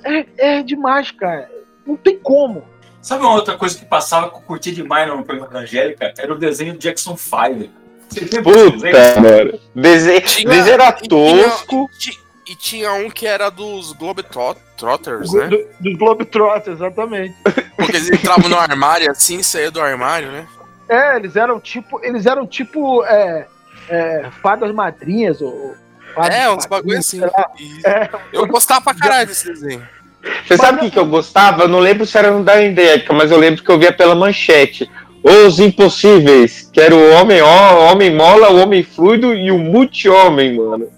É, 0.04 0.58
é 0.58 0.64
demais, 0.64 1.12
cara. 1.12 1.50
Não 1.88 1.96
tem 1.96 2.20
como. 2.20 2.66
Sabe 3.02 3.24
uma 3.24 3.36
outra 3.36 3.58
coisa 3.58 3.80
que 3.80 3.86
passava 3.86 4.30
que 4.30 4.36
eu 4.36 4.42
curti 4.42 4.74
demais 4.74 5.08
no 5.08 5.24
programa 5.24 5.50
da 5.50 5.60
Angélica? 5.60 6.14
Era 6.18 6.34
o 6.34 6.38
desenho 6.38 6.74
do 6.74 6.80
Jackson 6.80 7.16
5. 7.16 7.70
Você 8.10 8.20
lembra 8.20 8.52
desse 8.54 8.72
desenho? 8.72 9.16
Puta, 9.16 9.22
mano. 9.22 9.60
Desenho, 9.74 10.22
desenho 10.22 10.74
era 10.74 10.90
e 10.90 11.08
tinha- 11.08 11.44
tosco. 11.50 11.90
E, 12.46 12.56
ti- 12.56 12.56
tinha 12.56 12.94
um 12.94 13.10
que 13.10 13.26
era 13.26 13.50
dos 13.50 13.92
Globetrotters, 13.94 15.32
né? 15.34 15.48
do, 15.48 15.66
do 15.80 15.98
Globetrotter, 15.98 16.74
exatamente. 16.74 17.36
Porque 17.78 17.96
eles 17.98 18.10
entravam 18.12 18.50
no 18.50 18.58
armário 18.58 19.10
assim, 19.10 19.42
saía 19.44 19.72
do 19.72 19.82
armário, 19.82 20.32
né? 20.32 20.48
É, 20.90 21.16
eles 21.16 21.36
eram 21.36 21.60
tipo. 21.60 22.00
Eles 22.04 22.26
eram 22.26 22.46
tipo. 22.46 23.04
É, 23.06 23.48
é, 23.90 24.30
fadas 24.42 24.74
madrinhas, 24.74 25.42
ou. 25.42 25.76
fadas 26.14 26.36
É, 26.36 26.50
uns 26.50 26.66
bagulho 26.66 26.98
assim. 27.00 27.22
É, 27.86 28.10
Eu 28.32 28.46
gostava 28.48 28.82
pra 28.82 28.94
caralho 28.94 29.28
desse 29.28 29.46
desenho. 29.46 29.88
Você 30.46 30.56
sabe 30.58 30.78
o 30.78 30.82
que, 30.82 30.92
que 30.92 31.00
eu 31.00 31.06
gostava? 31.06 31.64
Eu 31.64 31.68
não 31.68 31.80
lembro 31.80 32.06
se 32.06 32.18
era 32.18 32.32
no 32.32 32.44
da 32.44 32.64
Indélica, 32.64 33.14
mas 33.14 33.30
eu 33.32 33.38
lembro 33.38 33.64
que 33.64 33.70
eu 33.70 33.80
via 33.80 33.92
pela 33.92 34.16
manchete. 34.16 34.90
Os 35.22 35.60
Impossíveis, 35.60 36.70
que 36.72 36.82
era 36.82 36.94
o 36.94 37.12
Homem 37.14 37.42
ó, 37.42 37.92
Homem 37.92 38.14
Mola, 38.14 38.50
o 38.50 38.62
Homem 38.62 38.84
Fluido 38.84 39.34
e 39.34 39.52
o 39.52 39.58
Multi-Homem, 39.58 40.56
mano. 40.58 40.90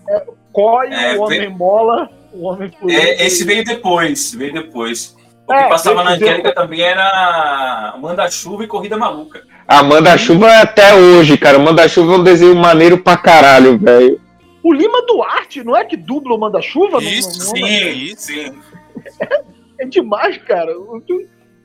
Coi, 0.56 0.94
É, 0.94 1.16
o 1.18 1.22
Homem 1.24 1.50
Mola, 1.50 2.10
o 2.34 2.48
Homem 2.48 2.72
Fluido. 2.72 2.98
É, 3.00 3.26
esse 3.26 3.44
veio 3.44 3.64
depois, 3.64 4.34
veio 4.34 4.54
depois. 4.54 5.16
O 5.46 5.48
que 5.48 5.54
É, 5.54 5.68
passava 5.68 6.04
na 6.04 6.12
Angélica 6.12 6.54
também 6.56 6.82
era 6.82 7.96
Manda-Chuva 8.00 8.64
e 8.64 8.68
Corrida 8.68 8.98
Maluca. 8.98 9.44
A 9.68 9.84
Manda-Chuva 9.84 10.50
é 10.50 10.62
até 10.62 10.96
hoje, 10.96 11.38
cara. 11.38 11.60
Manda-Chuva 11.60 12.14
é 12.14 12.18
um 12.18 12.24
desenho 12.24 12.56
maneiro 12.56 12.98
pra 12.98 13.18
caralho, 13.18 13.78
velho. 13.78 14.20
O 14.64 14.74
Lima 14.74 15.06
Duarte, 15.06 15.64
não 15.64 15.76
é 15.76 15.84
que 15.86 15.96
dubla 15.98 16.34
o 16.36 16.40
Manda-Chuva? 16.40 17.04
Isso, 17.04 17.38
não- 17.40 17.56
Sim, 17.68 18.14
sim. 18.18 18.54
É 19.80 19.86
demais, 19.86 20.38
cara. 20.38 20.72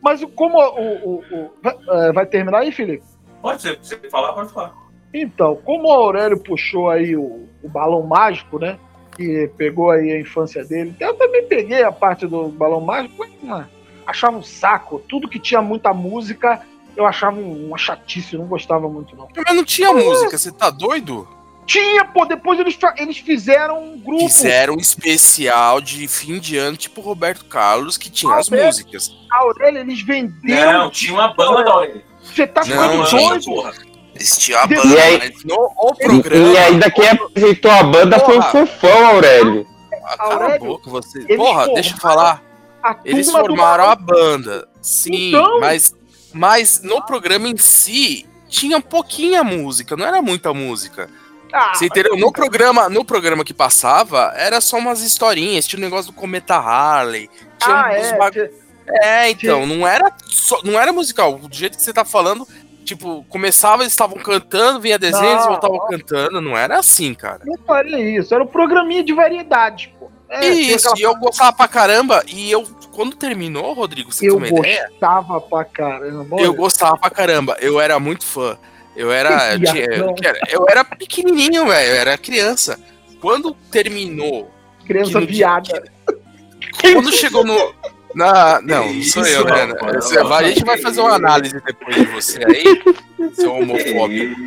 Mas 0.02 0.20
como 0.34 0.58
o. 0.58 0.80
o- 0.80 1.24
o- 1.30 1.50
vai, 1.62 1.76
é, 2.08 2.12
vai 2.12 2.26
terminar 2.26 2.58
aí, 2.58 2.72
Felipe? 2.72 3.04
Pode 3.40 3.62
ser, 3.62 3.78
você 3.80 3.96
falar, 4.10 4.32
pode 4.32 4.52
falar. 4.52 4.74
Então, 5.12 5.56
como 5.64 5.88
o 5.88 5.92
Aurélio 5.92 6.38
puxou 6.38 6.88
aí 6.88 7.16
o, 7.16 7.48
o 7.62 7.68
balão 7.68 8.02
mágico, 8.02 8.58
né? 8.58 8.78
Que 9.16 9.50
pegou 9.56 9.90
aí 9.90 10.12
a 10.12 10.20
infância 10.20 10.64
dele. 10.64 10.94
Eu 11.00 11.14
também 11.14 11.44
peguei 11.46 11.82
a 11.82 11.90
parte 11.92 12.26
do 12.26 12.48
balão 12.48 12.80
mágico, 12.80 13.26
mas, 13.42 13.66
achava 14.06 14.36
um 14.36 14.42
saco. 14.42 15.00
Tudo 15.08 15.28
que 15.28 15.38
tinha 15.38 15.60
muita 15.60 15.92
música, 15.92 16.60
eu 16.96 17.04
achava 17.06 17.36
um- 17.38 17.66
uma 17.68 17.76
chatice, 17.78 18.36
não 18.36 18.46
gostava 18.46 18.88
muito, 18.88 19.16
não. 19.16 19.28
Mas 19.44 19.56
não 19.56 19.64
tinha 19.64 19.92
música, 19.92 20.38
você 20.38 20.52
tá 20.52 20.70
doido? 20.70 21.26
Tinha, 21.66 22.04
pô, 22.04 22.24
depois 22.24 22.58
eles, 22.58 22.76
eles 22.96 23.18
fizeram 23.18 23.80
um 23.82 23.98
grupo. 23.98 24.22
Fizeram 24.28 24.74
um 24.74 24.78
especial 24.80 25.80
de 25.80 26.08
fim 26.08 26.40
de 26.40 26.56
ano, 26.56 26.76
tipo 26.76 27.00
Roberto 27.00 27.44
Carlos, 27.44 27.96
que 27.96 28.10
tinha 28.10 28.34
as 28.34 28.48
músicas. 28.50 29.14
Aurélio, 29.30 29.80
eles 29.80 30.00
venderam. 30.02 30.84
Não, 30.84 30.90
tinha 30.90 31.12
uma 31.14 31.28
banda, 31.32 31.70
olha. 31.72 32.02
Você 32.22 32.46
tá 32.46 32.62
ficando 32.64 33.08
doido? 33.08 33.44
porra. 33.44 33.72
Eles 34.20 34.36
tinham 34.36 34.60
a 34.60 34.64
E 34.64 34.68
banda, 34.68 35.02
aí- 35.02 35.18
mas 35.18 35.44
no 35.44 35.54
o 35.56 35.92
E, 35.98 36.04
programa. 36.04 36.48
e 36.52 36.58
ainda 36.58 36.90
quem 36.90 37.08
apresentou 37.08 37.70
a 37.70 37.82
banda 37.82 38.20
foi 38.20 38.36
o 38.36 38.40
Porra. 38.42 38.66
Fofão, 38.66 39.06
Aurélio. 39.06 39.66
Ah, 40.04 40.16
Cala 40.18 40.30
a 40.30 40.42
Aurélio, 40.42 40.66
boca, 40.66 40.90
você. 40.90 41.36
Porra, 41.36 41.66
deixa 41.72 41.94
eu 41.94 41.98
falar. 41.98 42.42
A 42.82 42.96
Eles 43.04 43.30
formaram 43.30 43.84
a 43.84 43.96
banda. 43.96 44.68
Sim, 44.82 45.28
Então? 45.30 45.58
mas, 45.60 45.94
mas 46.34 46.82
no 46.82 47.02
programa 47.04 47.48
em 47.48 47.56
si 47.56 48.26
tinha 48.48 48.80
pouquinha 48.80 49.42
música, 49.42 49.96
não 49.96 50.06
era 50.06 50.20
muita 50.20 50.52
música. 50.52 51.08
Ah, 51.52 51.72
Você 51.74 51.86
entendeu? 51.86 52.16
No 52.16 52.30
programa, 52.32 52.88
no 52.88 53.04
programa 53.04 53.44
que 53.44 53.52
passava, 53.54 54.32
era 54.36 54.60
só 54.60 54.76
umas 54.78 55.00
historinhas, 55.00 55.66
tinha 55.66 55.78
o 55.78 55.82
negócio 55.82 56.12
do 56.12 56.16
Cometa 56.16 56.54
Harley. 56.56 57.28
Tinha 57.58 57.74
ah, 57.76 57.90
uns 57.90 58.36
é. 58.36 58.50
É, 59.02 59.30
então, 59.30 59.66
não 59.66 59.86
era 59.86 60.12
só, 60.26 60.60
não 60.64 60.78
era 60.80 60.92
musical. 60.92 61.38
Do 61.38 61.54
jeito 61.54 61.76
que 61.76 61.82
você 61.82 61.92
tá 61.92 62.04
falando, 62.04 62.46
tipo, 62.84 63.24
começava, 63.28 63.82
eles 63.82 63.92
estavam 63.92 64.18
cantando, 64.18 64.80
vinha 64.80 64.98
desenho, 64.98 65.32
eles 65.32 65.46
voltavam 65.46 65.86
cantando. 65.88 66.40
Não 66.40 66.56
era 66.56 66.78
assim, 66.78 67.14
cara. 67.14 67.40
Não 67.44 67.56
faria 67.66 67.98
isso. 67.98 68.34
Era 68.34 68.42
um 68.44 68.46
programinha 68.46 69.02
de 69.02 69.12
variedades, 69.12 69.90
pô. 69.98 70.10
É, 70.28 70.48
Isso, 70.48 70.88
aquela- 70.88 70.98
e 71.00 71.02
eu 71.02 71.14
gostava 71.20 71.52
pra 71.52 71.66
caramba. 71.66 72.22
E 72.28 72.50
eu, 72.52 72.62
quando 72.92 73.16
terminou, 73.16 73.72
Rodrigo, 73.72 74.12
você 74.12 74.28
Eu 74.28 74.38
tem 74.40 74.52
uma 74.52 74.60
ideia? 74.60 74.86
gostava 74.90 75.40
pra 75.40 75.64
caramba. 75.64 76.40
Eu 76.40 76.54
gostava 76.54 76.96
pra 76.96 77.10
caramba. 77.10 77.56
Eu 77.60 77.80
era 77.80 77.98
muito 77.98 78.24
fã. 78.24 78.56
Eu 78.96 79.10
era. 79.10 79.54
Eu, 79.54 79.60
tinha- 79.64 79.84
eu 79.86 80.14
era- 80.22 80.38
eu 80.48 80.66
era 80.68 80.84
pequenininho, 80.84 81.66
velho. 81.66 81.88
Eu 81.90 81.96
era 81.96 82.16
criança. 82.16 82.78
Quando 83.20 83.52
terminou. 83.72 84.48
Criança 84.86 85.20
viada. 85.20 85.82
Quando 86.80 87.12
chegou 87.12 87.44
no. 87.44 87.74
Na, 88.14 88.60
não, 88.62 88.92
não 88.92 89.02
sou 89.02 89.24
eu, 89.26 89.44
né? 89.44 89.64
rapaz. 89.64 90.04
Você 90.04 90.22
vai- 90.24 90.44
A 90.44 90.48
gente 90.48 90.64
vai 90.64 90.78
fazer 90.78 91.00
uma 91.00 91.14
análise 91.14 91.60
depois 91.64 91.94
de 91.96 92.04
você 92.06 92.44
aí, 92.44 92.82
seu 93.34 93.52
homofóbico. 93.54 94.40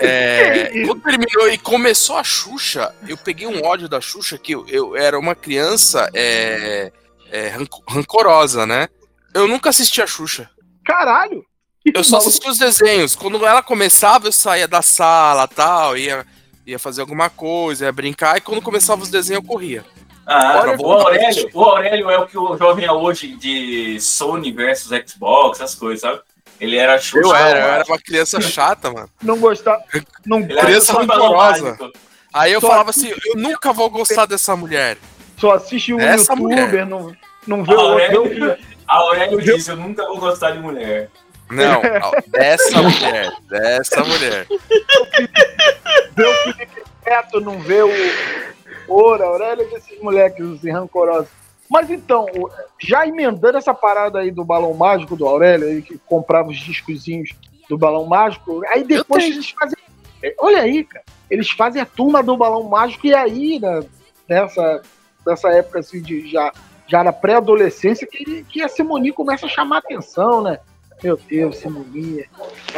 É, 0.00 0.82
quando 0.84 1.00
terminou 1.02 1.48
e 1.48 1.56
começou 1.58 2.16
a 2.16 2.24
Xuxa, 2.24 2.94
eu 3.08 3.16
peguei 3.16 3.46
um 3.46 3.64
ódio 3.64 3.88
da 3.88 4.00
Xuxa 4.00 4.36
que 4.36 4.52
eu, 4.52 4.66
eu 4.68 4.96
era 4.96 5.18
uma 5.18 5.34
criança 5.34 6.10
é, 6.12 6.92
é, 7.30 7.48
ranco- 7.48 7.82
rancorosa, 7.88 8.66
né? 8.66 8.88
Eu 9.32 9.46
nunca 9.48 9.70
assisti 9.70 10.02
a 10.02 10.06
Xuxa. 10.06 10.50
Caralho! 10.84 11.44
Eu 11.94 12.02
só 12.02 12.16
assistia 12.18 12.50
os 12.50 12.58
desenhos. 12.58 13.14
Quando 13.14 13.44
ela 13.46 13.62
começava, 13.62 14.26
eu 14.26 14.32
saía 14.32 14.66
da 14.66 14.80
sala 14.82 15.46
tal, 15.46 15.96
ia, 15.96 16.24
ia 16.66 16.78
fazer 16.78 17.02
alguma 17.02 17.28
coisa, 17.30 17.84
ia 17.84 17.92
brincar, 17.92 18.36
e 18.38 18.40
quando 18.40 18.62
começava 18.62 19.02
os 19.02 19.10
desenhos, 19.10 19.42
eu 19.42 19.48
corria. 19.48 19.84
Ah, 20.26 20.52
Bora, 20.54 20.76
o. 20.80 20.92
Aurélio, 20.92 21.50
o 21.52 21.62
Aurélio 21.64 22.10
é 22.10 22.18
o 22.18 22.26
que 22.26 22.38
o 22.38 22.56
jovem 22.56 22.84
é 22.86 22.92
hoje 22.92 23.36
de 23.36 24.00
Sony 24.00 24.52
versus 24.52 24.90
Xbox, 25.06 25.60
essas 25.60 25.74
coisas, 25.74 26.00
sabe? 26.00 26.20
Ele 26.60 26.76
era 26.76 26.98
Xuxa. 26.98 27.26
Eu 27.28 27.34
era, 27.34 27.58
eu 27.58 27.72
era 27.74 27.84
uma 27.84 27.98
criança 27.98 28.40
chata, 28.40 28.90
mano. 28.90 29.10
Não 29.22 29.38
gostar. 29.38 29.78
Não, 30.24 30.38
Ele 30.38 30.56
criança 30.56 30.92
rancorosa. 30.94 31.76
Aí 32.32 32.52
eu 32.52 32.60
Só 32.60 32.68
falava 32.68 32.90
assim, 32.90 33.10
eu 33.10 33.36
nunca 33.36 33.72
vou 33.72 33.90
gostar 33.90 34.26
dessa 34.26 34.56
mulher. 34.56 34.96
só 35.38 35.52
assiste 35.52 35.92
um 35.92 36.00
Essa 36.00 36.32
youtuber, 36.32 36.66
mulher. 36.68 36.86
não, 36.86 37.14
não 37.46 37.64
vê 37.64 37.74
o 37.74 37.80
outro. 37.80 38.56
a 38.88 38.96
Aurélio 38.96 39.40
disse, 39.40 39.70
eu 39.70 39.76
nunca 39.76 40.04
vou 40.06 40.18
gostar 40.18 40.52
de 40.52 40.58
mulher. 40.58 41.10
Não, 41.50 41.82
dessa 42.28 42.80
mulher, 42.82 43.30
dessa 43.48 44.02
mulher. 44.02 44.46
vê 46.16 46.24
o 46.24 46.34
Felipe 46.44 46.82
Neto, 47.06 47.40
não 47.40 47.58
vê 47.60 47.82
o 47.82 47.90
Oura, 48.88 49.24
Aurélio 49.24 49.68
desses 49.70 50.00
moleques 50.00 50.44
assim, 50.46 50.70
rancorosos. 50.70 51.28
Mas 51.70 51.90
então, 51.90 52.26
já 52.78 53.06
emendando 53.06 53.58
essa 53.58 53.72
parada 53.72 54.20
aí 54.20 54.30
do 54.30 54.44
balão 54.44 54.74
mágico 54.74 55.16
do 55.16 55.26
Aurélio, 55.26 55.66
aí, 55.66 55.82
que 55.82 55.98
comprava 55.98 56.48
os 56.50 56.58
discozinhos 56.58 57.30
do 57.68 57.78
balão 57.78 58.04
mágico, 58.06 58.62
aí 58.68 58.84
depois 58.84 59.24
eles 59.24 59.50
fazem. 59.50 59.78
é, 60.22 60.34
Olha 60.38 60.60
aí, 60.60 60.84
cara. 60.84 61.04
Eles 61.30 61.50
fazem 61.50 61.80
a 61.80 61.86
turma 61.86 62.22
do 62.22 62.36
balão 62.36 62.64
mágico, 62.64 63.06
e 63.06 63.14
aí, 63.14 63.58
né, 63.58 63.82
nessa, 64.28 64.82
nessa 65.26 65.48
época 65.50 65.78
assim, 65.78 66.02
de 66.02 66.30
já, 66.30 66.52
já 66.86 67.02
na 67.02 67.12
pré-adolescência, 67.12 68.06
que, 68.06 68.44
que 68.44 68.62
a 68.62 68.68
Simoni 68.68 69.10
começa 69.10 69.46
a 69.46 69.48
chamar 69.48 69.78
atenção, 69.78 70.42
né? 70.42 70.58
Meu 71.04 71.20
Deus, 71.28 71.56
Simoni. 71.58 72.24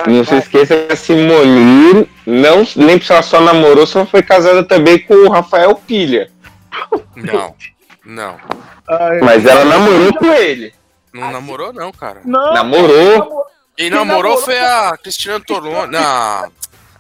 Não 0.07 0.25
se 0.25 0.35
esqueça 0.35 0.77
que 0.77 0.93
a 0.93 0.97
Simone 0.97 2.09
não 2.27 2.67
nem 2.75 3.01
só, 3.01 3.23
só 3.23 3.41
namorou, 3.41 3.87
só 3.87 4.05
foi 4.05 4.21
casada 4.21 4.65
também 4.65 4.99
com 4.99 5.15
o 5.15 5.31
Rafael 5.31 5.77
Pilha. 5.77 6.31
Não, 7.15 7.55
não. 8.05 8.37
Ai, 8.89 9.21
Mas 9.21 9.47
ela 9.47 9.65
namorou 9.65 10.13
com 10.15 10.27
ele. 10.33 10.75
Não 11.15 11.31
namorou, 11.31 11.73
não, 11.73 11.93
cara. 11.93 12.21
Não, 12.25 12.53
Namorou. 12.53 13.45
Quem 13.77 13.89
Quem 13.89 13.91
namorou 13.91 14.23
namorou 14.33 14.39
foi 14.39 14.59
a 14.59 14.97
Cristiana 15.01 15.39
Torlone. 15.47 15.93
Não. 15.93 16.53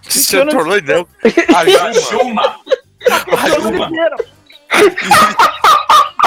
Cristiana- 0.04 0.50
Cristiana 0.50 0.50
Torlone, 0.52 0.82
não. 0.82 1.06
A 1.54 1.58
A 1.88 1.92
Juma. 1.92 2.56
A 3.10 3.20
Cristiano 3.20 3.62
Juma. 3.64 3.90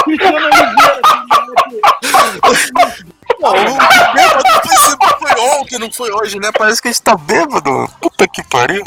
Cristiano 0.04 0.36
Oliveira. 0.36 1.00
Não, 3.40 3.50
o 3.50 4.12
bêbado 4.12 4.44
foi, 4.62 5.18
foi 5.18 5.40
ontem, 5.40 5.78
não 5.78 5.90
foi 5.90 6.10
hoje, 6.12 6.38
né? 6.38 6.50
Parece 6.56 6.82
que 6.82 6.88
a 6.88 6.92
gente 6.92 7.02
tá 7.02 7.16
bêbado. 7.16 7.88
Puta 8.00 8.28
que 8.28 8.42
pariu. 8.44 8.84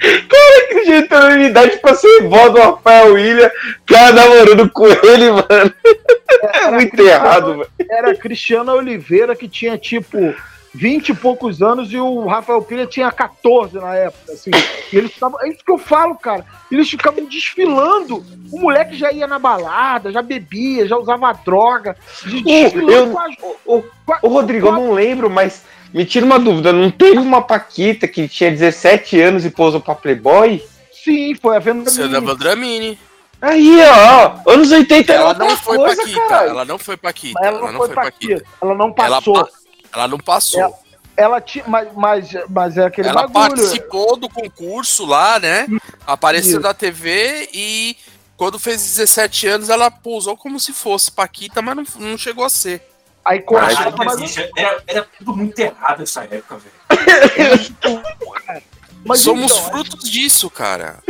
Que 0.00 0.84
genialidade 0.84 1.78
pra 1.78 1.94
ser 1.94 2.28
vó 2.28 2.48
do 2.48 2.60
Rafael 2.60 3.12
William, 3.12 3.50
cara 3.86 4.12
namorando 4.12 4.70
com 4.70 4.86
ele, 4.86 5.30
mano. 5.30 5.74
É 6.42 6.70
muito 6.70 6.98
errado, 7.00 7.58
velho. 7.58 7.70
Era 7.90 8.14
Cristiano 8.14 8.72
Oliveira 8.72 9.34
que 9.34 9.48
tinha 9.48 9.76
tipo 9.76 10.34
20 10.74 11.08
e 11.08 11.14
poucos 11.14 11.60
anos 11.62 11.92
e 11.92 11.96
o 11.98 12.26
Rafael 12.26 12.62
Pilha 12.62 12.86
tinha 12.86 13.10
14 13.10 13.76
na 13.78 13.94
época, 13.94 14.32
assim. 14.32 14.50
E 14.92 14.96
eles 14.96 15.12
ficavam, 15.12 15.40
é 15.42 15.48
isso 15.48 15.64
que 15.64 15.72
eu 15.72 15.78
falo, 15.78 16.14
cara. 16.14 16.44
Eles 16.70 16.88
ficavam 16.88 17.24
desfilando. 17.24 18.24
O 18.52 18.60
moleque 18.60 18.96
já 18.96 19.10
ia 19.12 19.26
na 19.26 19.38
balada, 19.38 20.12
já 20.12 20.22
bebia, 20.22 20.86
já 20.86 20.96
usava 20.96 21.32
droga. 21.32 21.96
de- 22.24 22.42
Desfilando 22.42 22.92
eu- 22.92 23.10
com 23.10 23.18
as- 23.18 23.34
Ô, 23.66 23.82
com 24.06 24.12
a- 24.14 24.18
Rodrigo, 24.22 24.68
eu 24.68 24.72
não 24.72 24.92
lembro, 24.92 25.28
mas 25.28 25.64
me 25.92 26.04
tira 26.04 26.24
uma 26.24 26.38
dúvida. 26.38 26.72
Não 26.72 26.90
teve 26.90 27.18
uma 27.18 27.42
Paquita 27.42 28.06
que 28.06 28.28
tinha 28.28 28.50
17 28.50 29.20
anos 29.20 29.44
e 29.44 29.50
pousou 29.50 29.80
pra 29.80 29.94
Playboy? 29.94 30.62
Sim, 30.92 31.34
foi 31.34 31.56
a 31.56 31.60
venda 31.60 31.90
Você 31.90 32.02
é 32.02 32.08
da 32.08 32.20
Vandramini. 32.20 32.98
Aí, 33.42 33.78
ó, 33.82 34.50
anos 34.52 34.70
80 34.70 35.12
era 35.14 35.22
Ela 35.22 35.28
outra 35.30 35.46
não 35.46 35.56
foi 35.56 35.76
coisa, 35.78 35.96
Paquita. 36.02 36.20
caralho. 36.28 36.50
Ela 36.50 36.64
não 36.66 36.78
foi 36.78 36.96
Paquita. 36.98 37.40
Mas 37.40 37.48
ela 37.54 37.72
não 37.72 37.78
foi 37.78 37.88
Paquita. 37.94 38.44
Ela 38.62 38.74
não 38.74 38.84
Ela, 38.84 38.94
passou. 38.94 39.34
pa- 39.34 39.48
ela 39.92 40.08
não 40.08 40.18
passou. 40.18 40.60
Ela- 40.60 40.78
Ela 41.16 41.40
tinha. 41.40 41.64
Mas, 41.66 41.88
mas, 41.94 42.28
mas 42.48 42.78
é 42.78 42.86
aquele 42.86 43.08
Ela 43.08 43.26
bagulho. 43.26 43.56
participou 43.56 44.16
do 44.16 44.28
concurso 44.28 45.04
lá, 45.04 45.38
né? 45.38 45.66
Apareceu 46.06 46.52
Isso. 46.52 46.60
na 46.60 46.72
TV 46.72 47.48
e 47.52 47.94
quando 48.38 48.58
fez 48.58 48.80
17 48.82 49.46
anos 49.48 49.68
ela 49.68 49.90
pousou 49.90 50.34
como 50.34 50.58
se 50.58 50.72
fosse 50.72 51.10
Paquita, 51.10 51.60
mas 51.60 51.76
não, 51.76 51.84
não 52.10 52.16
chegou 52.16 52.42
a 52.44 52.48
ser. 52.48 52.82
Aí 53.22 53.40
cortava, 53.42 53.94
mas 53.98 54.18
mas, 54.18 54.30
isso 54.30 54.40
era, 54.56 54.82
era 54.86 55.06
tudo 55.18 55.36
muito 55.36 55.58
errado 55.58 55.98
nessa 56.00 56.24
época, 56.24 56.56
velho. 56.56 56.74
mas 59.04 59.20
Somos 59.20 59.52
então, 59.52 59.64
frutos 59.70 60.10
disso, 60.10 60.48
cara. 60.48 61.00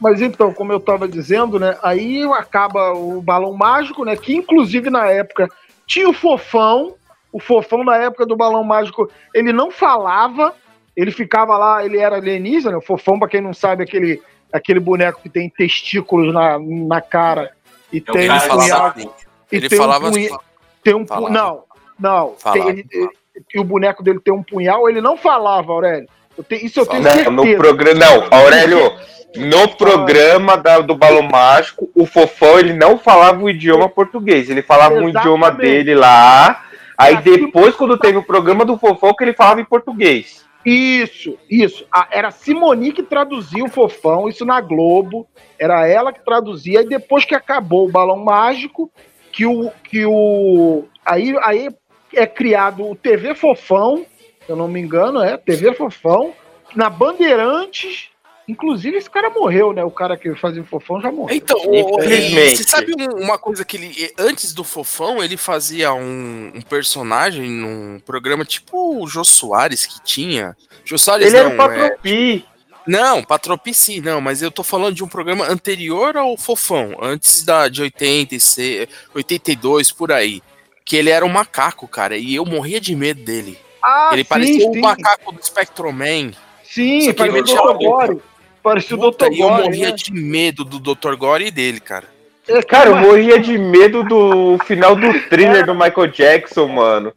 Mas 0.00 0.22
então, 0.22 0.54
como 0.54 0.72
eu 0.72 0.78
estava 0.78 1.06
dizendo, 1.06 1.58
né? 1.58 1.76
Aí 1.82 2.22
acaba 2.32 2.94
o 2.94 3.20
balão 3.20 3.52
mágico, 3.52 4.06
né? 4.06 4.16
Que 4.16 4.34
inclusive 4.34 4.88
na 4.88 5.06
época 5.06 5.50
tinha 5.86 6.08
o 6.08 6.14
fofão. 6.14 6.94
O 7.32 7.38
fofão 7.40 7.84
na 7.84 7.96
época 7.96 8.26
do 8.26 8.36
balão 8.36 8.64
mágico, 8.64 9.08
ele 9.34 9.52
não 9.52 9.70
falava, 9.70 10.54
ele 10.96 11.10
ficava 11.10 11.56
lá, 11.56 11.84
ele 11.84 11.98
era 11.98 12.16
alienígena. 12.16 12.78
O 12.78 12.82
fofão, 12.82 13.18
para 13.18 13.28
quem 13.28 13.40
não 13.40 13.54
sabe, 13.54 13.82
é 13.82 13.86
aquele, 13.86 14.20
aquele 14.52 14.80
boneco 14.80 15.20
que 15.22 15.28
tem 15.28 15.48
testículos 15.48 16.32
na, 16.34 16.58
na 16.58 17.00
cara 17.00 17.52
e 17.92 17.98
É 17.98 18.10
o 18.10 18.12
tem 18.12 18.24
um 18.24 18.28
cara 18.28 18.40
falava, 18.40 18.88
assim. 18.88 19.10
e 19.52 19.56
ele 19.56 19.68
tem 19.68 19.78
um 19.78 19.82
falava 19.82 20.10
punha- 20.10 20.38
tem 20.82 20.94
um 20.94 21.04
pu- 21.04 21.08
falava. 21.14 21.30
Não, 21.32 21.64
não. 21.98 22.34
Falava, 22.38 22.62
Tem- 22.62 22.68
ele- 22.70 22.86
ele- 22.90 23.10
e 23.54 23.58
o 23.60 23.64
boneco 23.64 24.02
dele 24.02 24.18
tem 24.20 24.34
um 24.34 24.42
punhal, 24.42 24.88
ele 24.88 25.00
não 25.00 25.16
falava, 25.16 25.72
Aurélio. 25.72 26.08
Eu 26.36 26.44
tenho- 26.44 26.64
isso 26.66 26.80
eu 26.80 26.86
tenho 26.86 27.02
Não, 27.02 27.10
certeza. 27.10 27.30
no 27.30 27.56
programa. 27.56 28.00
Não, 28.00 28.26
Aurélio, 28.30 28.92
no 29.36 29.68
programa 29.76 30.56
da- 30.56 30.80
do 30.80 30.94
Balão 30.96 31.22
Mágico, 31.22 31.88
o 31.94 32.06
Fofão 32.06 32.58
ele 32.58 32.72
não 32.72 32.98
falava 32.98 33.40
o 33.42 33.48
idioma 33.48 33.88
português. 33.88 34.50
Ele 34.50 34.62
falava 34.62 34.94
o 34.96 35.08
idioma 35.08 35.48
Exatamente. 35.48 35.70
dele 35.84 35.94
lá. 35.94 36.64
Aí 37.00 37.16
depois, 37.22 37.74
quando 37.74 37.98
teve 37.98 38.18
o 38.18 38.22
programa 38.22 38.64
do 38.64 38.76
Fofão, 38.78 39.14
que 39.14 39.24
ele 39.24 39.32
falava 39.32 39.60
em 39.60 39.64
português. 39.64 40.44
Isso, 40.64 41.38
isso. 41.50 41.86
A- 41.90 42.08
era 42.10 42.30
Simoni 42.30 42.92
que 42.92 43.02
traduzia 43.02 43.64
o 43.64 43.70
Fofão, 43.70 44.28
isso 44.28 44.44
na 44.44 44.60
Globo. 44.60 45.26
Era 45.58 45.86
ela 45.86 46.12
que 46.12 46.22
traduzia. 46.24 46.82
E 46.82 46.88
depois 46.88 47.24
que 47.24 47.34
acabou 47.34 47.86
o 47.88 47.90
Balão 47.90 48.16
Mágico, 48.18 48.90
que 49.32 49.46
o. 49.46 49.70
Que 49.84 50.04
o 50.04 50.84
aí, 51.04 51.34
aí 51.42 51.68
é 52.14 52.26
criado 52.26 52.88
o 52.90 52.94
TV 52.94 53.34
Fofão, 53.34 54.04
se 54.44 54.50
eu 54.50 54.56
não 54.56 54.68
me 54.68 54.80
engano, 54.80 55.22
é 55.22 55.36
TV 55.36 55.72
Fofão. 55.74 56.32
Na 56.76 56.90
Bandeirantes. 56.90 58.10
Inclusive, 58.50 58.96
esse 58.96 59.08
cara 59.08 59.30
morreu, 59.30 59.72
né? 59.72 59.84
O 59.84 59.90
cara 59.92 60.16
que 60.16 60.34
fazia 60.34 60.60
o 60.60 60.64
Fofão 60.64 61.00
já 61.00 61.12
morreu. 61.12 61.36
Então, 61.36 61.56
Infelizmente. 61.72 62.56
você 62.56 62.64
sabe 62.64 62.92
um- 62.98 63.22
uma 63.22 63.38
coisa 63.38 63.64
que 63.64 63.76
ele. 63.76 64.12
Antes 64.18 64.52
do 64.52 64.64
Fofão, 64.64 65.22
ele 65.22 65.36
fazia 65.36 65.94
um, 65.94 66.50
um 66.54 66.60
personagem 66.62 67.48
num 67.48 68.00
programa 68.04 68.44
tipo 68.44 69.00
o 69.00 69.06
Jô 69.06 69.22
Soares 69.22 69.86
que 69.86 70.02
tinha. 70.02 70.56
Jô 70.84 70.98
Soares 70.98 71.28
Ele 71.28 71.36
era 71.36 71.48
não, 71.48 71.54
o 71.54 71.56
Patropi. 71.58 72.44
é, 72.44 72.80
não, 72.90 73.22
Patropi 73.22 73.72
sim, 73.72 74.00
não, 74.00 74.20
mas 74.20 74.42
eu 74.42 74.50
tô 74.50 74.64
falando 74.64 74.96
de 74.96 75.04
um 75.04 75.08
programa 75.08 75.46
anterior 75.46 76.16
ao 76.16 76.36
Fofão, 76.36 76.96
antes 77.00 77.44
da, 77.44 77.68
de 77.68 77.82
86, 77.82 78.88
82, 79.14 79.92
por 79.92 80.10
aí. 80.10 80.42
Que 80.84 80.96
ele 80.96 81.10
era 81.10 81.24
um 81.24 81.28
macaco, 81.28 81.86
cara, 81.86 82.16
e 82.16 82.34
eu 82.34 82.44
morria 82.44 82.80
de 82.80 82.96
medo 82.96 83.22
dele. 83.22 83.56
Ah, 83.80 84.10
ele 84.12 84.22
sim, 84.22 84.28
parecia 84.28 84.60
sim. 84.72 84.78
um 84.78 84.80
macaco 84.80 85.30
do 85.30 85.40
Spectroman. 85.46 86.32
Sim, 86.64 87.00
Só 87.02 87.12
que 87.12 87.18
parecia 87.30 87.62
o 87.62 87.74
Gore. 87.78 88.18
Parecia 88.62 88.96
o 88.96 89.10
Dr. 89.10 89.32
e 89.32 89.40
eu 89.40 89.48
Gore. 89.48 89.62
morria 89.64 89.90
né? 89.90 89.92
de 89.96 90.12
medo 90.12 90.64
do 90.64 90.78
Dr. 90.78 91.14
Gore 91.16 91.46
e 91.46 91.50
dele, 91.50 91.80
cara. 91.80 92.06
É, 92.48 92.62
Cara, 92.62 92.90
eu 92.90 92.96
morria 92.96 93.38
de 93.38 93.56
medo 93.56 94.02
do 94.02 94.58
final 94.64 94.96
do 94.96 95.12
thriller 95.28 95.64
do 95.64 95.74
Michael 95.74 96.08
Jackson, 96.08 96.66
mano. 96.68 97.12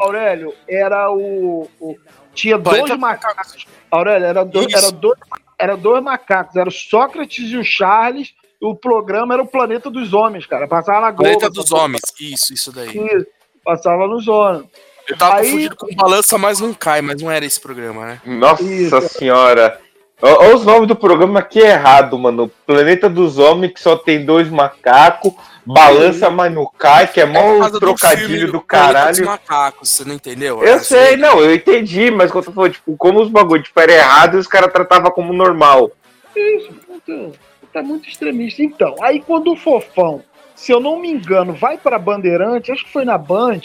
Aurélio, 0.00 0.54
era 0.68 1.10
o. 1.10 1.68
o- 1.80 1.96
tinha 2.34 2.56
dois 2.56 2.96
macacos. 2.96 3.66
Aurélio, 3.90 4.26
era, 4.26 4.44
dois, 4.44 4.72
era, 4.72 4.90
dois, 4.92 5.18
era 5.58 5.76
dois 5.76 6.02
macacos. 6.02 6.56
Era 6.56 6.68
o 6.68 6.72
Sócrates 6.72 7.50
e 7.50 7.56
o 7.56 7.64
Charles. 7.64 8.32
E 8.60 8.66
o 8.66 8.74
programa 8.74 9.34
era 9.34 9.42
o 9.42 9.46
Planeta 9.46 9.88
dos 9.90 10.12
Homens, 10.12 10.44
cara. 10.46 10.66
Passava 10.66 11.00
na 11.00 11.10
Globo. 11.12 11.22
Planeta 11.24 11.48
dos 11.50 11.70
Homens, 11.70 12.02
isso, 12.20 12.52
isso 12.52 12.72
daí. 12.72 12.88
Isso, 12.88 13.26
Passava 13.64 14.06
nos 14.08 14.26
homens. 14.26 14.64
Eu 15.08 15.16
tava 15.16 15.36
Aí- 15.36 15.68
com 15.70 15.94
Balança, 15.94 16.36
mas 16.38 16.58
não 16.60 16.72
cai, 16.74 17.00
mas 17.02 17.20
não 17.22 17.30
era 17.30 17.44
esse 17.44 17.60
programa, 17.60 18.06
né? 18.06 18.20
Nossa 18.24 18.62
Isso. 18.62 19.00
senhora. 19.08 19.80
Olha 20.20 20.54
os 20.54 20.64
nomes 20.64 20.88
do 20.88 20.96
programa 20.96 21.38
aqui 21.38 21.62
é 21.62 21.70
errado, 21.70 22.18
mano. 22.18 22.50
Planeta 22.66 23.08
dos 23.08 23.38
Homens, 23.38 23.72
que 23.72 23.80
só 23.80 23.96
tem 23.96 24.24
dois 24.24 24.48
macacos. 24.48 25.32
Balança, 25.64 26.30
mas 26.30 26.52
não 26.52 26.66
cai, 26.78 27.06
que 27.06 27.20
é 27.20 27.26
por 27.26 27.34
mó 27.34 27.68
do 27.68 27.78
trocadilho 27.78 28.26
filme 28.26 28.46
do, 28.46 28.60
Planeta 28.60 29.08
dos 29.08 29.18
caralho. 29.20 29.26
macacos, 29.26 29.90
você 29.90 30.04
não 30.04 30.14
entendeu? 30.14 30.64
Eu 30.64 30.78
sei, 30.78 31.14
não, 31.18 31.40
eu 31.40 31.54
entendi, 31.54 32.10
mas 32.10 32.30
quando 32.30 32.46
eu 32.46 32.52
falando, 32.54 32.72
tipo, 32.72 32.96
como 32.96 33.20
os 33.20 33.28
bagulho 33.28 33.62
tipo, 33.62 33.78
era 33.78 33.92
errado 33.92 34.36
e 34.36 34.40
os 34.40 34.46
caras 34.46 34.72
tratavam 34.72 35.10
como 35.10 35.30
normal. 35.32 35.90
Isso, 36.34 36.70
muito, 36.88 37.38
tá 37.70 37.82
muito 37.82 38.08
extremista. 38.08 38.62
Então, 38.62 38.94
aí 39.02 39.20
quando 39.20 39.52
o 39.52 39.56
Fofão, 39.56 40.22
se 40.54 40.72
eu 40.72 40.80
não 40.80 40.98
me 40.98 41.10
engano, 41.10 41.52
vai 41.52 41.76
pra 41.76 41.98
Bandeirante, 41.98 42.72
acho 42.72 42.86
que 42.86 42.92
foi 42.92 43.04
na 43.04 43.18
Band, 43.18 43.60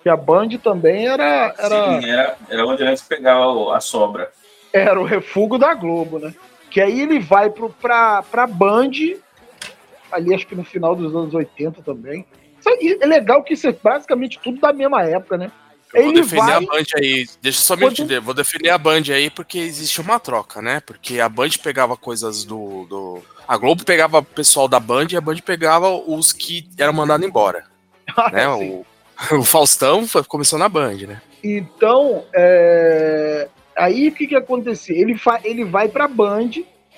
Que 0.00 0.08
a 0.08 0.16
Band 0.16 0.50
também 0.62 1.08
era, 1.08 1.54
era, 1.58 2.00
Sim, 2.00 2.08
era, 2.08 2.36
era 2.48 2.66
onde 2.66 2.84
antes 2.84 3.02
pegava 3.02 3.76
a 3.76 3.80
sobra. 3.80 4.30
Era 4.72 5.00
o 5.00 5.04
refúgio 5.04 5.58
da 5.58 5.74
Globo, 5.74 6.18
né? 6.18 6.34
Que 6.70 6.80
aí 6.80 7.00
ele 7.00 7.18
vai 7.18 7.48
pro, 7.50 7.70
pra, 7.70 8.22
pra 8.22 8.46
Band, 8.46 8.90
ali 10.12 10.34
acho 10.34 10.46
que 10.46 10.54
no 10.54 10.64
final 10.64 10.94
dos 10.94 11.14
anos 11.14 11.34
80 11.34 11.82
também. 11.82 12.24
É 13.00 13.06
legal 13.06 13.42
que 13.42 13.54
isso 13.54 13.66
é 13.66 13.72
basicamente 13.72 14.38
tudo 14.42 14.60
da 14.60 14.72
mesma 14.72 15.02
época, 15.04 15.38
né? 15.38 15.50
Eu 15.94 16.02
vou 16.02 16.10
Ele 16.12 16.20
defender 16.20 16.42
vai- 16.44 16.54
a 16.54 16.60
Band 16.60 16.84
aí. 16.96 17.26
Deixa 17.40 17.58
eu 17.58 17.62
só 17.62 17.74
me 17.76 17.82
Quando- 17.82 17.92
entender. 17.92 18.20
Vou 18.20 18.34
defender 18.34 18.68
a 18.68 18.76
Band 18.76 19.04
aí 19.10 19.30
porque 19.30 19.58
existe 19.58 20.00
uma 20.02 20.20
troca, 20.20 20.60
né? 20.60 20.80
Porque 20.84 21.18
a 21.18 21.28
Band 21.30 21.48
pegava 21.62 21.96
coisas 21.96 22.44
do. 22.44 22.84
do... 22.84 23.22
A 23.46 23.56
Globo 23.56 23.82
pegava 23.86 24.18
o 24.18 24.22
pessoal 24.22 24.68
da 24.68 24.78
Band 24.78 25.06
e 25.12 25.16
a 25.16 25.20
Band 25.20 25.36
pegava 25.38 25.88
os 25.90 26.30
que 26.34 26.68
eram 26.76 26.92
mandados 26.92 27.26
embora. 27.26 27.64
né? 28.32 28.46
Assim, 28.46 28.84
o, 29.32 29.36
o 29.40 29.42
Faustão 29.44 30.06
foi- 30.06 30.24
começou 30.24 30.58
na 30.58 30.68
Band, 30.68 30.96
né? 31.06 31.22
Então, 31.42 32.24
é, 32.34 33.48
aí 33.78 34.08
o 34.08 34.12
que 34.12 34.26
que 34.26 34.36
acontecia? 34.36 34.96
Ele, 34.96 35.16
fa... 35.16 35.40
ele 35.44 35.64
vai 35.64 35.88
pra 35.88 36.08
Band 36.08 36.50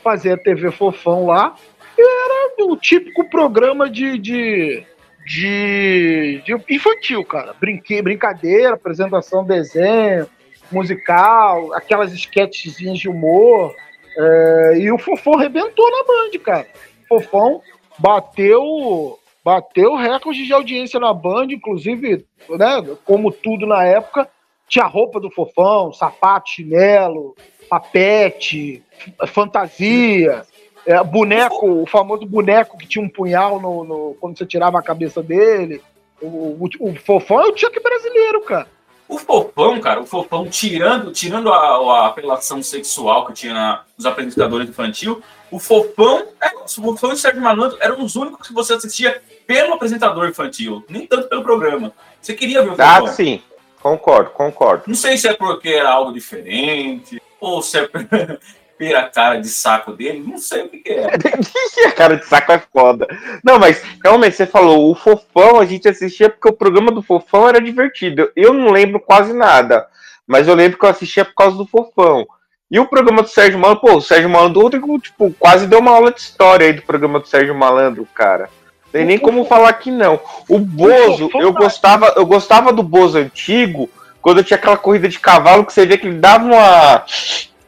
fazer 0.02 0.32
a 0.32 0.38
TV 0.38 0.70
Fofão 0.70 1.26
lá. 1.26 1.54
E 1.96 2.02
era 2.02 2.66
o 2.66 2.76
típico 2.76 3.28
programa 3.28 3.88
de, 3.90 4.18
de, 4.18 4.84
de, 5.26 6.42
de 6.44 6.74
infantil, 6.74 7.24
cara. 7.24 7.54
Brinque... 7.60 8.00
Brincadeira, 8.00 8.74
apresentação, 8.74 9.44
desenho, 9.44 10.26
musical, 10.72 11.72
aquelas 11.74 12.12
esquetezinhas 12.12 12.98
de 12.98 13.08
humor. 13.08 13.74
É, 14.16 14.78
E 14.78 14.90
o 14.90 14.98
Fofão 14.98 15.34
arrebentou 15.34 15.90
na 15.90 16.04
Band, 16.04 16.38
cara. 16.42 16.66
O 17.10 17.20
Fofão 17.20 17.62
bateu 17.98 19.18
bateu 19.44 19.94
recorde 19.94 20.44
de 20.44 20.52
audiência 20.52 21.00
na 21.00 21.12
Band, 21.12 21.46
inclusive, 21.50 22.26
né, 22.48 22.96
como 23.04 23.32
tudo 23.32 23.66
na 23.66 23.84
época, 23.84 24.28
tinha 24.70 24.86
roupa 24.86 25.20
do 25.20 25.30
Fofão, 25.30 25.92
sapato, 25.92 26.48
chinelo, 26.50 27.34
papete, 27.68 28.82
fantasia, 29.26 30.42
é, 30.86 31.02
boneco, 31.02 31.66
o 31.82 31.86
famoso 31.86 32.24
boneco 32.24 32.78
que 32.78 32.86
tinha 32.86 33.04
um 33.04 33.08
punhal 33.08 33.60
no, 33.60 33.84
no- 33.84 34.16
quando 34.20 34.38
você 34.38 34.46
tirava 34.46 34.78
a 34.78 34.82
cabeça 34.82 35.22
dele. 35.22 35.82
O, 36.22 36.26
o, 36.26 36.68
o 36.80 36.94
Fofão 36.96 37.40
é 37.40 37.48
o 37.48 37.56
Chuck 37.56 37.80
brasileiro, 37.82 38.40
cara. 38.42 38.66
O 39.08 39.18
Fofão, 39.18 39.80
cara, 39.80 40.00
o 40.00 40.06
Fofão, 40.06 40.46
tirando, 40.48 41.10
tirando 41.10 41.52
a, 41.52 41.56
a 41.58 42.06
apelação 42.06 42.62
sexual 42.62 43.26
que 43.26 43.32
tinha 43.32 43.80
nos 43.96 44.06
apresentadores 44.06 44.68
infantil, 44.68 45.20
o 45.50 45.58
Fofão, 45.58 46.28
é, 46.40 46.54
o 46.64 46.68
Fofão 46.68 47.10
e 47.10 47.14
o 47.14 47.16
Sérgio 47.16 47.42
Malandro 47.42 47.76
eram 47.80 48.04
os 48.04 48.14
únicos 48.14 48.46
que 48.46 48.54
você 48.54 48.74
assistia 48.74 49.20
pelo 49.48 49.74
apresentador 49.74 50.28
infantil, 50.28 50.84
nem 50.88 51.06
tanto 51.08 51.28
pelo 51.28 51.42
programa. 51.42 51.92
Você 52.20 52.34
queria 52.34 52.62
ver 52.62 52.70
o 52.70 52.76
Ah, 52.78 53.00
Fofão. 53.00 53.14
sim. 53.14 53.42
Concordo, 53.80 54.30
concordo. 54.30 54.84
Não 54.86 54.94
sei 54.94 55.16
se 55.16 55.26
é 55.26 55.34
porque 55.34 55.70
era 55.70 55.90
algo 55.90 56.12
diferente, 56.12 57.20
ou 57.40 57.62
se 57.62 57.78
é 57.78 57.88
pela 58.76 59.04
cara 59.10 59.38
de 59.38 59.48
saco 59.48 59.92
dele, 59.92 60.24
não 60.26 60.38
sei 60.38 60.62
o 60.62 60.68
que, 60.68 60.78
que 60.78 60.90
é. 60.90 61.06
a 61.86 61.92
cara 61.92 62.16
de 62.16 62.24
saco 62.24 62.52
é 62.52 62.58
foda. 62.72 63.06
Não, 63.44 63.58
mas 63.58 63.82
realmente 64.02 64.36
você 64.36 64.46
falou, 64.46 64.90
o 64.90 64.94
Fofão 64.94 65.60
a 65.60 65.66
gente 65.66 65.88
assistia 65.88 66.30
porque 66.30 66.48
o 66.48 66.56
programa 66.56 66.90
do 66.90 67.02
Fofão 67.02 67.48
era 67.48 67.60
divertido. 67.60 68.30
Eu 68.34 68.54
não 68.54 68.70
lembro 68.70 69.00
quase 69.00 69.32
nada, 69.32 69.86
mas 70.26 70.48
eu 70.48 70.54
lembro 70.54 70.78
que 70.78 70.84
eu 70.84 70.90
assistia 70.90 71.24
por 71.24 71.34
causa 71.34 71.56
do 71.56 71.66
Fofão. 71.66 72.26
E 72.70 72.78
o 72.78 72.86
programa 72.86 73.22
do 73.22 73.28
Sérgio 73.28 73.58
Malandro, 73.58 73.80
pô, 73.80 73.96
o 73.96 74.00
Sérgio 74.00 74.30
Malandro 74.30 74.70
tipo, 74.98 75.34
quase 75.38 75.66
deu 75.66 75.80
uma 75.80 75.90
aula 75.90 76.12
de 76.12 76.20
história 76.20 76.66
aí 76.66 76.72
do 76.72 76.82
programa 76.82 77.18
do 77.18 77.26
Sérgio 77.26 77.54
Malandro, 77.54 78.06
cara. 78.14 78.48
Tem 78.92 79.04
nem 79.04 79.18
como 79.18 79.44
falar 79.44 79.72
que 79.74 79.90
não. 79.90 80.18
O 80.48 80.58
Bozo, 80.58 81.30
eu 81.34 81.52
gostava, 81.52 82.12
eu 82.16 82.26
gostava 82.26 82.72
do 82.72 82.82
Bozo 82.82 83.18
antigo, 83.18 83.88
quando 84.20 84.42
tinha 84.42 84.56
aquela 84.56 84.76
corrida 84.76 85.08
de 85.08 85.18
cavalo 85.18 85.64
que 85.64 85.72
você 85.72 85.86
vê 85.86 85.96
que 85.96 86.06
ele 86.06 86.18
dava 86.18 86.44
uma. 86.44 87.04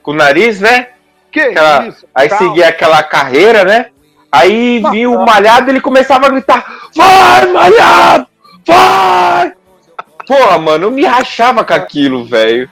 com 0.03 0.11
o 0.11 0.15
nariz, 0.15 0.61
né? 0.61 0.89
Que 1.31 1.41
Aquela- 1.41 1.87
isso? 1.87 2.07
Aí 2.15 2.29
Calma. 2.29 2.47
seguia 2.49 2.69
aquela 2.69 3.03
carreira, 3.03 3.65
né? 3.65 3.87
Aí 4.31 4.83
vinha 4.91 5.09
o 5.11 5.25
malhado 5.25 5.71
ele 5.71 5.81
começava 5.81 6.27
a 6.27 6.31
gritar: 6.31 6.65
Vai, 6.97 7.47
malhado! 7.47 8.27
Vai! 8.67 9.53
Porra, 10.27 10.59
mano, 10.59 10.87
eu 10.87 10.91
me 10.91 11.05
rachava 11.05 11.65
com 11.65 11.73
aquilo, 11.75 12.25
velho. 12.25 12.69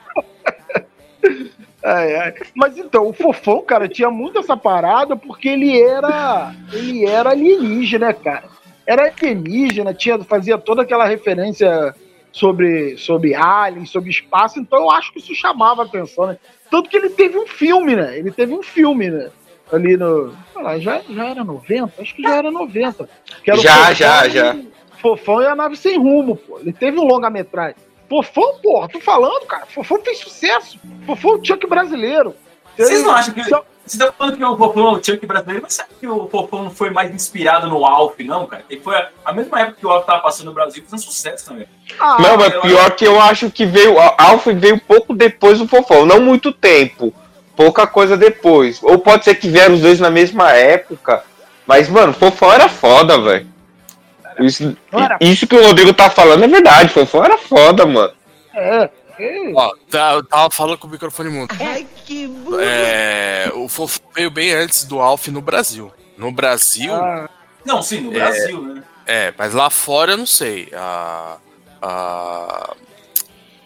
Ai, 1.83 2.15
ai. 2.15 2.35
Mas 2.55 2.77
então, 2.77 3.09
o 3.09 3.13
Fofão, 3.13 3.63
cara, 3.63 3.89
tinha 3.89 4.11
muito 4.11 4.39
essa 4.39 4.57
parada 4.57 5.17
porque 5.17 5.49
ele 5.49 5.81
era. 5.81 6.55
Ele 6.73 7.07
era 7.07 7.31
alienígena, 7.31 8.13
cara. 8.13 8.45
Era 8.87 9.05
alienígena, 9.07 9.95
tinha, 9.95 10.19
fazia 10.25 10.59
toda 10.59 10.83
aquela 10.83 11.07
referência 11.07 11.95
sobre, 12.33 12.97
sobre 12.97 13.35
aliens, 13.35 13.91
sobre 13.91 14.11
espaço, 14.11 14.59
então 14.61 14.81
eu 14.81 14.91
acho 14.91 15.13
que 15.13 15.19
isso 15.19 15.35
chamava 15.35 15.83
a 15.83 15.85
atenção, 15.87 16.27
né? 16.27 16.39
Tanto 16.71 16.89
que 16.89 16.97
ele 16.97 17.11
teve 17.11 17.37
um 17.39 17.47
filme, 17.47 17.97
né? 17.97 18.19
Ele 18.19 18.31
teve 18.31 18.53
um 18.55 18.63
filme, 18.63 19.11
né? 19.11 19.31
Ali 19.73 19.97
no. 19.97 20.33
sei 20.53 20.63
lá, 20.63 20.79
já, 20.79 21.01
já 21.09 21.27
era 21.29 21.45
90? 21.45 22.03
Acho 22.03 22.15
que 22.15 22.23
já 22.23 22.37
era 22.37 22.51
90. 22.51 23.09
Que 23.45 23.51
era 23.51 23.61
Já, 23.61 23.75
Fofão 23.77 23.95
já, 23.95 24.27
e- 24.27 24.31
já. 24.31 24.57
Fofão 25.01 25.43
e 25.43 25.47
a 25.47 25.55
nave 25.55 25.77
sem 25.77 25.97
rumo, 25.97 26.37
pô. 26.37 26.59
Ele 26.59 26.73
teve 26.73 26.99
um 26.99 27.05
longa-metragem. 27.05 27.77
Fofão, 28.11 28.59
porra, 28.61 28.89
tô 28.89 29.01
falando, 29.01 29.47
cara. 29.47 29.65
Fofão 29.67 30.03
fez 30.03 30.19
sucesso. 30.19 30.79
Fofão 31.07 31.33
é 31.33 31.35
o 31.37 31.45
Chuck 31.45 31.67
brasileiro. 31.67 32.35
Vocês 32.77 33.03
não 33.05 33.13
acham 33.13 33.33
que. 33.33 33.45
Se- 33.45 33.51
Você 33.87 33.99
tá 33.99 34.13
falando 34.13 34.37
que 34.37 34.45
o 34.45 34.57
Fofão 34.57 34.89
é 34.89 34.93
o 34.99 35.03
Chuck 35.05 35.25
brasileiro, 35.27 35.63
mas 35.63 35.75
sabe 35.75 35.91
que 35.99 36.07
o 36.09 36.29
Fofão 36.29 36.65
não 36.65 36.71
foi 36.71 36.91
mais 36.91 37.15
inspirado 37.15 37.69
no 37.69 37.87
Alf, 37.87 38.19
não, 38.21 38.47
cara? 38.47 38.65
Ele 38.69 38.81
foi 38.81 38.97
a, 39.25 39.33
mesma 39.33 39.61
época 39.61 39.77
que 39.81 39.87
o 39.87 39.91
Alf 39.91 40.05
tava 40.07 40.21
passando 40.21 40.47
no 40.47 40.53
Brasil, 40.53 40.83
fazendo 40.85 41.05
sucesso 41.07 41.47
também. 41.47 41.67
Ah, 42.01 42.17
Não, 42.21 42.37
mas 42.37 42.53
eu 42.53 42.61
pior 42.63 42.91
que 42.93 43.05
eu 43.07 43.21
acho 43.21 43.49
que 43.51 43.65
veio. 43.65 43.99
A 43.99 44.15
Alf 44.19 44.47
veio 44.47 44.81
pouco 44.81 45.15
depois 45.15 45.59
do 45.61 45.69
Fofão. 45.69 46.05
Não 46.05 46.21
muito 46.21 46.53
tempo. 46.53 47.15
Pouca 47.57 47.87
coisa 47.87 48.17
depois. 48.17 48.83
Ou 48.83 48.99
pode 48.99 49.25
ser 49.25 49.35
que 49.37 49.49
vieram 49.49 49.75
os 49.75 49.81
dois 49.81 50.01
na 50.01 50.11
mesma 50.11 50.51
época. 50.53 51.23
Mas, 51.67 51.89
mano, 51.89 52.13
Fofão 52.13 52.53
era 52.53 52.69
foda, 52.69 53.21
velho. 53.21 53.47
Isso, 54.41 54.77
isso 55.21 55.47
que 55.47 55.55
o 55.57 55.65
Rodrigo 55.67 55.93
tá 55.95 56.09
falando 56.11 56.45
é 56.45 56.49
verdade. 56.49 56.93
Fofão 56.93 57.25
era 57.25 57.37
foda, 57.39 57.85
mano. 57.87 58.13
É. 58.55 58.91
é. 59.19 59.53
Ó, 59.55 59.75
tá, 59.91 60.13
eu 60.15 60.25
tava 60.25 60.51
falando 60.51 60.79
com 60.79 60.87
o 60.87 60.91
microfone 60.91 61.29
mudo. 61.31 61.55
É, 62.61 63.51
o 63.55 63.69
Fofo 63.69 64.01
veio 64.15 64.31
bem 64.31 64.53
antes 64.53 64.85
do 64.85 64.99
Alf 65.01 65.29
no 65.29 65.41
Brasil. 65.41 65.93
No 66.17 66.31
Brasil, 66.33 66.93
Ah, 66.95 67.29
Não, 67.65 67.83
sim, 67.83 68.01
no 68.01 68.11
Brasil, 68.11 68.61
né? 68.63 68.83
é, 69.07 69.33
mas 69.39 69.55
lá 69.55 69.71
fora 69.71 70.13
eu 70.13 70.19
não 70.19 70.27
sei. 70.27 70.69
A, 70.75 71.37
a- 71.81 72.75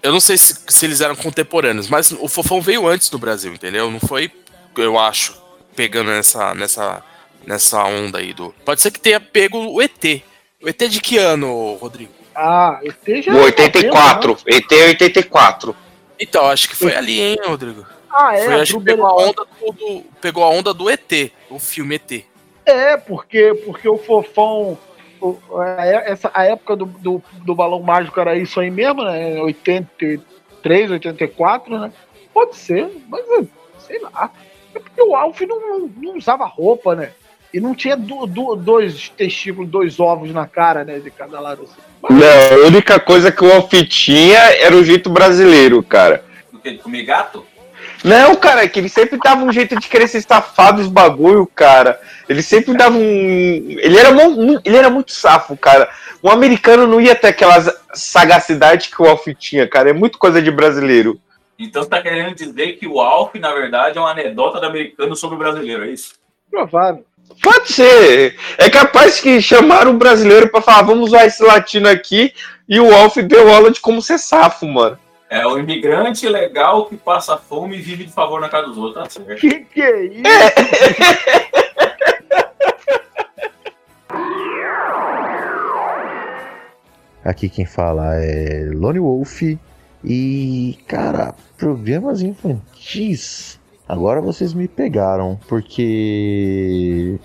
eu 0.03 0.12
não 0.12 0.20
sei 0.20 0.37
se, 0.37 0.57
se 0.68 0.85
eles 0.87 1.01
eram 1.01 1.16
contemporâneos, 1.16 1.89
mas 1.89 2.12
o 2.12 2.29
Fofão 2.29 2.61
veio 2.61 2.87
antes 2.87 3.09
do 3.09 3.18
Brasil, 3.18 3.53
entendeu? 3.55 3.91
Não 3.91 3.99
foi, 4.01 4.31
eu 4.77 4.99
acho, 4.99 5.35
pegando 5.75 6.11
nessa, 6.11 6.55
nessa, 6.55 7.03
nessa 7.47 7.83
onda 7.85 8.18
aí 8.18 8.33
do. 8.35 8.55
Pode 8.64 8.83
ser 8.83 8.91
que 8.91 9.01
tenha 9.01 9.18
pego 9.18 9.59
o 9.59 9.81
ET. 9.83 10.22
O 10.65 10.69
ET 10.69 10.79
de 10.89 11.01
que 11.01 11.19
ano, 11.19 11.75
Rodrigo? 11.75 12.12
ah, 12.35 12.81
ET 12.83 13.23
já 13.23 13.33
O 13.33 13.37
era 13.37 13.45
84. 13.45 14.29
90, 14.31 14.51
né? 14.51 14.57
ET 14.57 14.73
é 14.73 14.87
84. 14.89 15.77
Então, 16.19 16.47
acho 16.47 16.69
que 16.69 16.77
foi 16.77 16.95
ali, 16.97 17.21
hein, 17.21 17.39
Rodrigo? 17.45 17.85
Ah, 18.11 18.37
é. 18.37 18.45
Foi, 18.45 18.55
acho 18.61 18.79
que 18.79 18.85
pegou 18.85 19.07
a 19.07 19.15
onda 19.15 19.45
do, 19.61 20.05
pegou 20.21 20.45
a 20.45 20.49
onda 20.49 20.73
do 20.73 20.89
ET, 20.89 21.31
o 21.51 21.59
filme 21.59 21.97
ET. 21.97 22.25
É, 22.65 22.97
porque, 22.97 23.53
porque 23.65 23.89
o 23.89 23.99
Fofão. 23.99 24.79
o- 25.21 25.39
a, 25.59 25.85
essa, 25.87 26.31
a 26.33 26.45
época 26.45 26.77
do, 26.77 26.87
do, 26.87 27.23
do 27.45 27.55
Balão 27.55 27.83
Mágico 27.83 28.19
era 28.21 28.37
isso 28.37 28.59
aí 28.61 28.71
mesmo, 28.71 29.05
né? 29.05 29.41
83, 29.43 30.91
84, 30.93 31.79
né? 31.79 31.93
Pode 32.33 32.57
ser, 32.57 32.89
mas 33.09 33.23
é, 33.29 33.45
sei 33.87 34.01
lá. 34.01 34.31
É 34.75 34.79
porque 34.79 35.03
o 35.03 35.15
Alf 35.15 35.41
não, 35.43 35.61
não, 35.61 35.91
não 35.97 36.17
usava 36.17 36.47
roupa, 36.47 36.95
né? 36.95 37.12
E 37.55 37.61
não 37.61 37.73
tinha 37.73 37.97
du- 37.97 38.27
du- 38.27 38.57
dois 38.57 39.09
testículos, 39.11 39.71
dois 39.71 40.01
ovos 40.01 40.33
na 40.33 40.45
cara, 40.45 40.85
né? 40.85 40.99
De 40.99 41.09
cada 41.09 41.39
lado 41.39 41.63
assim. 41.63 41.81
Mas, 42.03 42.13
Não, 42.19 42.65
a 42.65 42.67
única 42.67 42.99
coisa 42.99 43.31
que 43.31 43.45
o 43.45 43.53
Alf 43.53 43.73
tinha 43.89 44.41
era 44.59 44.75
o 44.75 44.83
jeito 44.83 45.09
brasileiro, 45.09 45.81
cara. 45.81 46.25
Do 46.53 46.59
que? 46.59 46.73
De 46.73 46.79
comer 46.79 47.05
gato? 47.05 47.47
Não, 48.03 48.35
cara, 48.35 48.65
é 48.65 48.69
que 48.69 48.81
ele 48.81 48.89
sempre 48.89 49.21
dava 49.23 49.45
um 49.45 49.53
jeito 49.53 49.79
de 49.79 49.87
querer 49.87 50.09
ser 50.09 50.21
safado 50.23 50.79
dos 50.79 50.89
bagulho, 50.91 51.47
cara. 51.47 52.01
Ele 52.29 52.43
sempre 52.43 52.77
dava 52.77 52.97
um. 52.99 53.01
Ele 53.05 53.97
era, 53.97 54.09
ele 54.65 54.77
era 54.77 54.91
muito 54.91 55.13
safo, 55.13 55.57
cara. 55.57 55.89
Um 56.25 56.31
americano 56.31 56.89
não 56.89 57.01
ia 57.01 57.15
ter 57.15 57.29
aquela 57.29 57.63
sagacidade 57.95 58.91
que 58.91 59.01
o 59.01 59.07
Alf 59.07 59.29
tinha, 59.39 59.69
cara. 59.69 59.91
É 59.91 59.93
muito 59.93 60.19
coisa 60.19 60.43
de 60.43 60.51
brasileiro. 60.51 61.21
Então 61.57 61.85
você 61.85 61.89
tá 61.89 62.03
querendo 62.03 62.35
dizer 62.35 62.73
que 62.79 62.87
o 62.89 63.01
Alf, 63.01 63.37
na 63.37 63.55
verdade, 63.55 63.97
é 63.97 64.01
uma 64.01 64.11
anedota 64.11 64.59
do 64.59 64.67
americano 64.67 65.15
sobre 65.15 65.37
o 65.37 65.39
brasileiro, 65.39 65.85
é 65.85 65.91
isso? 65.91 66.15
provável. 66.51 67.05
Pode 67.43 67.72
ser. 67.72 68.37
É 68.59 68.70
capaz 68.70 69.20
que 69.20 69.41
chamaram 69.41 69.93
o 69.93 69.99
brasileiro 69.99 70.49
pra 70.49 70.62
falar, 70.62 70.83
vamos 70.83 71.09
usar 71.09 71.27
esse 71.27 71.43
latino 71.43 71.89
aqui, 71.89 72.33
e 72.68 72.81
o 72.81 72.95
Alf 72.95 73.16
deu 73.16 73.53
aula 73.53 73.70
de 73.70 73.81
como 73.81 74.01
ser 74.01 74.18
safo, 74.18 74.66
mano. 74.66 74.99
É 75.29 75.47
o 75.47 75.59
imigrante 75.59 76.29
legal 76.29 76.87
que 76.87 76.97
passa 76.97 77.37
fome 77.37 77.77
e 77.77 77.81
vive 77.81 78.05
de 78.05 78.12
favor 78.12 78.41
na 78.41 78.49
casa 78.49 78.68
dos 78.68 78.79
outros, 78.79 79.03
tá 79.03 79.11
certo? 79.11 79.41
Que 79.41 79.64
que 79.64 79.83
é 79.83 80.05
isso? 80.05 80.22
Aqui 87.25 87.49
quem 87.49 87.64
fala 87.64 88.16
é 88.16 88.68
Lone 88.70 89.01
Wolf. 89.01 89.43
E, 90.05 90.79
cara, 90.87 91.35
programas 91.57 92.20
infantis. 92.20 93.59
Agora 93.89 94.20
vocês 94.20 94.55
me 94.55 94.66
pegaram, 94.66 95.39
porque 95.47 97.18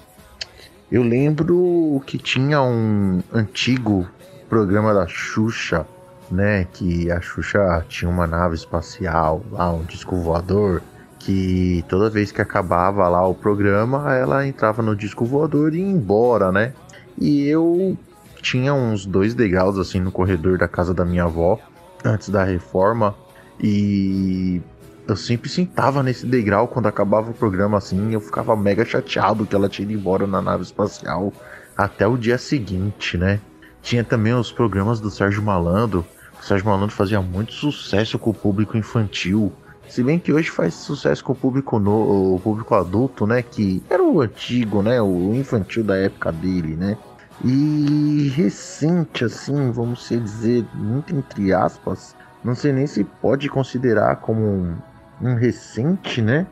eu 0.91 1.03
lembro 1.03 2.01
que 2.05 2.17
tinha 2.17 2.61
um 2.61 3.21
antigo 3.31 4.07
programa 4.49 4.93
da 4.93 5.07
Xuxa, 5.07 5.87
né? 6.29 6.65
Que 6.73 7.09
a 7.11 7.21
Xuxa 7.21 7.85
tinha 7.87 8.09
uma 8.09 8.27
nave 8.27 8.55
espacial 8.55 9.41
lá, 9.51 9.71
um 9.71 9.83
disco 9.83 10.15
voador. 10.17 10.81
Que 11.17 11.83
toda 11.89 12.09
vez 12.09 12.31
que 12.31 12.41
acabava 12.41 13.07
lá 13.07 13.25
o 13.27 13.35
programa, 13.35 14.15
ela 14.15 14.47
entrava 14.47 14.81
no 14.81 14.95
disco 14.95 15.25
voador 15.25 15.73
e 15.73 15.79
ia 15.79 15.85
embora, 15.85 16.51
né? 16.51 16.73
E 17.17 17.47
eu 17.47 17.97
tinha 18.41 18.73
uns 18.73 19.05
dois 19.05 19.33
degraus 19.33 19.77
assim 19.77 19.99
no 19.99 20.11
corredor 20.11 20.57
da 20.57 20.67
casa 20.67 20.93
da 20.93 21.05
minha 21.05 21.25
avó 21.25 21.59
antes 22.05 22.29
da 22.29 22.43
reforma 22.43 23.13
e 23.59 24.61
eu 25.11 25.15
sempre 25.15 25.49
sentava 25.49 26.03
nesse 26.03 26.25
degrau 26.25 26.67
quando 26.67 26.87
acabava 26.87 27.31
o 27.31 27.33
programa 27.33 27.77
assim, 27.77 28.13
eu 28.13 28.21
ficava 28.21 28.55
mega 28.55 28.85
chateado 28.85 29.45
que 29.45 29.55
ela 29.55 29.69
tinha 29.69 29.85
ido 29.85 29.99
embora 29.99 30.27
na 30.27 30.41
nave 30.41 30.63
espacial 30.63 31.33
até 31.77 32.05
o 32.07 32.17
dia 32.17 32.37
seguinte, 32.37 33.17
né? 33.17 33.39
Tinha 33.81 34.03
também 34.03 34.33
os 34.33 34.51
programas 34.51 34.99
do 34.99 35.09
Sérgio 35.09 35.41
Malandro. 35.41 36.05
O 36.39 36.43
Sérgio 36.43 36.67
Malandro 36.67 36.95
fazia 36.95 37.21
muito 37.21 37.53
sucesso 37.53 38.19
com 38.19 38.31
o 38.31 38.33
público 38.33 38.77
infantil. 38.77 39.51
Se 39.87 40.03
bem 40.03 40.19
que 40.19 40.31
hoje 40.31 40.49
faz 40.49 40.73
sucesso 40.73 41.23
com 41.23 41.31
o 41.31 41.35
público 41.35 41.79
no, 41.79 42.35
o 42.35 42.39
público 42.39 42.75
adulto, 42.75 43.25
né? 43.25 43.41
Que 43.41 43.81
era 43.89 44.03
o 44.03 44.21
antigo, 44.21 44.83
né? 44.83 45.01
O 45.01 45.33
infantil 45.33 45.83
da 45.83 45.97
época 45.97 46.31
dele, 46.31 46.75
né? 46.75 46.97
E 47.43 48.31
recente, 48.35 49.23
assim, 49.23 49.71
vamos 49.71 50.07
dizer, 50.09 50.65
muito 50.75 51.15
entre 51.15 51.53
aspas, 51.53 52.13
não 52.43 52.53
sei 52.53 52.73
nem 52.73 52.85
se 52.85 53.03
pode 53.03 53.47
considerar 53.47 54.17
como 54.17 54.77
um, 55.21 55.35
recente, 55.35 56.21
né? 56.21 56.47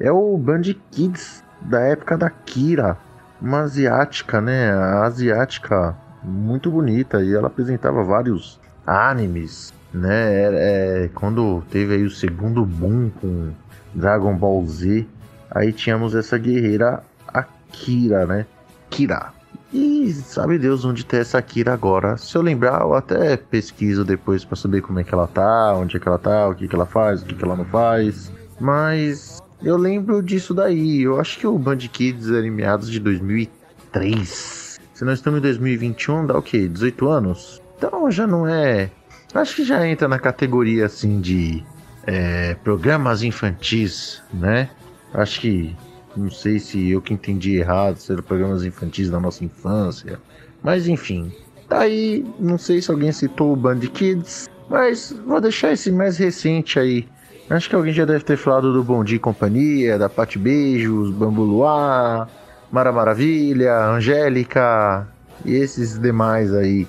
É 0.00 0.10
o 0.10 0.36
Band 0.36 0.62
Kids 0.90 1.42
da 1.60 1.80
época 1.80 2.16
da 2.16 2.30
Kira, 2.30 2.96
uma 3.40 3.60
asiática, 3.60 4.40
né? 4.40 4.70
A 4.72 5.04
asiática 5.04 5.96
muito 6.22 6.70
bonita 6.70 7.22
e 7.22 7.34
ela 7.34 7.46
apresentava 7.46 8.02
vários 8.02 8.60
animes, 8.86 9.72
né? 9.92 10.34
É, 10.34 11.04
é, 11.04 11.10
quando 11.14 11.62
teve 11.70 11.94
aí 11.94 12.02
o 12.04 12.10
segundo 12.10 12.64
boom 12.64 13.10
com 13.20 13.52
Dragon 13.94 14.34
Ball 14.36 14.66
Z, 14.66 15.06
aí 15.50 15.72
tínhamos 15.72 16.14
essa 16.14 16.36
guerreira 16.36 17.02
Akira, 17.26 18.26
né? 18.26 18.46
Kira. 18.90 19.35
E 19.72 20.12
sabe 20.12 20.58
Deus 20.58 20.84
onde 20.84 21.04
tá 21.04 21.16
essa 21.16 21.40
Kira 21.42 21.72
agora. 21.72 22.16
Se 22.16 22.36
eu 22.36 22.42
lembrar, 22.42 22.82
eu 22.82 22.94
até 22.94 23.36
pesquiso 23.36 24.04
depois 24.04 24.44
para 24.44 24.56
saber 24.56 24.80
como 24.80 25.00
é 25.00 25.04
que 25.04 25.12
ela 25.12 25.26
tá, 25.26 25.74
onde 25.74 25.96
é 25.96 26.00
que 26.00 26.06
ela 26.06 26.18
tá, 26.18 26.48
o 26.48 26.54
que 26.54 26.68
que 26.68 26.74
ela 26.74 26.86
faz, 26.86 27.22
o 27.22 27.26
que 27.26 27.34
que 27.34 27.44
ela 27.44 27.56
não 27.56 27.64
faz. 27.64 28.30
Mas 28.60 29.42
eu 29.62 29.76
lembro 29.76 30.22
disso 30.22 30.54
daí. 30.54 31.02
Eu 31.02 31.20
acho 31.20 31.38
que 31.38 31.46
o 31.46 31.58
Band 31.58 31.78
Kids 31.78 32.30
era 32.30 32.46
em 32.46 32.50
meados 32.50 32.90
de 32.90 33.00
2003. 33.00 34.78
Se 34.94 35.04
nós 35.04 35.18
estamos 35.18 35.38
em 35.38 35.42
2021, 35.42 36.26
dá 36.26 36.38
o 36.38 36.42
quê? 36.42 36.68
18 36.68 37.08
anos? 37.08 37.60
Então 37.76 38.10
já 38.10 38.26
não 38.26 38.46
é. 38.46 38.90
Acho 39.34 39.56
que 39.56 39.64
já 39.64 39.86
entra 39.86 40.08
na 40.08 40.18
categoria 40.18 40.86
assim 40.86 41.20
de 41.20 41.62
é, 42.06 42.54
programas 42.54 43.22
infantis, 43.22 44.22
né? 44.32 44.70
Acho 45.12 45.40
que 45.40 45.76
não 46.16 46.30
sei 46.30 46.58
se 46.58 46.90
eu 46.90 47.02
que 47.02 47.12
entendi 47.12 47.56
errado, 47.56 47.98
se 47.98 48.12
eram 48.12 48.22
programas 48.22 48.64
infantis 48.64 49.10
da 49.10 49.20
nossa 49.20 49.44
infância. 49.44 50.18
Mas 50.62 50.88
enfim, 50.88 51.32
tá 51.68 51.80
aí. 51.80 52.24
Não 52.38 52.58
sei 52.58 52.80
se 52.80 52.90
alguém 52.90 53.12
citou 53.12 53.52
o 53.52 53.56
Band 53.56 53.80
Kids, 53.80 54.48
mas 54.68 55.14
vou 55.26 55.40
deixar 55.40 55.72
esse 55.72 55.90
mais 55.92 56.16
recente 56.16 56.78
aí. 56.78 57.06
Acho 57.48 57.68
que 57.68 57.76
alguém 57.76 57.92
já 57.92 58.04
deve 58.04 58.24
ter 58.24 58.36
falado 58.36 58.72
do 58.72 58.82
Bom 58.82 59.04
Dia 59.04 59.16
e 59.16 59.20
Companhia, 59.20 59.98
da 59.98 60.08
Pate 60.08 60.38
Beijos, 60.38 61.10
Bambu 61.10 61.42
Luar, 61.42 62.28
Mara 62.72 62.90
Maravilha, 62.90 63.86
Angélica 63.86 65.06
e 65.44 65.54
esses 65.54 65.98
demais 65.98 66.52
aí. 66.52 66.88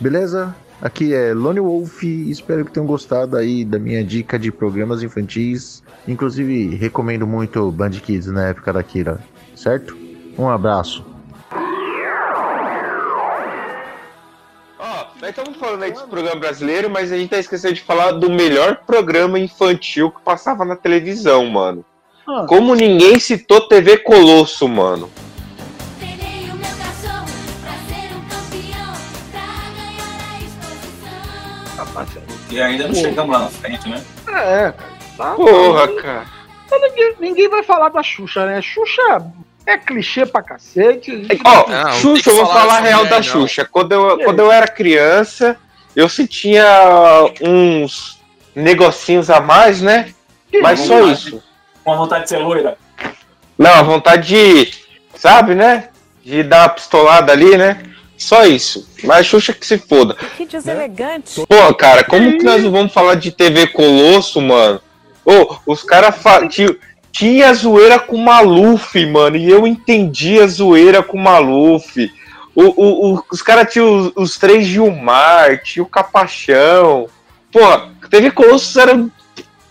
Beleza? 0.00 0.54
Aqui 0.82 1.14
é 1.14 1.32
Lone 1.32 1.60
Wolf, 1.60 2.02
espero 2.02 2.64
que 2.64 2.72
tenham 2.72 2.86
gostado 2.86 3.36
aí 3.36 3.64
da 3.64 3.78
minha 3.78 4.04
dica 4.04 4.38
de 4.38 4.50
programas 4.50 5.02
infantis. 5.02 5.82
Inclusive, 6.06 6.74
recomendo 6.76 7.26
muito 7.26 7.70
Band 7.70 7.90
Kids 7.90 8.26
na 8.26 8.48
época 8.48 8.72
da 8.72 8.82
Kira, 8.82 9.20
certo? 9.54 9.96
Um 10.36 10.48
abraço. 10.48 11.04
Ó, 14.78 15.06
nós 15.20 15.30
estamos 15.30 15.56
falando 15.56 15.84
aí 15.84 15.92
desse 15.92 16.06
programa 16.06 16.40
brasileiro, 16.40 16.90
mas 16.90 17.10
a 17.12 17.16
gente 17.16 17.30
tá 17.30 17.38
esquecendo 17.38 17.74
de 17.74 17.80
falar 17.80 18.12
do 18.12 18.28
melhor 18.28 18.80
programa 18.86 19.38
infantil 19.38 20.10
que 20.10 20.20
passava 20.22 20.64
na 20.64 20.76
televisão, 20.76 21.46
mano. 21.46 21.84
Ah. 22.28 22.46
Como 22.48 22.74
ninguém 22.74 23.18
citou 23.18 23.68
TV 23.68 23.98
Colosso, 23.98 24.68
mano. 24.68 25.08
E 32.54 32.62
ainda 32.62 32.86
não 32.86 32.94
chegamos 32.94 33.32
lá 33.34 33.42
na 33.42 33.48
frente, 33.48 33.88
né? 33.88 34.00
É, 34.28 34.72
cara. 34.72 34.74
Tá, 35.18 35.34
Porra, 35.34 35.88
cara. 36.00 36.24
Ninguém, 36.70 37.14
ninguém 37.18 37.48
vai 37.48 37.64
falar 37.64 37.88
da 37.88 38.00
Xuxa, 38.00 38.46
né? 38.46 38.62
Xuxa 38.62 39.26
é 39.66 39.76
clichê 39.76 40.24
pra 40.24 40.40
cacete. 40.40 41.26
Ó, 41.44 41.68
Não, 41.68 41.84
tem 41.84 41.92
Xuxa, 42.00 42.22
que 42.22 42.30
eu 42.30 42.36
vou 42.36 42.46
falar 42.46 42.76
a 42.76 42.80
real 42.80 43.06
da 43.06 43.16
não. 43.16 43.22
Xuxa. 43.24 43.64
Quando 43.64 43.90
eu, 43.90 44.18
quando 44.18 44.38
eu 44.38 44.52
era 44.52 44.68
criança, 44.68 45.56
eu 45.96 46.08
sentia 46.08 46.64
uns 47.42 48.20
negocinhos 48.54 49.30
a 49.30 49.40
mais, 49.40 49.82
né? 49.82 50.14
Mas 50.62 50.78
só 50.78 51.04
isso. 51.08 51.42
Com 51.82 51.92
a 51.92 51.96
vontade 51.96 52.22
de 52.22 52.28
ser 52.28 52.38
loira. 52.38 52.78
Não, 53.58 53.72
a 53.72 53.82
vontade 53.82 54.28
de, 54.28 54.72
sabe, 55.16 55.56
né? 55.56 55.88
De 56.24 56.44
dar 56.44 56.62
uma 56.62 56.68
pistolada 56.68 57.32
ali, 57.32 57.56
né? 57.58 57.82
Só 58.24 58.46
isso. 58.46 58.88
Mas 59.02 59.26
Xuxa 59.26 59.52
que 59.52 59.66
se 59.66 59.76
foda. 59.76 60.16
Que 60.36 60.46
deselegante. 60.46 61.42
Pô, 61.46 61.74
cara, 61.74 62.02
como 62.04 62.38
que 62.38 62.44
nós 62.44 62.62
vamos 62.64 62.90
falar 62.92 63.16
de 63.16 63.30
TV 63.30 63.66
Colosso, 63.66 64.40
mano? 64.40 64.80
Ô, 65.26 65.56
os 65.66 65.82
caras 65.82 66.16
fa... 66.16 66.46
tinha, 66.48 66.74
tinha 67.12 67.52
zoeira 67.52 67.98
com 67.98 68.16
o 68.16 68.24
Maluf, 68.24 69.04
mano, 69.06 69.36
e 69.36 69.50
eu 69.50 69.66
entendi 69.66 70.40
a 70.40 70.46
zoeira 70.46 71.02
com 71.02 71.18
o 71.18 71.20
Maluf. 71.22 72.10
O, 72.54 72.62
o, 72.62 73.14
o- 73.16 73.24
os 73.30 73.42
caras 73.42 73.70
tinham 73.70 73.94
os, 73.98 74.12
os 74.16 74.38
três 74.38 74.64
Gilmar, 74.66 75.62
tinha 75.62 75.82
o 75.82 75.86
Capachão. 75.88 77.06
Pô, 77.52 77.60
TV 78.08 78.30
Colosso 78.30 78.80
era 78.80 79.06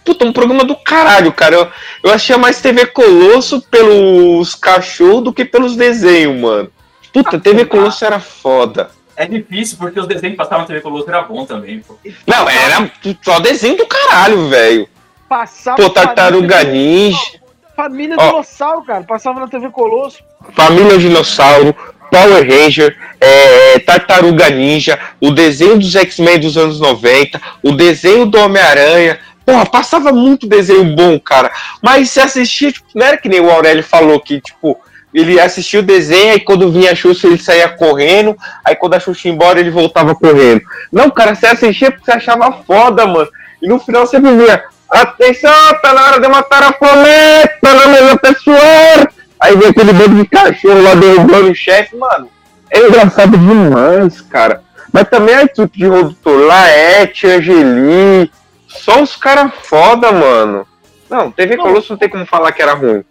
puta, 0.05 0.25
um 0.25 0.33
programa 0.33 0.63
do 0.63 0.75
caralho, 0.75 1.31
cara. 1.33 1.55
Eu, 1.55 1.67
eu 2.03 2.11
achei 2.13 2.35
mais 2.37 2.61
TV 2.61 2.85
Colosso 2.85 3.61
pelos 3.61 4.53
cachorros 4.53 5.23
do 5.23 5.33
que 5.33 5.43
pelos 5.43 5.75
desenhos, 5.75 6.39
mano. 6.39 6.69
Puta, 7.13 7.39
TV 7.39 7.65
Colosso 7.65 8.03
era 8.03 8.19
foda. 8.19 8.89
É 9.15 9.27
difícil, 9.27 9.77
porque 9.77 9.99
os 9.99 10.07
desenhos 10.07 10.33
que 10.33 10.37
passavam 10.37 10.61
na 10.61 10.65
TV 10.65 10.81
Colosso 10.81 11.07
era 11.07 11.21
bom 11.21 11.45
também, 11.45 11.79
pô. 11.79 11.95
Não, 12.25 12.49
era 12.49 12.91
só 13.21 13.39
desenho 13.39 13.77
do 13.77 13.85
caralho, 13.85 14.49
velho. 14.49 14.89
Passava 15.29 15.77
Pô, 15.77 15.89
Tartaruga 15.89 16.63
Ninja, 16.63 17.39
família 17.75 18.15
Ó. 18.19 18.25
Dinossauro, 18.25 18.83
cara. 18.83 19.03
Passava 19.03 19.39
na 19.39 19.47
TV 19.47 19.69
Colosso. 19.69 20.23
Família 20.53 20.97
Dinossauro, 20.97 21.75
Power 22.09 22.47
Ranger, 22.47 22.97
é, 23.21 23.79
Tartaruga 23.79 24.49
Ninja, 24.49 24.99
o 25.21 25.31
desenho 25.31 25.77
dos 25.77 25.95
X-Men 25.95 26.39
dos 26.39 26.57
anos 26.57 26.79
90, 26.79 27.39
o 27.61 27.71
desenho 27.71 28.25
do 28.25 28.39
Homem-Aranha. 28.39 29.19
Porra, 29.45 29.65
passava 29.65 30.11
muito 30.11 30.47
desenho 30.47 30.83
bom, 30.95 31.19
cara. 31.19 31.51
Mas 31.81 32.09
se 32.09 32.19
assistia, 32.19 32.71
tipo, 32.71 32.87
não 32.95 33.05
era 33.05 33.17
que 33.17 33.29
nem 33.29 33.41
o 33.41 33.51
Aurélio 33.51 33.83
falou 33.83 34.19
que, 34.19 34.39
tipo, 34.39 34.79
ele 35.13 35.39
assistia 35.39 35.79
o 35.79 35.83
desenho 35.83 36.35
e 36.35 36.39
quando 36.39 36.71
vinha 36.71 36.91
a 36.91 36.95
Xuxa 36.95 37.27
ele 37.27 37.37
saía 37.37 37.69
correndo, 37.69 38.35
aí 38.65 38.75
quando 38.75 38.95
a 38.95 38.99
Xuxa 38.99 39.27
ia 39.27 39.33
embora 39.33 39.59
ele 39.59 39.69
voltava 39.69 40.15
correndo. 40.15 40.61
Não, 40.91 41.09
cara, 41.09 41.35
você 41.35 41.47
assistia 41.47 41.91
porque 41.91 42.05
você 42.05 42.17
achava 42.17 42.63
foda, 42.65 43.05
mano. 43.05 43.29
E 43.61 43.67
no 43.67 43.79
final 43.79 44.05
você 44.05 44.19
via, 44.19 44.63
atenção, 44.89 45.51
tá 45.81 45.93
na 45.93 46.05
hora 46.05 46.19
de 46.19 46.27
matar 46.27 46.63
a 46.63 46.73
floresta 46.73 47.73
na 47.73 47.87
mesa 47.87 48.17
pessoal. 48.17 49.07
Aí 49.39 49.55
vem 49.55 49.69
aquele 49.69 49.93
bando 49.93 50.15
de 50.15 50.27
cachorro 50.27 50.81
lá 50.81 50.95
derrubando 50.95 51.51
o 51.51 51.55
chefe, 51.55 51.95
mano. 51.95 52.29
É 52.69 52.79
engraçado 52.79 53.37
demais, 53.37 54.21
cara. 54.21 54.61
Mas 54.91 55.09
também 55.09 55.35
a 55.35 55.43
equipe 55.43 55.77
de 55.77 55.87
Rodutor, 55.87 56.45
Laerte, 56.45 57.27
Angeli, 57.27 58.31
só 58.67 59.01
os 59.01 59.15
caras 59.15 59.51
foda, 59.63 60.11
mano. 60.11 60.67
Não, 61.09 61.31
TV. 61.31 61.57
Colosso 61.57 61.93
não 61.93 61.97
tem 61.97 62.09
como 62.09 62.25
falar 62.25 62.51
que 62.51 62.61
era 62.61 62.73
ruim. 62.73 63.03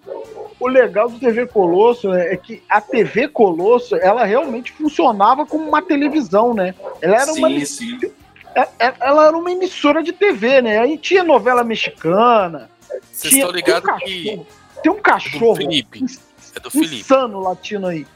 O 0.63 0.69
legal 0.69 1.09
do 1.09 1.19
TV 1.19 1.47
Colosso 1.47 2.09
né, 2.11 2.33
é 2.33 2.37
que 2.37 2.63
a 2.69 2.81
TV 2.81 3.27
Colosso, 3.27 3.97
ela 3.97 4.25
realmente 4.25 4.71
funcionava 4.73 5.45
como 5.45 5.67
uma 5.69 5.83
televisão, 5.83 6.55
né? 6.55 6.73
Ela 7.01 7.23
era 7.23 7.33
uma 7.33 7.49
Sim, 7.49 7.65
sim. 7.65 7.99
é- 8.55 8.69
é- 8.79 8.95
ela 9.01 9.27
era 9.27 9.37
uma 9.37 9.51
emissora 9.51 10.03
de 10.05 10.13
TV, 10.13 10.63
né? 10.63 10.79
Aí 10.79 10.97
tinha 10.97 11.25
novela 11.25 11.65
mexicana. 11.65 12.71
Vocês 13.11 13.33
tinha 13.33 13.45
estão 13.45 13.57
ligados 13.57 13.91
um 13.91 13.97
que. 13.97 14.41
Tem 14.83 14.93
um 14.93 14.95
Do 14.97 15.01
cachorro 15.03 15.57
Felipe. 15.57 16.05
É 16.55 16.61
do 16.61 16.71
Felipe. 16.71 16.97
insano 16.97 17.41
latino 17.41 17.89
aí. 17.89 18.07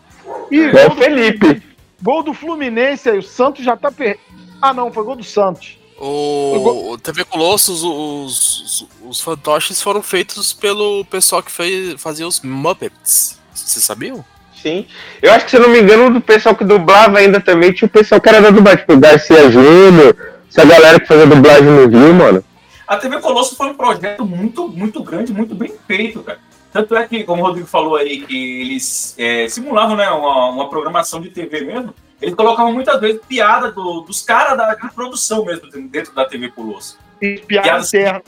E 0.51 0.61
É 0.61 0.71
gol, 0.71 0.91
do, 0.91 0.97
Felipe. 0.97 1.63
gol 2.03 2.23
do 2.23 2.33
Fluminense 2.33 3.09
aí, 3.11 3.19
o 3.19 3.23
Santos 3.23 3.65
já 3.65 3.77
tá 3.77 3.91
per... 3.91 4.19
Ah, 4.63 4.73
não, 4.73 4.93
foi 4.93 5.03
gol 5.05 5.17
do 5.17 5.25
Santos. 5.25 5.79
O, 5.99 6.93
o 6.93 6.99
TV 6.99 7.25
Colossus, 7.25 7.83
os, 7.83 8.61
os, 8.61 8.89
os 9.09 9.21
fantoches 9.21 9.81
foram 9.81 10.03
feitos 10.03 10.53
pelo 10.53 11.05
pessoal 11.07 11.43
que 11.43 11.51
fez, 11.51 12.01
fazia 12.01 12.27
os 12.27 12.41
Muppets. 12.41 13.39
Vocês 13.55 13.85
sabiam? 13.85 14.25
Sim. 14.61 14.87
Eu 15.23 15.33
acho 15.33 15.45
que, 15.45 15.51
se 15.51 15.57
eu 15.57 15.63
não 15.63 15.71
me 15.71 15.81
engano, 15.81 16.13
do 16.13 16.21
pessoal 16.21 16.55
que 16.55 16.65
dublava 16.65 17.19
ainda 17.19 17.41
também 17.41 17.73
tinha 17.73 17.87
o 17.87 17.91
pessoal 17.91 18.21
que 18.21 18.29
era 18.29 18.41
da 18.41 18.51
dublagem, 18.51 18.81
tipo 18.81 18.93
o 18.93 18.99
Garcia 18.99 19.51
Júnior, 19.51 20.17
essa 20.51 20.65
galera 20.67 21.01
que 21.01 21.07
fazia 21.07 21.27
dublagem 21.27 21.65
no 21.65 21.87
Rio, 21.87 22.15
mano. 22.15 22.45
A 22.87 22.97
TV 22.97 23.19
Colosso 23.21 23.57
foi 23.57 23.69
um 23.69 23.75
projeto 23.75 24.25
muito, 24.25 24.69
muito 24.69 25.03
grande, 25.03 25.33
muito 25.33 25.55
bem 25.55 25.73
feito, 25.87 26.23
cara. 26.23 26.39
Tanto 26.73 26.95
é 26.95 27.07
que, 27.07 27.25
como 27.25 27.43
o 27.43 27.47
Rodrigo 27.47 27.67
falou 27.67 27.97
aí, 27.97 28.21
que 28.21 28.61
eles 28.61 29.15
é, 29.19 29.49
simulavam 29.49 29.97
né, 29.97 30.11
uma, 30.11 30.51
uma 30.51 30.69
programação 30.69 31.21
de 31.21 31.31
TV 31.31 31.63
mesmo. 31.63 31.95
Eles 32.21 32.35
colocavam 32.35 32.73
muitas 32.73 32.99
vezes 33.01 33.21
piada 33.29 33.71
do- 33.71 34.01
dos 34.01 34.23
caras 34.23 34.57
da 34.57 34.75
de 34.75 34.91
produção 34.95 35.45
mesmo 35.45 35.69
dentro 35.91 36.15
da 36.15 36.25
TV 36.25 36.49
Colosso. 36.51 36.99
E 37.21 37.39
piada 37.39 37.69
Piadas- 37.69 37.89
interna. 37.95 38.23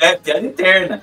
É, 0.00 0.16
piada 0.16 0.46
interna. 0.46 1.02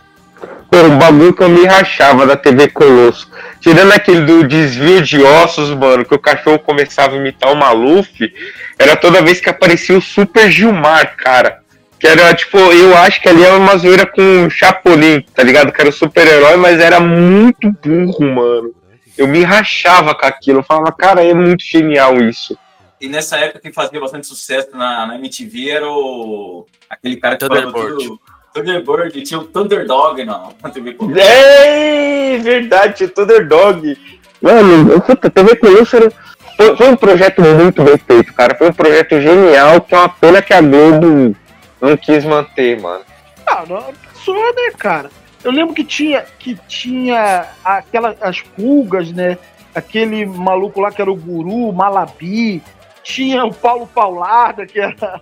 Pô, 0.72 0.78
um 0.78 0.98
bagulho 0.98 1.34
que 1.34 1.44
eu 1.44 1.50
me 1.50 1.66
rachava 1.66 2.26
da 2.26 2.38
TV 2.38 2.70
Colosso. 2.70 3.30
Tirando 3.60 3.92
aquele 3.92 4.22
do 4.22 4.48
desvio 4.48 5.02
de 5.02 5.22
ossos, 5.22 5.70
mano, 5.72 6.06
que 6.06 6.16
o 6.16 6.20
cachorro 6.20 6.60
começava 6.60 7.16
a 7.16 7.18
imitar 7.18 7.52
o 7.52 7.56
Maluf, 7.58 8.10
era 8.78 8.96
toda 8.96 9.22
vez 9.22 9.42
que 9.42 9.50
aparecia 9.50 9.98
o 9.98 10.02
Super 10.02 10.50
Gilmar, 10.50 11.18
cara. 11.18 11.60
Que 12.00 12.08
era, 12.08 12.34
tipo, 12.34 12.58
eu 12.58 12.96
acho 13.00 13.22
que 13.22 13.28
ali 13.28 13.44
era 13.44 13.58
uma 13.58 13.76
zoeira 13.78 14.06
com 14.06 14.46
o 14.46 14.50
Chapolin, 14.50 15.20
tá 15.36 15.44
ligado? 15.44 15.74
Que 15.74 15.82
era 15.82 15.90
o 15.90 15.94
super-herói, 15.94 16.56
mas 16.56 16.80
era 16.80 17.02
muito 17.02 17.70
burro, 17.84 18.22
mano. 18.34 18.72
Eu 19.20 19.28
me 19.28 19.44
rachava 19.44 20.16
com 20.16 20.26
aquilo. 20.26 20.60
Eu 20.60 20.64
falava, 20.64 20.94
cara, 20.94 21.22
é 21.22 21.34
muito 21.34 21.62
genial 21.62 22.16
isso. 22.22 22.58
E 23.02 23.10
nessa 23.10 23.38
época 23.38 23.60
quem 23.60 23.74
fazia 23.74 24.00
bastante 24.00 24.26
sucesso 24.26 24.70
na, 24.72 25.08
na 25.08 25.16
MTV 25.16 25.70
era 25.70 25.90
o. 25.90 26.66
aquele 26.90 27.18
cara 27.18 27.36
que 27.36 27.46
Thunderbird. 27.46 27.98
tudo. 27.98 28.22
Thunderbird, 28.54 29.22
tinha 29.24 29.40
o 29.42 29.44
Thunderdog 29.44 30.24
na, 30.24 30.50
na 30.64 30.70
TV 30.70 30.94
Colosso. 30.94 31.20
É 31.20 32.38
verdade, 32.38 33.10
Thunderdog. 33.10 33.98
Mano, 34.42 35.02
puta, 35.02 35.30
TV 35.30 35.58
Colosso 35.58 35.98
era... 35.98 36.12
foi, 36.56 36.78
foi 36.78 36.90
um 36.90 36.96
projeto 36.96 37.42
muito 37.42 37.84
bem 37.84 37.98
feito, 37.98 38.34
cara. 38.34 38.56
Foi 38.56 38.70
um 38.70 38.74
projeto 38.74 39.20
genial, 39.20 39.82
que 39.82 39.94
é 39.94 39.98
uma 39.98 40.10
pena 40.10 40.42
que 40.42 40.54
a 40.54 40.62
Globo 40.62 41.36
não 41.82 41.98
quis 41.98 42.24
manter, 42.24 42.80
mano. 42.80 43.04
Ah, 43.46 43.66
não, 43.68 43.94
passou, 44.14 44.36
né, 44.36 44.72
cara? 44.78 45.10
Eu 45.44 45.52
lembro 45.52 45.74
que 45.74 45.84
tinha, 45.84 46.26
que 46.38 46.58
tinha 46.68 47.46
aquela, 47.64 48.16
as 48.22 48.42
pulgas, 48.42 49.12
né? 49.12 49.38
Aquele 49.74 50.26
maluco 50.26 50.82
lá 50.82 50.92
que 50.92 51.02
era 51.02 51.12
o 51.12 51.16
guru, 51.16 51.70
o 51.70 51.74
Malabi. 51.74 52.62
Tinha 53.04 53.46
o 53.46 53.54
Paulo 53.54 53.88
Paularda, 53.88 54.66
que 54.66 54.80
era. 54.80 54.96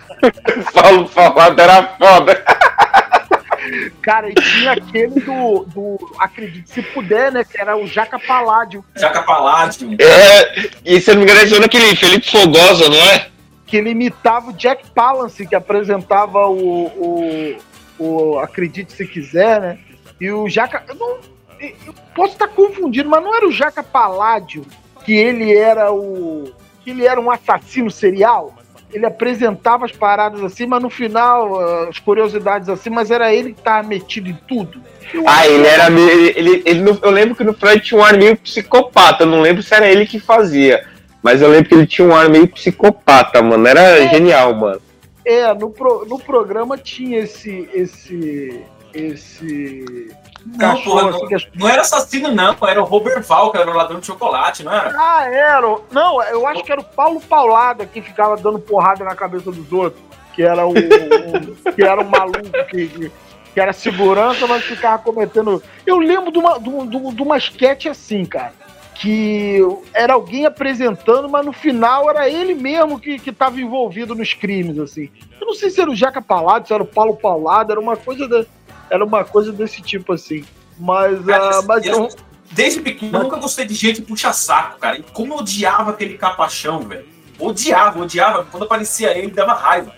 Paulo 0.74 1.08
Falado 1.08 1.60
era 1.60 1.84
foda. 1.98 2.44
Cara, 4.02 4.30
e 4.30 4.34
tinha 4.34 4.72
aquele 4.72 5.20
do, 5.20 5.66
do 5.66 5.98
Acredite 6.20 6.70
Se 6.70 6.82
Puder, 6.82 7.32
né? 7.32 7.44
Que 7.44 7.60
era 7.60 7.78
o 7.78 7.86
Jaca 7.86 8.18
Paládio. 8.18 8.84
Jaca 8.96 9.22
Paládio. 9.24 9.96
É, 10.00 10.70
e 10.86 11.00
se 11.02 11.12
eu 11.12 11.16
não 11.16 11.24
me 11.24 11.32
engano, 11.32 11.62
é 11.62 11.66
aquele 11.66 11.96
Felipe 11.96 12.32
Fogosa, 12.32 12.90
não 12.90 12.98
é? 12.98 13.28
Que 13.66 13.78
ele 13.78 13.90
imitava 13.90 14.50
o 14.50 14.54
Jack 14.54 14.90
Palance, 14.92 15.46
que 15.46 15.56
apresentava 15.56 16.48
o, 16.48 16.86
o, 16.88 17.58
o 18.00 18.40
Acredite 18.40 18.94
Se 18.94 19.06
Quiser, 19.06 19.60
né? 19.60 19.78
E 20.20 20.32
o 20.32 20.48
Jaca. 20.50 20.84
Eu, 20.88 20.96
não, 20.96 21.18
eu 21.60 21.94
posso 22.16 22.34
estar 22.34 22.48
confundindo, 22.48 23.10
mas 23.10 23.24
não 23.24 23.36
era 23.36 23.48
o 23.48 23.52
Jaca 23.52 23.84
Paládio 23.84 24.66
que 25.06 25.14
ele 25.14 25.56
era 25.56 25.92
o. 25.92 26.52
que 26.84 26.90
ele 26.92 27.06
era 27.06 27.20
um 27.20 27.30
assassino 27.32 27.90
serial? 27.92 28.54
Ele 28.94 29.06
apresentava 29.06 29.84
as 29.86 29.92
paradas 29.92 30.42
assim, 30.42 30.66
mas 30.66 30.82
no 30.82 30.90
final, 30.90 31.60
ah, 31.60 31.88
as 31.90 32.00
curiosidades 32.00 32.70
assim, 32.70 32.90
mas 32.90 33.12
era 33.12 33.34
ele 33.34 33.54
que 33.54 33.62
tava 33.62 33.86
metido 33.88 34.30
em 34.30 34.38
tudo. 34.48 34.82
Eu 35.14 35.24
Ah, 35.28 35.46
ele 35.46 35.68
era. 35.68 35.88
Ele, 35.92 36.34
ele, 36.36 36.64
ele 36.66 37.00
eu 37.02 37.12
lembro 37.12 37.36
que 37.36 37.44
no 37.44 37.54
Freud 37.54 37.82
tinha 37.82 38.00
um 38.00 38.04
ar 38.04 38.18
meio 38.18 38.38
psicopata. 38.38 39.24
Eu 39.24 39.28
não 39.28 39.42
lembro 39.42 39.62
se 39.62 39.74
era 39.74 39.88
ele 39.90 40.06
que 40.06 40.20
fazia. 40.20 40.86
Mas 41.22 41.42
eu 41.42 41.50
lembro 41.50 41.68
que 41.68 41.76
ele 41.76 41.86
tinha 41.88 42.08
um 42.08 42.16
ar 42.16 42.30
meio 42.30 42.48
psicopata, 42.48 43.42
mano. 43.42 43.68
Era 43.68 43.82
É. 43.82 44.10
genial, 44.10 44.54
mano. 44.56 44.82
É, 45.26 45.54
no, 45.54 45.70
pro- 45.70 46.06
no 46.08 46.18
programa 46.18 46.78
tinha 46.78 47.20
esse. 47.20 47.70
esse. 47.74 48.62
Esse. 48.94 50.16
Não, 50.46 50.58
cachorro 50.58 51.12
porra, 51.12 51.36
assim 51.36 51.48
não, 51.56 51.62
não 51.66 51.70
era 51.70 51.82
assassino, 51.82 52.32
não. 52.32 52.56
Era 52.66 52.82
o 52.82 52.86
Robert 52.86 53.22
Val, 53.24 53.52
que 53.52 53.58
era 53.58 53.70
o 53.70 53.74
ladrão 53.76 54.00
de 54.00 54.06
chocolate, 54.06 54.64
não 54.64 54.72
era? 54.74 54.96
Ah, 54.98 55.26
era. 55.30 55.68
o- 55.68 55.84
Não, 55.92 56.22
eu 56.24 56.48
acho 56.48 56.64
que 56.64 56.72
era 56.72 56.80
o 56.80 56.84
Paulo 56.84 57.20
Paulada 57.20 57.86
que 57.86 58.02
ficava 58.02 58.38
dando 58.38 58.60
porrada 58.60 59.04
na 59.04 59.16
cabeça 59.16 59.52
dos 59.52 59.72
outros. 59.74 60.02
Que 60.34 60.44
era 60.44 60.66
o. 60.66 60.72
o- 60.72 61.74
que 61.74 61.84
era 61.84 62.02
um 62.02 62.08
maluco 62.10 62.50
que, 62.70 62.88
que, 62.88 63.12
que 63.54 63.60
era 63.60 63.74
segurança, 63.74 64.46
mas 64.48 64.64
ficava 64.64 65.02
cometendo. 65.02 65.62
Eu 65.86 65.98
lembro 65.98 66.32
de 66.32 66.38
uma, 66.40 66.58
de, 66.60 66.70
de, 66.88 67.16
de 67.16 67.22
uma 67.22 67.38
sketch 67.38 67.88
assim, 67.88 68.24
cara. 68.24 68.54
Que 68.96 69.60
era 69.94 70.14
alguém 70.14 70.46
apresentando, 70.46 71.30
mas 71.30 71.46
no 71.46 71.54
final 71.54 72.10
era 72.10 72.28
ele 72.30 72.56
mesmo 72.56 73.00
que, 73.00 73.20
que 73.20 73.32
tava 73.32 73.60
envolvido 73.62 74.16
nos 74.16 74.34
crimes, 74.34 74.80
assim. 74.80 75.10
Eu 75.40 75.46
não 75.46 75.54
sei 75.54 75.70
se 75.70 75.80
era 75.80 75.90
o 75.92 75.96
Jaca 75.96 76.20
Palado, 76.22 76.68
se 76.68 76.74
era 76.74 76.82
o 76.82 76.88
Paulo 76.88 77.16
Paulada, 77.16 77.74
era 77.74 77.80
uma 77.80 77.96
coisa, 77.96 78.28
da- 78.28 78.44
era 78.90 79.04
uma 79.04 79.24
coisa 79.24 79.52
desse 79.52 79.82
tipo, 79.82 80.14
assim. 80.14 80.44
Mas, 80.80 81.24
Cara, 81.26 81.60
ah, 81.60 81.62
mas 81.64 81.86
eu- 81.86 82.10
Desde 82.50 82.80
pequeno, 82.80 83.18
eu 83.18 83.24
nunca 83.24 83.38
gostei 83.38 83.66
de 83.66 83.74
gente 83.74 84.02
puxa-saco, 84.02 84.80
cara. 84.80 84.98
E 84.98 85.04
como 85.04 85.34
eu 85.34 85.40
odiava 85.40 85.92
aquele 85.92 86.18
capachão, 86.18 86.80
velho. 86.80 87.06
Odiava, 87.38 88.00
odiava. 88.00 88.46
Quando 88.50 88.64
aparecia 88.64 89.16
ele, 89.18 89.30
dava 89.30 89.54
raiva. 89.54 89.94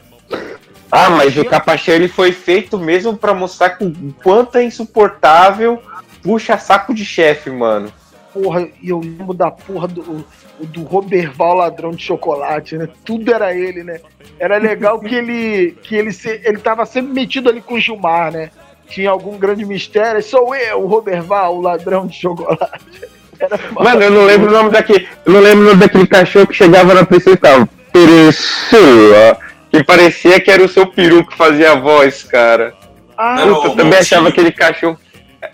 Ah, 0.91 1.09
mas 1.11 1.37
o 1.37 1.45
Capachão 1.45 1.93
ele 1.93 2.07
foi 2.07 2.31
feito 2.31 2.77
mesmo 2.77 3.15
pra 3.15 3.33
mostrar 3.33 3.77
o 3.79 4.13
quanto 4.23 4.57
é 4.57 4.63
insuportável 4.63 5.81
puxa 6.23 6.57
saco 6.57 6.93
de 6.93 7.05
chefe, 7.05 7.49
mano. 7.49 7.91
porra, 8.33 8.67
e 8.81 8.89
eu 8.89 8.99
lembro 8.99 9.33
da 9.33 9.49
porra 9.51 9.87
do, 9.87 10.25
do 10.59 10.83
Roberval 10.83 11.55
ladrão 11.55 11.91
de 11.91 12.03
chocolate, 12.03 12.77
né? 12.77 12.89
Tudo 13.05 13.33
era 13.33 13.55
ele, 13.55 13.83
né? 13.83 13.99
Era 14.39 14.57
legal 14.57 14.99
que 14.99 15.13
ele 15.15 15.77
que 15.83 15.95
ele, 15.95 16.11
se, 16.11 16.41
ele 16.43 16.57
tava 16.57 16.85
sempre 16.85 17.13
metido 17.13 17.49
ali 17.49 17.61
com 17.61 17.75
o 17.75 17.79
Gilmar, 17.79 18.31
né? 18.31 18.49
Tinha 18.89 19.09
algum 19.11 19.37
grande 19.37 19.63
mistério, 19.65 20.21
sou 20.23 20.53
eu, 20.55 20.81
o 20.83 20.87
Roberval, 20.87 21.57
o 21.57 21.61
ladrão 21.61 22.07
de 22.07 22.15
chocolate. 22.15 22.81
Era 23.39 23.57
Mano, 23.71 24.01
eu 24.03 24.11
não 24.11 24.25
lembro 24.25 24.49
o 24.49 24.51
nome 24.53 24.69
daquele. 24.69 25.07
Eu 25.25 25.31
não 25.31 25.39
lembro 25.39 25.61
o 25.63 25.67
nome 25.69 25.79
daquele 25.79 26.05
cachorro 26.07 26.47
que 26.47 26.53
chegava 26.53 26.93
na 26.93 27.07
e 27.09 27.19
ficava. 27.21 27.69
Pereçua. 27.93 29.37
Que 29.71 29.83
parecia 29.83 30.39
que 30.39 30.49
era 30.51 30.63
o 30.63 30.67
seu 30.67 30.87
peru 30.87 31.25
que 31.25 31.37
fazia 31.37 31.71
a 31.71 31.75
voz, 31.75 32.23
cara. 32.23 32.73
Ah, 33.17 33.41
eu 33.45 33.55
também 33.61 33.85
Montinho. 33.85 33.99
achava 33.99 34.29
aquele 34.29 34.51
cachorro. 34.51 34.97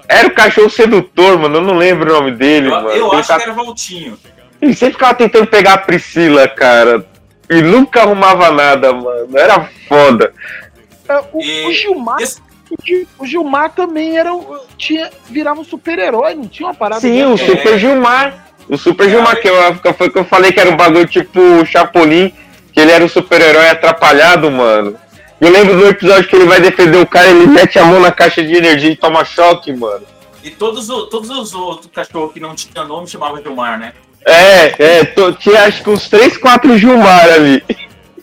Era 0.08 0.28
o 0.28 0.32
cachorro 0.34 0.70
sedutor, 0.70 1.38
mano. 1.38 1.58
Eu 1.58 1.62
não 1.62 1.76
lembro 1.78 2.10
o 2.10 2.14
nome 2.20 2.32
dele, 2.32 2.68
Eu, 2.68 2.72
mano. 2.72 2.90
eu 2.90 3.08
ele, 3.08 3.16
acho 3.18 3.28
tá- 3.28 3.38
que 3.38 3.44
era 3.44 3.54
Valtinho. 3.54 4.18
ele 4.62 4.74
sempre 4.74 4.94
ficava 4.94 5.14
tentando 5.14 5.48
pegar 5.48 5.74
a 5.74 5.78
Priscila, 5.78 6.48
cara. 6.48 7.06
E 7.50 7.62
nunca 7.62 8.02
arrumava 8.02 8.50
nada, 8.52 8.94
mano. 8.94 9.38
Era 9.38 9.70
foda. 9.88 10.34
é, 11.08 11.18
o, 11.34 11.42
E 11.42 11.68
o 11.68 11.72
Gilmar, 11.72 12.20
esse- 12.22 12.42
o 12.80 12.86
Gil- 12.86 13.08
o 13.20 13.26
Gilmar 13.26 13.72
também 13.72 14.18
era 14.18 14.34
o- 14.34 14.60
tinha 14.78 15.10
virava 15.30 15.60
um 15.60 15.64
super-herói, 15.64 16.36
não 16.36 16.48
tinha 16.48 16.68
uma 16.68 16.74
parada 16.76 17.02
Sim, 17.02 17.24
o 17.26 17.38
Super 17.38 17.78
Gilmar. 17.80 18.46
O 18.70 18.78
Super 18.78 19.08
É. 19.08 19.10
Gilmar, 19.12 19.40
que 19.40 19.48
eu, 19.48 19.94
foi 19.94 20.10
que 20.10 20.18
eu 20.20 20.26
falei 20.26 20.52
que 20.52 20.60
era 20.60 20.70
um 20.70 20.78
bagulho 20.78 21.08
tipo 21.08 21.40
o 21.40 21.66
Chapolin, 21.66 22.34
que 22.74 22.80
ele 22.80 22.92
era 22.92 23.04
um 23.04 23.10
super-herói 23.10 23.70
atrapalhado, 23.70 24.50
mano. 24.52 24.96
Eu 25.40 25.50
lembro 25.52 25.78
do 25.78 25.88
episódio 25.88 26.28
que 26.30 26.36
ele 26.36 26.46
vai 26.46 26.60
defender 26.62 26.98
o 26.98 27.06
cara, 27.06 27.28
ele 27.30 27.46
mete 27.46 27.78
a 27.78 27.84
mão 27.86 28.00
na 28.00 28.12
caixa 28.12 28.42
de 28.44 28.56
energia 28.56 28.90
e 28.92 28.96
toma 28.96 29.24
choque, 29.26 29.72
mano. 29.74 30.04
E 30.44 30.50
todos, 30.50 30.90
o- 30.90 31.08
todos 31.08 31.30
os 31.30 31.54
outros 31.54 31.92
cachorros 31.94 32.34
que 32.34 32.40
não 32.40 32.56
tinham 32.56 32.88
nome 32.88 33.08
chamavam 33.08 33.42
Gilmar, 33.42 33.78
né? 33.80 33.94
É, 34.28 35.00
é, 35.00 35.04
to- 35.06 35.34
tinha 35.34 35.64
acho 35.66 35.84
que 35.84 35.90
uns 35.90 36.10
3, 36.10 36.38
4 36.38 36.78
Gilmar 36.78 37.26
ali. 37.32 37.64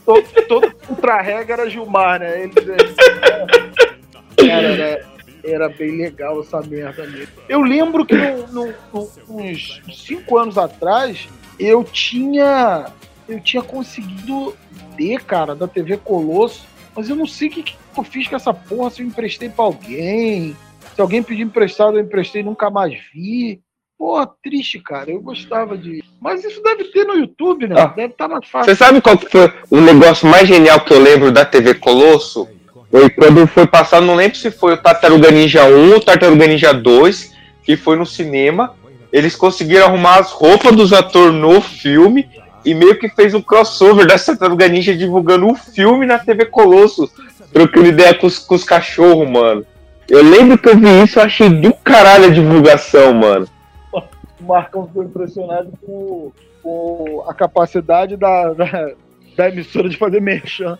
todo, 0.05 0.22
todo 0.48 0.72
contra-regra 0.86 1.62
era 1.62 1.70
Gilmar, 1.70 2.18
né? 2.18 2.42
Ele, 2.42 2.53
cara, 4.37 4.68
era, 4.68 5.07
era 5.45 5.68
bem 5.68 5.97
legal 5.99 6.41
essa 6.41 6.61
merda 6.62 7.07
mesmo. 7.07 7.28
Eu 7.49 7.61
lembro 7.62 8.05
que 8.07 8.14
no, 8.16 8.47
no- 8.49 8.74
no- 8.93 9.11
uns 9.28 9.80
cinco 9.95 10.39
anos 10.39 10.57
atrás 10.59 11.28
eu 11.59 11.85
tinha 11.85 12.87
eu 13.28 13.41
tinha 13.41 13.62
conseguido 13.62 14.55
ter, 14.97 15.22
cara, 15.24 15.55
da 15.55 15.66
TV 15.68 15.97
Colosso, 15.97 16.66
mas 16.95 17.09
eu 17.09 17.16
não 17.16 17.26
sei 17.26 17.49
o 17.49 17.51
que, 17.53 17.62
que 17.62 17.76
eu 17.97 18.03
fiz 18.05 18.26
com 18.28 18.37
essa 18.37 18.53
porra, 18.53 18.91
se 18.91 19.01
eu 19.03 19.07
emprestei 19.07 19.49
pra 19.49 19.64
alguém. 19.64 20.57
Se 20.95 21.01
alguém 21.01 21.22
pediu 21.22 21.47
emprestado, 21.47 21.97
eu 21.97 22.03
emprestei 22.03 22.43
e 22.43 22.45
nunca 22.45 22.68
mais 22.68 22.93
vi. 23.14 23.61
Porra, 23.97 24.28
triste, 24.43 24.80
cara. 24.80 25.11
Eu 25.11 25.20
gostava 25.20 25.78
de. 25.78 26.03
Mas 26.20 26.45
isso 26.45 26.61
deve 26.62 26.85
ter 26.85 27.05
no 27.07 27.14
YouTube, 27.14 27.68
né? 27.68 27.76
Ah. 27.78 27.87
Deve 27.87 28.12
estar 28.12 28.28
mais 28.28 28.47
fácil. 28.47 28.70
Você 28.74 28.76
sabe 28.76 29.01
qual 29.01 29.16
foi 29.16 29.51
o 29.70 29.80
negócio 29.80 30.28
mais 30.28 30.47
genial 30.47 30.80
que 30.85 30.93
eu 30.93 30.99
lembro 30.99 31.30
da 31.30 31.45
TV 31.45 31.74
Colosso? 31.74 32.49
Foi 32.93 33.09
quando 33.09 33.47
foi 33.47 33.66
passado, 33.66 34.05
não 34.05 34.14
lembro 34.14 34.36
se 34.36 34.51
foi 34.51 34.74
o 34.74 34.76
Tartaruga 34.76 35.30
Ninja 35.30 35.64
1 35.64 35.95
ou 35.95 36.01
Tartaruga 36.01 36.47
Ninja 36.47 36.74
2, 36.74 37.32
que 37.62 37.74
foi 37.74 37.97
no 37.97 38.05
cinema. 38.05 38.74
Eles 39.11 39.34
conseguiram 39.34 39.86
arrumar 39.86 40.18
as 40.18 40.30
roupas 40.30 40.76
dos 40.76 40.93
atores 40.93 41.34
no 41.34 41.59
filme 41.62 42.28
e 42.62 42.74
meio 42.74 42.99
que 42.99 43.09
fez 43.09 43.32
um 43.32 43.40
crossover 43.40 44.07
da 44.07 44.18
Tartaruga 44.18 44.68
Ninja 44.68 44.95
divulgando 44.95 45.49
o 45.49 45.55
filme 45.55 46.05
na 46.05 46.18
TV 46.18 46.45
Colosso, 46.45 47.11
trocando 47.51 47.86
ideia 47.86 48.12
com 48.12 48.26
os, 48.26 48.38
com 48.38 48.55
os 48.55 48.62
cachorros, 48.62 49.28
mano. 49.28 49.64
Eu 50.07 50.22
lembro 50.22 50.59
que 50.59 50.68
eu 50.68 50.76
vi 50.76 51.03
isso, 51.03 51.18
eu 51.18 51.22
achei 51.22 51.49
do 51.49 51.72
caralho 51.72 52.26
a 52.26 52.30
divulgação, 52.30 53.14
mano. 53.14 53.49
O 53.90 54.45
Marcão 54.45 54.86
ficou 54.86 55.03
impressionado 55.03 55.72
com, 55.80 56.30
com 56.62 57.24
a 57.26 57.32
capacidade 57.32 58.18
da, 58.18 58.53
da, 58.53 58.90
da 59.34 59.49
emissora 59.49 59.88
de 59.88 59.97
fazer 59.97 60.20
merchan. 60.20 60.78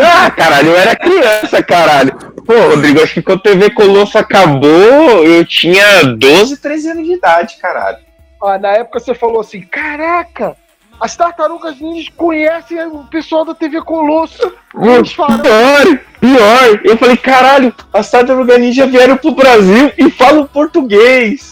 Ah, 0.00 0.30
caralho, 0.30 0.70
eu 0.70 0.76
era 0.76 0.96
criança, 0.96 1.62
caralho. 1.62 2.16
Pô, 2.46 2.54
Rodrigo, 2.70 3.02
acho 3.02 3.14
que 3.14 3.22
quando 3.22 3.40
a 3.40 3.42
TV 3.42 3.70
Colosso 3.70 4.16
acabou, 4.18 5.24
eu 5.24 5.44
tinha 5.44 6.04
12, 6.04 6.56
13 6.56 6.90
anos 6.90 7.06
de 7.06 7.12
idade, 7.12 7.56
caralho. 7.60 7.98
Ah, 8.42 8.58
na 8.58 8.70
época 8.70 9.00
você 9.00 9.14
falou 9.14 9.40
assim: 9.40 9.60
caraca, 9.60 10.56
as 11.00 11.16
tartarugas 11.16 11.80
ninjas 11.80 12.08
conhecem 12.16 12.80
o 12.86 13.04
pessoal 13.04 13.44
da 13.44 13.54
TV 13.54 13.82
Colosso. 13.82 14.52
Eles 14.80 15.12
falaram. 15.12 15.42
Pior, 15.42 15.98
pior. 16.20 16.80
Eu 16.84 16.96
falei, 16.96 17.16
caralho, 17.16 17.74
as 17.92 18.10
tartarugas 18.10 18.58
ninja 18.58 18.86
vieram 18.86 19.16
pro 19.16 19.32
Brasil 19.32 19.92
e 19.98 20.10
falam 20.10 20.46
português. 20.46 21.51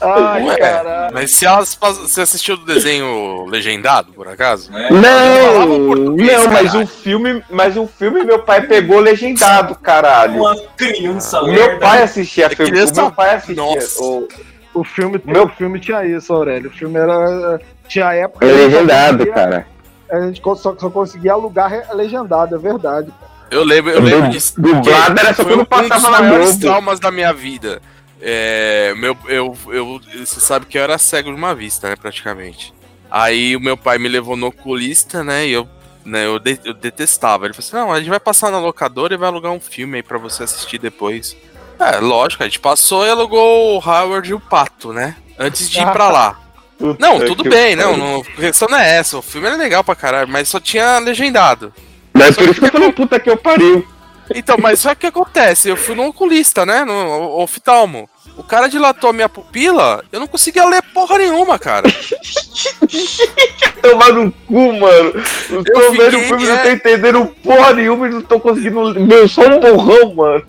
Ai, 0.00 0.44
Ué, 0.44 0.56
caralho. 0.56 1.14
mas 1.14 1.30
se 1.32 1.44
elas 1.46 1.74
você 1.80 2.22
assistiu 2.22 2.56
do 2.56 2.64
desenho 2.64 3.44
legendado, 3.46 4.12
por 4.12 4.26
acaso? 4.28 4.70
Não, 4.72 5.76
não, 6.16 6.52
mas 6.52 6.74
o 6.74 6.86
filme, 6.86 7.42
mas 7.50 7.76
o 7.76 7.86
filme 7.86 8.24
meu 8.24 8.40
pai 8.40 8.62
pegou 8.62 9.00
legendado, 9.00 9.74
caralho. 9.76 10.40
Uma 10.40 10.56
criança 10.76 11.42
meu 11.42 11.78
pai 11.78 12.02
assistia 12.02 12.46
É 12.46 12.48
filme, 12.50 12.70
criança- 12.72 13.02
meu 13.02 13.12
pai 13.12 13.34
assistia. 13.34 13.56
Nossa. 13.56 14.02
O, 14.02 14.28
O 14.72 14.84
filme, 14.84 15.20
Meu- 15.24 15.46
o 15.46 15.48
filme 15.48 15.80
tinha 15.80 16.04
isso, 16.06 16.32
Aurélio. 16.32 16.70
O 16.70 16.72
filme 16.72 16.96
era. 16.96 17.60
Tinha 17.88 18.12
época. 18.14 18.46
é 18.46 18.50
a 18.50 18.54
legendado, 18.54 19.26
cara. 19.26 19.66
A 20.08 20.20
gente 20.20 20.40
só, 20.40 20.54
só 20.56 20.88
conseguia 20.90 21.32
alugar 21.32 21.72
legendado, 21.92 22.54
é 22.54 22.58
verdade. 22.58 23.12
Eu 23.50 23.64
lembro, 23.64 23.90
eu 23.90 24.00
lembro 24.00 24.28
disso. 24.30 24.54
Dublado 24.60 25.18
era 25.18 25.34
só 25.34 25.42
quando 25.42 25.62
um 25.62 25.64
passava 25.64 25.98
dos 25.98 26.10
na 26.30 26.38
Globo. 26.38 26.60
traumas 26.60 27.00
da 27.00 27.10
minha 27.10 27.32
vida. 27.32 27.82
É, 28.20 28.92
meu, 28.96 29.16
eu, 29.28 29.56
eu, 29.68 30.00
você 30.18 30.40
sabe 30.40 30.66
que 30.66 30.76
eu 30.78 30.82
era 30.82 30.98
cego 30.98 31.30
de 31.30 31.36
uma 31.36 31.54
vista, 31.54 31.88
né, 31.88 31.96
praticamente. 31.96 32.72
Aí 33.10 33.56
o 33.56 33.60
meu 33.60 33.76
pai 33.76 33.98
me 33.98 34.08
levou 34.08 34.36
no 34.36 34.48
oculista, 34.48 35.24
né, 35.24 35.46
e 35.46 35.52
eu, 35.52 35.68
né, 36.04 36.26
eu, 36.26 36.38
de- 36.38 36.60
eu 36.64 36.74
detestava. 36.74 37.46
Ele 37.46 37.54
falou 37.54 37.66
assim, 37.66 37.76
não, 37.76 37.92
a 37.92 37.98
gente 37.98 38.10
vai 38.10 38.20
passar 38.20 38.50
na 38.50 38.58
locadora 38.58 39.14
e 39.14 39.16
vai 39.16 39.28
alugar 39.28 39.52
um 39.52 39.60
filme 39.60 39.96
aí 39.96 40.02
pra 40.02 40.18
você 40.18 40.42
assistir 40.44 40.78
depois. 40.78 41.36
É, 41.78 41.98
lógico, 41.98 42.42
a 42.42 42.46
gente 42.46 42.60
passou 42.60 43.06
e 43.06 43.10
alugou 43.10 43.76
o 43.76 43.78
Howard 43.78 44.28
e 44.30 44.34
o 44.34 44.40
Pato, 44.40 44.92
né, 44.92 45.16
antes 45.38 45.70
de 45.70 45.80
ir 45.80 45.90
pra 45.92 46.08
lá. 46.10 46.38
Não, 46.98 47.18
tudo 47.26 47.42
bem, 47.44 47.76
não, 47.76 47.94
não, 47.94 48.20
a 48.22 48.40
questão 48.40 48.66
não 48.66 48.78
é 48.78 48.96
essa, 48.96 49.18
o 49.18 49.20
filme 49.20 49.46
era 49.46 49.54
legal 49.56 49.84
pra 49.84 49.94
caralho, 49.94 50.26
mas 50.26 50.48
só 50.48 50.58
tinha 50.58 50.98
legendado. 50.98 51.74
Mas 52.14 52.34
por 52.34 52.44
isso 52.48 52.58
que 52.58 52.64
eu 52.66 52.70
falei, 52.72 52.90
puta 52.90 53.20
que 53.20 53.28
eu 53.28 53.36
pariu. 53.36 53.86
Então, 54.34 54.56
mas 54.58 54.80
só 54.80 54.90
que 54.90 54.98
o 54.98 55.00
que 55.00 55.06
acontece? 55.06 55.68
Eu 55.68 55.76
fui 55.76 55.94
no 55.94 56.06
oculista, 56.06 56.64
né? 56.64 56.84
No 56.84 57.40
oftalmo. 57.40 58.08
O 58.36 58.44
cara 58.44 58.68
dilatou 58.68 59.10
a 59.10 59.12
minha 59.12 59.28
pupila, 59.28 60.04
eu 60.10 60.20
não 60.20 60.26
conseguia 60.26 60.64
ler 60.64 60.82
porra 60.94 61.18
nenhuma, 61.18 61.58
cara. 61.58 61.86
Tomar 63.82 64.12
no 64.12 64.30
cu, 64.32 64.72
mano. 64.72 65.12
Eu 65.50 65.64
tô 65.64 65.80
Eu 65.80 65.92
vendo 65.92 66.16
o 66.16 66.20
filme, 66.20 66.46
não 66.46 66.54
é. 66.54 66.62
tô 66.62 66.70
entendendo 66.70 67.26
porra 67.42 67.72
nenhuma 67.72 68.06
e 68.08 68.10
não 68.10 68.22
tô 68.22 68.38
conseguindo. 68.38 69.00
Meu, 69.00 69.28
só 69.28 69.42
um 69.42 69.60
borrão, 69.60 70.14
mano. 70.14 70.44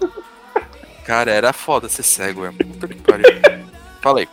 Cara, 1.06 1.32
era 1.32 1.52
foda 1.52 1.90
ser 1.90 2.04
cego, 2.04 2.46
é. 2.46 2.52
Puta 2.52 2.88
que 2.88 2.96
pariu. 2.96 3.26
Falei. 4.02 4.28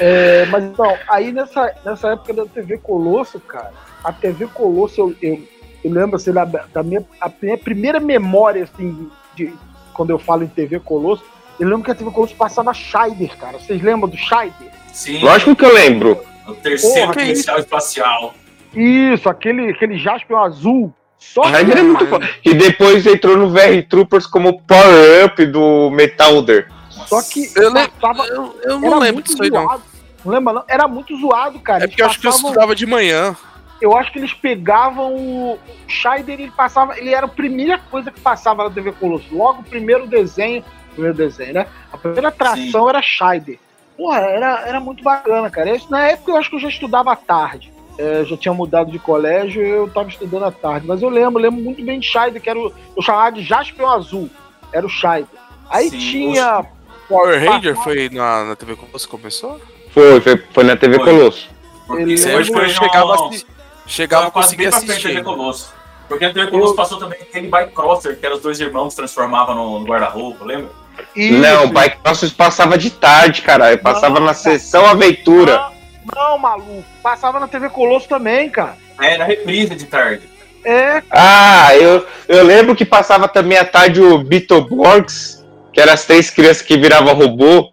É, 0.00 0.46
mas 0.46 0.64
então, 0.64 0.96
aí 1.08 1.32
nessa, 1.32 1.72
nessa 1.84 2.12
época 2.12 2.32
da 2.34 2.46
TV 2.46 2.78
Colosso, 2.78 3.38
cara, 3.40 3.72
a 4.02 4.12
TV 4.12 4.46
Colosso, 4.48 5.00
eu, 5.00 5.14
eu, 5.22 5.42
eu 5.84 5.92
lembro 5.92 6.16
assim, 6.16 6.32
da, 6.32 6.44
da 6.44 6.82
minha, 6.82 7.04
a 7.20 7.30
minha 7.40 7.58
primeira 7.58 8.00
memória, 8.00 8.64
assim, 8.64 9.08
de, 9.36 9.52
quando 9.92 10.10
eu 10.10 10.18
falo 10.18 10.42
em 10.42 10.48
TV 10.48 10.80
Colosso, 10.80 11.22
eu 11.60 11.68
lembro 11.68 11.84
que 11.84 11.90
a 11.90 11.94
TV 11.94 12.10
Colosso 12.10 12.34
passava 12.34 12.72
Scheider, 12.72 13.36
cara. 13.36 13.58
Vocês 13.58 13.82
lembram 13.82 14.08
do 14.08 14.16
Scheider? 14.16 14.72
Sim, 14.92 15.22
Lógico 15.22 15.54
que 15.54 15.64
eu 15.64 15.74
lembro. 15.74 16.24
o 16.48 16.54
terceiro 16.54 17.08
Porra, 17.08 17.12
policial 17.12 17.58
espacial. 17.58 18.34
Isso, 18.74 19.28
aquele, 19.28 19.70
aquele 19.70 19.98
Jaspion 19.98 20.38
azul. 20.38 20.92
Só 21.18 21.42
que, 21.42 21.48
Raider 21.50 21.78
é 21.78 21.82
muito 21.82 22.06
foda. 22.06 22.28
E 22.44 22.54
depois 22.54 23.06
entrou 23.06 23.36
no 23.36 23.50
VR 23.50 23.86
Troopers 23.88 24.26
como 24.26 24.60
Power 24.62 25.26
Up 25.26 25.46
do 25.46 25.90
Metalder. 25.90 26.68
só 27.06 27.22
que 27.22 27.50
Eu, 27.54 27.72
passava, 27.72 28.26
eu, 28.26 28.56
eu 28.62 28.80
não 28.80 28.98
lembro 28.98 29.14
muito 29.14 29.26
disso 29.26 29.42
aí, 29.42 29.50
não. 29.50 29.80
Não 30.24 30.32
lembra, 30.32 30.54
não? 30.54 30.64
Era 30.66 30.88
muito 30.88 31.14
zoado, 31.18 31.60
cara. 31.60 31.84
É 31.84 31.86
porque 31.86 32.02
eu 32.02 32.06
acho 32.06 32.18
que 32.18 32.26
eu 32.26 32.30
estudava 32.30 32.74
de 32.74 32.86
manhã. 32.86 33.36
Eu 33.80 33.96
acho 33.96 34.12
que 34.12 34.18
eles 34.18 34.32
pegavam 34.32 35.14
o 35.14 35.52
o 35.54 35.90
Scheider, 35.90 36.40
ele 36.40 36.50
passava, 36.50 36.98
ele 36.98 37.12
era 37.14 37.26
a 37.26 37.28
primeira 37.28 37.78
coisa 37.78 38.10
que 38.10 38.20
passava 38.20 38.64
na 38.64 38.70
TV 38.70 38.92
Colosso. 38.92 39.26
Logo 39.34 39.60
o 39.60 39.64
primeiro 39.64 40.06
desenho, 40.06 40.64
primeiro 40.92 41.16
desenho, 41.16 41.54
né? 41.54 41.66
A 41.92 41.98
primeira 41.98 42.28
atração 42.28 42.88
era 42.88 43.02
Scheider. 43.02 43.58
Porra, 43.96 44.18
era, 44.20 44.60
era 44.66 44.80
muito 44.80 45.04
bacana, 45.04 45.48
cara. 45.50 45.74
Isso, 45.74 45.90
na 45.90 46.08
época 46.08 46.32
eu 46.32 46.36
acho 46.36 46.50
que 46.50 46.56
eu 46.56 46.60
já 46.60 46.68
estudava 46.68 47.12
à 47.12 47.16
tarde. 47.16 47.72
É, 47.96 48.20
eu 48.20 48.24
já 48.24 48.36
tinha 48.36 48.52
mudado 48.52 48.90
de 48.90 48.98
colégio 48.98 49.64
e 49.64 49.68
eu 49.68 49.88
tava 49.88 50.08
estudando 50.08 50.44
à 50.44 50.50
tarde. 50.50 50.86
Mas 50.86 51.00
eu 51.00 51.08
lembro, 51.08 51.40
lembro 51.40 51.60
muito 51.60 51.84
bem 51.84 52.00
de 52.00 52.06
Scheider, 52.06 52.42
que 52.42 52.50
era 52.50 52.58
o, 52.58 52.72
eu 52.96 53.02
chamava 53.02 53.30
de 53.32 53.42
Jaspion 53.42 53.86
Azul. 53.88 54.28
Era 54.72 54.84
o 54.84 54.88
Scheider. 54.88 55.28
Aí 55.70 55.90
Sim, 55.90 55.98
tinha. 55.98 56.64
Power 57.08 57.38
Ranger 57.38 57.76
foi 57.76 58.08
na, 58.10 58.44
na 58.46 58.56
TV 58.56 58.74
Colosso 58.74 59.06
que 59.06 59.16
começou? 59.16 59.60
Foi, 59.90 60.20
foi, 60.20 60.42
foi 60.52 60.64
na 60.64 60.76
TV 60.76 60.96
Foi. 60.96 61.04
Colosso. 61.04 61.48
Ele 61.90 62.14
Isso 62.14 62.26
aí 62.26 62.34
eu 62.34 62.44
foi 62.46 62.68
chegava, 62.70 63.14
assi- 63.14 63.46
chegava 63.86 64.30
quase 64.30 64.48
conseguir 64.56 64.62
bem 64.64 64.70
pra 64.70 64.78
frente 64.78 64.88
da 64.88 64.92
assistir. 64.94 65.08
TV 65.14 65.22
Colosso. 65.22 65.74
Porque 66.08 66.24
a 66.24 66.32
TV 66.32 66.50
Colosso 66.50 66.74
passou 66.74 66.98
também 66.98 67.18
aquele 67.20 67.48
Bike 67.48 67.72
Crosser, 67.74 68.18
que 68.18 68.24
eram 68.26 68.36
os 68.36 68.42
dois 68.42 68.60
irmãos 68.60 68.90
que 68.90 68.96
transformavam 68.96 69.54
no, 69.54 69.78
no 69.80 69.86
guarda-roupa, 69.86 70.44
lembra? 70.44 70.70
Não, 71.16 71.60
o 71.62 71.64
Isso. 71.64 71.72
Bike 71.72 71.96
Crosses 72.02 72.32
passava 72.32 72.76
de 72.78 72.90
tarde, 72.90 73.42
caralho. 73.42 73.78
Passava 73.78 74.14
Não, 74.20 74.26
na 74.26 74.34
cara. 74.34 74.34
sessão 74.34 74.86
Aventura. 74.86 75.70
Não, 76.14 76.30
não, 76.30 76.38
maluco. 76.38 76.84
Passava 77.02 77.40
na 77.40 77.48
TV 77.48 77.68
Colosso 77.70 78.08
também, 78.08 78.48
cara. 78.50 78.76
É, 79.00 79.16
na 79.18 79.24
reprise 79.24 79.74
de 79.74 79.86
tarde. 79.86 80.28
É, 80.64 81.02
Ah, 81.10 81.74
eu, 81.76 82.06
eu 82.28 82.44
lembro 82.44 82.74
que 82.76 82.84
passava 82.84 83.26
também 83.28 83.58
à 83.58 83.64
tarde 83.64 84.00
o 84.00 84.18
Beetleborgs, 84.18 85.44
que 85.72 85.80
eram 85.80 85.92
as 85.92 86.04
três 86.04 86.30
crianças 86.30 86.62
que 86.62 86.76
viravam 86.78 87.14
robô. 87.14 87.72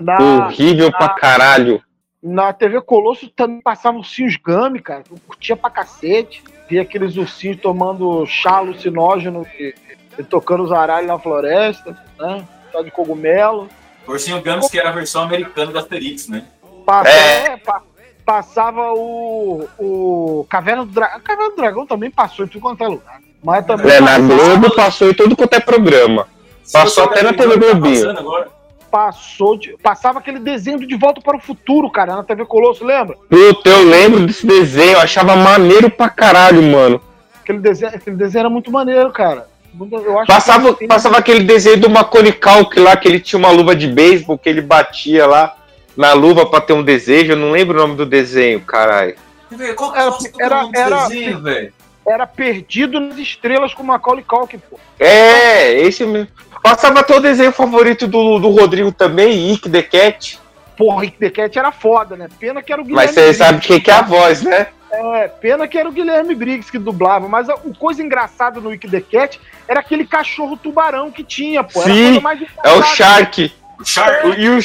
na, 0.00 0.18
Horrível 0.46 0.90
pra 0.92 1.08
caralho. 1.10 1.82
Na 2.22 2.52
TV 2.52 2.80
Colosso 2.82 3.28
também 3.30 3.60
passavam 3.62 4.00
ursinhos 4.00 4.36
Gummy, 4.36 4.80
cara. 4.80 5.02
Eu 5.10 5.16
curtia 5.26 5.56
pra 5.56 5.70
cacete. 5.70 6.42
Via 6.68 6.82
aqueles 6.82 7.16
ursinhos 7.16 7.60
tomando 7.60 8.24
chá 8.26 8.56
alucinógeno 8.58 9.46
e, 9.58 9.74
e 10.18 10.22
tocando 10.22 10.62
os 10.62 10.70
aralhos 10.70 11.08
na 11.08 11.18
floresta, 11.18 11.96
né? 12.18 12.44
Chá 12.70 12.82
de 12.82 12.90
cogumelo. 12.90 13.68
Ursinho 14.06 14.42
Gummies, 14.42 14.68
que 14.70 14.78
era 14.78 14.90
a 14.90 14.92
versão 14.92 15.22
americana 15.22 15.72
do 15.72 15.78
Asterix, 15.78 16.28
né? 16.28 16.44
Passa- 16.84 17.08
É. 17.10 17.44
é, 17.52 17.56
pa- 17.56 17.82
passava 18.24 18.92
o, 18.92 19.66
o 19.78 20.46
Caverna 20.48 20.84
do 20.84 20.92
Dragão. 20.92 21.16
A 21.16 21.20
Caverna 21.20 21.50
do 21.50 21.56
Dragão 21.56 21.86
também 21.86 22.10
passou 22.10 22.44
em 22.44 22.48
tudo 22.48 22.60
quanto 22.60 22.84
é 22.84 22.88
lugar. 22.88 23.20
Mas 23.42 23.64
também 23.66 23.90
É, 23.92 24.00
na 24.00 24.06
passava, 24.18 24.26
Globo 24.26 24.74
passou 24.76 25.10
em 25.10 25.14
tudo 25.14 25.34
quanto 25.36 25.54
é 25.54 25.60
programa. 25.60 26.28
Se 26.62 26.72
Passou 26.74 27.04
até 27.04 27.22
na 27.22 27.32
TV 27.32 27.48
o 27.48 27.52
que 27.54 27.58
tá 27.60 27.72
Globinho. 27.72 27.94
passando 28.04 28.18
agora, 28.20 28.48
passou 28.90 29.56
de- 29.56 29.76
passava 29.82 30.18
aquele 30.18 30.38
desenho 30.38 30.78
do 30.80 30.86
De 30.86 30.96
Volta 30.96 31.20
para 31.20 31.36
o 31.36 31.40
Futuro, 31.40 31.90
cara, 31.90 32.16
na 32.16 32.22
TV 32.24 32.44
Colosso, 32.44 32.84
lembra? 32.84 33.16
Puta, 33.28 33.70
eu 33.70 33.82
lembro 33.84 34.26
desse 34.26 34.46
desenho, 34.46 34.92
eu 34.92 35.00
achava 35.00 35.36
maneiro 35.36 35.88
pra 35.90 36.08
caralho, 36.08 36.62
mano. 36.62 37.00
Aquele 37.42 37.58
desenho, 37.58 37.92
aquele 37.94 38.16
desenho 38.16 38.40
era 38.40 38.50
muito 38.50 38.70
maneiro, 38.70 39.10
cara. 39.10 39.48
Muito- 39.72 39.94
Eu 39.96 40.18
acho 40.18 40.26
Passava, 40.26 40.74
que- 40.74 40.86
passava 40.86 41.18
aquele 41.18 41.44
desenho 41.44 41.78
do 41.78 41.88
Macaulay 41.88 42.32
Culkin 42.32 42.80
lá, 42.80 42.96
que 42.96 43.06
ele 43.06 43.20
tinha 43.20 43.38
uma 43.38 43.50
luva 43.50 43.74
de 43.76 43.86
beisebol, 43.86 44.36
que 44.36 44.48
ele 44.48 44.60
batia 44.60 45.26
lá 45.26 45.56
na 45.96 46.12
luva 46.12 46.44
pra 46.44 46.60
ter 46.60 46.72
um 46.72 46.82
desejo. 46.82 47.32
Eu 47.32 47.36
não 47.36 47.52
lembro 47.52 47.76
o 47.78 47.80
nome 47.80 47.94
do 47.96 48.04
desenho, 48.04 48.60
caralho. 48.60 49.14
Qual 49.76 49.92
que 49.92 49.98
Era- 49.98 50.06
é 50.06 50.10
o 50.10 50.16
era- 50.40 50.68
era- 50.74 51.02
desenho, 51.08 51.40
velho? 51.40 51.72
era 52.06 52.26
perdido 52.26 52.98
nas 52.98 53.18
estrelas 53.18 53.72
com 53.72 53.82
Macaulay 53.84 54.24
Culkin, 54.24 54.58
pô. 54.58 54.78
É, 54.98 55.80
esse 55.80 56.04
mesmo. 56.04 56.28
Passava 56.62 57.00
até 57.00 57.16
o 57.16 57.20
desenho 57.20 57.52
favorito 57.52 58.06
do, 58.06 58.38
do 58.38 58.50
Rodrigo 58.50 58.92
também, 58.92 59.52
Ick 59.52 59.68
the 59.68 59.82
Cat. 59.82 60.38
Porra, 60.76 61.02
Rick 61.02 61.18
the 61.18 61.28
Cat 61.28 61.58
era 61.58 61.70
foda, 61.70 62.16
né? 62.16 62.26
Pena 62.38 62.62
que 62.62 62.72
era 62.72 62.80
o 62.80 62.84
Guilherme 62.84 63.06
Mas 63.06 63.14
você 63.14 63.34
sabe 63.34 63.60
quem 63.60 63.78
que 63.78 63.90
é 63.90 63.94
a 63.94 64.02
voz, 64.02 64.42
né? 64.42 64.68
É, 64.90 65.28
pena 65.28 65.68
que 65.68 65.78
era 65.78 65.88
o 65.88 65.92
Guilherme 65.92 66.34
Briggs 66.34 66.70
que 66.70 66.78
dublava. 66.78 67.28
Mas 67.28 67.50
a, 67.50 67.54
o 67.54 67.74
coisa 67.74 68.02
engraçada 68.02 68.60
no 68.60 68.70
Wick 68.70 68.88
the 68.88 69.00
Cat 69.00 69.38
era 69.68 69.80
aquele 69.80 70.06
cachorro 70.06 70.56
tubarão 70.56 71.10
que 71.10 71.22
tinha, 71.22 71.62
pô. 71.62 71.82
Sim, 71.82 72.20
É 72.64 72.72
o. 72.72 72.82
Shark. 72.82 73.52
O 73.78 73.84
Shark. 73.84 74.26
E 74.38 74.48
o, 74.48 74.58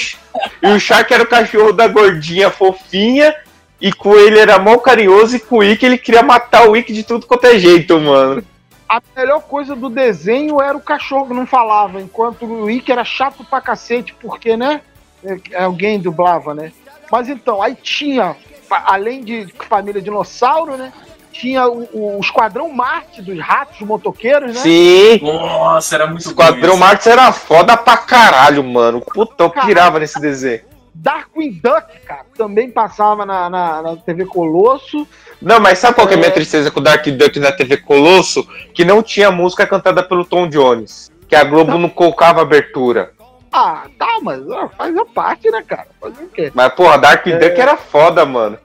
e 0.63 0.76
o 0.76 0.80
Shark 0.80 1.13
era 1.13 1.23
o 1.23 1.27
cachorro 1.27 1.73
da 1.73 1.88
gordinha 1.88 2.49
fofinha. 2.49 3.35
E 3.80 3.91
com 3.91 4.15
ele 4.15 4.39
era 4.39 4.57
mó 4.57 4.77
carinhoso. 4.77 5.35
E 5.35 5.39
com 5.39 5.57
o 5.57 5.63
Ick 5.63 5.85
ele 5.85 5.97
queria 5.97 6.23
matar 6.23 6.67
o 6.67 6.76
Ick 6.77 6.93
de 6.93 7.03
tudo 7.03 7.27
quanto 7.27 7.45
é 7.45 7.59
jeito, 7.59 7.99
mano. 7.99 8.41
A 8.87 9.01
melhor 9.15 9.41
coisa 9.41 9.75
do 9.75 9.89
desenho 9.89 10.61
era 10.61 10.77
o 10.77 10.81
cachorro 10.81 11.27
que 11.27 11.33
não 11.33 11.47
falava, 11.47 11.99
enquanto 11.99 12.45
o 12.45 12.63
Wick 12.65 12.91
era 12.91 13.03
chato 13.03 13.43
pra 13.43 13.59
cacete, 13.59 14.13
porque, 14.19 14.55
né? 14.55 14.81
é, 15.51 15.63
Alguém 15.63 15.99
dublava, 15.99 16.53
né? 16.53 16.71
Mas 17.11 17.27
então, 17.29 17.61
aí 17.61 17.75
tinha, 17.75 18.35
além 18.69 19.23
de 19.23 19.47
família 19.67 20.01
dinossauro, 20.01 20.77
né? 20.77 20.93
Tinha 21.31 21.67
o, 21.67 22.17
o 22.17 22.19
Esquadrão 22.21 22.71
Marte 22.71 23.21
dos 23.21 23.37
ratos 23.39 23.79
motoqueiros, 23.81 24.55
né? 24.55 24.61
Sim. 24.61 25.19
Nossa, 25.21 25.95
era 25.95 26.07
muito 26.07 26.21
Esquadrão 26.21 26.77
Marx 26.77 27.05
era 27.07 27.31
foda 27.33 27.75
pra 27.75 27.97
caralho, 27.97 28.63
mano. 28.63 29.01
Puta, 29.01 29.43
eu 29.43 29.49
pirava 29.49 29.99
nesse 29.99 30.19
desenho. 30.19 30.61
Darkwing 30.97 31.59
Duck, 31.61 31.99
cara, 32.05 32.26
também 32.38 32.72
passava 32.72 33.26
na, 33.26 33.49
na, 33.49 33.81
na 33.81 33.95
TV 33.97 34.26
Colosso. 34.26 35.05
Não, 35.41 35.59
mas 35.59 35.80
sabe 35.80 35.95
qual 35.95 36.07
que 36.07 36.13
é 36.13 36.15
a 36.15 36.19
minha 36.19 36.30
É. 36.30 36.34
tristeza 36.34 36.72
com 36.72 36.80
o 36.80 36.84
Dark 36.84 37.05
Duck 37.05 37.39
na 37.39 37.51
TV 37.51 37.77
Colosso? 37.77 38.47
Que 38.73 38.85
não 38.85 39.03
tinha 39.03 39.30
música 39.30 39.67
cantada 39.67 40.01
pelo 40.01 40.23
Tom 40.26 40.47
Jones. 40.47 41.11
Que 41.27 41.35
a 41.35 41.43
Globo 41.43 41.77
não 41.77 41.89
colocava 41.89 42.41
abertura. 42.41 43.11
Ah, 43.51 43.88
tá, 43.99 44.19
mas 44.22 44.47
ó, 44.49 44.69
faz 44.69 44.95
a 44.97 45.05
parte, 45.05 45.49
né, 45.51 45.61
cara? 45.67 45.88
Fazer 45.99 46.23
o 46.23 46.27
quê? 46.30 46.51
Mas, 46.53 46.73
porra, 46.73 46.97
Dark 46.97 47.26
É. 47.27 47.38
Duck 47.38 47.59
era 47.59 47.76
foda, 47.77 48.26
mano. 48.26 48.57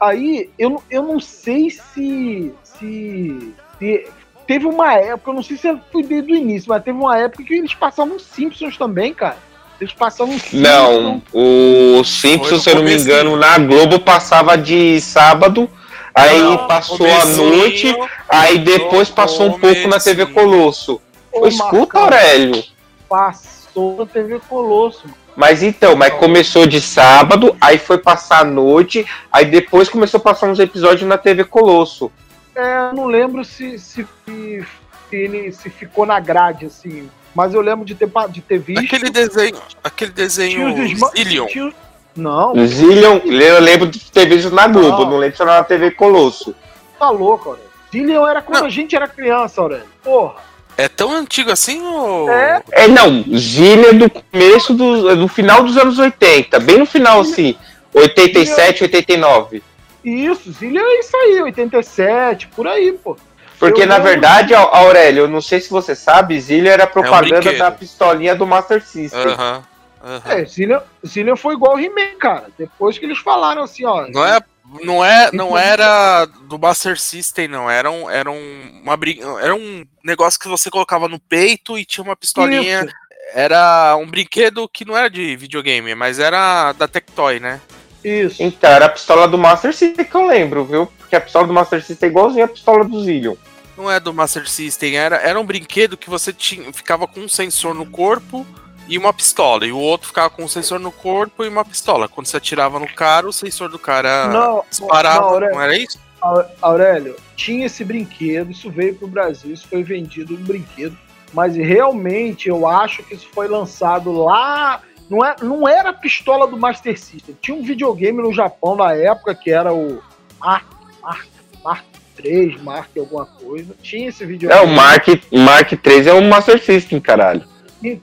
Aí, 0.00 0.50
eu, 0.58 0.70
não- 0.70 0.82
eu 0.90 1.02
não 1.02 1.20
sei 1.20 1.70
se, 1.70 2.52
se, 2.62 3.54
se- 3.78 4.06
Teve 4.46 4.66
uma 4.66 4.92
época, 4.92 5.30
eu 5.30 5.34
não 5.36 5.42
sei 5.42 5.56
se 5.56 5.74
foi 5.90 6.02
desde 6.02 6.30
o 6.30 6.36
início, 6.36 6.68
mas 6.68 6.84
teve 6.84 6.98
uma 6.98 7.16
época 7.18 7.42
que 7.42 7.54
eles 7.54 7.72
passavam 7.72 8.18
Simpsons 8.18 8.76
também, 8.76 9.14
cara. 9.14 9.38
Eles 9.80 9.92
passavam 9.92 10.38
Simpsons. 10.38 10.60
Não, 10.60 11.22
o 11.32 12.04
Simpsons, 12.04 12.62
se 12.62 12.70
eu 12.70 12.76
não 12.76 12.82
me 12.84 12.94
engano, 12.94 13.36
na 13.36 13.58
Globo 13.58 13.98
passava 13.98 14.56
de 14.56 15.00
sábado, 15.00 15.68
aí 16.14 16.40
Não, 16.40 16.66
passou 16.66 16.98
comecinho, 16.98 17.56
noite, 17.56 17.96
aí 18.28 18.58
depois 18.58 19.10
passou 19.10 19.46
um 19.46 19.58
pouco 19.58 19.88
na 19.88 19.98
TV. 19.98 20.26
Colosso. 20.26 21.00
Ô, 21.32 21.46
Escuta, 21.46 21.74
Marcão, 21.74 22.02
Aurélio. 22.02 22.64
Passou 23.08 23.96
na 23.96 24.06
TV 24.06 24.40
Colosso. 24.48 25.04
Mas 25.36 25.64
então, 25.64 25.96
mas 25.96 26.14
começou 26.14 26.64
de 26.64 26.80
sábado, 26.80 27.56
aí 27.60 27.76
foi 27.76 27.98
passar 27.98 28.42
à 28.42 28.44
noite, 28.44 29.04
aí 29.32 29.44
depois 29.44 29.88
começou 29.88 30.18
a 30.18 30.22
passar 30.22 30.48
uns 30.48 30.60
episódios 30.60 31.08
na 31.08 31.18
TV 31.18 31.42
Colosso. 31.42 32.10
É, 32.54 32.88
eu 32.88 32.92
não 32.94 33.06
lembro 33.06 33.44
se, 33.44 33.76
se, 33.80 34.06
se, 34.24 34.64
se 35.10 35.16
ele 35.16 35.50
se 35.50 35.68
ficou 35.68 36.06
na 36.06 36.20
grade, 36.20 36.66
assim. 36.66 37.10
Mas 37.34 37.52
eu 37.54 37.60
lembro 37.60 37.84
de 37.84 37.94
ter, 37.94 38.08
de 38.30 38.40
ter 38.40 38.58
visto. 38.58 38.84
Aquele 38.84 39.10
desenho, 39.10 39.56
aquele 39.82 40.10
desenho 40.12 40.74
Zillion. 41.16 41.46
tinha- 41.46 41.72
Não, 42.16 42.54
Zillion, 42.66 43.18
eu 43.24 43.60
lembro 43.60 43.88
de 43.88 43.98
ter 44.10 44.26
visto 44.26 44.50
na 44.54 44.68
Globo, 44.68 45.04
Não. 45.04 45.10
não 45.12 45.16
lembro 45.18 45.36
se 45.36 45.42
era 45.42 45.56
na 45.58 45.64
TV 45.64 45.90
Colosso. 45.90 46.54
tá 46.98 47.10
louco, 47.10 47.48
Aurélio. 47.50 47.68
Zillion 47.92 48.26
era 48.26 48.40
quando 48.40 48.60
Não. 48.60 48.66
a 48.66 48.70
gente 48.70 48.94
era 48.94 49.08
criança, 49.08 49.60
Aurélio. 49.60 49.86
Porra. 50.02 50.34
É 50.76 50.88
tão 50.88 51.12
antigo 51.12 51.50
assim 51.52 51.80
ou. 51.86 52.28
É. 52.30 52.62
É, 52.72 52.88
não, 52.88 53.24
Zillion 53.36 53.90
é 53.90 53.92
do 53.94 54.10
começo 54.10 54.74
do, 54.74 55.16
do 55.16 55.28
final 55.28 55.62
dos 55.64 55.76
anos 55.76 55.98
80, 55.98 56.58
bem 56.60 56.78
no 56.78 56.86
final, 56.86 57.20
assim, 57.20 57.56
87, 57.92 58.82
89. 58.84 59.62
Isso, 60.04 60.52
Zillion 60.52 60.82
é 60.84 60.98
isso 61.00 61.16
aí, 61.16 61.42
87, 61.42 62.48
por 62.48 62.66
aí, 62.66 62.92
pô. 62.92 63.16
Porque, 63.58 63.82
Eu 63.82 63.86
na 63.86 63.96
lembro- 63.96 64.10
verdade, 64.10 64.54
Au- 64.54 64.74
Aurélio, 64.74 65.22
eu 65.24 65.28
não 65.28 65.40
sei 65.40 65.60
se 65.60 65.70
você 65.70 65.94
sabe, 65.94 66.38
Zillion 66.40 66.72
era 66.72 66.86
propaganda 66.86 67.40
brinquedo. 67.40 67.58
da 67.58 67.70
pistolinha 67.70 68.34
do 68.34 68.46
Master 68.46 68.84
System. 68.84 69.20
Aham. 69.32 69.62
aham. 70.02 70.22
É, 70.32 70.44
Zillion, 70.44 70.80
Zillion 71.06 71.36
foi 71.36 71.54
igual 71.54 71.76
o 71.76 71.80
He-Man, 71.80 72.16
cara. 72.18 72.46
Depois 72.58 72.98
que 72.98 73.04
eles 73.06 73.18
falaram 73.18 73.62
assim, 73.62 73.84
ó. 73.84 74.06
Não 74.08 74.24
é. 74.24 74.40
Não, 74.82 75.04
é, 75.04 75.30
não 75.32 75.56
era 75.56 76.24
do 76.24 76.58
Master 76.58 76.98
System, 76.98 77.46
não. 77.48 77.70
Era 77.70 77.90
um, 77.90 78.10
era 78.10 78.30
um, 78.30 78.80
uma 78.82 78.96
brin- 78.96 79.20
era 79.40 79.54
um 79.54 79.84
negócio 80.02 80.40
que 80.40 80.48
você 80.48 80.70
colocava 80.70 81.06
no 81.06 81.20
peito 81.20 81.78
e 81.78 81.84
tinha 81.84 82.02
uma 82.02 82.16
pistolinha. 82.16 82.80
Isso. 82.84 82.94
Era 83.34 83.94
um 83.96 84.06
brinquedo 84.06 84.68
que 84.68 84.84
não 84.84 84.96
era 84.96 85.08
de 85.08 85.36
videogame, 85.36 85.94
mas 85.94 86.18
era 86.18 86.72
da 86.72 86.88
Tectoy, 86.88 87.38
né? 87.40 87.60
Isso. 88.04 88.42
Então, 88.42 88.70
era 88.70 88.86
a 88.86 88.88
pistola 88.88 89.26
do 89.26 89.38
Master 89.38 89.72
System 89.74 90.04
que 90.04 90.14
eu 90.14 90.26
lembro, 90.26 90.64
viu? 90.64 90.86
Porque 90.98 91.16
a 91.16 91.20
pistola 91.20 91.46
do 91.46 91.52
Master 91.54 91.82
System 91.82 92.08
é 92.08 92.10
igualzinha 92.10 92.44
a 92.44 92.48
pistola 92.48 92.84
do 92.84 93.02
Zillion. 93.02 93.34
Não 93.76 93.90
é 93.90 93.98
do 93.98 94.12
Master 94.14 94.48
System, 94.48 94.96
era, 94.96 95.16
era 95.16 95.40
um 95.40 95.44
brinquedo 95.44 95.96
que 95.96 96.08
você 96.10 96.32
tinha, 96.32 96.72
ficava 96.72 97.06
com 97.08 97.20
um 97.20 97.28
sensor 97.28 97.74
no 97.74 97.86
corpo 97.86 98.46
e 98.88 98.96
uma 98.98 99.12
pistola. 99.12 99.66
E 99.66 99.72
o 99.72 99.78
outro 99.78 100.08
ficava 100.08 100.30
com 100.30 100.44
um 100.44 100.48
sensor 100.48 100.78
no 100.78 100.92
corpo 100.92 101.44
e 101.44 101.48
uma 101.48 101.64
pistola. 101.64 102.06
Quando 102.08 102.26
você 102.26 102.36
atirava 102.36 102.78
no 102.78 102.86
cara, 102.86 103.26
o 103.26 103.32
sensor 103.32 103.68
do 103.68 103.78
cara 103.78 104.28
Não, 104.28 104.62
disparava. 104.70 105.16
não, 105.16 105.22
Não, 105.22 105.30
Aurélio. 105.34 105.60
era 105.60 105.76
isso? 105.76 105.98
Au- 106.20 106.46
Aurélio, 106.62 107.16
tinha 107.34 107.66
esse 107.66 107.84
brinquedo, 107.84 108.50
isso 108.52 108.70
veio 108.70 108.94
pro 108.94 109.08
Brasil, 109.08 109.52
isso 109.52 109.66
foi 109.68 109.82
vendido 109.82 110.34
no 110.34 110.44
brinquedo, 110.44 110.96
mas 111.32 111.56
realmente 111.56 112.48
eu 112.48 112.66
acho 112.68 113.02
que 113.02 113.14
isso 113.14 113.26
foi 113.34 113.48
lançado 113.48 114.12
lá. 114.12 114.80
Não, 115.08 115.24
é, 115.24 115.36
não 115.42 115.68
era 115.68 115.90
a 115.90 115.92
pistola 115.92 116.46
do 116.46 116.56
Master 116.56 116.98
System. 116.98 117.36
Tinha 117.40 117.56
um 117.56 117.62
videogame 117.62 118.22
no 118.22 118.32
Japão 118.32 118.74
na 118.76 118.94
época 118.94 119.34
que 119.34 119.50
era 119.50 119.72
o 119.72 120.02
Mark, 120.40 120.66
Mark, 121.02 121.26
Mark 121.62 121.84
3, 122.16 122.62
Mark 122.62 122.88
alguma 122.96 123.26
coisa. 123.26 123.74
Tinha 123.82 124.08
esse 124.08 124.24
É, 124.24 124.26
videogame. 124.26 124.64
o 124.64 124.68
Mark, 124.68 125.06
Mark 125.32 125.72
III 125.72 126.08
é 126.08 126.12
o 126.14 126.22
Master 126.22 126.62
System, 126.62 127.00
caralho. 127.00 127.44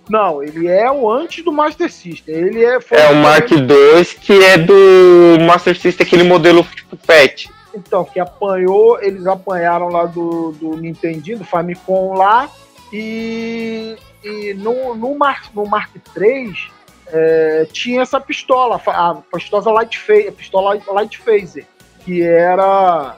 Não, 0.08 0.44
ele 0.44 0.68
é 0.68 0.92
o 0.92 1.10
antes 1.10 1.44
do 1.44 1.52
Master 1.52 1.92
System. 1.92 2.36
Ele 2.36 2.64
é. 2.64 2.78
É 2.92 3.10
o 3.10 3.16
Mark 3.16 3.50
II, 3.50 4.06
que 4.22 4.34
é 4.44 4.58
do 4.58 5.40
Master 5.44 5.76
System, 5.76 6.06
aquele 6.06 6.24
modelo 6.24 6.64
tipo 6.64 6.96
FAT. 6.98 7.50
Então, 7.74 8.04
que 8.04 8.20
apanhou, 8.20 9.02
eles 9.02 9.26
apanharam 9.26 9.88
lá 9.88 10.06
do, 10.06 10.52
do 10.52 10.78
Nintendinho, 10.78 11.40
do 11.40 11.46
Famicom 11.46 12.14
lá, 12.14 12.50
e, 12.92 13.96
e 14.24 14.54
no, 14.56 14.94
no, 14.94 15.18
Mark, 15.18 15.46
no 15.56 15.66
Mark 15.66 15.90
III 16.16 16.54
é, 17.12 17.68
tinha 17.72 18.02
essa 18.02 18.20
pistola, 18.20 18.82
a 18.88 19.16
pistola 19.34 19.72
Light, 19.72 20.00
a 20.28 20.32
pistola 20.32 20.80
Light 20.94 21.18
Phaser, 21.20 21.66
que 22.06 22.22
era. 22.24 23.16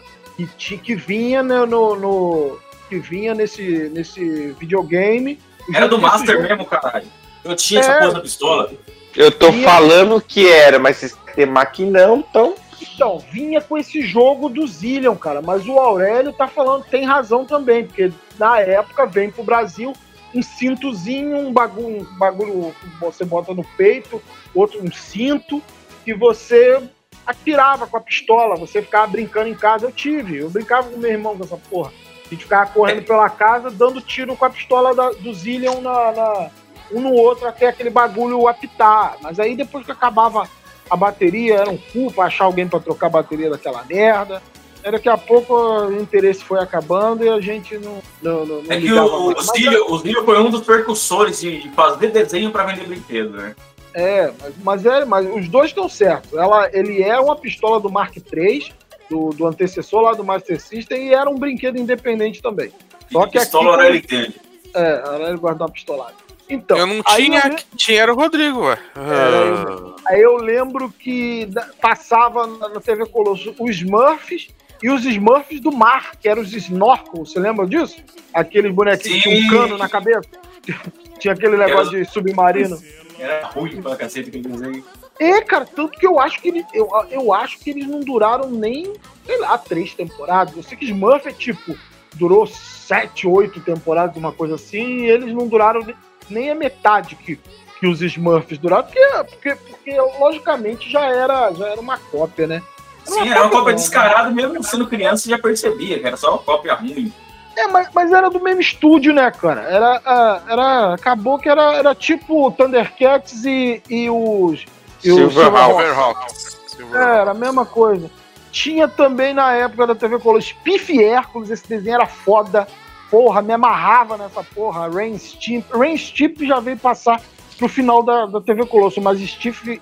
que, 0.58 0.78
que 0.78 0.96
vinha 0.96 1.44
no, 1.44 1.66
no- 1.66 1.96
no- 1.96 2.60
que 2.90 2.98
vinha 3.00 3.34
nesse, 3.34 3.90
nesse 3.94 4.56
videogame. 4.60 5.40
Era 5.74 5.88
do 5.88 5.98
Master 6.00 6.36
jogo. 6.36 6.48
mesmo, 6.48 6.66
caralho. 6.66 7.08
Eu 7.44 7.56
tinha 7.56 7.80
essa 7.80 7.92
É. 7.94 8.00
porra 8.00 8.14
da 8.14 8.20
pistola. 8.22 8.72
Eu 9.16 9.32
tô 9.32 9.50
E- 9.50 9.64
falando 9.64 10.20
que 10.20 10.50
era, 10.50 10.80
mas 10.80 10.98
sistema 10.98 11.66
que 11.66 11.86
não, 11.86 12.18
então. 12.18 12.56
Então, 12.96 13.20
vinha 13.32 13.62
com 13.62 13.78
esse 13.78 14.02
jogo 14.02 14.50
do 14.50 14.68
Zillion, 14.68 15.16
cara. 15.16 15.42
Mas 15.42 15.66
o 15.68 15.80
Aurélio 15.80 16.34
tá 16.34 16.48
falando, 16.48 16.84
tem 16.84 17.06
razão 17.06 17.46
também, 17.46 17.86
porque 17.86 18.12
na 18.38 18.60
época 18.60 19.06
vem 19.06 19.30
pro 19.32 19.44
Brasil 19.44 19.94
um 20.34 20.42
cintozinho, 20.42 21.38
um 21.38 21.54
bagulho, 21.54 22.02
um 22.02 22.18
bagulho 22.18 22.76
que 22.80 22.88
você 23.00 23.24
bota 23.26 23.54
no 23.54 23.64
peito, 23.78 24.22
outro 24.54 24.84
um 24.84 24.92
cinto, 24.92 25.62
que 26.04 26.14
você 26.14 26.82
atirava 27.26 27.88
com 27.88 27.98
a 27.98 28.02
pistola, 28.02 28.56
você 28.56 28.82
ficava 28.82 29.08
brincando 29.08 29.48
em 29.50 29.56
casa. 29.56 29.86
Eu 29.86 29.92
tive, 29.92 30.38
eu 30.38 30.50
brincava 30.50 30.90
com 30.90 30.98
meu 30.98 31.12
irmão 31.12 31.38
com 31.38 31.44
essa 31.44 31.58
porra. 31.58 31.92
A 32.26 32.30
gente 32.30 32.44
ficava 32.44 32.70
correndo 32.72 33.04
pela 33.04 33.30
casa, 33.30 33.70
dando 33.70 34.02
tiro 34.02 34.36
com 34.36 34.46
a 34.46 34.50
pistola 34.50 34.94
da- 34.96 35.12
do 35.12 35.34
Zillion 35.34 35.80
na, 35.82 36.12
na- 36.12 36.50
um 36.92 37.00
no 37.00 37.14
outro 37.14 37.48
até 37.48 37.68
aquele 37.68 37.90
bagulho 37.90 38.48
apitar. 38.48 39.18
Mas 39.22 39.40
aí 39.40 39.56
depois 39.56 39.86
que 39.86 39.92
acabava 39.92 40.48
a 40.90 40.96
bateria, 40.96 41.56
era 41.56 41.70
um 41.70 41.78
cu 41.78 42.12
pra 42.12 42.26
achar 42.26 42.46
alguém 42.46 42.68
pra 42.68 42.80
trocar 42.80 43.08
a 43.08 43.12
bateria 43.12 43.50
daquela 43.50 43.84
merda. 43.84 44.42
Aí 44.84 44.92
daqui 44.92 45.08
a 45.08 45.18
pouco 45.18 45.54
o 45.56 46.02
interesse 46.02 46.44
foi 46.44 46.60
acabando 46.60 47.24
e 47.24 47.30
a 47.30 47.40
gente 47.40 47.78
não, 47.78 48.02
não, 48.22 48.46
não, 48.46 48.62
não 48.62 48.72
É 48.72 48.80
que 48.82 48.92
o, 48.92 49.06
o, 49.06 49.26
mais. 49.28 49.48
Mas 49.48 49.58
Zillion, 49.58 49.86
o 49.88 49.98
Zillion 50.00 50.26
foi 50.26 50.40
um 50.40 50.50
dos 50.50 50.62
percussores 50.62 51.40
de, 51.40 51.62
de 51.62 51.70
fazer 51.70 52.12
desenho 52.12 52.52
pra 52.52 52.66
vender 52.66 52.86
brinquedo, 52.86 53.30
né? 53.32 53.56
É, 53.94 54.34
mas, 54.42 54.54
mas, 54.64 54.86
é, 54.86 55.06
mas 55.06 55.36
os 55.36 55.48
dois 55.48 55.68
estão 55.70 55.88
certos. 55.88 56.34
Ela, 56.34 56.70
ele 56.74 57.02
é 57.02 57.18
uma 57.20 57.36
pistola 57.36 57.80
do 57.80 57.90
Mark 57.90 58.16
III, 58.18 58.74
do, 59.10 59.30
do 59.30 59.48
antecessor 59.48 60.02
lá 60.02 60.14
do 60.14 60.24
Master 60.24 60.60
System, 60.60 61.08
e 61.08 61.14
era 61.14 61.30
um 61.30 61.36
brinquedo 61.36 61.78
independente 61.78 62.42
também. 62.42 62.72
Só 63.12 63.26
que 63.28 63.40
pistola 63.40 63.76
aqui- 63.76 63.86
era 64.14 64.18
ele. 64.18 64.36
É, 64.74 65.04
era 65.16 65.30
ele 65.30 65.38
guardar 65.38 65.68
uma 65.68 65.74
pistolada. 65.74 66.16
Então, 66.50 66.78
eu 66.78 66.86
não 66.86 67.02
tinha, 67.04 67.40
eu 67.48 67.78
tinha 67.78 68.02
era 68.02 68.12
o 68.12 68.16
Rodrigo, 68.16 68.66
ué. 68.66 68.78
Era 68.96 69.94
Aí 70.08 70.22
eu 70.22 70.36
lembro 70.36 70.90
que 70.92 71.48
passava 71.82 72.46
na 72.46 72.70
na 72.70 72.82
TV 72.82 73.06
Colosso 73.06 73.56
os 73.58 73.76
Smurfs 73.78 74.50
e 74.84 74.90
os 74.90 75.06
Smurfs 75.06 75.60
do 75.62 75.72
mar, 75.72 76.12
que 76.20 76.28
eram 76.28 76.42
os 76.42 76.54
Snorkel, 76.54 77.26
você 77.26 77.40
lembra 77.40 77.66
disso? 77.66 78.04
Aqueles 78.34 78.72
bonequinhos 78.74 79.24
tinham 79.24 79.40
um 79.46 79.50
cano 79.50 79.78
na 79.78 79.88
cabeça. 79.90 80.28
Tinha 81.20 81.34
aquele 81.34 81.56
negócio 81.56 81.92
de 81.92 82.04
submarino. 82.06 82.78
Era 83.18 83.48
ruim 83.48 83.82
pra 83.82 83.96
cacete 83.96 84.28
aquele 84.30 84.48
desenho. 84.50 84.84
É, 85.20 85.42
cara, 85.42 85.66
tanto 85.66 85.98
que 85.98 86.06
eu 86.06 86.20
acho 86.20 86.42
que 86.42 86.50
eles, 86.50 86.66
eu, 86.74 86.90
eu 87.12 87.34
acho 87.34 87.60
que 87.60 87.70
eles 87.70 87.88
não 87.88 88.00
duraram 88.02 88.50
nem, 88.50 88.92
sei 89.26 89.40
lá, 89.40 89.58
três 89.58 89.94
temporadas. 89.94 90.56
Eu 90.56 90.64
sei 90.64 90.78
que 90.78 90.86
Smurf 90.86 91.26
é 91.28 91.32
tipo, 91.32 91.78
durou 92.16 92.46
sete, 92.48 93.26
oito 93.28 93.62
temporadas, 93.62 94.18
uma 94.18 94.34
coisa 94.34 94.56
assim, 94.56 95.04
e 95.04 95.10
eles 95.10 95.34
não 95.34 95.48
duraram 95.48 95.82
ne- 95.84 95.96
nem 96.30 96.50
a 96.50 96.56
metade 96.56 97.16
que, 97.16 97.40
que 97.80 97.88
os 97.88 98.02
Smurfs 98.02 98.58
duraram, 98.58 98.84
porque, 98.86 99.00
porque, 99.30 99.56
porque 99.56 100.02
logicamente 100.20 100.90
já 100.92 101.06
era, 101.06 101.54
já 101.54 101.68
era 101.70 101.80
uma 101.80 101.98
cópia, 101.98 102.48
né? 102.48 102.64
Sim, 103.06 103.30
era 103.30 103.42
uma 103.42 103.50
cópia 103.50 103.74
descarada, 103.74 104.30
mesmo 104.32 104.64
sendo 104.64 104.88
criança, 104.88 105.24
você 105.24 105.30
já 105.30 105.38
percebia 105.38 106.00
que 106.00 106.08
era 106.08 106.18
só 106.18 106.32
uma 106.32 106.40
cópia 106.40 106.74
ruim. 106.76 107.12
É, 107.56 107.68
mas, 107.68 107.88
mas 107.94 108.12
era 108.12 108.30
do 108.30 108.40
mesmo 108.40 108.62
estúdio, 108.62 109.14
né, 109.14 109.30
cara? 109.30 109.62
Era, 109.62 110.42
era, 110.48 110.94
acabou 110.94 111.38
que 111.38 111.48
era, 111.48 111.76
era 111.76 111.94
tipo 111.94 112.52
Thundercats 112.52 113.46
e, 113.46 113.82
e 113.90 114.10
os 114.10 114.66
E 115.04 115.14
Silverhawks. 115.14 116.68
Silverhawks. 116.68 116.68
É, 116.94 117.18
era 117.22 117.32
a 117.32 117.36
mesma 117.36 117.66
coisa. 117.66 118.10
Tinha 118.52 118.88
também 118.88 119.34
na 119.34 119.54
época 119.54 119.88
da 119.88 119.96
TV 119.96 120.20
Colosso 120.20 120.48
Spiff 120.48 120.94
e 120.94 121.04
Hércules, 121.04 121.50
esse 121.50 121.68
desenho 121.68 121.96
era 121.96 122.08
foda. 122.08 122.68
Porra, 123.10 123.42
me 123.44 123.54
amarrava 123.54 124.18
nessa 124.18 124.44
porra. 124.44 124.90
Rain 124.90 125.18
Steep. 125.20 125.66
Rain 125.72 125.96
Steep 125.96 126.46
já 126.48 126.60
veio 126.60 126.78
passar 126.78 127.22
pro 127.58 127.70
final 127.70 128.02
da, 128.02 128.26
da 128.26 128.42
TV 128.42 128.66
Colosso, 128.66 129.00
mas 129.00 129.20
Stiff, 129.20 129.80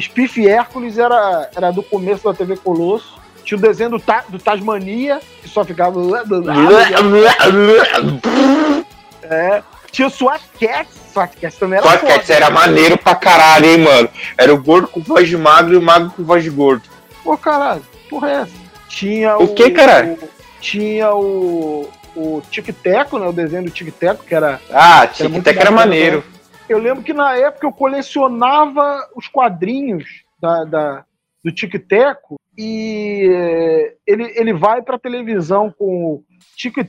Spiff 0.00 0.40
e 0.40 0.48
Hércules 0.48 0.98
era, 0.98 1.48
era 1.54 1.70
do 1.70 1.82
começo 1.82 2.24
da 2.24 2.34
TV 2.34 2.56
Colosso. 2.56 3.16
Tinha 3.44 3.56
o 3.58 3.60
desenho 3.60 3.90
do, 3.90 4.00
Ta- 4.00 4.24
do 4.28 4.38
Tasmania, 4.38 5.20
que 5.42 5.48
só 5.48 5.64
ficava. 5.64 6.00
É. 9.22 9.62
Tinha 9.90 10.08
o 10.08 10.10
SWAT 10.10 10.40
Cats. 10.60 10.88
SWAT 11.12 11.36
Cats 11.40 11.58
também 11.58 11.78
era 11.78 11.88
que 11.92 11.98
foda. 11.98 12.16
esse 12.16 12.32
era 12.32 12.50
maneiro 12.50 12.98
pra 12.98 13.14
caralho, 13.14 13.64
hein, 13.66 13.78
mano. 13.78 14.08
Era 14.36 14.52
o 14.52 14.60
gordo 14.62 14.88
com 14.88 15.00
voz 15.00 15.28
de 15.28 15.36
magro 15.36 15.74
e 15.74 15.76
o 15.76 15.82
magro 15.82 16.10
com 16.10 16.24
voz 16.24 16.42
de 16.42 16.50
gordo. 16.50 16.82
Pô, 17.24 17.36
caralho, 17.36 17.82
porra 18.10 18.30
é 18.30 18.34
essa? 18.42 18.52
Tinha 18.88 19.36
O 19.38 19.48
que, 19.48 19.70
caralho? 19.70 20.12
o- 20.14 20.28
tinha 20.60 21.14
o. 21.14 21.88
O 22.14 22.40
Tic 22.50 22.68
Teco, 22.82 23.18
né? 23.18 23.26
O 23.28 23.32
desenho 23.32 23.64
do 23.64 23.70
Tic 23.70 23.92
Teco, 23.92 24.24
que 24.24 24.34
era. 24.34 24.58
Ah, 24.72 25.06
Tic 25.06 25.30
Tac 25.42 25.48
era 25.48 25.70
bacana 25.70 25.70
maneiro. 25.70 26.22
também. 26.22 26.35
Eu 26.68 26.78
lembro 26.78 27.02
que 27.02 27.12
na 27.12 27.36
época 27.36 27.66
eu 27.66 27.72
colecionava 27.72 29.08
os 29.14 29.28
quadrinhos 29.28 30.24
da, 30.40 30.64
da- 30.64 31.04
do 31.44 31.52
Tic 31.52 31.74
Teco 31.86 32.36
e 32.58 33.28
eh, 33.32 33.94
ele, 34.06 34.32
ele 34.34 34.52
vai 34.52 34.82
pra 34.82 34.98
televisão 34.98 35.72
com 35.78 36.14
o 36.16 36.24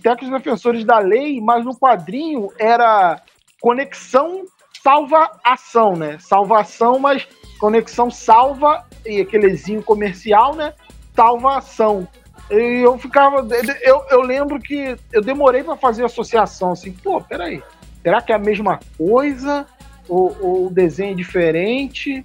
Teco 0.02 0.24
e 0.24 0.26
os 0.26 0.32
Defensores 0.32 0.84
da 0.84 0.98
Lei, 0.98 1.40
mas 1.40 1.64
no 1.64 1.78
quadrinho 1.78 2.50
era 2.58 3.22
conexão 3.62 4.46
salva 4.82 5.30
ação, 5.44 5.96
né? 5.96 6.18
Salvação, 6.20 6.98
mas 6.98 7.28
conexão 7.60 8.10
salva 8.10 8.84
e 9.06 9.22
aquelezinho 9.22 9.84
comercial, 9.84 10.56
né? 10.56 10.74
Salva 11.16 11.58
ação. 11.58 12.08
E 12.50 12.84
eu 12.86 12.98
ficava. 12.98 13.46
Eu, 13.82 14.04
eu 14.10 14.22
lembro 14.22 14.60
que 14.60 14.96
eu 15.12 15.22
demorei 15.22 15.64
pra 15.64 15.76
fazer 15.76 16.06
associação, 16.06 16.72
assim, 16.72 16.94
pô, 16.94 17.20
peraí. 17.22 17.62
Será 18.04 18.22
que 18.22 18.32
é 18.32 18.36
a 18.36 18.40
mesma 18.40 18.80
coisa? 18.98 19.66
Ou, 20.08 20.36
ou 20.42 20.68
o 20.68 20.70
desenho 20.70 21.12
é 21.12 21.16
diferente? 21.16 22.24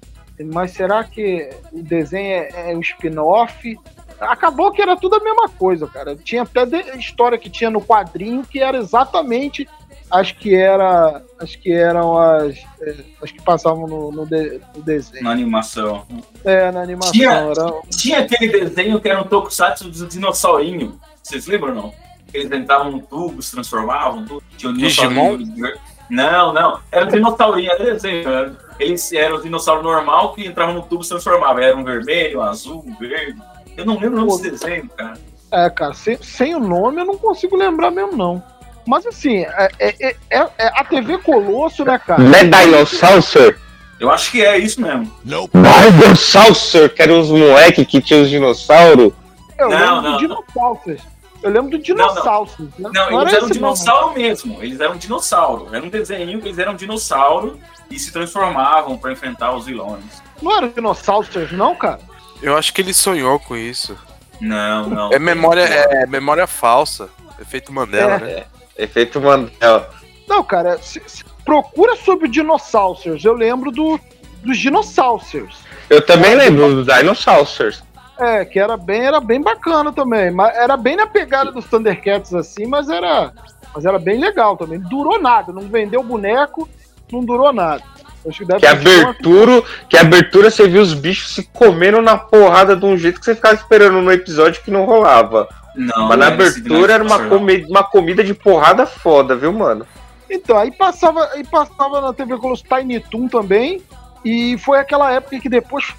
Mas 0.53 0.73
será 0.73 1.05
que 1.05 1.49
o 1.73 1.83
desenho 1.83 2.27
é, 2.55 2.71
é 2.73 2.77
um 2.77 2.81
spin-off? 2.81 3.79
Acabou 4.21 4.71
que 4.71 4.81
era 4.81 4.97
tudo 4.97 5.17
a 5.17 5.21
mesma 5.21 5.49
coisa, 5.49 5.87
cara. 5.87 6.15
Tinha 6.17 6.43
até 6.43 6.97
história 6.97 7.37
que 7.37 7.51
tinha 7.51 7.71
no 7.71 7.81
quadrinho 7.81 8.45
que 8.45 8.61
era 8.61 8.79
exatamente 8.79 9.69
as 10.11 10.31
que 10.31 10.55
era 10.55 11.23
as 11.41 11.57
que 11.57 11.73
eram 11.73 12.17
as, 12.19 12.57
é, 12.81 12.95
as 13.23 13.31
que 13.33 13.43
passavam 13.43 13.87
no, 13.87 14.13
no 14.13 14.27
de- 14.27 14.61
no 14.77 14.83
desenho. 14.83 15.25
Na 15.25 15.31
animação. 15.33 16.07
É, 16.45 16.71
na 16.71 16.83
animação. 16.83 17.13
Tinha- 17.13 17.31
Era, 17.33 17.73
Tinha 17.91 18.19
aquele 18.21 18.49
desenho 18.49 19.01
que 19.01 19.09
era 19.09 19.21
um 19.21 19.25
tokusatsu 19.25 19.89
do 19.91 20.07
dinossaurinho. 20.07 21.01
Vocês 21.23 21.47
lembram 21.47 21.75
não? 21.75 21.95
Eles 22.33 22.51
entravam 22.51 22.91
no 22.93 23.01
tubo, 23.03 23.43
se 23.43 23.53
transformavam. 23.53 24.25
tudo. 24.25 24.43
Tinha 24.57 24.71
um 24.71 24.75
Digimon? 24.75 25.37
dinossaurinho. 25.39 25.79
Não, 26.11 26.53
não. 26.53 26.79
Era 26.91 27.05
um 27.07 27.09
dinossaurinho, 27.09 27.71
era 27.71 27.85
desenho. 27.85 28.29
Era, 28.29 28.57
eles 28.79 29.13
eram 29.13 29.37
um 29.37 29.43
dinossauro 29.43 29.83
normal 29.83 30.35
que 30.35 30.47
entrava 30.47 30.73
no 30.73 30.83
tubo 30.83 31.01
e 31.03 31.05
se 31.05 31.11
transformava. 31.11 31.63
Era 31.63 31.77
um 31.77 31.85
vermelho, 31.85 32.39
um 32.41 32.43
azul, 32.43 32.85
um 32.87 32.95
verde. 32.97 33.41
Eu 33.77 33.85
não 33.87 33.95
lembro 33.99 34.23
o 34.23 34.27
nome 34.27 34.43
desse 34.43 34.51
desenho, 34.51 34.89
cara. 34.97 35.15
É, 35.51 35.69
cara, 35.71 35.93
sem, 35.95 36.17
sem 36.23 36.55
o 36.55 36.61
nome 36.61 37.01
eu 37.03 37.05
não 37.07 37.17
consigo 37.19 37.57
lembrar 37.57 37.91
mesmo, 37.91 38.17
não. 38.17 38.43
Mas 38.87 39.07
assim, 39.07 39.39
é, 39.45 39.69
é- 39.79 39.95
é- 40.09 40.17
é- 40.31 40.51
é 40.59 40.67
a 40.81 40.85
TV 40.85 41.19
Colosso, 41.19 41.85
né, 41.85 41.99
cara? 41.99 42.23
Não 42.23 42.35
é 42.35 42.45
Dinosaur? 42.45 43.55
Eu 44.01 44.11
acho 44.11 44.33
que 44.33 44.43
é 44.45 44.59
isso 44.59 44.81
mesmo. 44.81 45.11
Dinosaur, 45.23 46.89
que 46.91 47.03
eram 47.03 47.21
os 47.21 47.31
moleques 47.31 47.87
que 47.87 48.01
tinham 48.01 48.23
os 48.23 48.31
dinossauros. 48.31 49.13
Eu 49.59 49.69
Não, 49.69 50.03
não. 50.03 50.17
dinossauros. 50.19 51.01
Eu 51.43 51.51
lembro 51.51 51.71
do 51.71 51.79
dinossauros. 51.79 52.57
né? 52.59 52.69
Não, 52.79 53.21
era 53.21 53.23
eles 53.23 53.33
eram 53.35 53.45
um 53.45 53.49
não. 53.49 53.53
dinossauro 53.55 54.15
mesmo. 54.15 54.63
Eles 54.63 54.81
eram 54.81 54.93
um 54.95 54.99
dinossauro. 54.99 55.69
Era 55.75 55.85
um 55.85 55.89
desenho 55.89 56.41
que 56.41 56.49
eles 56.49 56.59
eram 56.59 56.73
um 56.73 56.77
dinossauro 56.77 57.59
e 57.91 57.99
se 57.99 58.13
transformavam 58.13 58.97
pra 58.97 59.13
enfrentar 59.13 59.55
os 59.55 59.67
vilões. 59.67 60.05
Não 60.41 60.57
era 60.57 60.69
dinossauros, 60.69 61.29
não, 61.53 61.75
cara? 61.75 62.01
Eu 62.41 62.57
acho 62.57 62.73
que 62.73 62.81
ele 62.81 62.95
sonhou 62.95 63.39
com 63.39 63.57
isso. 63.57 63.97
Não, 64.41 64.89
não. 64.89 65.13
É 65.13 65.19
memória, 65.19 65.63
é 65.63 66.07
memória 66.07 66.47
falsa. 66.47 67.09
Efeito 67.41 67.73
Mandela, 67.73 68.15
É. 68.15 68.19
né? 68.19 68.45
Efeito 68.77 69.21
Mandela. 69.21 69.91
Não, 70.29 70.43
cara, 70.43 70.79
se- 70.79 71.03
se- 71.07 71.25
procura 71.45 71.97
sobre 71.97 72.29
dinossauros. 72.29 73.25
Eu 73.25 73.35
lembro 73.35 73.71
do, 73.71 73.99
dos 74.43 74.59
dinossauros. 74.59 75.57
Eu 75.91 76.05
também 76.05 76.35
lembro 76.35 76.83
do 76.83 76.85
Dinosaurs. 76.85 77.83
É, 78.19 78.45
que 78.45 78.59
era 78.59 78.77
bem, 78.77 79.01
era 79.05 79.21
bem 79.21 79.41
bacana 79.41 79.93
também. 79.93 80.31
Mas 80.31 80.55
era 80.57 80.77
bem 80.77 80.97
na 80.97 81.07
pegada 81.07 81.51
dos 81.51 81.65
Thundercats, 81.67 82.35
assim, 82.35 82.67
mas 82.67 82.89
era, 82.89 83.33
mas 83.75 83.85
era 83.85 83.99
bem 83.99 84.21
legal 84.21 84.57
também. 84.57 84.79
Não 84.79 84.89
durou 84.89 85.21
nada, 85.21 85.53
não 85.53 85.63
vendeu 85.63 86.03
boneco, 86.03 86.69
não 87.11 87.25
durou 87.25 87.53
nada. 87.53 87.83
Acho 88.29 88.47
que 88.47 88.55
Que 88.55 88.69
sido 88.69 88.91
uma- 88.91 89.11
abertura, 89.11 89.63
que 89.89 89.97
abertura 89.97 90.51
você 90.51 90.69
viu 90.69 90.81
os 90.81 90.95
bichos 90.95 91.35
se 91.35 91.43
comendo 91.53 92.01
na 92.01 92.17
porrada 92.17 92.77
de 92.77 92.85
um 92.85 92.97
jeito 92.97 93.19
que 93.19 93.25
você 93.25 93.35
ficava 93.35 93.55
esperando 93.55 94.01
no 94.01 94.13
episódio 94.13 94.63
que 94.63 94.71
não 94.71 94.85
rolava. 94.85 95.49
Não, 95.75 96.07
Mas 96.07 96.19
na 96.19 96.27
esse 96.27 96.35
abertura 96.35 96.93
era 96.93 97.03
uma, 97.03 97.29
comi 97.29 97.65
uma 97.69 97.83
comida 97.83 98.23
de 98.23 98.35
porrada 98.35 98.87
foda, 98.87 99.35
viu, 99.35 99.53
mano? 99.53 99.87
Então, 100.31 100.57
aí 100.57 100.71
passava, 100.71 101.29
aí 101.33 101.43
passava 101.45 102.01
na 102.01 102.13
TV 102.13 102.37
Colosso 102.37 102.63
Tiny 102.65 103.01
Toon 103.01 103.27
também, 103.27 103.83
e 104.25 104.57
foi 104.59 104.79
aquela 104.79 105.11
época 105.11 105.41
que 105.41 105.49
depois 105.49 105.93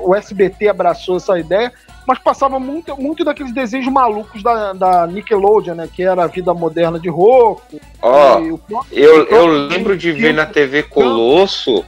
o 0.00 0.14
SBT 0.14 0.68
abraçou 0.68 1.16
essa 1.16 1.38
ideia, 1.38 1.72
mas 2.06 2.18
passava 2.18 2.58
muito, 2.58 2.96
muito 3.00 3.24
daqueles 3.24 3.52
desenhos 3.54 3.86
malucos 3.88 4.42
da, 4.42 4.72
da 4.72 5.06
Nickelodeon, 5.06 5.74
né? 5.74 5.88
Que 5.92 6.02
era 6.02 6.24
a 6.24 6.26
vida 6.26 6.52
moderna 6.52 6.98
de 7.00 7.08
Roku. 7.08 7.80
Ó, 8.02 8.38
o 8.40 8.58
próprio 8.58 8.98
eu, 8.98 9.24
eu 9.26 9.46
lembro 9.46 9.96
de 9.96 10.12
ver 10.12 10.34
na 10.34 10.46
TV 10.46 10.82
Colosso, 10.82 11.84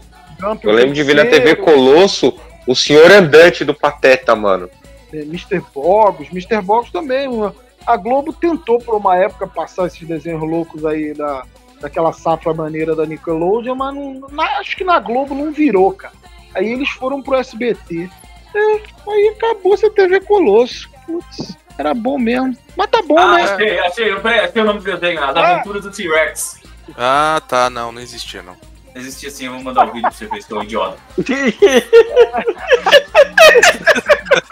eu 0.63 0.73
lembro 0.73 0.95
de 0.95 1.03
ver 1.03 1.15
na 1.15 1.25
TV 1.27 1.57
Colosso 1.57 2.33
o 2.67 2.75
Senhor 2.75 3.11
Andante 3.13 3.65
do 3.65 3.75
Pateta, 3.75 4.35
mano. 4.35 4.69
eh, 5.13 5.19
Mr. 5.23 5.63
Bogus, 5.75 6.29
Mr. 6.31 6.61
Bogus 6.63 6.91
também. 6.91 7.29
uma- 7.29 7.55
A 7.87 7.97
Globo 7.97 8.33
tentou 8.33 8.79
por 8.81 8.97
uma 8.97 9.17
época 9.17 9.47
passar 9.47 9.87
esses 9.87 10.03
desenhos 10.09 10.41
loucos 10.43 10.85
aí 10.85 11.15
da, 11.15 11.45
daquela 11.81 12.13
safra 12.13 12.53
maneira 12.53 12.97
da 12.97 13.07
Nickelodeon, 13.07 13.77
mas 13.77 13.95
não- 13.95 14.21
na- 14.33 14.59
acho 14.59 14.77
que 14.77 14.83
na 14.83 14.99
Globo 14.99 15.35
não 15.37 15.53
virou, 15.53 15.93
cara. 15.93 16.13
Aí 16.55 16.73
eles 16.73 16.89
foram 16.91 17.21
pro 17.23 17.37
SBT. 17.37 18.09
É, 18.55 18.81
aí 19.11 19.35
acabou 19.37 19.75
essa 19.75 19.91
TV 19.91 20.21
Colosso. 20.21 20.89
Putz, 21.07 21.57
era 21.79 21.93
bom 21.95 22.19
mesmo. 22.19 22.57
Mas 22.77 22.91
tá 22.91 23.03
bom, 23.03 23.19
Ah, 23.19 23.35
né? 23.37 23.43
achei, 23.45 23.79
achei, 23.81 24.17
peraí, 24.17 24.41
achei 24.41 24.63
o 24.63 24.65
nome 24.65 24.81
do 24.81 24.85
desenho, 24.85 25.23
As 25.23 25.37
Ah. 25.37 25.53
Aventuras 25.55 25.83
do 25.83 25.91
T-Rex. 25.91 26.61
Ah, 26.97 27.41
tá, 27.47 27.69
não, 27.69 27.93
não 27.93 28.01
existia, 28.01 28.43
não. 28.43 28.57
Existia 28.95 29.29
assim, 29.29 29.45
eu 29.47 29.53
vou 29.53 29.63
mandar 29.63 29.85
o 29.85 29.93
vídeo 29.93 30.03
pra 30.03 30.11
você 30.11 30.27
ver, 30.27 30.43
seu 30.43 30.63
idiota. 30.63 30.97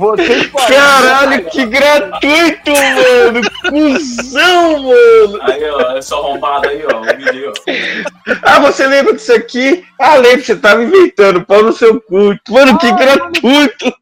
Vocês 0.04 0.52
Caralho, 0.52 1.46
que 1.50 1.66
gratuito, 1.66 2.72
mano! 2.72 3.42
Cusão, 3.70 4.84
mano! 4.84 5.40
Aí, 5.44 5.64
ó, 5.70 5.98
é 5.98 6.02
só 6.02 6.20
arrombado 6.20 6.68
aí, 6.68 6.84
ó, 6.92 7.00
o 7.00 7.04
vídeo 7.04 7.30
aí, 7.32 7.46
ó. 7.48 8.34
Ah, 8.44 8.60
você 8.60 8.86
lembra 8.86 9.14
disso 9.14 9.34
aqui? 9.34 9.84
Ah, 10.00 10.16
lembro, 10.16 10.44
você 10.44 10.56
tava 10.58 10.84
inventando, 10.84 11.46
pau 11.46 11.64
no 11.64 11.72
seu 11.72 12.02
cu. 12.02 12.36
Mano, 12.50 12.78
que 12.78 12.88
Ah, 12.88 12.92
gratuito! 12.96 13.94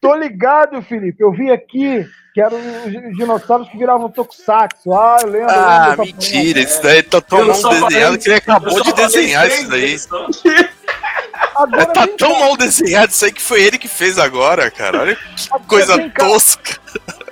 Tô 0.00 0.14
ligado, 0.14 0.80
Felipe. 0.82 1.22
Eu 1.22 1.32
vi 1.32 1.50
aqui 1.50 2.04
que 2.34 2.40
eram 2.40 2.56
os 2.86 3.16
dinossauros 3.16 3.68
que 3.68 3.76
viravam 3.78 4.08
tokusatsu. 4.10 4.92
Ah, 4.94 5.18
eu 5.22 5.28
lembro. 5.28 5.50
eu 5.50 5.58
Ah, 5.60 5.86
lembro 5.90 6.06
mentira, 6.06 6.60
isso 6.60 6.80
daí 6.82 7.02
tá 7.02 7.20
mal 7.30 7.54
só 7.54 7.68
desenhado 7.70 7.90
falei- 8.04 8.18
que 8.18 8.28
ele 8.28 8.36
acabou 8.36 8.82
de 8.82 8.92
desenhar 8.92 9.46
isso 9.48 9.68
daí. 9.68 9.96
Agora 11.58 11.86
Tá 11.86 12.06
tão 12.06 12.32
cá. 12.32 12.38
mal 12.38 12.56
desenhado 12.56 13.12
isso 13.12 13.24
aí 13.24 13.32
que 13.32 13.42
foi 13.42 13.62
ele 13.62 13.78
que 13.78 13.88
fez 13.88 14.18
agora, 14.18 14.70
cara. 14.70 15.00
Olha 15.00 15.16
que 15.16 15.22
Agora 15.50 15.64
coisa 15.66 16.10
tosca. 16.10 16.80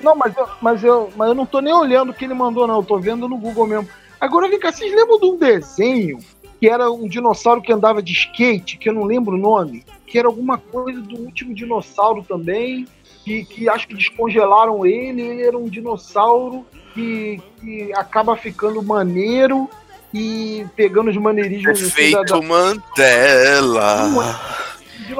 Não, 0.02 0.16
mas 0.16 0.36
eu, 0.36 0.48
mas, 0.60 0.84
eu, 0.84 1.10
mas 1.16 1.28
eu 1.28 1.34
não 1.34 1.46
tô 1.46 1.60
nem 1.60 1.72
olhando 1.72 2.10
o 2.10 2.14
que 2.14 2.24
ele 2.24 2.34
mandou, 2.34 2.66
não. 2.66 2.76
Eu 2.76 2.82
tô 2.82 2.98
vendo 2.98 3.28
no 3.28 3.38
Google 3.38 3.66
mesmo. 3.66 3.88
Agora 4.20 4.48
vem 4.48 4.58
cá, 4.58 4.72
vocês 4.72 4.92
lembram 4.92 5.18
de 5.20 5.26
um 5.26 5.36
desenho 5.36 6.18
que 6.58 6.68
era 6.68 6.90
um 6.90 7.06
dinossauro 7.06 7.60
que 7.60 7.72
andava 7.72 8.02
de 8.02 8.12
skate, 8.12 8.78
que 8.78 8.88
eu 8.88 8.94
não 8.94 9.04
lembro 9.04 9.34
o 9.36 9.38
nome? 9.38 9.84
Que 10.06 10.18
era 10.18 10.26
alguma 10.26 10.58
coisa 10.58 11.00
do 11.00 11.16
último 11.16 11.54
dinossauro 11.54 12.22
também, 12.22 12.86
que, 13.24 13.44
que 13.44 13.68
acho 13.68 13.86
que 13.86 13.94
descongelaram 13.94 14.84
ele. 14.86 15.22
Ele 15.22 15.42
era 15.42 15.56
um 15.56 15.68
dinossauro 15.68 16.66
que, 16.94 17.40
que 17.60 17.92
acaba 17.92 18.36
ficando 18.36 18.82
maneiro 18.82 19.68
e 20.16 20.66
pegando 20.74 21.10
os 21.10 21.16
maneirismos 21.16 21.82
Efeito 21.82 22.24
da- 22.24 22.40
Mandela. 22.40 24.10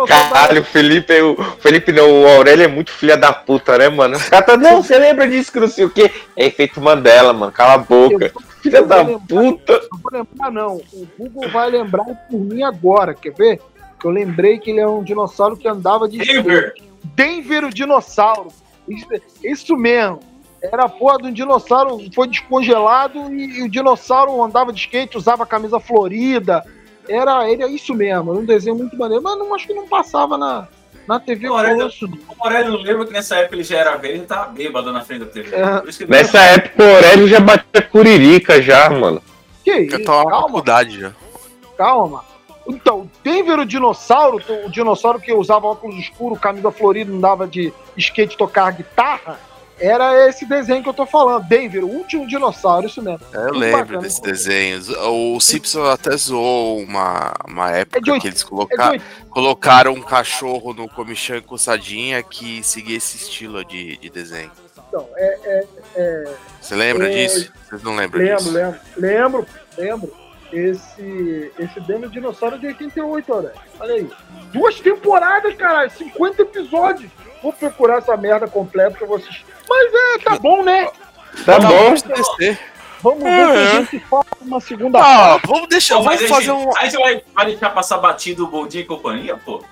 Caralho, 0.09 0.63
o 0.63 0.65
Felipe, 0.65 1.21
o 1.21 1.37
Felipe 1.61 1.93
não, 1.93 2.23
o 2.23 2.27
Aurélio 2.27 2.65
é 2.65 2.69
muito 2.69 2.91
filha 2.91 3.17
da 3.17 3.33
puta, 3.33 3.77
né, 3.77 3.89
mano? 3.91 4.17
Os 4.17 4.29
caras 4.29 4.47
tá, 4.47 4.57
não, 4.57 4.83
você 4.83 4.99
lembra 4.99 5.29
disso 5.29 5.53
que 5.53 5.61
não 5.61 5.69
sei 5.69 5.85
o 5.85 5.91
quê? 5.91 6.11
É 6.35 6.47
efeito 6.47 6.81
Mandela, 6.81 7.33
mano, 7.33 7.53
cala 7.53 7.75
a 7.75 7.79
boca. 7.79 8.33
Filha 8.63 8.83
da 8.83 9.05
puta. 9.05 9.81
Não 9.93 9.99
vou 10.01 10.11
lembrar, 10.13 10.51
não. 10.51 10.77
O 10.93 11.09
Google 11.19 11.49
vai 11.51 11.71
lembrar 11.71 12.05
por 12.05 12.41
mim 12.41 12.63
agora, 12.63 13.15
quer 13.15 13.33
ver? 13.35 13.61
Que 14.01 14.07
eu 14.07 14.11
lembrei 14.11 14.59
que 14.59 14.71
ele 14.71 14.81
é 14.81 14.89
um 14.89 15.05
dinossauro 15.05 15.57
que 15.57 15.69
andava 15.69 16.09
de 16.09 16.19
Denver. 16.19 16.75
Denver, 17.05 17.65
o 17.67 17.71
dinossauro. 17.73 18.49
Isso, 18.89 19.07
isso 19.45 19.77
mesmo. 19.77 20.21
Era 20.73 20.85
a 20.85 20.89
porra 20.89 21.19
de 21.19 21.29
um 21.29 21.33
dinossauro, 21.33 21.99
foi 22.15 22.27
descongelado 22.29 23.33
e, 23.35 23.59
e 23.61 23.63
o 23.63 23.69
dinossauro 23.71 24.43
andava 24.43 24.73
de 24.73 24.81
skate, 24.81 25.17
usava 25.17 25.47
camisa 25.47 25.79
florida. 25.81 26.65
Era, 27.09 27.49
era 27.51 27.69
isso 27.69 27.95
mesmo, 27.95 28.33
era 28.33 28.41
um 28.41 28.45
desenho 28.45 28.77
muito 28.77 28.97
maneiro. 28.97 29.23
Mas 29.23 29.39
não, 29.39 29.55
acho 29.55 29.67
que 29.67 29.75
não 29.75 29.87
passava 29.87 30.37
na, 30.37 30.67
na 31.07 31.21
TV 31.21 31.49
O 31.49 31.55
Aurélio, 31.55 31.79
Colosso. 31.79 32.07
o 32.07 32.45
Aurélio 32.45 32.73
não 32.73 32.81
lembra 32.81 33.07
que 33.07 33.13
nessa 33.13 33.37
época 33.37 33.55
ele 33.57 33.63
já 33.65 33.79
era 33.79 33.97
velho 33.97 34.15
e 34.15 34.19
ele 34.19 34.27
tava 34.27 34.51
bêbado 34.51 34.93
na 34.93 35.03
frente 35.03 35.21
da 35.21 35.27
TV. 35.27 35.55
É. 35.55 35.83
Ele 36.01 36.11
Nessa 36.11 36.39
época 36.41 36.83
o 36.85 36.95
Aurélio 36.97 37.29
já 37.29 37.41
batia 37.41 37.83
curirica 37.83 38.61
já, 38.61 38.91
mano. 38.91 39.23
Que 39.63 39.71
Eu 39.71 39.83
isso? 39.85 40.05
tava 40.05 40.25
na 40.25 40.31
Calma, 40.31 40.47
faculdade 40.49 41.01
já. 41.01 41.13
calma. 41.77 42.25
Então, 42.69 43.09
Denver, 43.23 43.61
o 43.61 43.65
dinossauro, 43.65 44.43
o 44.65 44.69
dinossauro 44.71 45.21
que 45.21 45.33
usava 45.33 45.69
óculos 45.69 45.97
escuros, 45.97 46.41
camisa 46.41 46.73
florida, 46.73 47.13
não 47.13 47.21
dava 47.21 47.47
de 47.47 47.73
skate 47.97 48.37
tocar 48.37 48.73
guitarra, 48.73 49.39
era 49.79 50.29
esse 50.29 50.45
desenho 50.47 50.83
que 50.83 50.89
eu 50.89 50.95
tô 50.95 51.05
falando. 51.07 51.45
Denver, 51.47 51.85
o 51.85 51.89
último 51.89 52.27
dinossauro, 52.27 52.87
isso 52.87 53.03
mesmo. 53.03 53.21
Eu 53.33 53.41
Muito 53.45 53.59
lembro 53.59 53.79
bacana. 53.81 54.01
desses 54.01 54.21
desenhos. 54.21 54.89
O 54.89 55.39
Simpson 55.41 55.85
até 55.85 56.17
zoou 56.17 56.79
uma, 56.81 57.35
uma 57.47 57.71
época 57.71 57.99
É 57.99 58.19
que 58.19 58.27
eles 58.29 58.43
É 58.43 58.47
coloca- 58.47 58.91
oit- 58.91 59.03
colocaram 59.31 59.93
um 59.93 60.03
cachorro 60.03 60.73
no 60.73 60.89
comichão 60.89 61.37
encostadinha 61.37 62.23
que 62.23 62.63
seguia 62.63 62.97
esse 62.97 63.17
estilo 63.17 63.65
de, 63.65 63.97
de 63.99 64.09
desenho. 64.11 64.51
então, 64.89 65.07
é, 65.17 65.39
é, 65.45 65.65
é, 65.97 66.35
Você 66.61 66.75
lembra 66.75 67.13
É, 67.13 67.15
disso? 67.27 67.53
Vocês 67.69 67.83
não 67.83 67.95
lembram 67.97 68.21
lembro, 68.23 68.37
disso? 68.39 68.53
lembro, 68.53 68.81
lembro, 68.97 69.47
lembro. 69.77 70.27
Esse, 70.53 71.53
esse 71.59 71.81
Denver 71.81 72.09
dinossauro 72.09 72.55
é 72.55 72.59
de 72.59 72.67
88, 72.69 73.33
olha. 73.33 73.53
Olha 73.81 73.95
aí. 73.95 74.09
Duas 74.53 74.79
temporadas, 74.81 75.55
caralho, 75.57 75.91
50 75.91 76.43
episódios. 76.43 77.11
Vou 77.43 77.53
procurar 77.53 77.99
essa 77.99 78.17
merda 78.17 78.47
completa 78.47 78.97
que 78.97 79.03
eu 79.05 79.09
vou 79.09 79.17
assistir. 79.17 79.45
Mas 79.69 79.93
é, 79.95 80.19
tá 80.25 80.39
bom, 80.39 80.63
né? 80.63 80.89
Tá 81.45 81.59
bom. 81.59 81.69
vamos 81.69 82.03
descer. 82.03 82.59
Vamos 83.03 83.23
ver 83.23 83.31
É. 83.31 83.47
se 83.71 83.77
a 83.77 83.81
gente 83.81 83.99
faz 84.01 84.25
uma 84.41 84.61
segunda 84.61 84.99
Ah, 84.99 85.03
parte. 85.39 85.47
vamos 85.47 85.69
deixar, 85.69 85.97
Pô, 85.97 86.05
vamos 86.05 86.23
a 86.23 86.29
fazer 86.29 86.45
gente- 86.47 86.67
um. 86.67 86.77
Aí 86.77 86.91
você 86.91 86.99
vai, 86.99 87.23
vai 87.35 87.47
deixar 87.47 87.71
passar 87.71 87.99
batido 87.99 88.45
o 88.45 88.47
Bom 88.49 88.67
Dia 88.67 88.81
e 88.81 88.85
Companhia, 88.85 89.37
pô? 89.37 89.63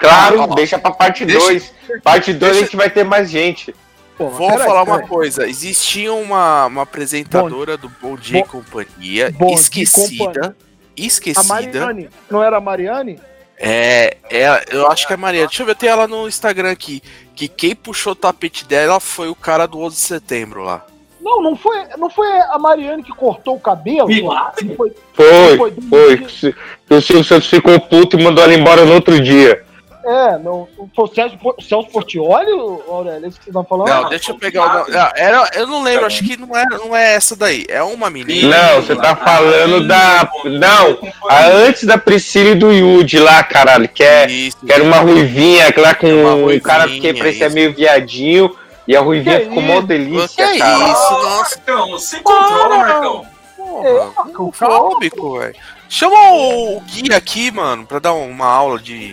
Claro, 0.00 0.40
ó, 0.40 0.46
deixa 0.48 0.78
pra 0.78 0.90
parte 0.90 1.24
deixa- 1.24 1.46
2. 1.46 1.74
Parte 2.02 2.32
2 2.32 2.38
deixa- 2.52 2.58
a 2.60 2.64
gente 2.64 2.76
vai 2.76 2.90
ter 2.90 3.04
mais 3.04 3.30
gente. 3.30 3.74
Pô, 4.18 4.28
Vou 4.30 4.50
peraí, 4.50 4.66
falar 4.66 4.82
uma 4.82 4.96
peraí. 4.96 5.08
coisa. 5.08 5.46
Existia 5.48 6.12
uma, 6.12 6.66
uma 6.66 6.82
apresentadora 6.82 7.76
do 7.76 7.88
Bom 8.00 8.16
Dia 8.16 8.40
e 8.40 8.42
Bom- 8.42 8.48
Companhia 8.48 9.30
Bom 9.32 9.46
Dia 9.46 9.54
e 9.56 9.60
esquecida. 9.60 10.24
Companhia. 10.24 10.56
A 10.58 11.00
Esquecida. 11.00 11.46
Mariane. 11.48 12.10
Não 12.30 12.42
era 12.42 12.56
a 12.58 12.60
Mariane? 12.60 13.18
É, 13.64 14.16
é, 14.28 14.64
eu 14.72 14.90
acho 14.90 15.06
que 15.06 15.12
é 15.12 15.14
a 15.14 15.18
Maria. 15.18 15.46
Deixa 15.46 15.62
eu 15.62 15.66
ver, 15.66 15.76
tem 15.76 15.88
ela 15.88 16.08
no 16.08 16.26
Instagram 16.26 16.72
aqui. 16.72 17.00
Que 17.36 17.46
quem 17.46 17.76
puxou 17.76 18.12
o 18.12 18.16
tapete 18.16 18.66
dela 18.66 18.98
foi 18.98 19.28
o 19.28 19.36
cara 19.36 19.66
do 19.66 19.78
11 19.78 19.94
de 19.94 20.02
setembro 20.02 20.64
lá. 20.64 20.84
Não, 21.20 21.40
não 21.40 21.54
foi, 21.54 21.76
não 21.96 22.10
foi 22.10 22.26
a 22.28 22.58
Mariane 22.58 23.04
que 23.04 23.12
cortou 23.12 23.54
o 23.54 23.60
cabelo? 23.60 24.08
Milagre? 24.08 24.64
Não 24.64 24.74
foi, 24.74 24.92
Foi, 25.14 25.56
Foi. 25.56 25.72
foi. 25.88 26.54
O 26.90 27.00
Silvio 27.00 27.22
Santos 27.24 27.48
ficou 27.48 27.78
puto 27.78 28.18
e 28.18 28.22
mandou 28.22 28.42
ela 28.42 28.52
embora 28.52 28.84
no 28.84 28.94
outro 28.94 29.20
dia. 29.20 29.64
É, 30.04 30.38
não, 30.38 30.68
foi 30.94 31.04
o 31.04 31.08
Celso, 31.14 31.38
o 31.42 31.62
Celso 31.62 31.88
Portioli, 31.90 32.52
o 32.52 32.82
Aurélio, 32.88 33.24
é 33.24 33.28
isso 33.28 33.38
que 33.38 33.46
você 33.46 33.52
tá 33.52 33.64
falando? 33.64 33.88
Não, 33.88 34.08
deixa 34.08 34.30
eu 34.32 34.38
pegar 34.38 34.64
o 34.64 34.78
nome. 34.78 34.96
Ah, 34.96 35.12
Era, 35.16 35.50
eu 35.54 35.66
não 35.66 35.82
lembro, 35.82 36.06
acho 36.06 36.24
que 36.24 36.36
não 36.36 36.56
é, 36.56 36.64
não 36.66 36.96
é 36.96 37.14
essa 37.14 37.36
daí. 37.36 37.64
É 37.68 37.82
uma 37.82 38.10
menina. 38.10 38.56
Não, 38.56 38.82
você 38.82 38.96
tá 38.96 39.14
falando 39.16 39.86
da. 39.86 40.28
Não, 40.44 40.98
a 41.28 41.46
antes 41.46 41.84
da 41.84 41.96
Priscila 41.98 42.50
e 42.50 42.54
do 42.54 42.72
Yudi 42.72 43.18
lá, 43.18 43.42
caralho, 43.42 43.88
que 43.88 44.02
é. 44.02 44.26
Isso. 44.30 44.56
Que 44.64 44.72
era 44.72 44.82
uma 44.82 44.98
ruivinha, 44.98 45.72
que 45.72 45.80
lá 45.80 45.94
com 45.94 46.06
Uma 46.08 46.34
um 46.34 46.60
cara 46.60 46.88
que 46.88 47.14
parecia 47.14 47.46
isso. 47.46 47.54
meio 47.54 47.72
viadinho. 47.74 48.56
E 48.86 48.96
a 48.96 49.00
ruivinha 49.00 49.38
Que 49.38 49.44
ficou 49.46 49.62
mó 49.62 49.80
delícia, 49.80 50.44
Que 50.52 50.58
cara. 50.58 50.74
isso, 50.90 51.12
nossa. 51.12 51.56
Marcão, 51.66 51.98
se 51.98 52.18
controla. 52.20 52.76
Marcão. 52.78 53.26
Porra, 53.56 54.12
Marcão, 54.16 54.52
fóbico, 54.52 55.38
velho. 55.38 55.54
Chama 55.94 56.16
o 56.32 56.80
Gui 56.86 57.12
aqui, 57.14 57.50
mano, 57.50 57.84
pra 57.84 57.98
dar 57.98 58.14
uma 58.14 58.46
aula 58.46 58.78
de. 58.78 59.10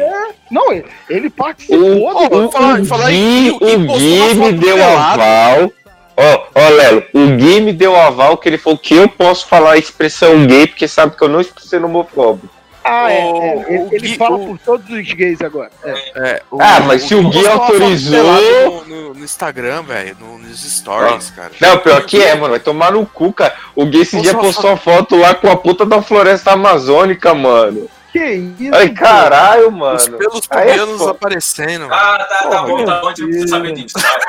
Não, 0.49 0.72
ele, 0.72 0.85
ele 1.10 1.30
participou 1.30 1.77
O, 1.77 2.30
do. 2.30 2.45
o, 2.47 2.51
falar- 2.51 2.80
o 2.80 2.85
falar 2.85 3.11
Gui, 3.11 3.51
o 3.51 3.60
Gui 3.97 4.34
me 4.35 4.51
deu 4.53 4.81
aval. 4.81 5.72
Ó, 6.15 6.47
ó, 6.56 6.69
Lelo, 6.69 7.03
o 7.14 7.27
Gui 7.35 7.60
me 7.60 7.73
deu 7.73 7.97
aval 7.97 8.38
que 8.38 8.47
ele 8.47 8.57
falou 8.57 8.80
que 8.80 8.93
eu 8.95 9.10
posso 9.10 9.45
falar 9.45 9.73
a 9.73 9.77
expressão 9.77 10.47
gay, 10.47 10.68
porque 10.68 10.88
sabe 10.88 11.18
que 11.18 11.22
eu 11.23 11.27
não 11.27 11.41
estou 11.41 11.61
sendo 11.61 11.85
homofóbico. 11.85 12.47
Ah, 12.91 13.11
é, 13.11 13.26
O- 13.26 13.41
é, 13.44 13.74
ele, 13.74 13.88
ele 13.91 14.07
Gui- 14.10 14.18
fala 14.18 14.36
o- 14.38 14.48
por 14.48 14.57
todos 14.60 14.90
os 14.90 15.14
gays 15.14 15.41
agora. 15.41 15.70
É. 15.84 15.91
É, 16.16 16.41
o- 16.49 16.60
Ah, 16.61 16.80
mas 16.82 17.03
se 17.03 17.14
o 17.14 17.30
Gui 17.30 17.45
autorizou- 17.48 18.24
No, 18.24 18.86
no- 18.86 19.14
no 19.14 19.24
Instagram, 19.24 19.84
velho, 19.84 20.18
no- 20.20 20.38
nos 20.40 20.61
stories, 20.64 21.30
cara. 21.32 21.52
Não, 21.61 21.78
pior 21.78 22.03
que 22.06 22.22
é, 22.22 22.34
mano. 22.36 22.49
Vai 22.52 22.60
tomar 22.60 22.91
no 22.91 23.06
cu, 23.06 23.32
cara. 23.32 23.53
O 23.76 23.86
Gui 23.86 24.02
esse 24.02 24.20
dia 24.22 24.34
Postou 24.34 24.72
uma 24.72 24.78
foto 24.78 25.16
lá 25.16 25.36
com 25.36 25.49
a 25.52 25.56
puta 25.56 25.86
da 25.86 26.02
floresta 26.02 26.52
amazônica, 26.53 27.34
mano. 27.36 27.88
Que 28.11 28.26
isso? 28.26 28.74
Ai, 28.74 28.90
caralho, 28.90 29.68
Os 29.68 29.74
mano. 29.74 30.18
pelos 30.18 30.48
Aí 30.49 30.61
é 30.61 30.72
pubianos 30.72 30.98
foda. 30.98 31.11
aparecendo. 31.11 31.88
Ah, 31.91 32.26
tá, 32.28 32.49
tá 32.49 32.64
Porra, 32.64 32.68
bom, 32.68 32.86
tá 32.86 33.02
bom, 33.02 33.07
a 33.07 33.10
gente 33.10 33.22
não 33.22 33.28
precisa 33.28 33.48
saber 33.48 33.72
disso. 33.74 33.94
tá? 33.94 34.20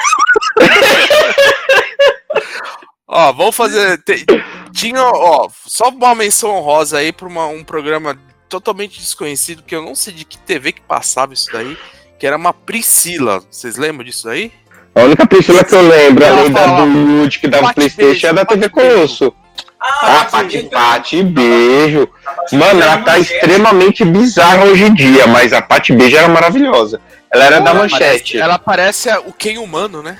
Ó, 3.08 3.32
vamos 3.32 3.56
fazer. 3.56 3.98
te- 4.04 4.24
tinha, 4.72 5.02
ó, 5.02 5.48
só 5.66 5.88
uma 5.88 6.14
menção 6.14 6.50
honrosa 6.50 6.98
aí 6.98 7.12
pra 7.12 7.26
uma- 7.26 7.46
um 7.46 7.64
programa 7.64 8.16
totalmente 8.50 8.98
desconhecido, 8.98 9.62
que 9.62 9.74
eu 9.74 9.82
não 9.82 9.94
sei 9.94 10.12
de 10.12 10.24
que 10.24 10.36
TV 10.36 10.72
que 10.72 10.80
passava 10.82 11.32
isso 11.32 11.48
daí, 11.52 11.78
que 12.18 12.26
era 12.26 12.36
uma 12.36 12.52
Priscila. 12.52 13.42
Vocês 13.50 13.76
lembram 13.76 14.04
disso 14.04 14.28
aí? 14.28 14.52
A 14.94 15.02
única 15.02 15.24
Priscila 15.24 15.64
que 15.64 15.74
eu 15.74 15.88
lembro, 15.88 16.26
além 16.26 16.50
da 16.50 16.66
do 16.66 16.84
Lud 16.84 17.38
que 17.38 17.46
dava 17.46 17.72
Pati 17.72 17.74
Playstation, 17.76 18.26
é 18.26 18.32
da 18.32 18.44
TV 18.44 18.68
Pati. 18.68 18.88
Colosso. 18.88 19.32
Ah, 19.80 20.26
Pati 20.30 20.58
então, 20.58 20.70
Pati, 20.78 21.22
beijo. 21.22 22.08
Mano, 22.52 22.82
ela 22.82 22.98
tá 22.98 23.18
extremamente 23.18 24.04
bizarra 24.04 24.64
hoje 24.64 24.84
em 24.84 24.92
dia, 24.92 25.26
mas 25.28 25.52
a 25.52 25.62
Pati 25.62 25.92
Beijo 25.92 26.16
era 26.16 26.28
maravilhosa. 26.28 27.00
Ela 27.32 27.44
era 27.44 27.60
da 27.60 27.72
manchete. 27.72 28.36
ela 28.36 28.58
parece 28.58 29.08
o 29.24 29.32
Ken 29.32 29.58
humano, 29.58 30.02
né? 30.02 30.18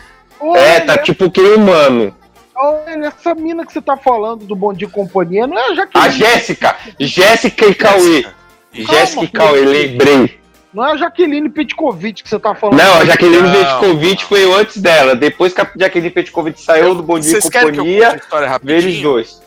É, 0.55 0.81
tá 0.81 0.97
tipo 0.97 1.31
que 1.31 1.41
humano. 1.41 2.15
Olha, 2.63 3.07
essa 3.07 3.35
mina 3.35 3.65
que 3.65 3.73
você 3.73 3.81
tá 3.81 3.97
falando 3.97 4.45
do 4.45 4.55
Bom 4.55 4.73
Dia 4.73 4.87
e 4.87 4.91
Companhia 4.91 5.47
não 5.47 5.57
é 5.59 5.69
a 5.69 5.71
A 5.71 5.75
Jaqueline. 5.75 6.13
Jéssica, 6.19 6.77
Jéssica 6.99 7.67
e 7.67 7.75
Cauê. 7.75 8.27
Jéssica 8.73 9.25
e 9.25 9.29
Cauê, 9.29 9.61
lembrei. 9.65 10.39
Não 10.73 10.87
é 10.87 10.93
a 10.93 10.97
Jaqueline 10.97 11.49
Petkovic 11.49 12.23
que 12.23 12.29
você 12.29 12.39
tá 12.39 12.55
falando. 12.55 12.79
Não, 12.79 13.01
a 13.01 13.05
Jaqueline 13.05 13.43
Não, 13.43 13.53
Petkovic 13.53 14.23
não. 14.23 14.29
foi 14.29 14.53
antes 14.61 14.77
dela. 14.77 15.17
Depois 15.17 15.53
que 15.53 15.61
a 15.61 15.71
Jaqueline 15.77 16.11
Petkovic 16.11 16.61
saiu 16.61 16.95
do 16.95 17.03
Bom 17.03 17.19
Dia 17.19 17.31
e 17.31 17.33
Vocês 17.41 17.49
querem 17.49 17.73
que 17.73 17.81
eu 17.81 17.85
conte 17.85 17.97
a 17.97 18.05
Companhia, 18.07 18.21
história 18.23 18.61
veio 18.63 18.79
eles 18.79 19.01
dois. 19.03 19.43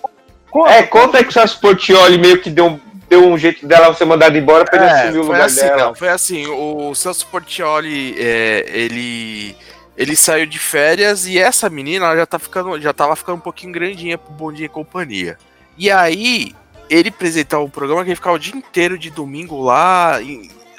Conta, 0.52 0.72
É, 0.72 0.84
conta 0.84 1.18
aí 1.20 1.24
que 1.24 1.30
o 1.30 1.34
Celso 1.34 1.60
Portioli 1.62 2.18
meio 2.18 2.40
que 2.42 2.50
deu, 2.50 2.66
um- 2.68 2.80
deu 3.10 3.26
um 3.28 3.38
jeito 3.38 3.66
dela 3.66 3.94
ser 3.96 4.06
mandada 4.06 4.38
embora 4.38 4.66
pra 4.66 4.76
ele 4.78 4.86
É, 4.86 4.92
assumir 5.04 5.20
o 5.20 5.24
lugar 5.24 5.42
assim, 5.46 5.62
dela. 5.62 5.78
não, 5.86 5.96
foi 5.96 6.10
assim, 6.10 6.46
o 6.48 6.94
Celso 6.94 7.26
Portioli, 7.28 8.16
é, 8.20 8.66
ele 8.68 9.56
ele 9.98 10.16
saiu 10.16 10.46
de 10.46 10.58
férias 10.60 11.26
e 11.28 11.38
essa 11.38 11.70
menina 11.70 12.06
ela 12.06 12.16
já 12.18 12.26
tá 12.26 12.40
ficando, 12.40 12.80
já 12.82 12.94
tava 12.94 13.16
ficando 13.16 13.38
um 13.38 13.42
pouquinho 13.42 13.72
grandinha 13.72 14.18
pro 14.18 14.34
Bom 14.34 14.52
Dia 14.52 14.66
e 14.66 14.70
Companhia. 14.70 15.38
E 15.78 15.90
aí, 15.92 16.54
ele 16.90 17.10
apresentava 17.10 17.64
um 17.64 17.70
programa 17.70 18.04
que 18.04 18.10
ele 18.10 18.16
ficava 18.16 18.36
o 18.36 18.40
dia 18.40 18.56
inteiro 18.56 18.98
de 18.98 19.10
domingo 19.10 19.62
lá, 19.62 20.20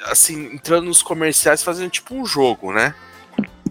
assim, 0.05 0.53
entrando 0.53 0.85
nos 0.85 1.01
comerciais, 1.01 1.63
fazendo 1.63 1.89
tipo 1.89 2.15
um 2.15 2.25
jogo, 2.25 2.71
né? 2.71 2.93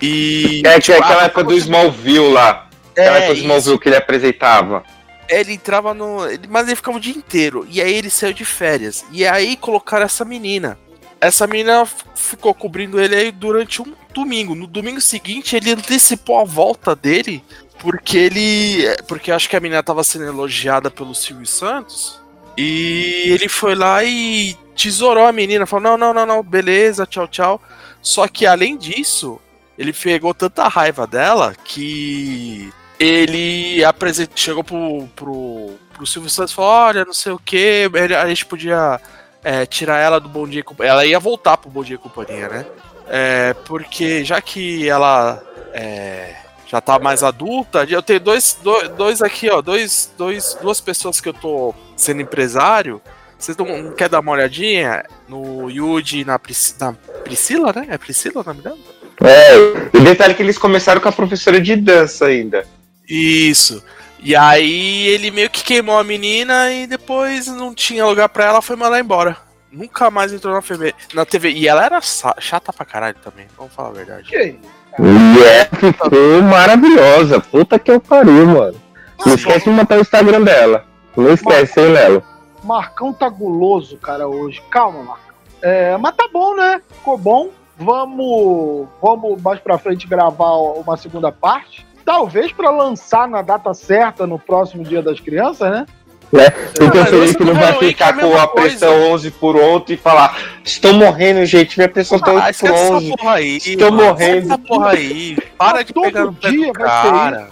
E 0.01 0.63
É, 0.67 0.75
é 0.75 0.81
tipo, 0.81 0.99
aquela 0.99 1.23
ah, 1.23 1.27
época 1.27 1.45
do 1.45 1.55
Smallville 1.55 2.33
lá. 2.33 2.69
Aquela 2.93 3.17
É, 3.17 3.19
época 3.21 3.35
do 3.35 3.41
Smallville 3.41 3.75
isso. 3.75 3.79
que 3.79 3.89
ele 3.89 3.97
apresentava. 3.97 4.85
ele 5.29 5.53
entrava 5.55 5.95
no. 5.95 6.27
ele- 6.29 6.47
mas 6.49 6.67
ele 6.67 6.77
ficava 6.77 6.97
o 6.99 7.01
dia 7.01 7.15
inteiro. 7.15 7.67
E 7.71 7.81
aí 7.81 7.95
ele 7.95 8.11
saiu 8.11 8.33
de 8.35 8.45
férias. 8.45 9.05
E 9.11 9.27
aí 9.27 9.57
colocaram 9.57 10.05
essa 10.05 10.25
menina. 10.25 10.79
Essa 11.25 11.47
menina 11.47 11.87
ficou 12.15 12.53
cobrindo 12.53 13.01
ele 13.01 13.17
aí 13.17 13.33
durante 13.33 13.81
um 13.81 13.95
domingo. 14.13 14.55
No 14.55 14.67
domingo 14.67 15.01
seguinte, 15.01 15.57
ele 15.57 15.73
antecipou 15.73 16.39
a 16.39 16.45
volta 16.45 16.95
dele. 16.95 17.43
Porque 17.79 18.19
ele. 18.19 18.85
Porque 19.09 19.33
acho 19.33 19.49
que 19.49 19.57
a 19.57 19.61
menina 19.61 19.83
tava 19.83 20.05
sendo 20.05 20.27
elogiada 20.27 20.91
pelo 20.91 21.15
Silvio 21.15 21.47
Santos. 21.47 22.21
E 22.59 23.25
ele 23.31 23.49
foi 23.49 23.75
lá 23.75 24.05
e 24.05 24.55
tesourou 24.77 25.25
a 25.27 25.33
menina. 25.33 25.65
Falou: 25.65 25.97
não, 25.97 25.97
não, 25.97 26.13
não, 26.13 26.27
não, 26.27 26.43
beleza, 26.43 27.07
tchau, 27.07 27.27
tchau. 27.27 27.63
Só 28.03 28.29
que 28.29 28.45
além 28.45 28.77
disso, 28.77 29.41
ele 29.79 29.95
pegou 29.95 30.35
tanta 30.35 30.69
raiva 30.69 31.07
dela 31.07 31.57
que 31.65 32.71
ele 33.01 33.83
apresentou, 33.83 34.37
chegou 34.37 34.63
pro, 34.63 35.09
pro, 35.17 35.71
pro 35.95 36.07
Silvio 36.07 36.29
Santos 36.29 36.53
e 36.53 36.57
falou: 36.57 36.71
Olha, 36.71 37.05
não 37.07 37.15
sei 37.15 37.33
o 37.33 37.39
que, 37.39 37.89
a 38.15 38.29
gente 38.29 38.45
podia 38.45 39.01
é, 39.45 39.67
tirar 39.67 39.99
ela 39.99 40.19
do 40.19 40.29
Bom 40.29 40.49
Dia 40.49 40.65
Companhia. 40.65 40.93
Ela 40.93 41.07
ia 41.07 41.21
voltar 41.21 41.59
pro 41.59 41.71
Bom 41.71 41.85
Dia 41.85 41.99
Companhia, 41.99 42.49
né? 42.49 42.67
É, 43.07 43.55
porque 43.67 44.25
já 44.25 44.41
que 44.41 44.89
ela 44.89 45.43
é, 45.75 46.35
já 46.67 46.81
tá 46.81 46.99
mais 46.99 47.23
adulta, 47.23 47.87
eu 47.89 48.03
tenho 48.03 48.21
dois, 48.21 48.59
dois, 48.63 48.89
dois 48.91 49.23
aqui, 49.23 49.51
ó, 49.51 49.61
dois, 49.61 50.11
dois, 50.17 50.57
duas 50.61 50.81
pessoas 50.81 51.21
que 51.21 51.29
eu 51.29 51.35
tô 51.35 51.75
sendo 51.97 52.23
empresário. 52.23 53.01
Vocês 53.39 53.57
não, 53.57 53.67
não 53.67 53.93
querem 53.93 54.11
dar 54.11 54.21
uma 54.21 54.33
olhadinha 54.33 55.05
no 55.29 55.69
Yuji 55.69 56.21
e 56.21 56.25
na, 56.25 56.39
Pris, 56.39 56.75
na 56.81 56.95
Priscila, 57.23 57.73
né? 57.75 57.87
É 57.91 57.99
Priscila 57.99 58.41
o 58.41 58.45
nome 58.45 58.63
dela? 58.63 58.79
É, 59.23 59.57
o 59.97 60.01
detalhe 60.01 60.33
é 60.33 60.35
que 60.35 60.43
eles 60.43 60.59
começaram 60.59 61.01
com 61.01 61.09
a 61.09 61.13
professora 61.13 61.61
de 61.61 61.77
dança 61.77 62.27
ainda. 62.27 62.67
Isso. 63.09 63.85
E 64.25 64.35
aí 64.35 65.07
ele 65.09 65.31
meio 65.31 65.51
que 65.51 65.63
queimou 65.63 65.99
a 65.99 66.03
menina 66.03 66.73
e 66.73 66.87
depois 66.87 67.47
não 67.47 67.75
tinha 67.75 68.07
lugar 68.07 68.27
pra 68.31 68.47
ela, 68.47 68.63
foi 68.63 68.75
mandar 68.75 68.99
embora. 68.99 69.37
Nunca 69.71 70.11
mais 70.11 70.33
entrou 70.33 70.55
na, 70.55 70.63
TV, 70.63 70.95
na 71.13 71.27
TV. 71.27 71.51
E 71.51 71.69
ela 71.69 71.85
era 71.85 72.01
chata 72.01 72.73
pra 72.73 72.87
caralho 72.87 73.17
também, 73.23 73.47
vamos 73.55 73.75
falar 73.75 73.91
a 73.91 73.93
verdade. 73.93 74.31
Que? 74.31 74.59
E 74.99 75.43
é, 75.43 75.65
ficou 75.77 76.41
maravilhosa. 76.43 77.39
Puta 77.39 77.79
que 77.79 77.91
eu 77.91 78.01
pariu, 78.01 78.47
mano. 78.47 78.81
Não 79.27 79.35
esquece 79.35 79.69
de 79.69 79.77
matar 79.77 79.99
o 79.99 80.01
Instagram 80.01 80.43
dela. 80.43 80.87
Não 81.15 81.31
esquece, 81.31 81.81
hein, 81.81 81.89
Lelo? 81.89 82.23
Marcão 82.63 83.13
tá 83.13 83.29
guloso, 83.29 83.99
cara, 83.99 84.27
hoje. 84.27 84.63
Calma, 84.71 85.03
Marcão. 85.03 85.35
É, 85.61 85.97
mas 85.99 86.15
tá 86.17 86.27
bom, 86.33 86.57
né? 86.57 86.81
Ficou 86.95 87.19
bom. 87.19 87.51
Vamos, 87.77 88.89
vamos 89.03 89.43
mais 89.43 89.61
pra 89.61 89.77
frente 89.77 90.07
gravar 90.07 90.55
uma 90.55 90.97
segunda 90.97 91.31
parte. 91.31 91.85
Talvez 92.05 92.53
pra 92.53 92.71
lançar 92.71 93.27
na 93.29 93.41
data 93.43 93.73
certa 93.75 94.27
no 94.27 94.39
próximo 94.39 94.85
Dia 94.85 95.03
das 95.03 95.19
Crianças, 95.21 95.71
né? 95.71 95.87
Né? 96.33 96.51
Porque 96.51 96.99
Ah, 96.99 97.03
o 97.03 97.07
Felipe 97.07 97.25
isso 97.31 97.45
não 97.45 97.55
vai 97.55 97.65
Halloween 97.67 97.89
ficar 97.91 98.13
que 98.13 98.21
é 98.21 98.25
a 98.25 98.27
com 98.29 98.37
a 98.37 98.49
pressão 98.49 98.93
coisa. 98.93 99.07
11 99.15 99.31
por 99.33 99.57
ontem 99.57 99.93
e 99.95 99.97
falar: 99.97 100.37
Estou 100.65 100.93
morrendo, 100.95 101.45
gente. 101.47 101.79
Minha 101.79 101.89
pressão 101.89 102.19
tá 102.19 102.31
Ah, 102.33 102.35
8 102.35 102.45
por 102.45 102.51
esquece 102.51 102.75
essa 102.75 102.95
11. 102.95 103.17
porra 103.17 103.33
aí. 103.35 103.57
Estou 103.59 103.91
mano. 103.93 104.05
morrendo. 104.09 104.47
Essa 104.47 104.59
porra 104.59 104.91
aí. 104.91 105.39
Para 105.57 105.83
de 105.85 105.93
Todo 105.93 106.05
pegar 106.05 106.25
no 106.25 106.33
pé 106.35 106.51
dia 106.51 106.73
cara. 106.73 107.49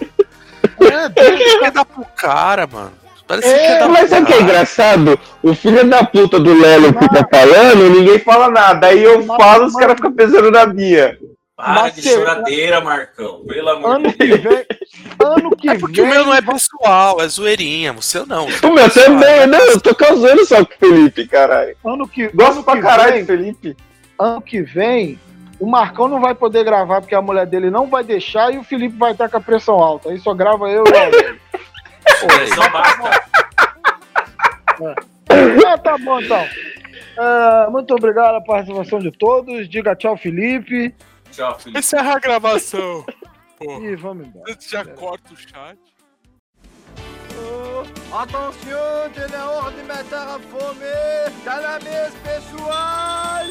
É, 0.81 1.09
Você 1.09 1.59
quer 1.59 1.71
dar 1.71 1.85
pro 1.85 2.05
cara, 2.17 2.67
mano. 2.67 2.91
Parece 3.25 3.47
que 3.47 3.59
É, 3.61 3.87
mas 3.87 4.09
sabe 4.09 4.23
o 4.23 4.25
que 4.25 4.33
é 4.33 4.41
engraçado? 4.41 5.19
O 5.41 5.53
filho 5.55 5.87
da 5.89 6.03
puta 6.03 6.37
do 6.39 6.53
Lelo 6.53 6.87
fica 6.87 7.25
falando, 7.31 7.89
ninguém 7.89 8.19
fala 8.19 8.49
nada. 8.49 8.87
Aí 8.87 9.01
eu 9.01 9.25
Mas- 9.25 9.37
falo, 9.41 9.65
os 9.65 9.73
mas- 9.73 9.81
caras 9.81 9.95
ficam 9.95 10.11
pensando 10.11 10.51
na 10.51 10.65
minha. 10.65 11.17
Para 11.55 11.89
de 11.89 12.01
choradeira, 12.01 12.81
Marcão. 12.81 13.43
Pelo 13.45 13.69
amor 13.69 13.95
ano 13.95 14.07
de 14.09 14.13
que 14.13 14.25
Deus. 14.25 14.41
vem. 14.41 14.65
Ano 15.23 15.55
que 15.55 15.69
É 15.69 15.77
porque 15.77 16.01
vem. 16.01 16.09
o 16.09 16.13
meu 16.13 16.25
não 16.25 16.33
é 16.33 16.41
pessoal, 16.41 17.21
é 17.21 17.27
zoeirinha. 17.27 17.93
O 17.93 18.01
seu 18.01 18.25
não. 18.25 18.45
O 18.47 18.71
meu 18.73 18.89
também, 18.89 19.45
não, 19.47 19.59
eu 19.67 19.79
tô 19.79 19.93
causando 19.93 20.43
só 20.45 20.65
com 20.65 20.73
o 20.73 20.77
Felipe, 20.79 21.27
caralho. 21.27 21.75
Ano 21.85 22.07
que, 22.07 22.27
Gosto 22.29 22.53
ano 22.53 22.63
pra 22.63 22.75
que 22.75 22.81
caralho 22.81 23.13
vem, 23.13 23.25
Felipe. 23.25 23.77
ano 24.19 24.41
que 24.41 24.61
vem, 24.63 25.19
o 25.59 25.67
Marcão 25.67 26.07
não 26.07 26.19
vai 26.19 26.33
poder 26.33 26.63
gravar 26.63 27.01
porque 27.01 27.13
a 27.15 27.21
mulher 27.21 27.45
dele 27.45 27.69
não 27.69 27.87
vai 27.87 28.03
deixar 28.03 28.51
e 28.51 28.57
o 28.57 28.63
Felipe 28.63 28.97
vai 28.97 29.11
estar 29.11 29.29
com 29.29 29.37
a 29.37 29.41
pressão 29.41 29.75
alta. 29.75 30.09
Aí 30.09 30.17
só 30.19 30.33
grava 30.33 30.67
eu 30.69 30.83
e 30.85 30.89
o 30.89 30.97
Aurélio. 30.97 31.39
Só 32.55 32.69
basta. 32.69 33.23
Ah, 35.67 35.77
tá 35.77 35.97
bom 35.99 36.19
então. 36.19 36.45
Ah, 37.17 37.67
muito 37.69 37.93
obrigado 37.93 38.27
pela 38.29 38.41
participação 38.43 38.99
de 38.99 39.11
todos. 39.11 39.69
Diga 39.69 39.95
tchau, 39.95 40.17
Felipe. 40.17 40.93
Tchau, 41.33 41.59
Felipe. 41.59 41.79
Encerra 41.79 42.15
a 42.15 42.19
gravação. 42.19 43.05
Porra. 43.57 43.79
E 43.85 43.95
vamos 43.95 44.27
embora. 44.27 44.53
Você 44.53 44.69
já 44.69 44.83
Pera. 44.85 44.95
corta 44.97 45.33
o 45.33 45.37
chat. 45.37 45.79
Atenção, 48.11 48.53
c'est 49.15 49.35
hora 49.35 49.71
de 49.71 49.81
meter 49.81 50.15
a 50.15 50.39
fome! 50.39 51.43
Tá 51.43 51.59
na 51.59 51.79
mesa, 51.79 52.15
pessoal! 52.23 53.43